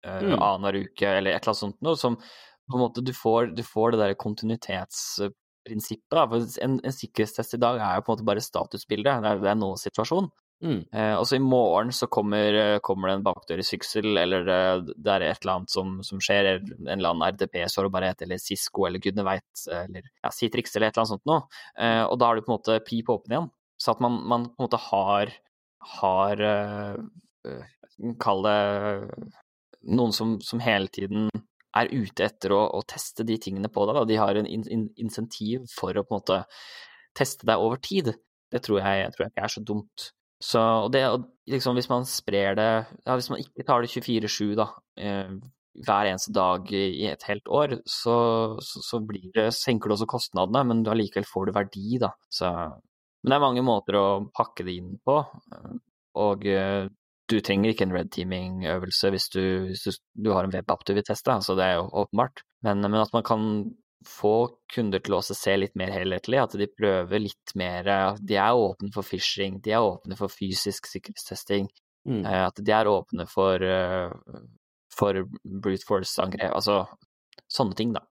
uh, 0.05 0.21
mm. 0.21 0.35
annenhver 0.37 0.83
uke, 0.85 1.09
eller 1.09 1.33
et 1.33 1.41
eller 1.41 1.53
annet 1.53 1.63
sånt 1.65 1.81
noe 1.85 1.97
som 1.97 2.17
på 2.69 2.77
en 2.77 2.83
måte 2.83 3.01
du 3.01 3.13
får, 3.17 3.55
du 3.57 3.63
får 3.65 3.95
det 3.95 4.03
der 4.03 4.19
kontinuitetsprinsippet. 4.21 6.13
Da. 6.13 6.27
For 6.29 6.61
en, 6.65 6.77
en, 6.85 6.93
sikkerhetstest 6.93 7.57
i 7.57 7.61
dag 7.61 7.81
er 7.81 7.97
jo 7.97 8.05
på 8.05 8.13
en 8.13 8.19
måte 8.19 8.29
bare 8.29 8.45
statusbildet, 8.45 9.25
det 9.25 9.33
er, 9.33 9.41
det 9.41 9.49
er 9.49 9.57
nå-situasjon. 9.57 10.29
Mm. 10.59 10.81
Eh, 10.91 11.13
og 11.15 11.23
så 11.27 11.37
i 11.37 11.43
morgen 11.43 11.91
så 11.95 12.09
kommer, 12.11 12.79
kommer 12.83 13.09
det 13.09 13.15
en 13.17 13.23
bakdør 13.23 13.61
i 13.61 13.65
syksel, 13.65 14.11
eller 14.19 14.43
det, 14.47 14.95
det 14.97 15.13
er 15.13 15.25
et 15.29 15.43
eller 15.43 15.53
annet 15.55 15.73
som, 15.73 15.93
som 16.05 16.19
skjer, 16.23 16.49
en 16.59 16.91
eller 16.97 17.13
annen 17.13 17.27
RDP-sårbarhet, 17.37 18.25
eller 18.25 18.41
Cisco, 18.43 18.83
eller 18.87 19.03
gudene 19.03 19.25
veit, 19.27 19.63
eller 19.71 20.03
ja, 20.03 20.33
Citrix, 20.35 20.75
eller 20.75 20.89
et 20.89 20.97
eller 20.97 21.05
annet 21.05 21.13
sånt 21.15 21.29
noe. 21.29 21.45
Eh, 21.79 22.03
og 22.03 22.19
da 22.19 22.29
har 22.29 22.39
du 22.39 22.43
på 22.43 22.51
en 22.51 22.57
måte 22.57 22.79
pip 22.87 23.11
åpen 23.13 23.35
igjen. 23.35 23.49
Så 23.79 23.95
at 23.95 24.03
man, 24.03 24.19
man 24.27 24.49
på 24.49 24.59
en 24.59 24.67
måte 24.67 24.81
har, 24.89 25.31
har 25.95 26.41
uh, 26.43 27.61
Kall 28.19 28.43
det 28.43 28.59
noen 29.87 30.11
som, 30.15 30.37
som, 30.43 30.59
hele 30.63 30.91
tiden 30.91 31.29
er 31.79 31.91
ute 31.91 32.25
etter 32.25 32.51
å, 32.55 32.59
å 32.75 32.81
teste 32.87 33.23
de 33.27 33.37
tingene 33.39 33.71
på 33.71 33.85
deg. 33.87 33.95
Da. 33.95 34.05
De 34.09 34.17
har 34.19 34.35
en 34.35 34.47
in, 34.47 34.65
in, 34.67 34.85
insentiv 34.99 35.67
for 35.71 35.95
å 35.95 36.03
på 36.03 36.15
en 36.15 36.19
måte 36.19 36.39
teste 37.15 37.47
deg 37.47 37.63
over 37.63 37.79
tid. 37.83 38.11
Det 38.51 38.63
tror 38.65 38.81
jeg, 38.81 39.03
jeg 39.05 39.15
tror 39.15 39.27
ikke 39.29 39.45
er 39.47 39.53
så 39.55 39.63
dumt. 39.63 40.09
Så 40.39 40.61
det, 40.93 41.03
liksom, 41.51 41.75
hvis 41.75 41.89
man 41.91 42.05
sprer 42.07 42.55
det 42.55 42.67
ja, 43.03 43.15
Hvis 43.17 43.29
man 43.31 43.41
ikke 43.43 43.65
tar 43.67 43.83
det 43.83 43.91
24-7 43.91 44.53
da, 44.55 44.69
eh, 44.95 45.33
hver 45.85 46.09
eneste 46.09 46.31
dag 46.35 46.71
i 46.75 47.07
et 47.07 47.23
helt 47.27 47.47
år, 47.47 47.75
så, 47.87 48.15
så, 48.63 48.81
så 48.83 48.99
det, 49.35 49.49
senker 49.55 49.87
du 49.87 49.95
også 49.95 50.07
kostnadene, 50.09 50.63
men 50.67 50.87
allikevel 50.87 51.27
får 51.27 51.47
du 51.47 51.53
verdi, 51.55 51.99
da. 52.01 52.09
Så, 52.31 52.49
men 52.49 53.31
det 53.31 53.37
er 53.37 53.43
mange 53.43 53.63
måter 53.63 53.95
å 53.99 54.07
pakke 54.35 54.65
det 54.67 54.75
inn 54.79 54.97
på, 55.05 55.19
og 56.19 56.47
eh, 56.49 56.89
du 57.29 57.37
trenger 57.45 57.71
ikke 57.71 57.85
en 57.87 57.95
red 57.95 58.09
teaming-øvelse 58.15 59.11
hvis, 59.13 59.29
du, 59.35 59.43
hvis 59.69 59.85
du, 59.85 59.91
du, 60.25 60.31
har 60.33 60.47
en 60.47 60.53
vil 60.53 61.05
teste, 61.05 61.37
så 61.45 61.55
det 61.55 61.67
er 61.67 61.77
jo 61.77 61.89
åpenbart. 62.03 62.43
Men, 62.65 62.81
men 62.87 62.99
at 63.03 63.13
man 63.15 63.25
kan 63.27 63.45
få 64.07 64.33
kunder 64.73 65.01
til 65.03 65.17
å 65.17 65.21
se 65.25 65.55
litt 65.57 65.75
mer 65.79 65.91
helhetlig, 65.93 66.39
at 66.39 66.55
de 66.59 66.69
prøver 66.71 67.23
litt 67.23 67.53
mer 67.59 67.89
De 68.21 68.37
er 68.39 68.55
åpne 68.55 68.91
for 68.93 69.03
phishing, 69.03 69.59
de 69.65 69.73
er 69.75 69.83
åpne 69.83 70.17
for 70.19 70.31
fysisk 70.31 70.87
sikkerhetstesting. 70.87 71.67
Mm. 72.07 72.23
At 72.25 72.61
de 72.63 72.73
er 72.73 72.87
åpne 72.89 73.25
for, 73.29 73.65
for 74.95 75.19
brute 75.43 75.87
force-angrep, 75.87 76.53
altså 76.55 76.85
sånne 77.51 77.75
ting, 77.75 77.91
da. 77.97 78.05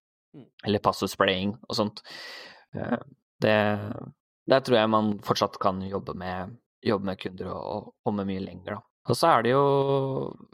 Eller 0.66 0.82
passord-spraying 0.84 1.56
og 1.56 1.78
sånt. 1.78 2.02
Det, 3.40 3.56
der 4.50 4.64
tror 4.64 4.78
jeg 4.78 4.92
man 4.92 5.14
fortsatt 5.24 5.56
kan 5.62 5.80
jobbe 5.86 6.14
med, 6.18 6.58
jobbe 6.84 7.10
med 7.10 7.20
kunder 7.22 7.52
og, 7.54 7.62
og 7.72 7.90
komme 8.04 8.28
mye 8.28 8.44
lenger, 8.44 8.76
da. 8.76 8.84
Og 9.08 9.16
så 9.16 9.30
er 9.30 9.44
det 9.46 9.52
jo 9.54 9.62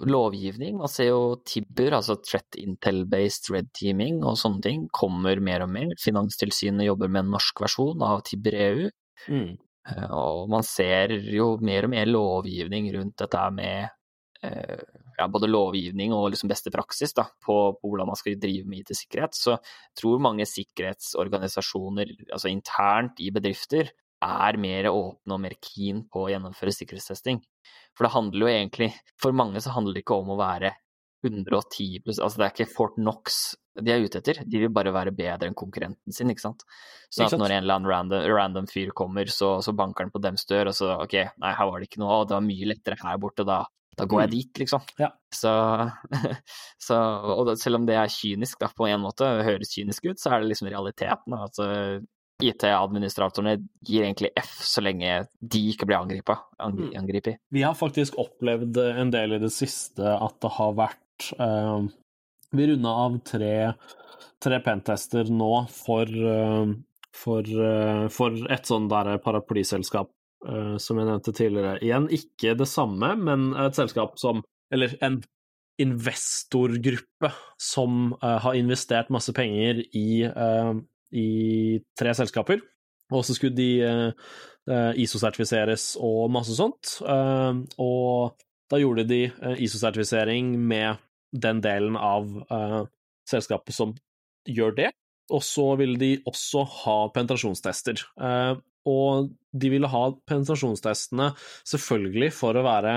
lovgivning. 0.07 0.79
Man 0.79 0.91
ser 0.91 1.11
jo 1.11 1.23
Tibber, 1.47 1.97
altså 1.99 2.17
Threat 2.23 2.59
Intel-based 2.61 3.51
red 3.51 3.73
teaming 3.75 4.23
og 4.23 4.39
sånne 4.39 4.63
ting, 4.63 4.85
kommer 4.95 5.43
mer 5.43 5.67
og 5.67 5.73
mer. 5.75 5.95
Finanstilsynet 6.01 6.87
jobber 6.87 7.11
med 7.11 7.25
en 7.25 7.35
norsk 7.35 7.65
versjon 7.65 8.05
av 8.07 8.23
Tibber 8.29 8.59
EU. 8.69 8.91
Mm. 9.27 9.57
Eh, 9.91 10.07
og 10.15 10.47
man 10.53 10.67
ser 10.67 11.17
jo 11.35 11.55
mer 11.65 11.89
og 11.89 11.95
mer 11.97 12.11
lovgivning 12.11 12.93
rundt 12.95 13.19
dette 13.25 13.43
med 13.57 13.89
eh, 14.47 14.85
ja, 15.19 15.27
både 15.31 15.51
lovgivning 15.51 16.15
og 16.15 16.31
liksom 16.33 16.51
beste 16.51 16.73
praksis 16.75 17.15
da, 17.17 17.27
på, 17.45 17.59
på, 17.81 17.91
hvordan 17.91 18.11
man 18.11 18.19
skal 18.19 18.39
drive 18.41 18.71
med 18.71 18.85
IT-sikkerhet. 18.85 19.35
Så 19.35 19.57
jeg 19.57 19.99
tror 20.01 20.23
mange 20.23 20.47
sikkerhetsorganisasjoner, 20.49 22.15
altså 22.31 22.51
internt 22.53 23.19
i 23.19 23.33
bedrifter, 23.35 23.91
er 24.25 24.61
mer 24.61 24.91
åpne 24.91 25.37
og 25.37 25.43
mer 25.43 25.57
keen 25.63 26.05
på 26.11 26.25
å 26.25 26.31
gjennomføre 26.33 26.75
sikkerhetstesting. 26.75 27.43
For 27.95 28.07
det 28.07 28.15
handler 28.15 28.43
jo 28.43 28.51
egentlig 28.51 28.89
For 29.23 29.37
mange 29.37 29.61
så 29.63 29.71
handler 29.71 29.95
det 29.95 30.03
ikke 30.03 30.17
om 30.19 30.33
å 30.35 30.39
være 30.41 30.73
110 31.25 32.01
pluss 32.05 32.19
Altså 32.19 32.41
det 32.41 32.47
er 32.47 32.55
ikke 32.57 32.73
Fort 32.75 32.97
Knox 32.99 33.55
de 33.83 33.91
er 33.91 34.05
ute 34.05 34.21
etter, 34.21 34.39
de 34.47 34.59
vil 34.63 34.71
bare 34.71 34.93
være 34.95 35.11
bedre 35.15 35.49
enn 35.49 35.57
konkurrenten 35.59 36.15
sin, 36.15 36.31
ikke 36.31 36.45
sant. 36.45 36.61
Så 37.11 37.27
at 37.27 37.35
når 37.35 37.57
en 37.57 37.65
eller 37.65 37.75
annen 37.75 37.91
random, 37.91 38.27
random 38.31 38.69
fyr 38.71 38.93
kommer, 38.95 39.27
så, 39.27 39.57
så 39.67 39.75
banker 39.75 40.07
han 40.07 40.13
på 40.15 40.23
dems 40.23 40.47
dør, 40.47 40.71
og 40.71 40.77
så 40.79 40.93
ok, 41.03 41.17
nei, 41.43 41.55
her 41.59 41.71
var 41.71 41.83
det 41.83 41.89
ikke 41.89 42.03
noe, 42.05 42.21
det 42.29 42.37
var 42.37 42.45
mye 42.47 42.69
lettere 42.71 43.01
her 43.01 43.19
borte, 43.23 43.47
da, 43.49 43.65
da 43.99 44.07
går 44.11 44.25
jeg 44.25 44.31
mm. 44.31 44.35
dit, 44.37 44.63
liksom. 44.63 44.87
Ja. 45.03 45.11
Så, 45.35 45.55
så, 46.87 47.01
og 47.35 47.51
selv 47.59 47.81
om 47.81 47.89
det 47.91 47.99
er 47.99 48.15
kynisk 48.15 48.63
da, 48.63 48.71
på 48.79 48.87
en 48.87 49.03
måte, 49.03 49.27
høres 49.47 49.75
kynisk 49.75 50.07
ut, 50.07 50.23
så 50.23 50.31
er 50.31 50.45
det 50.45 50.53
liksom 50.53 50.71
realiteten. 50.71 51.35
Altså, 51.35 51.69
IT-administratorene 52.43 53.59
gir 53.87 54.05
egentlig 54.05 54.33
F 54.41 54.57
så 54.67 54.83
lenge 54.83 55.25
de 55.39 55.61
ikke 55.71 55.87
blir 55.87 56.01
angripet. 56.01 56.41
Mm. 56.59 56.91
angripet. 56.99 57.39
Vi 57.55 57.63
har 57.63 57.77
faktisk 57.79 58.19
opplevd 58.19 58.79
en 58.83 59.13
del 59.15 59.37
i 59.37 59.43
det 59.43 59.53
siste 59.55 60.03
at 60.03 60.41
det 60.43 60.51
har 60.57 60.75
vært 60.79 61.29
uh, 61.39 61.85
Vi 62.55 62.67
runda 62.71 62.91
av 63.05 63.21
tre, 63.27 63.55
tre 64.43 64.59
pentester 64.63 65.31
nå 65.31 65.53
for, 65.75 66.11
uh, 66.11 66.75
for, 67.15 67.47
uh, 67.47 68.07
for 68.11 68.43
et 68.51 68.67
sånn 68.71 68.91
der 68.93 69.17
paraplyselskap 69.23 70.11
som 70.45 70.99
jeg 71.01 71.09
nevnte 71.09 71.33
tidligere. 71.33 71.79
Igjen 71.81 72.05
ikke 72.13 72.51
det 72.53 72.67
samme, 72.69 73.15
men 73.17 73.55
et 73.57 73.79
selskap 73.79 74.19
som 74.21 74.43
Eller 74.69 74.93
en 75.01 75.23
investorgruppe 75.81 77.31
som 77.57 78.13
har 78.21 78.53
investert 78.59 79.09
masse 79.15 79.33
penger 79.33 79.81
i 79.97 80.27
i 81.15 81.81
tre 81.99 82.15
selskaper. 82.17 82.63
Og 83.13 83.25
så 83.27 83.37
skulle 83.37 83.57
de 83.57 83.85
uh, 83.85 84.93
ISO-sertifiseres 84.99 85.95
og 86.03 86.33
masse 86.35 86.57
sånt. 86.57 86.97
Uh, 87.05 87.63
og 87.83 88.41
da 88.73 88.81
gjorde 88.81 89.07
de 89.09 89.27
uh, 89.31 89.55
ISO-sertifisering 89.61 90.55
med 90.59 91.03
den 91.35 91.59
delen 91.59 91.97
av 91.99 92.29
selskapet 93.27 93.75
som 93.75 93.91
gjør 94.47 94.77
det. 94.77 94.93
Og 95.35 95.43
så 95.43 95.65
ville 95.81 95.99
de 95.99 96.13
også 96.31 96.63
ha 96.85 96.95
penetrasjonstester. 97.11 98.05
og 98.87 99.33
de 99.51 99.71
ville 99.73 99.91
ha 99.91 100.03
penetrasjonstestene 100.31 101.33
selvfølgelig 101.67 102.29
for 102.37 102.55
å 102.55 102.63
være 102.63 102.95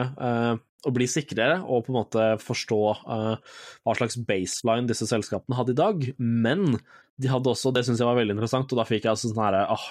å 0.86 0.94
bli 0.94 1.08
sikrere 1.10 1.62
og 1.66 1.86
på 1.86 1.92
en 1.92 1.98
måte 1.98 2.26
forstå 2.44 2.80
hva 3.08 3.96
slags 3.98 4.20
baseline 4.28 4.90
disse 4.90 5.08
selskapene 5.10 5.58
hadde 5.58 5.74
i 5.74 5.80
dag, 5.80 6.06
men 6.18 6.78
de 7.18 7.32
hadde 7.32 7.50
også, 7.50 7.74
det 7.74 7.86
syns 7.88 8.02
jeg 8.02 8.10
var 8.10 8.20
veldig 8.20 8.36
interessant, 8.38 8.72
og 8.72 8.80
da 8.80 8.86
fikk 8.88 9.08
jeg 9.08 9.16
altså 9.16 9.32
sånn 9.32 9.42
herre 9.42 9.66
uh, 9.74 9.88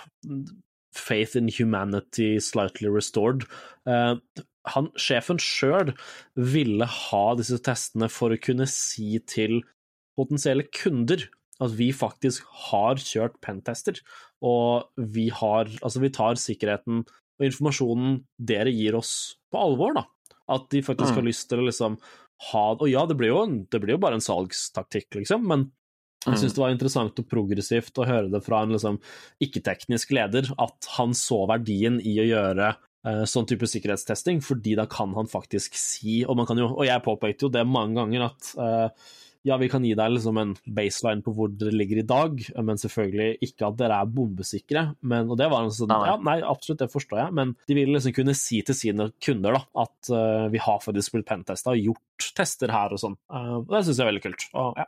Faith 0.97 1.35
in 1.37 1.51
humanity 1.53 2.39
slightly 2.41 2.89
restored. 2.89 3.45
Uh, 3.85 4.17
han, 4.73 4.89
sjefen 4.99 5.41
sjøl 5.43 5.93
ville 6.39 6.87
ha 6.87 7.25
disse 7.39 7.59
testene 7.67 8.09
for 8.11 8.33
å 8.33 8.41
kunne 8.41 8.69
si 8.71 9.19
til 9.29 9.61
potensielle 10.17 10.65
kunder 10.73 11.27
at 11.63 11.75
vi 11.77 11.91
faktisk 11.95 12.47
har 12.71 13.01
kjørt 13.01 13.39
pentester, 13.45 13.99
og 14.45 14.89
vi 14.97 15.31
har 15.33 15.71
Altså, 15.81 16.03
vi 16.03 16.13
tar 16.13 16.37
sikkerheten 16.41 17.05
og 17.37 17.45
informasjonen 17.45 18.21
dere 18.37 18.73
gir 18.73 18.97
oss, 18.97 19.37
på 19.53 19.61
alvor, 19.61 19.97
da. 19.97 20.05
At 20.53 20.69
de 20.71 20.83
faktisk 20.85 21.13
mm. 21.13 21.19
har 21.19 21.27
lyst 21.27 21.49
til 21.51 21.63
å 21.63 21.67
liksom 21.67 21.99
ha 22.51 22.65
Og 22.77 22.89
ja, 22.91 23.07
det 23.09 23.17
blir 23.17 23.33
jo, 23.33 23.43
det 23.73 23.81
blir 23.81 23.97
jo 23.97 24.03
bare 24.03 24.19
en 24.19 24.25
salgstaktikk, 24.25 25.15
liksom, 25.23 25.47
men 25.49 25.71
jeg 26.27 26.41
syns 26.41 26.53
mm. 26.53 26.57
det 26.57 26.63
var 26.63 26.75
interessant 26.75 27.21
og 27.23 27.29
progressivt 27.31 28.01
å 28.03 28.07
høre 28.09 28.31
det 28.33 28.43
fra 28.45 28.65
en 28.65 28.75
liksom, 28.75 28.99
ikke-teknisk 29.47 30.13
leder, 30.17 30.51
at 30.59 30.89
han 30.97 31.15
så 31.17 31.45
verdien 31.49 32.01
i 32.03 32.17
å 32.19 32.27
gjøre 32.27 32.73
uh, 32.75 33.23
sånn 33.31 33.47
type 33.49 33.69
sikkerhetstesting, 33.71 34.43
fordi 34.45 34.75
da 34.79 34.89
kan 34.91 35.15
han 35.17 35.31
faktisk 35.31 35.79
si 35.79 36.19
Og, 36.25 36.35
man 36.39 36.49
kan 36.49 36.59
jo, 36.61 36.73
og 36.75 36.85
jeg 36.89 37.05
påpekte 37.07 37.47
jo 37.47 37.53
det 37.55 37.63
mange 37.69 38.01
ganger, 38.01 38.27
at 38.27 38.51
uh, 38.59 39.15
ja, 39.47 39.57
vi 39.61 39.69
kan 39.71 39.85
gi 39.87 39.95
deg 39.99 40.11
liksom 40.17 40.39
en 40.41 40.55
baseline 40.75 41.23
på 41.23 41.33
hvor 41.37 41.53
dere 41.55 41.75
ligger 41.75 42.01
i 42.01 42.07
dag, 42.07 42.41
men 42.67 42.81
selvfølgelig 42.81 43.39
ikke 43.47 43.69
at 43.69 43.79
dere 43.79 44.01
er 44.03 44.11
bombesikre. 44.11 44.83
Men, 45.07 45.31
og 45.31 45.39
det 45.39 45.49
var 45.53 45.67
en 45.67 45.75
sånn, 45.75 45.93
ja, 45.93 46.17
nei, 46.27 46.41
absolutt, 46.43 46.83
det 46.83 46.91
forstår 46.91 47.23
jeg, 47.23 47.37
men 47.39 47.55
de 47.69 47.77
vil 47.79 47.93
liksom 47.95 48.17
kunne 48.17 48.35
si 48.39 48.61
til 48.67 48.79
sine 48.79 49.11
kunder 49.23 49.59
da, 49.59 49.63
at 49.87 50.11
uh, 50.11 50.49
vi 50.51 50.63
har 50.63 50.83
faktisk 50.83 51.15
blitt 51.15 51.29
pentesta 51.31 51.75
og 51.77 51.91
gjort 51.93 52.16
tester 52.37 52.73
her 52.73 52.95
og 52.95 53.01
sånn. 53.03 53.17
Uh, 53.33 53.61
det 53.69 53.83
syns 53.87 53.99
jeg 53.99 54.05
er 54.05 54.11
veldig 54.11 54.23
kult. 54.25 54.47
Og, 54.57 54.81
ja. 54.81 54.87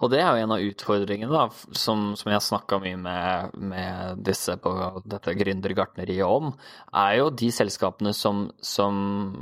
og, 0.00 0.10
det 0.12 0.20
er 0.22 0.28
jo 0.28 0.44
en 0.44 0.54
av 0.56 0.66
utfordringene, 0.66 1.32
da, 1.32 1.74
som, 1.84 2.06
som 2.18 2.32
jeg 2.32 2.44
snakka 2.46 2.80
mye 2.82 3.00
med, 3.00 3.58
med, 3.72 4.22
disse 4.26 4.56
på 4.62 4.72
dette 5.08 5.36
gründergartneriet 5.40 6.26
om, 6.26 6.52
er 6.92 7.18
jo 7.20 7.32
de 7.42 7.50
selskapene 7.54 8.14
som, 8.16 8.46
som 8.60 8.96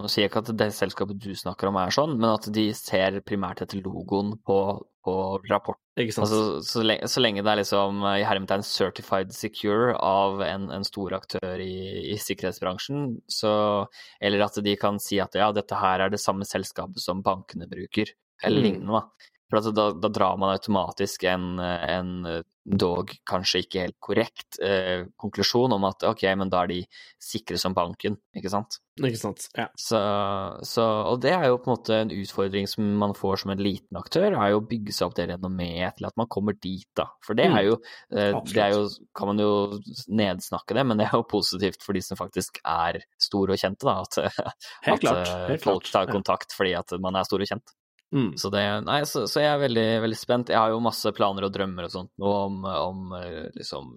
sier 0.09 0.30
ikke 0.30 0.45
at 0.45 0.55
det 0.59 0.70
selskapet 0.76 1.20
du 1.22 1.32
snakker 1.39 1.70
om 1.70 1.80
er 1.82 1.95
sånn, 1.95 2.16
men 2.18 2.35
at 2.35 2.51
de 2.55 2.68
ser 2.76 3.20
primært 3.26 3.64
etter 3.64 3.82
logoen 3.85 4.37
på 4.47 4.59
på, 5.05 5.15
rapport. 5.51 5.79
Altså, 6.01 6.61
så, 6.67 6.83
lenge, 6.83 7.07
så, 7.11 7.21
lenge, 7.23 7.45
det 7.45 7.53
er 7.53 7.61
liksom 7.61 8.01
i 8.17 8.25
hermetegn 8.27 8.65
certified 8.67 9.31
secure 9.37 9.93
av 9.95 10.43
en, 10.43 10.67
en 10.75 10.87
stor 10.87 11.15
aktør 11.21 11.63
i, 11.63 12.11
i, 12.11 12.17
sikkerhetsbransjen, 12.19 13.21
så 13.31 13.53
Eller 14.21 14.43
at 14.47 14.59
de 14.65 14.75
kan 14.81 14.99
si 15.03 15.21
at 15.23 15.37
ja, 15.39 15.53
dette 15.55 15.79
her 15.79 16.03
er 16.03 16.11
det 16.11 16.23
samme 16.23 16.49
selskapet 16.49 17.03
som 17.03 17.23
bankene 17.23 17.71
bruker, 17.71 18.11
eller 18.43 18.59
mm. 18.59 18.67
lignende. 18.67 18.99
da. 18.99 19.31
For 19.55 19.71
da, 19.71 19.87
da, 19.95 20.11
drar 20.13 20.41
man 20.41 20.55
automatisk 20.57 21.25
en, 21.31 21.55
en 21.63 22.43
dog 22.65 23.11
kanskje 23.29 23.61
ikke 23.65 23.83
helt 23.83 23.97
korrekt 24.03 24.57
eh, 24.65 25.05
konklusjon 25.21 25.75
om 25.77 25.85
at 25.85 26.07
ok, 26.09 26.23
men 26.41 26.51
da 26.53 26.63
er 26.65 26.71
de 26.71 26.79
sikre 27.21 27.59
som 27.61 27.75
banken, 27.76 28.17
ikke 28.37 28.53
sant? 28.53 28.79
Ikke 29.03 29.21
sant, 29.21 29.45
ja. 29.59 29.67
Så, 29.81 30.01
så, 30.64 30.85
og 31.11 31.21
det 31.25 31.35
er 31.35 31.49
jo 31.51 31.59
på 31.61 31.68
en 31.68 31.75
måte 31.75 31.99
en 31.99 32.14
utfordring 32.14 32.68
som 32.71 32.89
man 33.01 33.13
får 33.18 33.43
som 33.43 33.53
en 33.53 33.61
liten 33.61 34.01
aktør, 34.01 34.31
er 34.31 34.55
jo 34.55 34.63
å 34.63 34.67
bygge 34.71 34.97
seg 34.97 35.11
opp 35.11 35.18
det 35.18 35.29
renommeet 35.35 35.99
til 35.99 36.09
at 36.09 36.17
man 36.21 36.31
kommer 36.33 36.57
dit, 36.57 36.89
da. 36.97 37.11
For 37.26 37.37
det 37.37 37.51
er 37.51 37.59
mm. 37.59 37.68
jo, 37.68 37.79
eh, 38.17 38.41
det 38.49 38.64
er 38.64 38.76
jo 38.79 38.83
kan 39.17 39.33
man 39.35 39.45
jo 39.45 39.53
nedsnakke 40.09 40.79
det, 40.79 40.89
men 40.89 41.01
det 41.01 41.11
er 41.11 41.18
jo 41.18 41.29
positivt 41.29 41.85
for 41.85 41.97
de 41.97 42.05
som 42.07 42.21
faktisk 42.21 42.63
er 42.64 43.03
store 43.21 43.59
og 43.59 43.61
kjente, 43.61 43.85
da. 43.85 44.01
At, 44.09 44.55
helt 44.89 44.97
at 44.97 45.05
klart, 45.05 45.35
eh, 45.53 45.57
folk 45.68 45.93
tar 45.93 46.09
kontakt 46.09 46.57
fordi 46.57 46.76
at 46.81 46.97
man 47.03 47.21
er 47.21 47.29
stor 47.29 47.45
og 47.45 47.53
kjent. 47.53 47.76
Mm. 48.14 48.36
Så, 48.38 48.50
det, 48.54 48.62
nei, 48.86 49.00
så, 49.11 49.24
så, 49.26 49.42
jeg 49.42 49.50
er 49.50 49.62
veldig, 49.64 49.88
veldig, 50.04 50.18
spent. 50.18 50.53
Jeg 50.54 50.61
har 50.61 50.70
jo 50.70 50.82
masse 50.84 51.11
planer 51.16 51.49
og 51.49 51.54
drømmer 51.54 51.88
og 51.88 51.95
sånt 51.95 52.12
nå 52.22 52.34
om, 52.45 52.62
om 52.64 53.18
eh, 53.18 53.45
liksom 53.58 53.96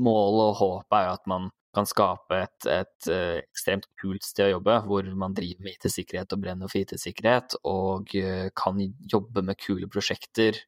Målet 0.00 0.52
og 0.52 0.54
håpet 0.54 0.94
er 0.94 1.08
jo 1.08 1.14
at 1.16 1.24
man 1.28 1.48
kan 1.74 1.86
skape 1.86 2.36
et, 2.44 2.66
et, 2.70 3.08
uh, 3.10 3.38
ekstremt 3.40 3.88
kult 4.00 4.22
sted 4.26 4.48
å 4.48 4.52
jobbe, 4.56 4.76
hvor 4.86 5.06
man 5.18 5.34
driver 5.34 5.66
med 5.66 5.76
IT-sikkerhet 5.76 6.34
og 6.34 6.42
brenner 6.44 6.70
for 6.70 6.78
IT-sikkerhet, 6.78 7.56
og 7.66 8.14
uh, 8.18 8.46
kan 8.58 8.78
jobbe 9.10 9.44
med 9.46 9.58
kule 9.58 9.90
prosjekter. 9.90 10.58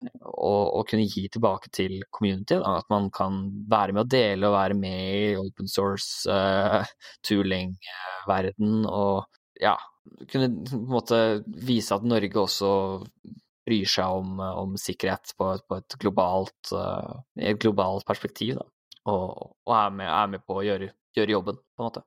Og, 0.00 0.64
og, 0.78 0.82
kunne 0.88 1.08
gi 1.10 1.24
tilbake 1.32 1.72
til 1.74 1.98
community. 2.14 2.56
Da. 2.56 2.76
At 2.80 2.88
man 2.92 3.08
kan 3.14 3.40
være 3.68 3.96
med 3.96 4.04
å 4.04 4.10
dele 4.16 4.48
og 4.48 4.54
være 4.54 4.76
med 4.78 4.98
i 5.12 5.36
open 5.40 5.68
source 5.68 6.24
uh, 6.30 6.88
tooling-verden. 7.26 8.84
Og 8.88 9.26
ja, 9.60 9.74
kunne 10.30 10.50
på 10.68 10.76
en 10.78 10.90
måte 10.90 11.20
vise 11.46 11.96
at 11.96 12.06
Norge 12.06 12.40
også 12.42 12.70
bryr 13.68 13.88
seg 13.90 14.20
om, 14.22 14.38
om 14.40 14.76
sikkerhet 14.80 15.34
på, 15.38 15.50
på 15.68 15.78
et 15.80 15.96
globalt, 16.00 16.72
uh, 16.72 17.20
et 17.36 17.58
globalt 17.60 18.06
perspektiv, 18.08 18.56
da. 18.60 18.68
Og, 19.08 19.52
og 19.68 19.74
er, 19.74 19.92
med, 19.94 20.08
er, 20.08 20.30
med, 20.34 20.44
på 20.44 20.58
å 20.60 20.64
gjøre, 20.64 20.90
gjøre, 21.16 21.32
jobben, 21.32 21.60
på 21.76 21.82
en 21.82 21.88
måte. 21.88 22.02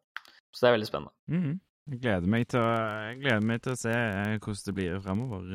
Så 0.51 0.63
det 0.63 0.69
er 0.69 0.75
veldig 0.75 0.89
spennende. 0.89 1.13
Mm. 1.31 1.53
Jeg, 1.91 2.01
gleder 2.03 2.59
å, 2.59 2.65
jeg 3.07 3.19
gleder 3.23 3.47
meg 3.49 3.63
til 3.63 3.73
å 3.73 3.79
se 3.79 3.93
eh, 3.95 4.35
hvordan 4.37 4.65
det 4.67 4.75
blir 4.77 4.99
fremover. 5.01 5.47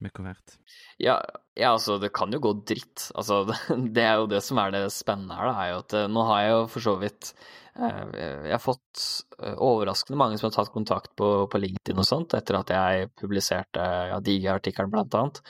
Med. 0.00 0.56
Ja, 1.02 1.18
ja, 1.58 1.74
altså, 1.74 1.98
det 2.00 2.12
kan 2.16 2.32
jo 2.32 2.40
gå 2.40 2.54
dritt. 2.64 3.10
Altså, 3.14 3.42
det, 3.96 4.04
er 4.04 4.20
jo 4.22 4.28
det 4.30 4.40
som 4.46 4.60
er 4.62 4.72
det 4.74 4.86
spennende 4.96 5.36
her, 5.36 5.50
da, 5.50 5.64
er 5.64 5.72
jo 5.74 5.80
at 5.84 5.96
nå 6.12 6.28
har 6.30 6.44
jeg 6.44 6.54
jo 6.54 6.62
for 6.74 6.88
så 6.88 6.94
vidt 7.02 7.34
Eh, 7.78 8.46
jeg 8.48 8.52
har 8.52 8.62
fått 8.62 9.02
eh, 9.38 9.54
overraskende 9.54 10.18
mange 10.18 10.38
som 10.38 10.48
har 10.48 10.56
tatt 10.56 10.72
kontakt 10.74 11.12
på, 11.18 11.28
på 11.50 11.60
LinkedIn 11.60 12.00
og 12.02 12.06
sånt, 12.06 12.34
etter 12.36 12.58
at 12.58 12.72
jeg 12.74 13.10
publiserte 13.20 13.84
ja, 14.10 14.18
Digi-artikkelen, 14.24 14.90
blant 14.92 15.14
annet. 15.16 15.42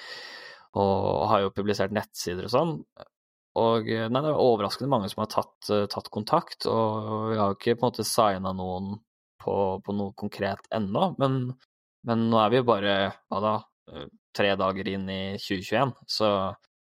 Og 0.78 1.24
har 1.32 1.46
jo 1.46 1.54
publisert 1.54 1.94
nettsider 1.94 2.46
og 2.46 2.52
sånn. 2.52 2.74
og 3.58 3.88
nei, 3.88 4.20
det 4.22 4.28
er 4.30 4.36
overraskende 4.38 4.90
mange 4.92 5.08
som 5.10 5.24
har 5.24 5.30
tatt, 5.32 5.70
tatt 5.90 6.10
kontakt, 6.14 6.68
og 6.70 7.32
vi 7.32 7.40
har 7.40 7.50
jo 7.50 7.56
ikke 7.56 7.74
på 7.74 7.82
en 7.82 7.88
måte 7.88 8.06
signa 8.06 8.52
noen 8.54 8.92
på, 9.42 9.54
på, 9.82 9.96
noe 9.96 10.14
konkret 10.14 10.68
ennå, 10.70 11.16
men, 11.18 11.40
men, 12.06 12.22
nå 12.30 12.38
er 12.38 12.52
vi 12.52 12.60
jo 12.60 12.68
bare 12.68 12.94
hva 13.10 13.40
da, 13.42 13.54
tre 14.36 14.52
dager 14.58 14.92
inn 14.92 15.08
i 15.10 15.22
2021, 15.40 15.96
så, 16.08 16.30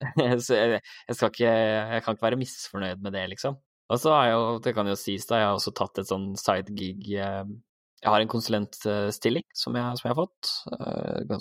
så 0.45 0.60
jeg, 0.60 0.81
jeg, 0.81 1.18
skal 1.18 1.34
ikke 1.34 1.49
Jeg 1.49 2.06
kan 2.06 2.15
ikke 2.15 2.27
være 2.27 2.41
misfornøyd 2.41 3.02
med 3.03 3.18
det, 3.18 3.26
liksom. 3.34 3.57
Og 3.90 3.98
så 3.98 4.14
har 4.14 4.27
jeg 4.27 4.38
jo, 4.38 4.45
det 4.61 4.76
kan 4.77 4.88
jo 4.88 4.99
sies 4.99 5.26
da, 5.26 5.41
jeg 5.41 5.49
har 5.49 5.57
også 5.57 5.73
tatt 5.77 5.98
et 5.98 6.11
sånn 6.11 6.27
side 6.38 6.76
gig 6.77 7.07
Jeg 7.10 8.06
har 8.06 8.22
en 8.22 8.30
konsulentstilling 8.30 9.48
som 9.57 9.77
jeg, 9.80 9.98
som 9.98 10.06
jeg 10.06 10.14
har 10.14 10.19
fått, 10.19 10.52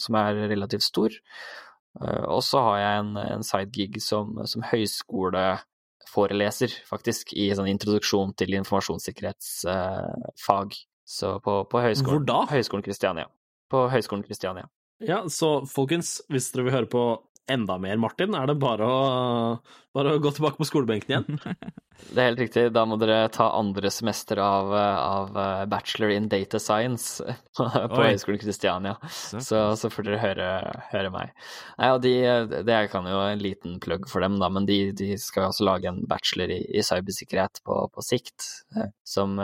som 0.00 0.16
er 0.18 0.46
relativt 0.48 0.86
stor. 0.86 1.12
Eh, 2.02 2.24
og 2.24 2.42
så 2.46 2.60
har 2.64 2.78
jeg 2.80 2.98
en, 3.02 3.16
en 3.22 3.42
sidegig 3.46 4.02
som, 4.04 4.46
som 4.48 4.62
høyskoleforeleser, 4.66 6.70
faktisk, 6.88 7.32
i 7.34 7.54
sånn 7.56 7.68
introduksjon 7.72 8.34
til 8.38 8.54
informasjonssikkerhetsfag. 8.60 10.68
Så 11.08 11.40
på, 11.44 11.52
på 11.72 11.76
høyskolen, 11.80 12.18
Hvor 12.20 12.28
da? 12.28 12.40
Høyskolen 12.52 12.84
Kristiania. 12.84 13.26
På 13.72 13.78
Høgskolen 13.92 14.24
Kristiania. 14.24 14.66
Ja, 15.04 15.22
så 15.30 15.62
folkens, 15.70 16.18
hvis 16.32 16.50
dere 16.54 16.68
vil 16.68 16.74
høre 16.74 16.90
på 16.90 17.08
enda 17.48 17.78
mer 17.80 17.96
Martin, 17.96 18.34
er 18.36 18.48
det 18.50 18.58
bare 18.60 18.84
å, 18.84 18.96
bare 19.96 20.14
å 20.14 20.22
gå 20.22 20.32
tilbake 20.36 20.60
på 20.60 20.66
skolebenken 20.68 21.14
igjen. 21.14 21.38
Det 21.98 22.22
er 22.22 22.28
helt 22.28 22.40
riktig. 22.40 22.62
Da 22.70 22.84
må 22.86 22.94
dere 23.00 23.26
ta 23.34 23.48
andre 23.58 23.90
semester 23.90 24.38
av, 24.38 24.68
av 24.70 25.38
bachelor 25.66 26.12
in 26.14 26.28
data 26.30 26.60
science 26.62 27.24
på, 27.58 27.66
på 27.66 28.04
Høgskolen 28.04 28.38
Kristiania. 28.38 28.92
Så, 29.10 29.40
så, 29.74 29.90
får 29.90 30.06
dere 30.06 30.20
høre, 30.22 30.46
høre 30.92 31.10
meg. 31.10 31.32
Nei, 31.80 31.88
og 31.90 31.98
de, 32.04 32.14
det 32.68 32.78
kan 32.92 33.08
jo 33.10 33.18
en 33.24 33.42
liten 33.42 33.80
plugg 33.82 34.06
for 34.10 34.22
dem, 34.22 34.38
da, 34.38 34.46
men 34.46 34.68
de, 34.70 34.78
de 34.94 35.10
skal 35.18 35.48
jo 35.48 35.50
også 35.50 35.66
lage 35.66 35.90
en 35.90 36.04
bachelor 36.06 36.54
i, 36.54 36.60
i 36.70 36.86
cybersikkerhet 36.86 37.64
på, 37.66 37.80
på, 37.90 38.06
sikt, 38.06 38.46
som 39.02 39.34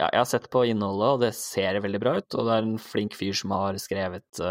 ja, 0.00 0.08
jeg 0.08 0.22
har 0.22 0.28
sett 0.30 0.48
på 0.52 0.64
innholdet, 0.70 1.08
og 1.12 1.20
det 1.26 1.34
ser 1.36 1.76
veldig 1.84 2.00
bra 2.00 2.16
ut. 2.20 2.38
Og 2.38 2.48
det 2.48 2.56
er 2.56 2.66
en 2.66 2.80
flink 2.80 3.18
fyr 3.18 3.36
som 3.36 3.52
har 3.52 3.76
skrevet 3.82 4.42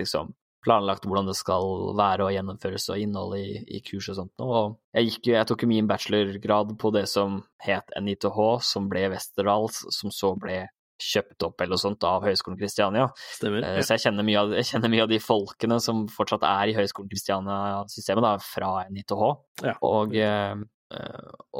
liksom 0.00 0.34
planlagt 0.64 1.06
hvordan 1.08 1.30
det 1.30 1.36
skal 1.38 1.94
være 1.96 2.26
og 2.26 2.34
gjennomføres 2.34 2.90
og 2.92 3.00
innholdet 3.00 3.40
i, 3.40 3.78
i 3.78 3.80
kurs 3.84 4.10
og 4.12 4.18
sånt 4.18 4.42
noe. 4.42 4.50
Og 4.58 4.98
jeg, 4.98 5.08
gikk, 5.08 5.30
jeg 5.32 5.48
tok 5.48 5.64
min 5.70 5.88
bachelorgrad 5.88 6.74
på 6.80 6.92
det 6.96 7.06
som 7.08 7.40
het 7.64 7.94
NITH, 7.96 8.42
som 8.66 8.90
ble 8.92 9.06
Westerdals, 9.14 9.82
som 9.96 10.12
så 10.14 10.34
ble 10.40 10.66
kjøpt 11.00 11.46
opp 11.46 11.62
eller 11.62 11.78
noe 11.78 11.80
sånt 11.80 12.04
av 12.04 12.26
Høgskolen 12.26 12.58
Kristiania. 12.60 13.06
Stemmer. 13.38 13.64
ja. 13.64 13.80
så 13.80 13.96
jeg 13.96 14.04
kjenner, 14.04 14.26
av, 14.42 14.52
jeg 14.58 14.68
kjenner 14.68 14.92
mye 14.92 15.06
av 15.06 15.14
de 15.14 15.20
folkene 15.24 15.80
som 15.80 16.04
fortsatt 16.12 16.44
er 16.44 16.72
i 16.72 16.76
Høgskolen 16.76 17.08
Kristiania-systemet, 17.08 18.26
da, 18.26 18.34
fra 18.44 18.74
NITH. 18.92 19.24
Ja. 19.64 19.78
Og, 19.80 20.12
og, 20.20 20.20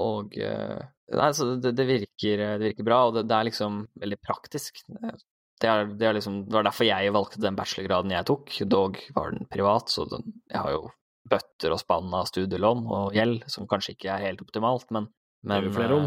og 0.05 0.39
Nei, 1.11 1.31
så 1.35 1.49
det, 1.57 1.73
det, 1.75 1.87
virker, 1.89 2.45
det 2.61 2.71
virker 2.71 2.87
bra, 2.87 3.03
og 3.09 3.17
det, 3.17 3.27
det 3.31 3.37
er 3.37 3.49
liksom 3.49 3.83
veldig 3.99 4.19
praktisk. 4.23 4.83
Det, 4.87 5.67
er, 5.67 5.89
det, 5.91 6.07
er 6.07 6.17
liksom, 6.17 6.45
det, 6.47 6.55
var 6.55 6.69
derfor 6.69 6.87
jeg 6.89 7.15
valgte 7.17 7.43
den 7.43 7.59
bachelorgraden 7.59 8.15
jeg 8.15 8.29
tok. 8.31 8.53
Dog 8.71 9.01
var 9.17 9.35
den 9.35 9.49
privat, 9.51 9.91
så 9.93 10.07
den, 10.11 10.29
jeg 10.51 10.63
har 10.63 10.77
jo 10.77 10.85
bøtter 11.31 11.75
og 11.75 11.81
spann 11.83 12.15
av 12.17 12.29
studielån 12.31 12.87
og 12.91 13.17
gjeld, 13.17 13.45
som 13.51 13.69
kanskje 13.71 13.97
ikke 13.97 14.13
er 14.15 14.29
helt 14.31 14.45
optimalt, 14.47 14.89
men 14.95 15.11
men, 15.41 15.65
det 15.65 15.71
er 15.71 15.73
flere. 15.73 15.99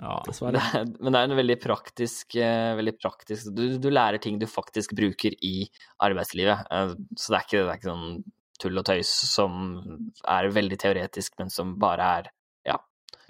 Ja, 0.00 0.14
det 0.26 0.60
er, 0.60 0.86
men 1.02 1.14
det 1.14 1.18
er 1.20 1.28
en 1.28 1.38
veldig 1.38 1.56
praktisk, 1.62 2.34
veldig 2.34 2.94
praktisk 2.98 3.52
du, 3.54 3.76
du, 3.78 3.86
lærer 3.92 4.18
ting 4.22 4.40
du 4.40 4.48
faktisk 4.50 4.96
bruker 4.98 5.36
i 5.46 5.68
arbeidslivet. 6.02 6.66
Så 7.14 7.30
det 7.30 7.38
er 7.38 7.46
ikke, 7.46 7.60
det 7.60 7.68
er 7.68 7.78
ikke 7.78 7.92
sånn 7.92 8.24
tull 8.62 8.80
og 8.80 8.86
tøys 8.86 9.12
som 9.30 9.60
er 10.30 10.50
veldig 10.54 10.78
teoretisk, 10.82 11.36
men 11.38 11.52
som 11.54 11.76
bare 11.78 12.10
er 12.18 12.32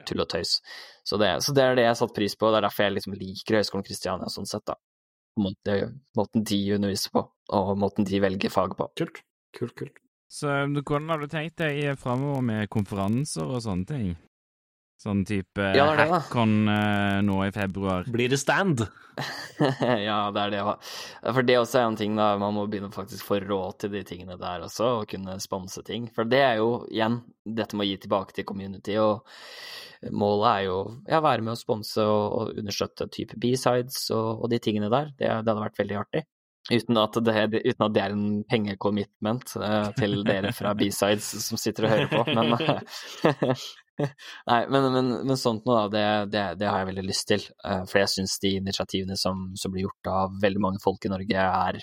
tull 0.08 0.24
og 0.24 0.30
tøys. 0.32 0.58
Så 1.04 1.20
det, 1.20 1.30
så 1.44 1.54
det 1.56 1.64
er 1.64 1.78
det 1.78 1.86
jeg 1.86 1.94
har 1.94 2.00
satt 2.00 2.16
pris 2.16 2.36
på, 2.38 2.48
og 2.48 2.54
det 2.54 2.62
er 2.62 2.68
derfor 2.68 2.86
jeg 2.86 2.96
liksom 2.98 3.16
liker 3.20 3.60
Høgskolen 3.60 3.86
Kristiania 3.86 4.32
sånn 4.32 4.48
sett, 4.48 4.64
da 4.68 4.78
måten, 5.40 6.00
måten 6.16 6.44
de 6.46 6.58
underviser 6.76 7.12
på, 7.14 7.24
og 7.58 7.74
måten 7.78 8.06
de 8.08 8.20
velger 8.22 8.52
fag 8.52 8.76
på. 8.78 8.88
Kult, 8.98 9.22
kult, 9.56 9.74
kult. 9.78 10.00
Så 10.30 10.50
hvordan 10.66 11.10
har 11.12 11.20
du 11.22 11.28
tenkt 11.30 11.60
deg 11.60 11.94
framover 12.00 12.42
med 12.42 12.70
konferanser 12.72 13.46
og 13.46 13.62
sånne 13.62 13.86
ting? 13.86 14.14
Sånn 15.00 15.24
type 15.28 15.72
ja, 15.74 15.88
det 15.98 16.06
Hackon 16.08 16.68
uh, 16.70 17.20
nå 17.26 17.40
i 17.44 17.52
februar. 17.52 18.06
Blir 18.08 18.30
det 18.32 18.38
stand? 18.40 18.86
ja, 20.08 20.30
det 20.34 20.40
er 20.40 20.52
det. 20.54 20.62
For 21.22 21.46
det 21.46 21.58
også 21.60 21.80
er 21.80 21.88
en 21.88 21.98
ting, 21.98 22.16
da. 22.18 22.32
Man 22.40 22.56
må 22.56 22.66
begynne 22.70 22.92
faktisk 22.94 23.26
få 23.28 23.40
råd 23.44 23.78
til 23.84 23.94
de 23.94 24.02
tingene 24.06 24.38
der 24.40 24.64
også, 24.66 24.90
og 25.00 25.08
kunne 25.10 25.36
sponse 25.42 25.84
ting. 25.86 26.08
For 26.14 26.28
det 26.28 26.42
er 26.42 26.60
jo, 26.62 26.84
igjen, 26.90 27.20
dette 27.44 27.76
med 27.76 27.86
å 27.86 27.90
gi 27.90 27.98
tilbake 28.06 28.36
til 28.36 28.48
community, 28.48 28.96
og 29.02 29.26
målet 30.12 30.48
er 30.50 30.62
jo 30.66 30.78
ja, 31.08 31.20
være 31.24 31.44
med 31.44 31.54
å 31.54 31.58
sponse 31.58 32.04
og, 32.04 32.24
og 32.38 32.62
understøtte 32.62 33.08
type 33.12 33.38
B-sides 33.40 34.08
og, 34.12 34.44
og, 34.44 34.48
de 34.52 34.60
tingene 34.62 34.90
der. 34.92 35.12
Det, 35.14 35.28
det, 35.28 35.50
hadde 35.50 35.60
vært 35.62 35.84
veldig 35.84 36.00
artig. 36.02 36.24
Uten 36.72 36.96
at 36.96 37.16
det, 37.20 37.40
uten 37.60 37.84
at 37.84 37.92
det 37.92 38.00
er 38.00 38.12
en 38.14 38.28
pengecommitment 38.48 39.50
uh, 39.60 39.90
til 39.98 40.22
dere 40.24 40.52
fra 40.56 40.72
B-sides 40.78 41.26
som 41.44 41.60
sitter 41.60 41.86
og 41.86 41.92
hører 41.92 42.12
på, 42.12 42.22
men 42.32 42.54
Nei, 44.50 44.60
men, 44.70 44.88
men, 44.92 45.10
men, 45.28 45.36
sånt 45.38 45.66
noe, 45.68 45.86
det, 45.92 46.04
det, 46.32 46.44
det, 46.60 46.68
har 46.68 46.82
jeg 46.82 46.90
veldig 46.90 47.06
lyst 47.06 47.28
til. 47.30 47.46
Uh, 47.64 47.84
for 47.86 48.02
jeg 48.02 48.12
syns 48.16 48.38
de 48.42 48.56
initiativene 48.58 49.18
som, 49.20 49.46
som, 49.60 49.74
blir 49.74 49.86
gjort 49.86 50.10
av 50.10 50.34
veldig 50.42 50.62
mange 50.62 50.82
folk 50.82 51.06
i 51.06 51.12
Norge, 51.12 51.46
er, 51.68 51.80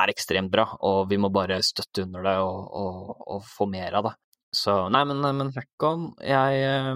er 0.00 0.12
ekstremt 0.12 0.52
bra. 0.54 0.66
Og 0.88 1.04
vi 1.12 1.20
må 1.20 1.32
bare 1.34 1.60
støtte 1.64 2.06
under 2.06 2.24
det 2.26 2.38
og, 2.44 2.62
og, 2.80 3.12
og 3.36 3.44
få 3.48 3.68
mer 3.70 4.00
av 4.00 4.10
det. 4.10 4.16
Så 4.54 4.74
nei, 4.94 5.02
men, 5.10 5.18
men 5.34 5.50
Hackon 5.50 6.12
jeg, 6.22 6.58
eh, 6.62 6.90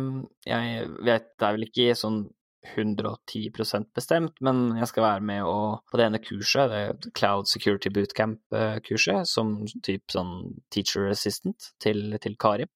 jeg, 0.47 0.91
vet 1.03 1.25
Det 1.35 1.47
er 1.47 1.57
vel 1.57 1.67
ikke 1.67 1.97
sånn 1.99 2.21
110% 2.69 3.89
bestemt, 3.97 4.35
men 4.45 4.77
jeg 4.77 4.91
skal 4.91 5.05
være 5.05 5.25
med 5.25 5.47
og, 5.47 5.81
på 5.89 5.99
det 5.99 6.05
ene 6.07 6.21
kurset, 6.21 6.71
det 6.71 7.13
Cloud 7.17 7.49
Security 7.49 7.91
Bootcamp-kurset, 7.95 9.27
som 9.31 9.55
type 9.87 10.13
sånn 10.13 10.59
teacher 10.75 11.09
assistant 11.09 11.71
til, 11.83 12.19
til 12.21 12.37
Kari 12.39 12.67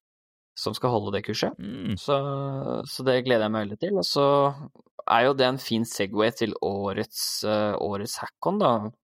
som 0.57 0.75
skal 0.77 0.93
holde 0.93 1.15
det 1.15 1.23
kurset. 1.25 1.57
Mm. 1.57 1.95
Så, 1.99 2.17
så, 2.89 3.05
det 3.07 3.23
gleder 3.25 3.47
jeg 3.47 3.53
meg 3.55 3.65
veldig 3.65 3.79
til. 3.81 3.97
Og 3.99 4.05
så 4.07 4.27
er 5.09 5.27
jo 5.27 5.35
det 5.37 5.47
en 5.47 5.61
fin 5.61 5.87
Segway 5.87 6.33
til 6.37 6.55
årets, 6.61 7.25
uh, 7.47 7.73
årets 7.81 8.19
hackon, 8.21 8.61
da, 8.61 8.71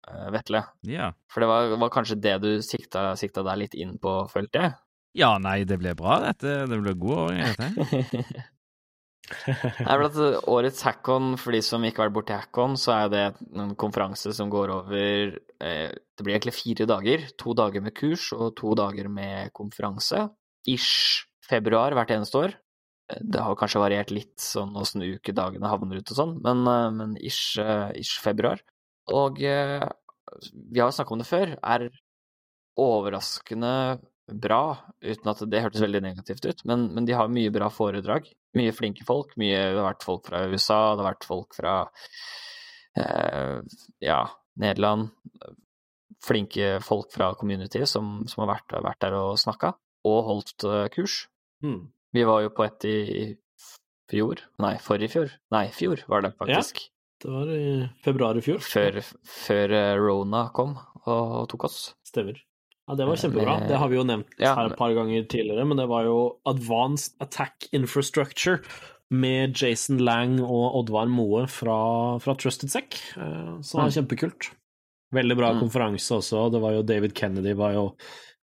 uh, 0.08 0.28
Vetle. 0.34 0.64
Ja. 0.88 1.10
For 1.32 1.44
det 1.44 1.50
var, 1.50 1.74
var, 1.82 1.92
kanskje 1.94 2.20
det 2.22 2.38
du 2.44 2.50
sikta, 2.64 3.12
sikta 3.20 3.44
deg 3.46 3.64
litt 3.64 3.78
inn 3.78 3.98
på, 4.02 4.22
følte 4.32 4.62
jeg? 4.62 4.78
Ja, 5.14 5.36
nei, 5.38 5.60
det 5.68 5.78
ble 5.78 5.94
bra, 5.98 6.18
dette. 6.24 6.64
Det 6.70 6.80
ble 6.80 6.96
god 6.98 7.20
åring, 7.28 7.46
dette. 7.54 8.34
Nei, 9.24 9.94
at 10.04 10.16
årets 10.52 10.82
hackon, 10.84 11.30
for 11.40 11.56
de 11.56 11.62
som 11.64 11.84
ikke 11.86 12.02
har 12.02 12.10
vært 12.10 12.16
borti 12.18 12.34
hackon, 12.36 12.74
så 12.76 12.92
er 12.92 13.12
det 13.12 13.22
en 13.56 13.70
konferanse 13.80 14.34
som 14.36 14.50
går 14.52 14.72
over 14.74 15.38
eh, 15.64 15.94
Det 15.94 16.26
blir 16.26 16.34
egentlig 16.34 16.52
fire 16.58 16.86
dager. 16.90 17.24
To 17.40 17.54
dager 17.56 17.80
med 17.80 17.94
kurs 17.96 18.26
og 18.36 18.52
to 18.58 18.74
dager 18.76 19.08
med 19.08 19.48
konferanse 19.56 20.26
ish 20.70 21.24
februar 21.44 21.94
hvert 21.96 22.12
eneste 22.14 22.40
år. 22.40 22.54
Det 23.20 23.42
har 23.42 23.56
kanskje 23.60 23.82
variert 23.82 24.12
litt 24.14 24.40
sånn 24.40 24.72
åssen 24.80 25.04
ukedagene 25.04 25.68
havner 25.68 26.00
ut 26.00 26.12
og 26.14 26.18
sånn, 26.18 26.38
men, 26.44 26.64
eh, 26.70 26.90
men 26.96 27.16
ish, 27.20 27.58
eh, 27.60 27.90
ish, 28.00 28.16
februar. 28.24 28.62
Og 29.12 29.42
eh, 29.44 29.84
vi 30.72 30.80
har 30.80 30.88
jo 30.88 30.96
snakka 30.96 31.12
om 31.12 31.20
det 31.20 31.28
før, 31.28 31.52
er 31.60 31.90
overraskende 32.80 34.00
bra, 34.24 34.78
uten 35.04 35.30
at 35.30 35.42
det 35.52 35.60
hørtes 35.60 35.84
veldig 35.84 36.00
negativt 36.00 36.46
ut, 36.48 36.64
men, 36.64 36.88
men 36.96 37.04
de 37.04 37.12
har 37.12 37.28
mye 37.28 37.52
bra 37.52 37.68
foredrag. 37.68 38.30
Mye 38.56 38.72
flinke 38.72 39.04
folk. 39.04 39.34
Mye, 39.36 39.58
det 39.74 39.76
har 39.76 39.90
vært 39.90 40.06
folk 40.06 40.24
fra 40.30 40.46
USA, 40.48 40.80
det 40.94 41.04
har 41.04 41.10
vært 41.10 41.28
folk 41.28 41.56
fra 41.58 41.74
eh, 42.96 43.60
ja, 44.00 44.20
Nederland. 44.64 45.10
Flinke 46.24 46.78
folk 46.80 47.12
fra 47.12 47.34
community 47.36 47.84
som, 47.84 48.22
som 48.30 48.46
har 48.46 48.54
vært, 48.54 48.78
vært 48.80 49.02
der 49.04 49.18
og 49.18 49.34
snakka 49.42 49.74
og 50.08 50.18
holdt 50.28 50.66
uh, 50.68 50.84
kurs. 50.92 51.24
Mm. 51.64 51.88
Vi 52.14 52.24
var 52.28 52.44
jo 52.44 52.52
på 52.54 52.66
et 52.66 52.86
i 52.86 52.96
fjor 54.10 54.42
Nei, 54.62 54.74
forrige 54.84 55.14
fjor. 55.14 55.36
Nei, 55.54 55.66
fjor 55.74 56.04
var 56.10 56.26
det 56.26 56.34
faktisk. 56.38 56.82
Ja, 56.84 56.90
det 57.24 57.32
var 57.32 57.52
i 57.54 57.68
februar 58.04 58.38
i 58.38 58.42
fjor. 58.44 58.60
Før, 58.64 59.00
før 59.24 59.74
uh, 59.74 59.92
Rona 60.00 60.48
kom 60.56 60.76
og, 61.04 61.44
tok 61.52 61.68
oss. 61.70 61.78
Stemmer. 62.06 62.40
Ja, 62.84 62.96
det 62.98 63.06
var 63.08 63.16
kjempebra. 63.16 63.60
Det 63.64 63.78
har 63.80 63.88
vi 63.88 63.96
jo 63.96 64.04
nevnt 64.04 64.34
ja, 64.36 64.52
her 64.58 64.68
et 64.68 64.76
par 64.76 64.92
ganger 64.92 65.24
tidligere, 65.24 65.64
men 65.64 65.80
det 65.80 65.86
var 65.88 66.04
jo 66.04 66.18
Advanced 66.48 67.16
Attack 67.24 67.70
Infrastructure 67.72 68.60
med 69.14 69.56
Jason 69.56 70.02
Lang 70.04 70.36
og 70.42 70.76
Oddvar 70.80 71.08
Moe 71.08 71.46
fra, 71.50 71.78
fra 72.20 72.34
Trusted 72.40 72.72
Sec, 72.72 73.00
eh, 73.16 73.54
så 73.60 73.76
det 73.76 73.80
var 73.80 73.90
mm. 73.90 73.96
kjempekult. 73.98 74.50
Veldig 75.14 75.36
bra 75.38 75.52
mm. 75.54 75.62
konferanse 75.62 76.18
også. 76.18 76.48
Det 76.52 76.60
var 76.62 76.76
jo 76.76 76.84
David 76.86 77.14
Kennedy 77.16 77.54
var 77.56 77.76
jo 77.76 77.84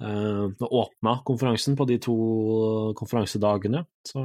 uh, 0.05 0.49
åpna 0.61 1.19
konferansen 1.27 1.77
på 1.79 1.87
de 1.89 1.99
to 2.03 2.19
konferansedagene. 2.99 3.85
Så 4.07 4.25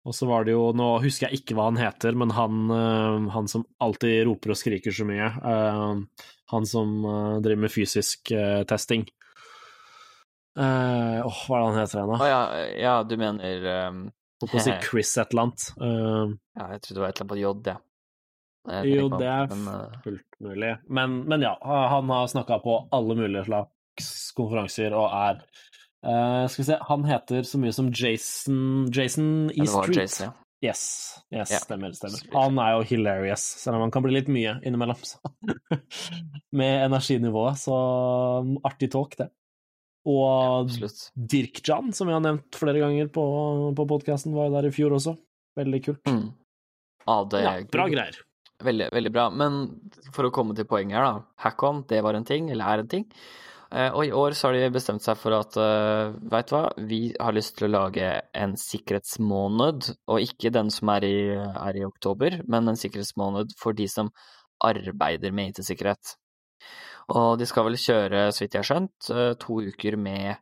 og 0.00 0.14
så 0.16 0.24
var 0.24 0.46
det 0.48 0.54
jo 0.54 0.70
Nå 0.72 0.86
husker 1.02 1.28
jeg 1.28 1.42
ikke 1.42 1.54
hva 1.58 1.66
han 1.66 1.76
heter, 1.76 2.16
men 2.16 2.30
han, 2.32 2.60
uh, 2.72 3.28
han 3.34 3.50
som 3.52 3.66
alltid 3.84 4.22
roper 4.30 4.54
og 4.54 4.60
skriker 4.60 4.94
så 4.96 5.04
mye. 5.08 5.28
Uh, 5.44 6.30
han 6.50 6.66
som 6.66 6.94
driver 7.44 7.66
med 7.66 7.70
fysisk 7.70 8.32
testing. 8.66 9.04
Eh, 10.58 11.26
Åh, 11.26 11.42
hva 11.46 11.56
er 11.56 11.60
det 11.60 11.68
han 11.68 11.78
heter 11.78 12.00
igjen, 12.00 12.10
da? 12.10 12.16
da? 12.18 12.28
ja, 12.28 12.40
ja, 12.74 12.94
du 13.06 13.14
mener 13.20 13.68
um, 13.86 14.00
Holdt 14.42 14.52
på 14.52 14.58
å 14.58 14.64
si 14.64 14.74
Chris 14.88 15.12
et 15.20 15.32
eller 15.32 15.46
annet. 15.46 15.68
Eh, 15.78 16.34
Ja, 16.58 16.66
jeg 16.74 16.82
trodde 16.84 16.98
det 16.98 17.04
var 17.04 17.12
et 17.12 17.20
eller 17.20 17.26
annet 17.26 17.32
på 17.32 17.40
J, 17.40 17.52
ja. 17.70 17.78
Jo, 18.84 19.06
det 19.14 19.28
er 19.30 19.54
eh, 19.54 20.00
fullt 20.04 20.40
mulig. 20.44 20.72
Men, 20.92 21.20
men 21.30 21.46
ja, 21.46 21.54
han 21.64 22.10
har 22.12 22.26
snakka 22.28 22.58
på 22.64 22.76
alle 22.92 23.16
mulige 23.16 23.46
konferanser 24.36 24.94
og 24.96 25.08
er 25.08 25.40
uh, 26.06 26.44
Skal 26.50 26.62
vi 26.62 26.68
se, 26.68 26.78
han 26.90 27.08
heter 27.08 27.48
så 27.48 27.60
mye 27.62 27.74
som 27.76 27.90
Jason 27.94 28.62
Jason 28.94 29.50
E. 29.50 29.58
ja, 29.58 29.64
det 29.64 29.72
Street. 29.74 30.00
Jason, 30.04 30.30
ja. 30.30 30.36
Yes, 30.60 30.82
yes 31.32 31.54
Ja. 31.54 31.58
stemmer. 31.62 31.92
stemmer. 31.96 32.20
Han 32.34 32.58
er 32.60 32.74
jo 32.76 32.82
hilarious, 32.90 33.40
selv 33.62 33.78
om 33.78 33.86
han 33.86 33.92
kan 33.94 34.04
bli 34.04 34.12
litt 34.18 34.28
mye 34.28 34.58
innimellom. 34.68 34.98
Med 36.60 36.84
energinivået, 36.84 37.56
så 37.62 37.76
um, 38.44 38.58
artig 38.68 38.90
talk, 38.92 39.16
det. 39.16 39.30
Og 40.08 40.68
ja, 40.80 40.88
Dirk 41.16 41.62
Jan, 41.64 41.92
som 41.96 42.08
vi 42.08 42.14
har 42.16 42.20
nevnt 42.24 42.56
flere 42.56 42.80
ganger 42.80 43.08
på, 43.12 43.24
på 43.76 43.86
podkasten, 43.88 44.36
var 44.36 44.48
jo 44.48 44.56
der 44.58 44.68
i 44.68 44.74
fjor 44.74 44.96
også. 44.96 45.16
Veldig 45.60 45.80
kult. 45.84 46.02
Mm. 46.08 46.26
Ja, 47.06 47.16
det 47.32 47.42
Ja, 47.44 47.54
bra 47.72 47.88
greier. 47.88 48.20
Veldig, 48.60 48.90
veldig 48.92 49.12
bra. 49.12 49.26
Men 49.32 49.60
for 50.12 50.28
å 50.28 50.32
komme 50.34 50.56
til 50.56 50.68
poenget 50.68 50.98
her, 50.98 51.06
da. 51.06 51.24
Hack-on, 51.44 51.84
det 51.88 52.02
var 52.04 52.16
en 52.16 52.28
ting, 52.28 52.50
eller 52.52 52.68
er 52.68 52.84
en 52.84 52.90
ting. 52.92 53.06
Eh, 53.70 53.92
Og 53.94 54.02
i 54.06 54.12
år 54.12 54.34
så 54.34 54.48
har 54.48 54.58
de 54.58 54.70
bestemt 54.74 55.04
seg 55.04 55.18
for 55.20 55.36
at 55.36 55.54
uh, 55.60 56.10
veit 56.32 56.48
du 56.50 56.56
hva, 56.56 56.62
vi 56.90 57.00
har 57.14 57.36
lyst 57.36 57.56
til 57.58 57.68
å 57.68 57.74
lage 57.76 58.08
en 58.34 58.56
sikkerhetsmåned, 58.58 59.92
og 60.10 60.24
ikke 60.26 60.50
den 60.54 60.72
som 60.74 60.90
er 60.96 61.06
i, 61.06 61.18
er 61.38 61.78
i 61.78 61.86
oktober, 61.86 62.40
men 62.50 62.70
en 62.70 62.80
sikkerhetsmåned 62.80 63.54
for 63.60 63.76
de 63.78 63.86
som 63.90 64.10
arbeider 64.66 65.32
med 65.32 65.54
IT-sikkerhet. 65.54 66.16
Og 67.14 67.38
de 67.40 67.46
skal 67.48 67.66
vel 67.66 67.78
kjøre, 67.80 68.26
så 68.34 68.44
vidt 68.44 68.56
jeg 68.56 68.62
har 68.62 68.68
skjønt, 68.68 69.10
eh, 69.14 69.32
to 69.40 69.60
uker 69.70 69.96
med 69.98 70.34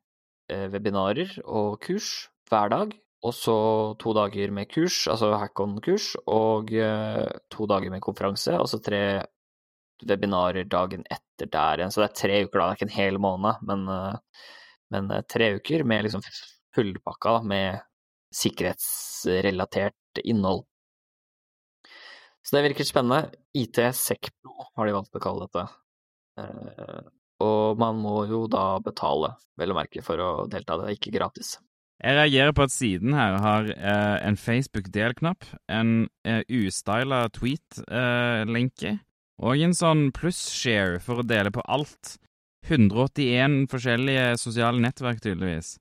eh, 0.53 0.67
webinarer 0.73 1.37
og 1.45 1.79
kurs 1.85 2.29
hver 2.51 2.73
dag. 2.73 2.97
Og 3.29 3.35
så 3.35 3.55
to 3.99 4.13
dager 4.15 4.53
med 4.55 4.69
kurs, 4.71 5.07
altså 5.11 5.33
hack-on-kurs, 5.41 6.13
og 6.31 6.71
eh, 6.73 7.27
to 7.51 7.67
dager 7.71 7.91
med 7.91 8.05
konferanse, 8.05 8.55
og 8.61 8.69
så 8.71 8.81
tre 8.85 9.03
webinarer 10.07 10.69
dagen 10.69 11.05
etter 11.11 11.51
der 11.51 11.83
igjen. 11.83 11.93
Så 11.95 12.03
det 12.03 12.09
er 12.11 12.20
tre 12.20 12.41
uker, 12.45 12.61
da. 12.61 12.69
Det 12.69 12.70
er 12.70 12.79
ikke 12.79 12.89
en 12.89 12.97
hel 12.97 13.20
måned, 13.23 13.66
men, 13.69 13.85
eh, 13.95 14.47
men 14.95 15.11
eh, 15.15 15.27
tre 15.31 15.53
uker 15.59 15.85
med 15.89 16.07
liksom 16.07 16.25
fullpakka 16.77 17.41
med 17.49 17.83
sikkerhetsrelatert 18.35 20.23
innhold. 20.25 20.65
Så 22.45 22.57
det 22.57 22.65
virker 22.69 22.87
spennende. 22.89 23.35
IT 23.57 23.81
Secpro 23.97 24.70
har 24.77 24.89
de 24.89 24.97
valgt 24.97 25.16
å 25.16 25.23
kalle 25.23 25.47
dette. 25.49 25.65
Eh, 26.41 27.01
og 27.45 27.79
man 27.79 27.99
må 28.03 28.23
jo 28.31 28.47
da 28.51 28.79
betale, 28.83 29.35
vel 29.59 29.73
å 29.75 29.79
merke, 29.79 30.03
for 30.05 30.20
å 30.23 30.31
delta. 30.51 30.79
Det 30.79 30.89
er 30.89 30.97
ikke 30.97 31.15
gratis. 31.15 31.57
Jeg 31.99 32.15
reagerer 32.15 32.55
på 32.55 32.62
at 32.62 32.73
siden 32.73 33.15
her 33.19 33.37
har 33.43 33.69
eh, 33.75 34.16
en 34.23 34.39
Facebook-delknapp, 34.39 35.47
en 35.66 35.93
eh, 36.23 36.45
ustyla 36.47 37.25
tweet-lenke 37.35 38.95
og 39.39 39.62
en 39.62 39.74
sånn 39.77 40.09
pluss-share 40.15 40.98
for 41.02 41.23
å 41.23 41.27
dele 41.27 41.52
på 41.55 41.62
alt. 41.70 42.16
181 42.66 43.69
forskjellige 43.70 44.32
sosiale 44.40 44.82
nettverk, 44.82 45.23
tydeligvis. 45.24 45.77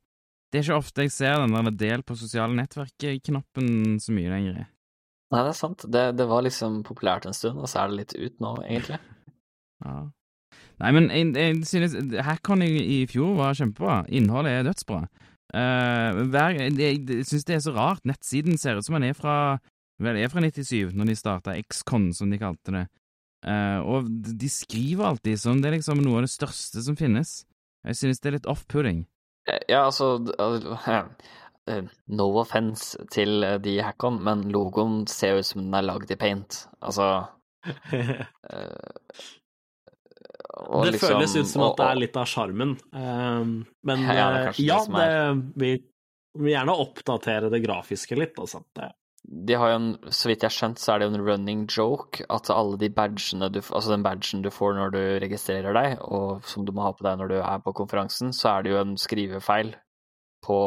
Det 0.48 0.60
er 0.60 0.68
ikke 0.68 0.80
ofte 0.80 1.06
jeg 1.08 1.12
ser 1.12 1.42
den 1.42 1.56
der 1.56 1.74
del 1.76 2.04
på 2.08 2.16
sosiale 2.16 2.56
nettverk-knappen 2.56 3.98
så 4.00 4.14
mye 4.16 4.32
lenger. 4.32 4.68
Nei, 5.34 5.42
det 5.42 5.52
er 5.52 5.58
sant. 5.58 5.84
Det, 5.92 6.04
det 6.16 6.28
var 6.30 6.46
liksom 6.46 6.80
populært 6.88 7.28
en 7.28 7.36
stund, 7.36 7.60
og 7.60 7.68
så 7.68 7.82
er 7.82 7.90
det 7.90 7.98
litt 8.02 8.16
ut 8.18 8.44
nå, 8.44 8.58
egentlig. 8.68 9.02
Ja. 9.86 10.08
Nei, 10.82 10.90
men 10.96 11.06
jeg, 11.14 11.28
jeg 11.38 11.58
synes 11.70 11.92
Hackon 12.26 12.64
i, 12.66 12.70
i 12.82 12.96
fjor 13.06 13.36
var 13.38 13.54
kjempebra. 13.54 14.00
Innholdet 14.10 14.56
er 14.56 14.64
dødsbra. 14.66 15.04
Uh, 15.54 16.24
hver, 16.34 16.56
jeg, 16.58 16.74
jeg 16.80 17.26
synes 17.30 17.46
det 17.46 17.54
er 17.54 17.62
så 17.62 17.74
rart. 17.76 18.02
Nettsiden 18.10 18.58
ser 18.58 18.80
ut 18.80 18.88
som 18.88 18.98
den 18.98 19.06
er 19.12 19.18
fra 19.18 19.36
Vel, 20.02 20.18
er 20.18 20.30
fra 20.30 20.42
97, 20.42 20.94
når 20.98 21.10
de 21.10 21.16
starta 21.18 21.56
XCon, 21.58 22.12
som 22.14 22.30
de 22.30 22.38
kalte 22.42 22.74
det. 22.74 22.84
Eh, 23.48 23.80
og 23.88 24.10
de 24.12 24.50
skriver 24.52 25.08
alltid 25.14 25.40
som 25.40 25.62
det 25.64 25.70
er 25.72 25.78
liksom 25.78 26.02
noe 26.04 26.20
av 26.20 26.26
det 26.28 26.34
største 26.34 26.84
som 26.84 26.98
finnes. 27.00 27.46
Jeg 27.88 27.96
synes 28.02 28.20
det 28.20 28.30
er 28.32 28.36
litt 28.40 28.50
off-pudding. 28.52 29.06
Eh, 29.48 29.62
Ja, 29.72 29.86
altså 29.88 30.18
eh, 31.72 31.84
No 32.12 32.28
offense 32.42 32.98
til 33.14 33.42
de 33.64 33.78
i 33.78 33.82
Hackon, 33.84 34.20
men 34.24 34.46
logoen 34.52 35.06
ser 35.08 35.40
ut 35.40 35.46
som 35.48 35.64
den 35.64 35.74
er 35.80 35.88
lagd 35.88 36.12
i 36.12 36.20
paint. 36.20 36.66
Altså 36.84 37.08
eh, 37.94 38.24
og 40.58 40.86
det 40.86 40.94
liksom- 40.96 41.12
føles 41.14 41.36
ut 41.38 41.48
som 41.48 41.62
at 41.62 41.70
og- 41.72 41.78
det 41.78 41.86
er 41.88 42.00
litt 42.02 42.18
av 42.18 42.26
sjarmen. 42.26 42.72
Um, 42.92 43.66
men 43.84 44.00
Ja, 44.02 44.32
det 44.34 44.56
det 44.58 44.66
ja, 44.66 44.80
det, 44.86 45.54
vi 45.56 45.72
vil 46.38 46.52
gjerne 46.54 46.76
oppdatere 46.76 47.50
det 47.52 47.64
grafiske 47.64 48.18
litt. 48.18 48.36
Altså. 48.38 48.64
Det, 48.76 48.92
De 49.28 49.58
har 49.60 49.74
jo 49.74 49.78
en, 49.78 49.88
så 50.08 50.30
vidt 50.30 50.44
jeg 50.44 50.48
har 50.48 50.56
skjønt, 50.56 50.80
så 50.80 50.94
er 50.94 51.00
det 51.00 51.08
jo 51.08 51.14
en 51.18 51.26
running 51.28 51.66
joke 51.68 52.24
at 52.32 52.52
alle 52.54 52.78
de 52.80 52.88
badgene 52.94 53.50
du 53.52 53.60
Altså 53.60 53.92
den 53.92 54.06
badgen 54.06 54.44
du 54.46 54.50
får 54.54 54.78
når 54.78 54.94
du 54.96 55.02
registrerer 55.24 55.76
deg, 55.76 55.98
og 56.08 56.46
som 56.48 56.64
du 56.68 56.72
må 56.76 56.86
ha 56.86 56.94
på 56.96 57.04
deg 57.08 57.20
når 57.20 57.34
du 57.34 57.36
er 57.42 57.60
på 57.66 57.76
konferansen, 57.76 58.32
så 58.36 58.56
er 58.56 58.64
det 58.64 58.72
jo 58.72 58.80
en 58.80 58.96
skrivefeil 59.00 59.76
på 60.48 60.58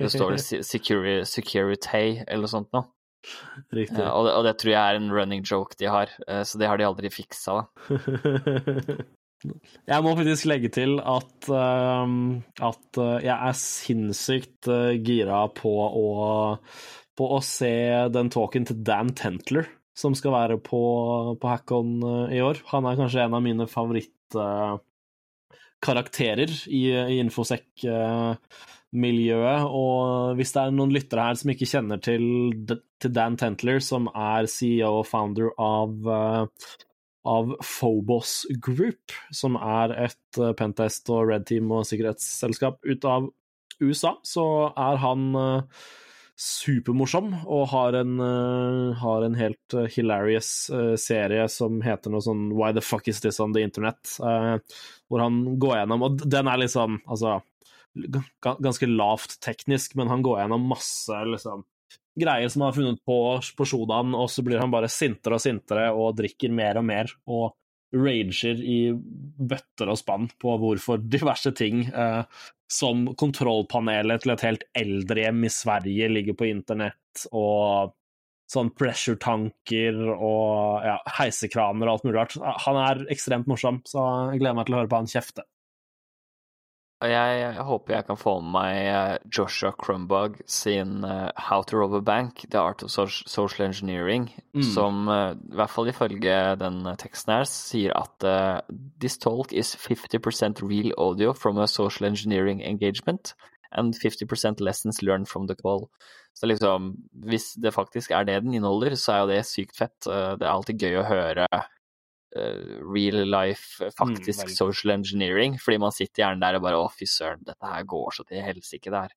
Det 0.00 0.10
står 0.10 0.34
det 0.34 0.64
security, 0.66 1.22
security 1.28 2.04
eller 2.26 2.46
noe 2.46 2.54
sånt 2.56 2.72
noe. 2.74 2.90
riktig. 3.70 4.02
Ja, 4.02 4.10
Og 4.16 4.26
det, 4.26 4.34
og 4.34 4.46
det 4.48 4.56
tror 4.58 4.74
jeg 4.74 4.82
er 4.82 4.98
en 4.98 5.12
running 5.14 5.46
joke 5.46 5.78
de 5.78 5.90
har, 5.92 6.10
eh, 6.26 6.42
så 6.42 6.58
det 6.58 6.70
har 6.70 6.80
de 6.80 6.88
aldri 6.88 7.12
fiksa, 7.12 7.60
da. 7.62 7.66
Jeg 9.90 10.04
må 10.04 10.12
faktisk 10.14 10.46
legge 10.46 10.68
til 10.70 11.00
at, 11.02 11.48
uh, 11.50 12.12
at 12.62 12.98
jeg 13.24 13.34
er 13.34 13.56
sinnssykt 13.58 14.68
gira 15.02 15.40
på 15.58 15.72
å, 15.82 16.04
på 17.18 17.28
å 17.36 17.40
se 17.44 17.74
den 18.12 18.30
talken 18.32 18.64
til 18.68 18.78
Dan 18.86 19.12
Tentler 19.18 19.66
som 19.96 20.14
skal 20.16 20.32
være 20.34 20.58
på, 20.64 20.80
på 21.40 21.48
Hackon 21.48 22.02
uh, 22.04 22.32
i 22.32 22.40
år. 22.44 22.58
Han 22.72 22.84
er 22.88 22.96
kanskje 23.00 23.22
en 23.26 23.34
av 23.36 23.42
mine 23.44 23.66
favorittkarakterer 23.68 26.50
i, 26.72 26.92
i 26.92 27.18
infosec-miljøet. 27.20 29.62
og 29.68 30.36
hvis 30.38 30.52
det 30.54 30.60
er 30.62 30.70
noen 30.76 30.94
lyttere 30.94 31.26
her 31.28 31.36
som 31.40 31.50
ikke 31.52 31.70
kjenner 31.74 31.98
til, 32.04 32.24
til 33.02 33.10
Dan 33.12 33.36
Tentler, 33.40 33.78
som 33.84 34.02
er 34.14 34.42
CEO 34.50 34.90
og 35.02 35.08
founder 35.10 35.48
av 35.60 35.90
av 37.22 37.52
Phobos 37.62 38.50
Group, 38.58 39.14
som 39.30 39.54
er 39.54 39.94
et 40.08 40.26
Pentest 40.58 41.06
og 41.14 41.28
Red 41.28 41.46
Team 41.46 41.70
og 41.70 41.86
sikkerhetsselskap 41.86 42.82
ut 42.82 43.04
av 43.06 43.30
USA, 43.78 44.18
så 44.26 44.74
er 44.74 44.98
han 45.04 45.30
uh, 45.38 45.62
supermorsom 46.38 47.32
og 47.44 47.66
har 47.72 47.96
en, 48.00 48.14
uh, 48.20 48.92
har 48.98 49.26
en 49.26 49.34
helt 49.36 49.76
uh, 49.76 49.84
hilarious 49.92 50.70
uh, 50.72 50.94
serie 51.00 51.44
som 51.52 51.80
heter 51.84 52.12
noe 52.12 52.24
sånn 52.24 52.48
Why 52.56 52.72
the 52.74 52.84
fuck 52.84 53.08
is 53.10 53.20
this 53.20 53.40
on 53.42 53.54
the 53.54 53.62
internet? 53.62 54.00
Hvor 54.18 55.22
han 55.22 55.42
går 55.60 55.76
gjennom 55.82 56.06
Og 56.08 56.22
den 56.24 56.48
er 56.48 56.64
sånn, 56.72 57.00
altså 57.06 57.40
Ganske 58.42 58.88
lavt 58.88 59.36
teknisk, 59.44 59.98
men 60.00 60.08
han 60.08 60.22
går 60.24 60.40
gjennom 60.40 60.64
masse 60.70 61.18
liksom 61.28 61.66
greier 62.16 62.48
som 62.48 62.62
han 62.62 62.70
har 62.70 62.76
funnet 62.76 63.02
på 63.04 63.18
på 63.56 63.66
Shodan, 63.68 64.14
og 64.16 64.30
så 64.30 64.44
blir 64.44 64.60
han 64.60 64.72
bare 64.72 64.88
sintere 64.92 65.36
og 65.36 65.44
sintere 65.44 65.90
og 65.92 66.16
drikker 66.16 66.52
mer 66.52 66.80
og 66.80 66.86
mer 66.88 67.12
og 67.28 67.52
rager 67.92 68.60
i 68.62 68.80
bøtter 68.92 69.92
og 69.92 69.98
spann 70.00 70.28
på 70.40 70.56
hvorfor 70.60 71.02
diverse 71.02 71.52
ting, 71.56 71.86
eh, 71.88 72.22
som 72.72 73.04
kontrollpanelet 73.20 74.22
til 74.24 74.34
et 74.34 74.46
helt 74.46 74.68
eldrehjem 74.78 75.42
i 75.44 75.52
Sverige 75.52 76.08
ligger 76.12 76.38
på 76.38 76.48
internett, 76.48 77.26
og 77.32 77.92
sånn 78.52 78.72
pressure-tanker 78.76 79.98
og 80.12 80.84
ja, 80.84 80.98
heisekraner 81.18 81.88
og 81.88 81.94
alt 81.94 82.06
mulig 82.06 82.18
rart. 82.18 82.36
Han 82.66 82.80
er 82.80 83.04
ekstremt 83.12 83.48
morsom, 83.48 83.80
så 83.88 84.04
jeg 84.32 84.42
gleder 84.42 84.58
meg 84.58 84.68
til 84.68 84.76
å 84.76 84.82
høre 84.82 84.92
på 84.92 85.00
han 85.00 85.12
kjefte. 85.12 85.46
Jeg, 87.02 87.38
jeg 87.40 87.64
håper 87.66 87.94
jeg 87.96 88.04
kan 88.06 88.18
få 88.20 88.36
med 88.40 88.52
meg 88.54 88.76
eh, 88.86 89.14
Joshua 89.34 89.72
Crumbug 89.74 90.36
sin 90.46 91.04
uh, 91.04 91.30
How 91.48 91.64
to 91.66 91.76
Rob 91.80 91.94
a 91.98 92.00
Bank, 92.00 92.44
The 92.50 92.60
Art 92.60 92.82
of 92.84 92.90
Social 92.90 93.66
Engineering, 93.66 94.30
Mm. 94.54 94.62
som 94.74 95.08
uh, 95.08 95.32
i 95.32 95.56
hvert 95.56 95.70
fall 95.72 95.88
ifølge 95.88 96.34
den 96.60 96.82
teksten 97.00 97.32
her 97.32 97.46
sier 97.48 97.94
at 97.96 98.26
uh, 98.28 98.60
This 99.00 99.16
talk 99.16 99.52
is 99.52 99.74
50% 99.74 100.60
real 100.60 100.92
audio 100.98 101.32
from 101.32 101.56
a 101.58 101.66
social 101.66 102.06
engineering 102.06 102.60
engagement 102.60 103.32
and 103.72 103.94
50% 103.96 104.60
lessons 104.60 105.00
learned 105.00 105.26
from 105.28 105.46
the 105.48 105.56
call. 105.56 105.88
Så 106.34 106.46
liksom, 106.46 106.92
hvis 107.24 107.54
det 107.56 107.72
faktisk 107.72 108.10
er 108.10 108.24
det 108.28 108.42
den 108.44 108.54
inneholder, 108.54 108.94
så 108.94 109.12
er 109.12 109.18
jo 109.22 109.30
det 109.32 109.46
sykt 109.48 109.76
fett. 109.78 109.96
Det 110.04 110.44
er 110.44 110.52
alltid 110.52 110.80
gøy 110.84 110.98
å 111.00 111.08
høre 111.08 111.46
real 112.34 113.24
life, 113.28 113.84
eh, 113.84 113.92
faktisk 113.98 114.46
mm, 114.46 114.54
social 114.54 114.94
engineering, 114.96 115.58
fordi 115.60 115.78
man 115.82 115.94
sitter 115.94 116.24
gjerne 116.24 116.42
der 116.42 116.58
og 116.58 116.64
bare 116.66 116.80
å, 116.80 116.88
fy 116.92 117.08
søren, 117.08 117.42
dette 117.46 117.72
her 117.74 117.84
går 117.88 118.16
så 118.16 118.26
til 118.28 118.44
helsike 118.44 118.92
det 118.92 119.02
her. 119.06 119.16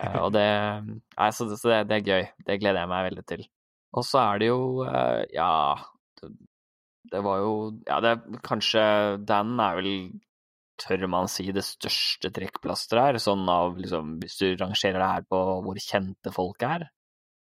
uh, 0.00 0.18
og 0.24 0.32
det, 0.34 0.46
nei, 1.16 1.30
så, 1.36 1.46
det, 1.50 1.58
så 1.60 1.72
det, 1.72 1.82
det 1.90 1.98
er 1.98 2.08
gøy. 2.08 2.28
Det 2.46 2.58
gleder 2.62 2.82
jeg 2.82 2.92
meg 2.92 3.08
veldig 3.10 3.26
til. 3.28 3.44
Og 3.98 4.06
så 4.06 4.22
er 4.22 4.40
det 4.40 4.50
jo, 4.50 4.62
uh, 4.86 5.22
ja 5.34 5.52
det, 6.20 6.32
det 7.10 7.22
var 7.26 7.40
jo 7.42 7.54
Ja, 7.88 7.96
det 8.04 8.40
kanskje 8.46 8.82
Dan 9.26 9.56
er 9.58 9.78
vel 9.80 9.90
tør 10.80 11.04
man 11.12 11.28
si, 11.28 11.44
det 11.52 11.64
største 11.66 12.30
trekkplasteret 12.32 13.10
her, 13.10 13.18
sånn 13.20 13.42
av 13.52 13.76
liksom 13.80 14.14
Hvis 14.22 14.38
du 14.40 14.46
rangerer 14.54 15.00
det 15.02 15.10
her 15.10 15.26
på 15.28 15.40
hvor 15.66 15.80
kjente 15.84 16.32
folk 16.34 16.64
er. 16.64 16.86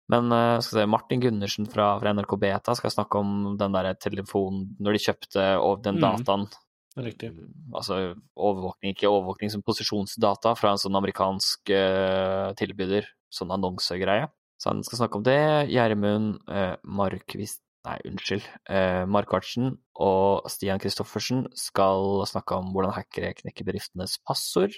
Men 0.08 0.32
skal 0.64 0.80
se, 0.80 0.86
Martin 0.88 1.20
Gundersen 1.20 1.68
fra, 1.68 1.90
fra, 2.00 2.14
NRK 2.16 2.32
Beta 2.40 2.72
skal 2.78 2.94
snakke 2.94 3.20
om 3.20 3.58
den 3.60 3.74
der 3.76 3.90
telefonen 4.00 4.70
Når 4.80 4.96
de 4.96 5.02
kjøpte 5.04 5.44
den 5.84 6.00
dataen. 6.00 6.46
Mm, 6.48 7.02
riktig. 7.04 7.28
Altså 7.76 7.98
overvåkning, 8.32 8.96
ikke 8.96 9.10
overvåkning 9.10 9.52
som 9.52 9.64
posisjonsdata 9.66 10.54
fra 10.56 10.72
en 10.72 10.80
sånn 10.80 10.96
amerikansk 10.96 11.74
uh, 11.76 12.56
tilbyder. 12.56 13.10
Sånn 13.28 13.52
annonsegreie. 13.52 14.30
Så 14.58 14.72
han 14.72 14.80
skal 14.86 15.02
snakke 15.02 15.20
om 15.20 15.28
det. 15.28 15.40
Gjermund 15.74 16.40
uh, 16.48 16.74
Markvist 16.88 17.60
Nei, 17.86 17.96
unnskyld. 18.10 18.46
Eh, 18.68 19.04
Markvartsen 19.08 19.70
og 20.02 20.48
Stian 20.50 20.80
Christoffersen 20.82 21.46
skal 21.56 22.24
snakke 22.28 22.58
om 22.58 22.72
hvordan 22.74 22.94
hackere 22.96 23.30
knekker 23.38 23.64
bedriftenes 23.68 24.18
passord. 24.26 24.74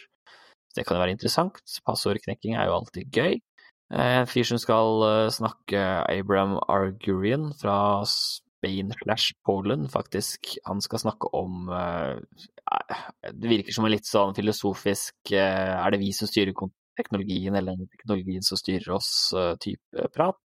Det 0.77 0.85
kan 0.87 0.97
jo 0.99 1.03
være 1.03 1.17
interessant. 1.17 1.59
Passordknekking 1.87 2.55
er 2.55 2.69
jo 2.69 2.77
alltid 2.77 3.17
gøy. 3.17 3.41
Eh, 3.91 4.17
en 4.21 4.29
fyr 4.31 4.47
som 4.47 4.61
skal 4.63 5.03
uh, 5.03 5.31
snakke 5.35 5.81
Abraham 6.07 6.59
Argurian 6.71 7.51
fra 7.59 8.05
Spain 8.07 8.93
slash 9.03 9.35
Poland, 9.47 9.91
faktisk. 9.91 10.55
Han 10.69 10.83
skal 10.85 11.03
snakke 11.03 11.31
om 11.35 11.71
uh, 11.73 12.21
Det 13.33 13.51
virker 13.51 13.75
som 13.75 13.89
en 13.89 13.95
litt 13.95 14.07
sånn 14.07 14.37
filosofisk 14.37 15.33
Er 15.35 15.91
det 15.91 15.99
vi 16.03 16.13
som 16.15 16.29
styrer 16.31 16.55
teknologien, 17.01 17.57
eller 17.57 17.81
teknologien 17.97 18.45
som 18.47 18.61
styrer 18.61 18.93
oss-type 18.95 20.11
prat? 20.15 20.39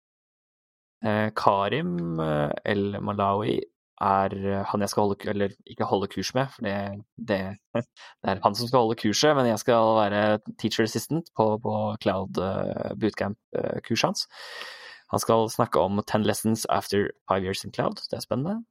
Eh, 1.03 1.30
Karim 1.36 2.20
eh, 2.20 2.52
El 2.64 3.02
Malawi 3.02 3.57
er 4.04 4.36
eh, 4.40 4.62
han 4.70 4.84
jeg 4.84 4.92
skal 4.92 5.08
holde, 5.08 5.30
eller 5.32 5.56
ikke 5.70 5.88
holde 5.90 6.10
kurs 6.12 6.34
med, 6.38 6.52
for 6.54 6.68
det, 6.68 6.76
det, 7.18 7.40
det, 7.76 7.84
er 8.28 8.44
han 8.44 8.58
som 8.58 8.70
skal 8.70 8.86
holde 8.86 9.00
kurset, 9.00 9.36
men 9.38 9.50
jeg 9.50 9.62
skal 9.64 9.98
være 10.00 10.24
teacher 10.62 10.88
assistant 10.88 11.32
på, 11.38 11.50
på 11.64 11.76
Cloud 12.04 12.40
bootcamp-kurset 13.00 14.10
hans. 14.10 14.28
Han 15.14 15.22
skal 15.22 15.46
snakke 15.54 15.78
om 15.78 16.00
10 16.02 16.26
lessons 16.26 16.66
after 16.74 17.12
five 17.30 17.46
years 17.46 17.62
in 17.68 17.74
cloud, 17.76 18.00
det 18.10 18.18
er 18.18 18.24
spennende. 18.24 18.64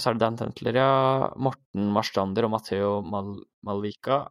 Så 0.00 0.08
er 0.08 0.16
det 0.16 0.22
Dan 0.22 0.38
Tentler, 0.40 0.78
ja. 0.80 0.92
Morten 1.36 1.90
Marstander 1.92 2.46
og 2.48 2.54
Matheo 2.54 2.92
Mal 3.04 3.34
Malvika. 3.68 4.22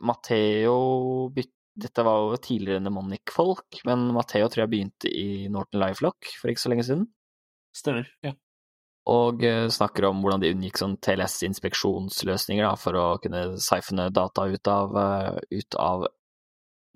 Matheo 0.00 1.28
dette 1.80 2.04
var 2.04 2.18
jo 2.24 2.38
tidligere 2.42 2.82
Nemonic-folk, 2.82 3.82
men 3.88 4.08
Matheo 4.16 4.48
tror 4.48 4.64
jeg 4.64 4.72
begynte 4.72 5.10
i 5.10 5.48
Norton 5.52 5.80
Lifelock 5.82 6.32
for 6.40 6.52
ikke 6.52 6.64
så 6.64 6.72
lenge 6.72 6.86
siden. 6.88 7.04
Stemmer, 7.76 8.08
ja. 8.24 8.34
Og 9.10 9.42
uh, 9.42 9.66
snakker 9.72 10.06
om 10.08 10.22
hvordan 10.22 10.42
de 10.44 10.52
unngikk 10.54 10.78
sånn 10.78 10.96
TLS-inspeksjonsløsninger 11.02 12.78
for 12.78 12.98
å 12.98 13.06
kunne 13.22 13.58
siphone 13.62 14.08
data 14.14 14.46
ut 14.46 14.70
av, 14.70 14.96
uh, 14.96 15.38
ut 15.50 15.78
av, 15.80 16.06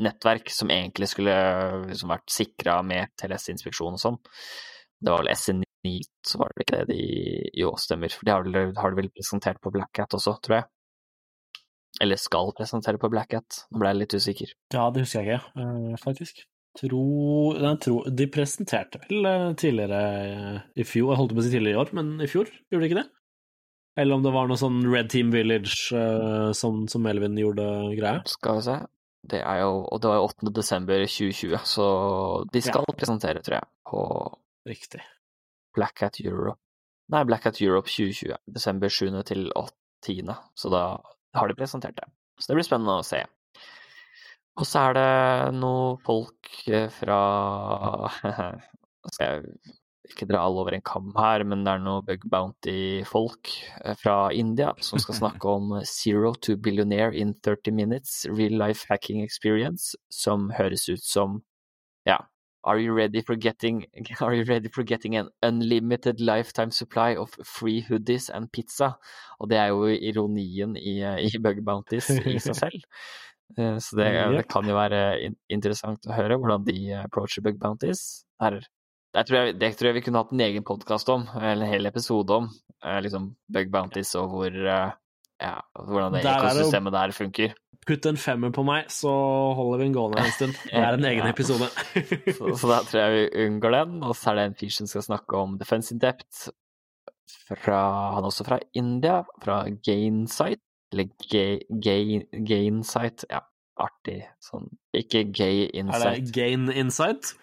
nettverk 0.02 0.48
som 0.50 0.72
egentlig 0.74 1.06
skulle 1.12 1.34
liksom, 1.86 2.10
vært 2.10 2.32
sikra 2.34 2.80
med 2.86 3.12
TLS-inspeksjon 3.20 3.94
og 3.94 4.02
sånn. 4.02 4.16
Det 4.98 5.12
var 5.12 5.22
vel 5.22 5.34
SN9, 5.34 5.92
så 6.26 6.40
var 6.40 6.54
det 6.54 6.64
ikke 6.64 6.80
det 6.80 6.94
de 6.94 7.04
Jo, 7.60 7.74
stemmer. 7.78 8.10
For 8.10 8.26
de 8.26 8.34
har, 8.34 8.48
har 8.80 8.94
de 8.94 9.02
vel 9.02 9.12
presentert 9.14 9.60
på 9.62 9.70
Blackhat 9.74 10.16
også, 10.18 10.34
tror 10.42 10.58
jeg. 10.58 10.66
Eller 12.02 12.18
skal 12.18 12.50
presentere 12.58 12.98
på 12.98 13.10
Black 13.12 13.36
Hat. 13.36 13.60
Nå 13.70 13.78
ble 13.78 13.92
jeg 13.92 14.00
litt 14.00 14.16
usikker. 14.18 14.54
Ja, 14.74 14.88
det 14.90 15.04
husker 15.04 15.22
jeg 15.22 15.38
ikke, 15.38 16.00
faktisk. 16.02 16.42
Tro, 16.74 17.02
nei, 17.62 17.74
tro, 17.78 18.00
De 18.10 18.26
presenterte 18.34 18.98
vel 19.04 19.28
uh, 19.28 19.52
tidligere 19.58 20.00
uh, 20.26 20.56
i 20.74 20.86
fjor, 20.86 21.12
jeg 21.12 21.20
holdt 21.20 21.34
på 21.36 21.42
å 21.42 21.44
si 21.46 21.52
tidligere 21.52 21.76
i 21.76 21.82
år, 21.84 21.92
men 21.94 22.16
i 22.18 22.30
fjor 22.30 22.50
gjorde 22.50 22.82
de 22.82 22.88
ikke 22.90 22.98
det? 23.02 23.06
Eller 24.02 24.18
om 24.18 24.24
det 24.24 24.32
var 24.34 24.50
noe 24.50 24.58
sånn 24.58 24.80
Red 24.90 25.12
Team 25.12 25.30
Village 25.30 25.94
som, 26.58 26.80
som 26.90 27.04
Melvin 27.06 27.38
gjorde 27.38 27.62
greia? 27.94 28.24
Skal 28.26 28.58
vi 28.58 28.64
se. 28.66 28.74
Det 29.30 29.38
er 29.38 29.60
jo, 29.62 29.84
og 29.86 30.00
det 30.02 30.10
var 30.10 30.18
jo 30.18 30.24
8. 30.32 30.50
desember 30.56 31.04
2020, 31.06 31.54
så 31.70 31.86
de 32.50 32.62
skal 32.64 32.88
ja. 32.90 32.96
presentere, 32.98 33.44
tror 33.46 33.60
jeg, 33.60 33.70
på 33.86 34.02
Riktig. 34.66 35.00
Black 35.74 36.02
Hat 36.02 36.18
Europe. 36.20 36.60
Nei, 37.12 37.24
Black 37.28 37.44
Hat 37.44 37.60
Europe 37.60 37.88
2020. 37.88 38.34
Desember 38.46 38.88
7. 38.88 39.22
til 39.28 39.50
10. 40.04 40.34
Så 40.54 40.70
da 40.72 40.84
har 41.36 41.48
de 41.48 41.56
presentert 41.58 41.96
det. 41.96 42.06
Så 42.40 42.50
det 42.50 42.58
blir 42.58 42.66
spennende 42.66 42.98
å 43.00 43.06
se. 43.06 43.20
Og 44.54 44.66
så 44.68 44.88
er 44.88 44.98
det 44.98 45.56
noen 45.58 45.98
folk 46.04 46.50
eh, 46.70 46.90
fra 46.92 47.20
Skal 49.14 49.24
jeg 49.24 49.72
ikke 50.12 50.28
dra 50.28 50.42
alle 50.44 50.60
over 50.62 50.76
en 50.76 50.84
kam 50.84 51.10
her, 51.16 51.42
men 51.48 51.64
det 51.64 51.72
er 51.72 51.80
noen 51.82 52.04
Bug 52.06 52.26
Bounty-folk 52.30 53.50
eh, 53.82 53.96
fra 53.98 54.18
India 54.32 54.70
som 54.84 55.00
skal 55.02 55.18
snakke 55.22 55.56
om 55.56 55.74
Zero 55.88 56.34
to 56.34 56.56
Billionaire 56.60 57.16
in 57.16 57.34
30 57.40 57.74
Minutes, 57.74 58.22
Real 58.30 58.54
Life 58.60 58.86
Hacking 58.90 59.24
Experience, 59.24 59.96
som 60.12 60.50
høres 60.58 60.86
ut 60.88 61.02
som 61.02 61.42
ja, 62.08 62.20
Are 62.64 62.80
you 62.80 62.94
ready 62.94 63.20
for 63.20 63.34
getting 63.36 63.84
Are 64.20 64.34
you 64.34 64.44
ready 64.44 64.68
for 64.68 64.84
getting 64.84 65.16
an 65.16 65.28
unlimited 65.42 66.20
lifetime 66.20 66.70
supply 66.70 67.14
of 67.14 67.36
free 67.44 67.82
hoodies 67.82 68.30
and 68.30 68.52
pizza? 68.52 68.94
Og 69.40 69.50
det 69.50 69.58
er 69.58 69.72
jo 69.72 69.88
ironien 69.88 70.76
i, 70.76 71.00
i 71.02 71.38
Bug 71.42 71.64
Bounties 71.64 72.10
i 72.10 72.38
seg 72.38 72.56
selv. 72.56 72.84
Eh, 73.58 73.78
så 73.78 73.96
det, 73.96 74.10
det, 74.36 74.46
kan 74.50 74.66
jo 74.68 74.76
være 74.76 75.02
interessant 75.52 76.08
å 76.08 76.16
høre 76.16 76.38
hvordan 76.40 76.66
de 76.66 76.78
approacher 77.04 77.44
Bug 77.44 77.60
Bounties. 77.62 78.24
Her, 78.42 78.60
det, 79.14 79.26
tror 79.28 79.40
jeg, 79.40 79.56
det 79.60 79.72
tror 79.78 79.90
jeg 79.90 79.98
vi 80.00 80.04
kunne 80.08 80.24
hatt 80.24 80.34
en 80.34 80.44
egen 80.46 80.66
podkast 80.66 81.10
om, 81.12 81.26
eller 81.38 81.66
en 81.66 81.74
hel 81.76 81.90
episode 81.90 82.40
om. 82.42 82.50
Eh, 82.84 83.00
liksom 83.04 83.32
Bug 83.54 83.70
Bounties 83.74 84.14
og 84.20 84.32
hvor, 84.32 84.50
eh, 84.54 84.96
ja, 85.44 85.54
hvordan 85.78 86.18
det 86.18 86.24
ekosystemet 86.24 86.96
der 86.96 87.14
funker. 87.16 87.54
Putt 87.84 88.06
en 88.08 88.16
femmer 88.16 88.52
på 88.54 88.62
meg, 88.64 88.88
så 88.88 89.12
holder 89.58 89.82
vi 89.82 89.86
den 89.90 89.96
gående 89.96 90.22
en 90.24 90.32
stund. 90.32 90.54
Det 90.70 90.80
er 90.80 90.96
en 90.96 91.04
egen 91.04 91.26
episode. 91.28 91.66
så, 92.38 92.54
så, 92.56 92.68
da 92.70 92.78
tror 92.88 93.00
jeg 93.02 93.16
vi 93.16 93.44
unngår 93.44 93.74
den. 93.76 93.98
Og 94.08 94.14
så 94.16 94.30
er 94.30 94.38
det 94.38 94.44
en 94.48 94.56
fyr 94.62 94.72
som 94.72 94.88
skal 94.88 95.04
snakke 95.04 95.36
om 95.36 95.58
defense 95.60 95.92
in 95.92 96.00
depth. 96.00 96.46
Fra, 97.44 97.80
han 98.14 98.24
er 98.24 98.30
også 98.30 98.46
fra 98.46 98.56
India, 98.72 99.18
fra 99.44 99.58
Gainsight. 99.84 100.64
Eller 100.94 101.10
Gay 101.26 102.22
Insight. 102.30 103.26
ja, 103.30 103.42
artig 103.80 104.22
sånn 104.42 104.68
Ikke 104.94 105.24
gay 105.34 105.66
insight. 105.74 106.06
Er 106.06 106.20
det 106.20 106.34
gain 106.36 106.70
insight? 106.70 107.34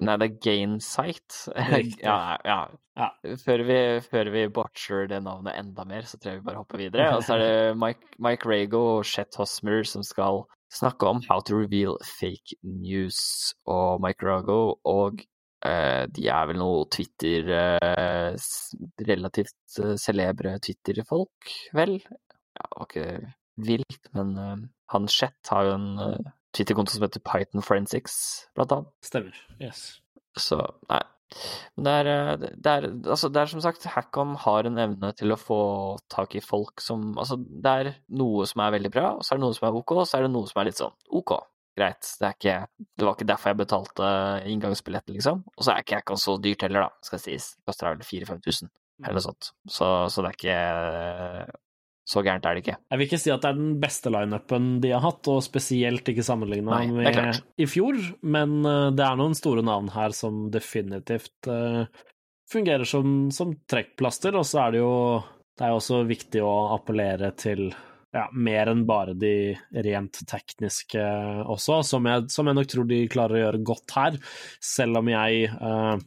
Nei, 0.00 0.14
det 0.16 0.26
er 0.30 0.36
Gainsight. 0.40 1.34
ja, 2.00 2.36
ja. 2.46 2.60
ja. 2.96 3.08
Før, 3.42 3.64
vi, 3.68 3.80
før 4.00 4.30
vi 4.32 4.46
botcher 4.48 5.10
det 5.10 5.18
navnet 5.26 5.58
enda 5.60 5.84
mer, 5.88 6.06
så 6.08 6.16
tror 6.16 6.32
jeg 6.32 6.40
vi 6.40 6.46
bare 6.46 6.62
hopper 6.62 6.80
videre. 6.80 7.10
Og 7.18 7.26
så 7.26 7.36
er 7.36 7.42
det 7.42 7.74
Mike, 7.82 8.14
Mike 8.22 8.48
Rago 8.48 8.80
og 8.94 9.04
Chet 9.08 9.36
Hosmer 9.36 9.84
som 9.88 10.04
skal 10.06 10.46
snakke 10.72 11.10
om 11.10 11.20
how 11.28 11.44
to 11.44 11.58
reveal 11.58 11.98
fake 12.06 12.56
news. 12.64 13.52
Og 13.68 14.00
Mike 14.00 14.24
Rago 14.24 14.78
og 14.88 15.20
uh, 15.20 16.08
de 16.08 16.26
er 16.32 16.48
vel 16.48 16.60
noe 16.62 16.88
Twitter 16.94 17.52
uh, 17.52 18.32
Relativt 19.04 19.80
uh, 19.84 19.96
celebre 20.00 20.56
Twitter-folk, 20.64 21.54
vel? 21.76 21.98
Ja, 22.58 22.66
det 22.66 22.76
var 22.76 22.88
ikke 22.90 23.32
vilt, 23.60 24.10
men 24.16 24.34
han 24.90 25.08
Chet 25.12 25.50
har 25.52 25.68
jo 25.68 25.76
en 25.76 26.30
Twitter-konto 26.56 26.94
som 26.94 27.04
heter 27.04 27.22
Python 27.22 27.62
Forensics, 27.62 28.16
blant 28.58 28.72
annet. 28.74 28.92
Stemmer. 29.06 29.40
Yes. 29.62 30.00
Så 30.38 30.58
nei. 30.90 31.02
Men 31.76 31.86
det 31.86 31.92
er, 31.94 32.08
eh, 32.10 32.48
det 32.58 32.72
er, 32.72 32.86
altså 33.14 33.28
det 33.30 33.42
er 33.42 33.52
som 33.52 33.62
sagt, 33.62 33.86
Hackon 33.94 34.34
har 34.44 34.66
en 34.66 34.80
evne 34.82 35.12
til 35.14 35.30
å 35.30 35.38
få 35.38 35.60
tak 36.10 36.34
i 36.34 36.42
folk 36.42 36.82
som 36.82 37.12
Altså, 37.18 37.38
det 37.38 37.70
er 37.70 37.92
noe 38.18 38.48
som 38.50 38.64
er 38.64 38.74
veldig 38.74 38.90
bra, 38.90 39.12
og 39.14 39.22
så 39.22 39.34
er 39.34 39.40
det 39.40 39.44
noe 39.44 39.56
som 39.56 39.68
er 39.68 39.78
ok, 39.78 39.94
og 39.94 40.08
så 40.08 40.18
er 40.18 40.26
det 40.26 40.32
noe 40.34 40.50
som 40.50 40.60
er 40.60 40.70
litt 40.70 40.82
sånn 40.82 40.96
ok. 41.20 41.36
Greit. 41.78 42.02
Det, 42.02 42.26
er 42.26 42.34
ikke, 42.34 42.86
det 42.98 43.06
var 43.06 43.14
ikke 43.14 43.28
derfor 43.30 43.52
jeg 43.52 43.60
betalte 43.60 44.06
inngangsbilletten, 44.50 45.14
liksom. 45.14 45.44
Og 45.54 45.64
så 45.64 45.72
er 45.72 45.84
ikke 45.84 46.00
Hackon 46.00 46.18
så 46.20 46.34
dyrt 46.42 46.66
heller, 46.66 46.88
da, 46.88 47.06
skal 47.06 47.22
sies. 47.22 47.52
Det 47.60 47.70
koster 47.70 47.92
vel 47.92 48.02
4000-5000 48.02 48.72
eller 49.00 49.16
noe 49.16 49.24
sånt. 49.24 49.52
Så, 49.70 49.86
så 50.12 50.24
det 50.26 50.32
er 50.32 50.36
ikke 50.36 51.60
så 52.10 52.24
gærent 52.26 52.46
er 52.46 52.56
det 52.56 52.64
ikke. 52.64 52.76
Jeg 52.90 52.98
vil 52.98 53.06
ikke 53.06 53.20
si 53.22 53.30
at 53.30 53.44
det 53.44 53.50
er 53.52 53.58
den 53.58 53.74
beste 53.82 54.10
lineupen 54.10 54.70
de 54.82 54.90
har 54.94 55.04
hatt, 55.04 55.30
og 55.30 55.44
spesielt 55.46 56.08
ikke 56.10 56.26
sammenligna 56.26 56.80
med 56.90 57.42
i 57.60 57.68
fjor, 57.70 57.98
men 58.26 58.56
eh, 58.66 58.86
det 58.98 59.04
er 59.06 59.20
noen 59.20 59.36
store 59.38 59.62
navn 59.66 59.92
her 59.94 60.14
som 60.16 60.48
definitivt 60.52 61.50
uh, 61.50 61.84
fungerer 62.50 62.88
som, 62.88 63.28
som 63.34 63.54
trekkplaster, 63.70 64.34
og 64.38 64.48
så 64.48 64.64
er 64.64 64.74
det 64.74 64.82
jo 64.82 64.94
det 65.60 65.68
er 65.68 65.76
også 65.76 66.02
viktig 66.08 66.40
å 66.42 66.52
appellere 66.74 67.34
til 67.38 67.68
ja, 68.16 68.24
mer 68.32 68.70
enn 68.72 68.86
bare 68.88 69.12
de 69.18 69.52
rent 69.84 70.22
tekniske 70.26 71.02
også, 71.52 71.82
som 71.86 72.08
jeg, 72.08 72.26
som 72.32 72.48
jeg, 72.48 72.58
nok 72.58 72.70
tror 72.72 72.88
de 72.88 73.02
klarer 73.12 73.36
å 73.36 73.42
gjøre 73.44 73.66
godt 73.70 73.94
her, 73.98 74.16
selv 74.64 75.02
om 75.02 75.12
jeg 75.12 75.50
uh, 75.60 76.00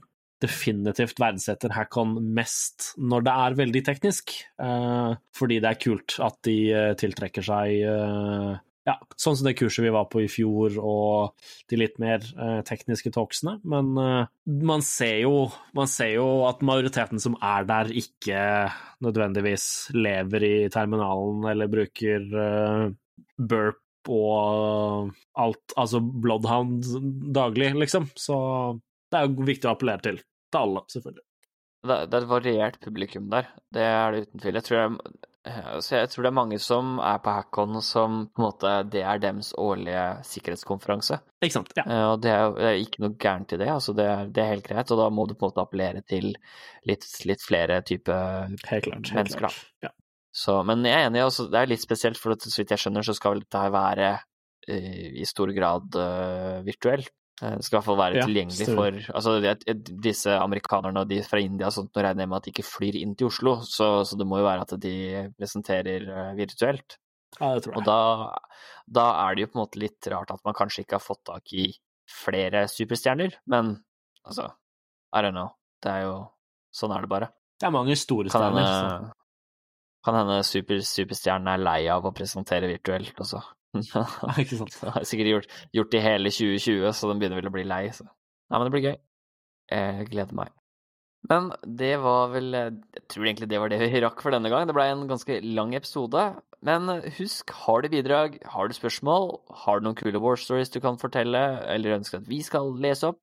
definitivt 0.43 1.21
verdsetter 1.21 1.73
Hackon 1.75 2.17
mest 2.35 2.91
når 2.99 3.25
det 3.27 3.37
er 3.45 3.57
veldig 3.63 3.83
teknisk, 3.87 4.35
uh, 4.61 5.15
fordi 5.35 5.61
det 5.63 5.71
er 5.71 5.81
kult 5.81 6.19
at 6.23 6.37
de 6.47 6.57
uh, 6.75 6.91
tiltrekker 6.99 7.45
seg 7.47 7.81
uh, 7.87 8.61
ja, 8.87 8.95
sånn 9.19 9.37
som 9.39 9.47
det 9.47 9.55
kurset 9.55 9.85
vi 9.85 9.91
var 9.93 10.09
på 10.11 10.23
i 10.23 10.29
fjor, 10.31 10.75
og 10.83 11.45
de 11.71 11.79
litt 11.79 11.95
mer 12.03 12.23
eh, 12.23 12.59
tekniske 12.67 13.13
talksene. 13.15 13.57
Men 13.69 13.93
eh, 13.99 14.31
man, 14.67 14.83
ser 14.85 15.21
jo, 15.23 15.45
man 15.77 15.89
ser 15.91 16.17
jo 16.17 16.27
at 16.49 16.63
majoriteten 16.65 17.21
som 17.23 17.37
er 17.39 17.69
der, 17.69 17.93
ikke 18.03 18.41
nødvendigvis 19.03 19.67
lever 19.95 20.47
i 20.47 20.53
terminalen 20.73 21.47
eller 21.53 21.71
bruker 21.71 22.27
eh, 22.43 22.85
burp 23.39 23.79
og 24.11 25.13
alt, 25.39 25.77
altså 25.79 26.03
Bloodhound 26.03 26.83
daglig, 27.35 27.71
liksom. 27.79 28.09
Så 28.19 28.35
det 29.07 29.19
er 29.19 29.29
jo 29.29 29.47
viktig 29.47 29.69
å 29.69 29.77
appellere 29.77 30.03
til. 30.03 30.19
Til 30.53 30.61
alle, 30.61 30.85
selvfølgelig. 30.93 31.25
Det, 31.83 31.95
det 32.07 32.15
er 32.15 32.23
et 32.23 32.29
variert 32.31 32.75
publikum 32.79 33.25
der, 33.33 33.47
det 33.75 33.83
er 33.83 34.13
det 34.15 34.19
uten 34.27 34.39
tvil. 34.39 34.55
Jeg 34.55 34.63
tror, 34.69 34.77
jeg, 34.79 35.55
altså 35.73 35.95
jeg 35.97 36.09
tror 36.13 36.23
det 36.23 36.29
er 36.29 36.35
mange 36.37 36.59
som 36.63 36.91
er 37.03 37.17
på 37.25 37.33
Hackon 37.35 37.81
som 37.83 38.21
på 38.31 38.39
en 38.39 38.45
måte 38.45 38.69
Det 38.93 39.01
er 39.03 39.19
dems 39.19 39.49
årlige 39.59 40.03
sikkerhetskonferanse. 40.29 41.17
Ikke 41.43 41.57
sant? 41.57 41.73
Ja. 41.75 41.83
Eh, 41.83 42.05
Og 42.13 42.21
det 42.23 42.31
er 42.31 42.53
det 42.55 42.69
er 42.69 42.79
ikke 42.85 43.03
noe 43.03 43.17
gærent 43.19 43.51
i 43.51 43.59
det, 43.59 43.67
altså 43.73 43.95
det 43.97 44.05
er, 44.07 44.31
det 44.31 44.43
er 44.45 44.53
helt 44.53 44.69
greit. 44.69 44.93
Og 44.95 45.01
da 45.01 45.09
må 45.11 45.25
du 45.27 45.33
på 45.35 45.43
en 45.43 45.51
måte 45.51 45.65
appellere 45.65 46.05
til 46.07 46.29
litt, 46.87 47.09
litt 47.27 47.43
flere 47.43 47.81
type 47.83 48.15
Helt 48.15 48.87
klart. 48.87 49.11
Helt 49.11 49.17
Mennesker, 49.19 49.43
klart. 49.43 49.59
Ja. 49.83 49.91
Så, 50.31 50.55
men 50.65 50.87
jeg 50.87 50.95
er 51.01 51.09
enig, 51.09 51.25
altså, 51.25 51.49
det 51.51 51.59
er 51.59 51.73
litt 51.73 51.83
spesielt, 51.83 52.17
for 52.17 52.33
så 52.39 52.61
vidt 52.61 52.71
jeg 52.71 52.79
skjønner, 52.85 53.03
så 53.05 53.13
skal 53.19 53.35
vel 53.35 53.43
dette 53.43 53.59
her 53.65 53.75
være 53.75 54.07
eh, 54.71 55.19
i 55.19 55.27
stor 55.27 55.51
grad 55.53 55.99
virtuelt. 56.63 57.11
Eh, 57.41 57.55
Det 57.57 57.63
skal 57.65 57.75
i 57.75 57.79
hvert 57.79 57.85
fall 57.87 57.97
være 57.97 58.17
Ja, 58.19 58.25
tilgjengelig 58.29 58.67
for 58.75 58.97
altså, 59.17 59.31
Disse 60.03 60.35
amerikanerne 60.37 61.01
og 61.01 61.07
de 61.09 61.21
fra 61.25 61.39
India 61.41 61.71
sånt, 61.73 61.89
nå 61.95 62.03
regner 62.05 62.23
jeg 62.23 62.29
med 62.29 62.37
at 62.37 62.43
de 62.45 62.51
ikke 62.53 62.65
flyr 62.67 62.95
inn 63.01 63.15
til 63.17 63.27
Oslo, 63.31 63.55
så, 63.65 63.87
så 64.05 64.17
det 64.19 64.27
må 64.29 64.37
jo 64.37 64.45
være 64.45 64.61
at 64.67 64.75
de 64.83 64.93
presenterer 65.39 66.05
eh, 66.13 66.33
virtuelt. 66.37 66.99
ja, 67.39 67.53
det 67.55 67.63
tror 67.65 67.77
Og 67.79 67.87
da, 67.87 67.97
da 68.85 69.05
er 69.25 69.35
det 69.35 69.41
jo 69.47 69.47
på 69.53 69.57
en 69.57 69.63
måte 69.65 69.81
litt 69.81 70.07
rart 70.13 70.29
at 70.31 70.43
man 70.45 70.53
kanskje 70.53 70.83
ikke 70.85 70.99
har 70.99 71.05
fått 71.07 71.23
tak 71.25 71.53
i 71.57 71.71
flere 72.05 72.67
superstjerner, 72.69 73.33
men 73.47 73.73
altså 74.27 74.51
I 75.15 75.21
don't 75.25 75.33
know. 75.33 75.49
Det 75.81 75.89
er 75.91 76.05
jo 76.07 76.15
Sånn 76.73 76.91
er 76.95 77.01
det 77.05 77.09
bare. 77.09 77.27
Det 77.61 77.67
er 77.67 77.71
mange 77.73 77.95
store 77.97 78.29
Kan 78.33 78.41
stjerner. 78.41 78.65
hende, 78.65 79.11
kan 80.05 80.15
hende 80.17 80.37
super, 80.43 80.79
superstjernen 80.81 81.47
er 81.51 81.61
lei 81.61 81.81
av 81.93 82.05
å 82.05 82.11
presentere 82.13 82.67
virtuelt 82.71 83.13
også. 83.21 83.41
Ikke 84.41 84.59
sant? 84.59 84.75
Det 84.79 84.91
har 84.95 85.07
sikkert 85.07 85.31
gjort, 85.31 85.55
gjort 85.73 85.95
i 85.97 86.03
hele 86.03 86.33
2020, 86.33 86.91
så 86.93 87.09
den 87.09 87.21
begynner 87.21 87.41
vel 87.41 87.49
å 87.49 87.55
bli 87.55 87.65
lei. 87.67 87.85
Så. 87.95 88.05
Nei, 88.05 88.59
men 88.59 88.67
det 88.67 88.75
blir 88.75 88.89
gøy. 88.89 88.99
Jeg 89.73 90.09
gleder 90.11 90.37
meg. 90.37 90.53
Men 91.31 91.53
det 91.63 91.93
var 92.03 92.33
vel 92.33 92.49
Jeg 92.51 93.05
tror 93.07 93.29
egentlig 93.29 93.47
det 93.47 93.59
var 93.61 93.71
det 93.71 93.77
vi 93.79 94.01
rakk 94.03 94.19
for 94.21 94.35
denne 94.35 94.51
gang. 94.51 94.67
Det 94.67 94.75
ble 94.75 94.89
en 94.91 95.05
ganske 95.07 95.39
lang 95.45 95.71
episode. 95.77 96.25
Men 96.63 96.87
husk, 97.17 97.51
har 97.65 97.83
du 97.83 97.89
bidrag, 97.91 98.37
har 98.47 98.67
du 98.67 98.75
spørsmål, 98.75 99.31
har 99.63 99.79
du 99.79 99.87
noen 99.87 99.97
kule 99.99 100.21
war 100.23 100.39
stories 100.39 100.71
du 100.71 100.79
kan 100.83 100.99
fortelle, 100.99 101.41
eller 101.67 101.97
ønsker 101.97 102.21
at 102.21 102.29
vi 102.29 102.39
skal 102.45 102.71
lese 102.83 103.11
opp, 103.11 103.19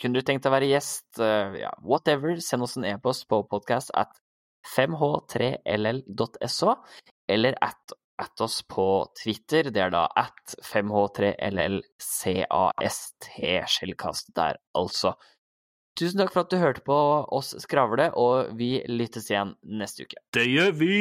kunne 0.00 0.18
du 0.18 0.26
tenkt 0.26 0.44
deg 0.44 0.52
å 0.52 0.56
være 0.56 0.70
gjest, 0.70 1.20
eh, 1.22 1.60
ja, 1.62 1.72
whatever, 1.82 2.36
send 2.42 2.66
oss 2.66 2.76
en 2.78 2.86
e-post 2.88 3.28
på 3.30 3.42
podcast 3.50 3.92
at 3.98 4.12
5h3ll.so, 4.74 6.74
eller 7.30 7.58
at, 7.62 7.94
at 8.20 8.40
oss 8.44 8.62
på 8.68 9.06
Twitter. 9.22 9.62
Det 9.74 9.82
er 9.82 9.90
da 9.94 10.04
at 10.18 10.56
5h3llcast, 10.70 13.30
skjellkast 13.76 14.26
der, 14.36 14.54
altså. 14.76 15.10
Tusen 15.98 16.18
takk 16.18 16.32
for 16.34 16.40
at 16.42 16.50
du 16.50 16.56
hørte 16.58 16.82
på 16.86 16.96
oss 17.30 17.54
skravle, 17.62 18.10
og 18.18 18.58
vi 18.58 18.82
lyttes 18.90 19.30
igjen 19.30 19.54
neste 19.62 20.02
uke. 20.08 20.16
Det 20.34 20.46
gjør 20.50 20.72
vi! 20.80 20.94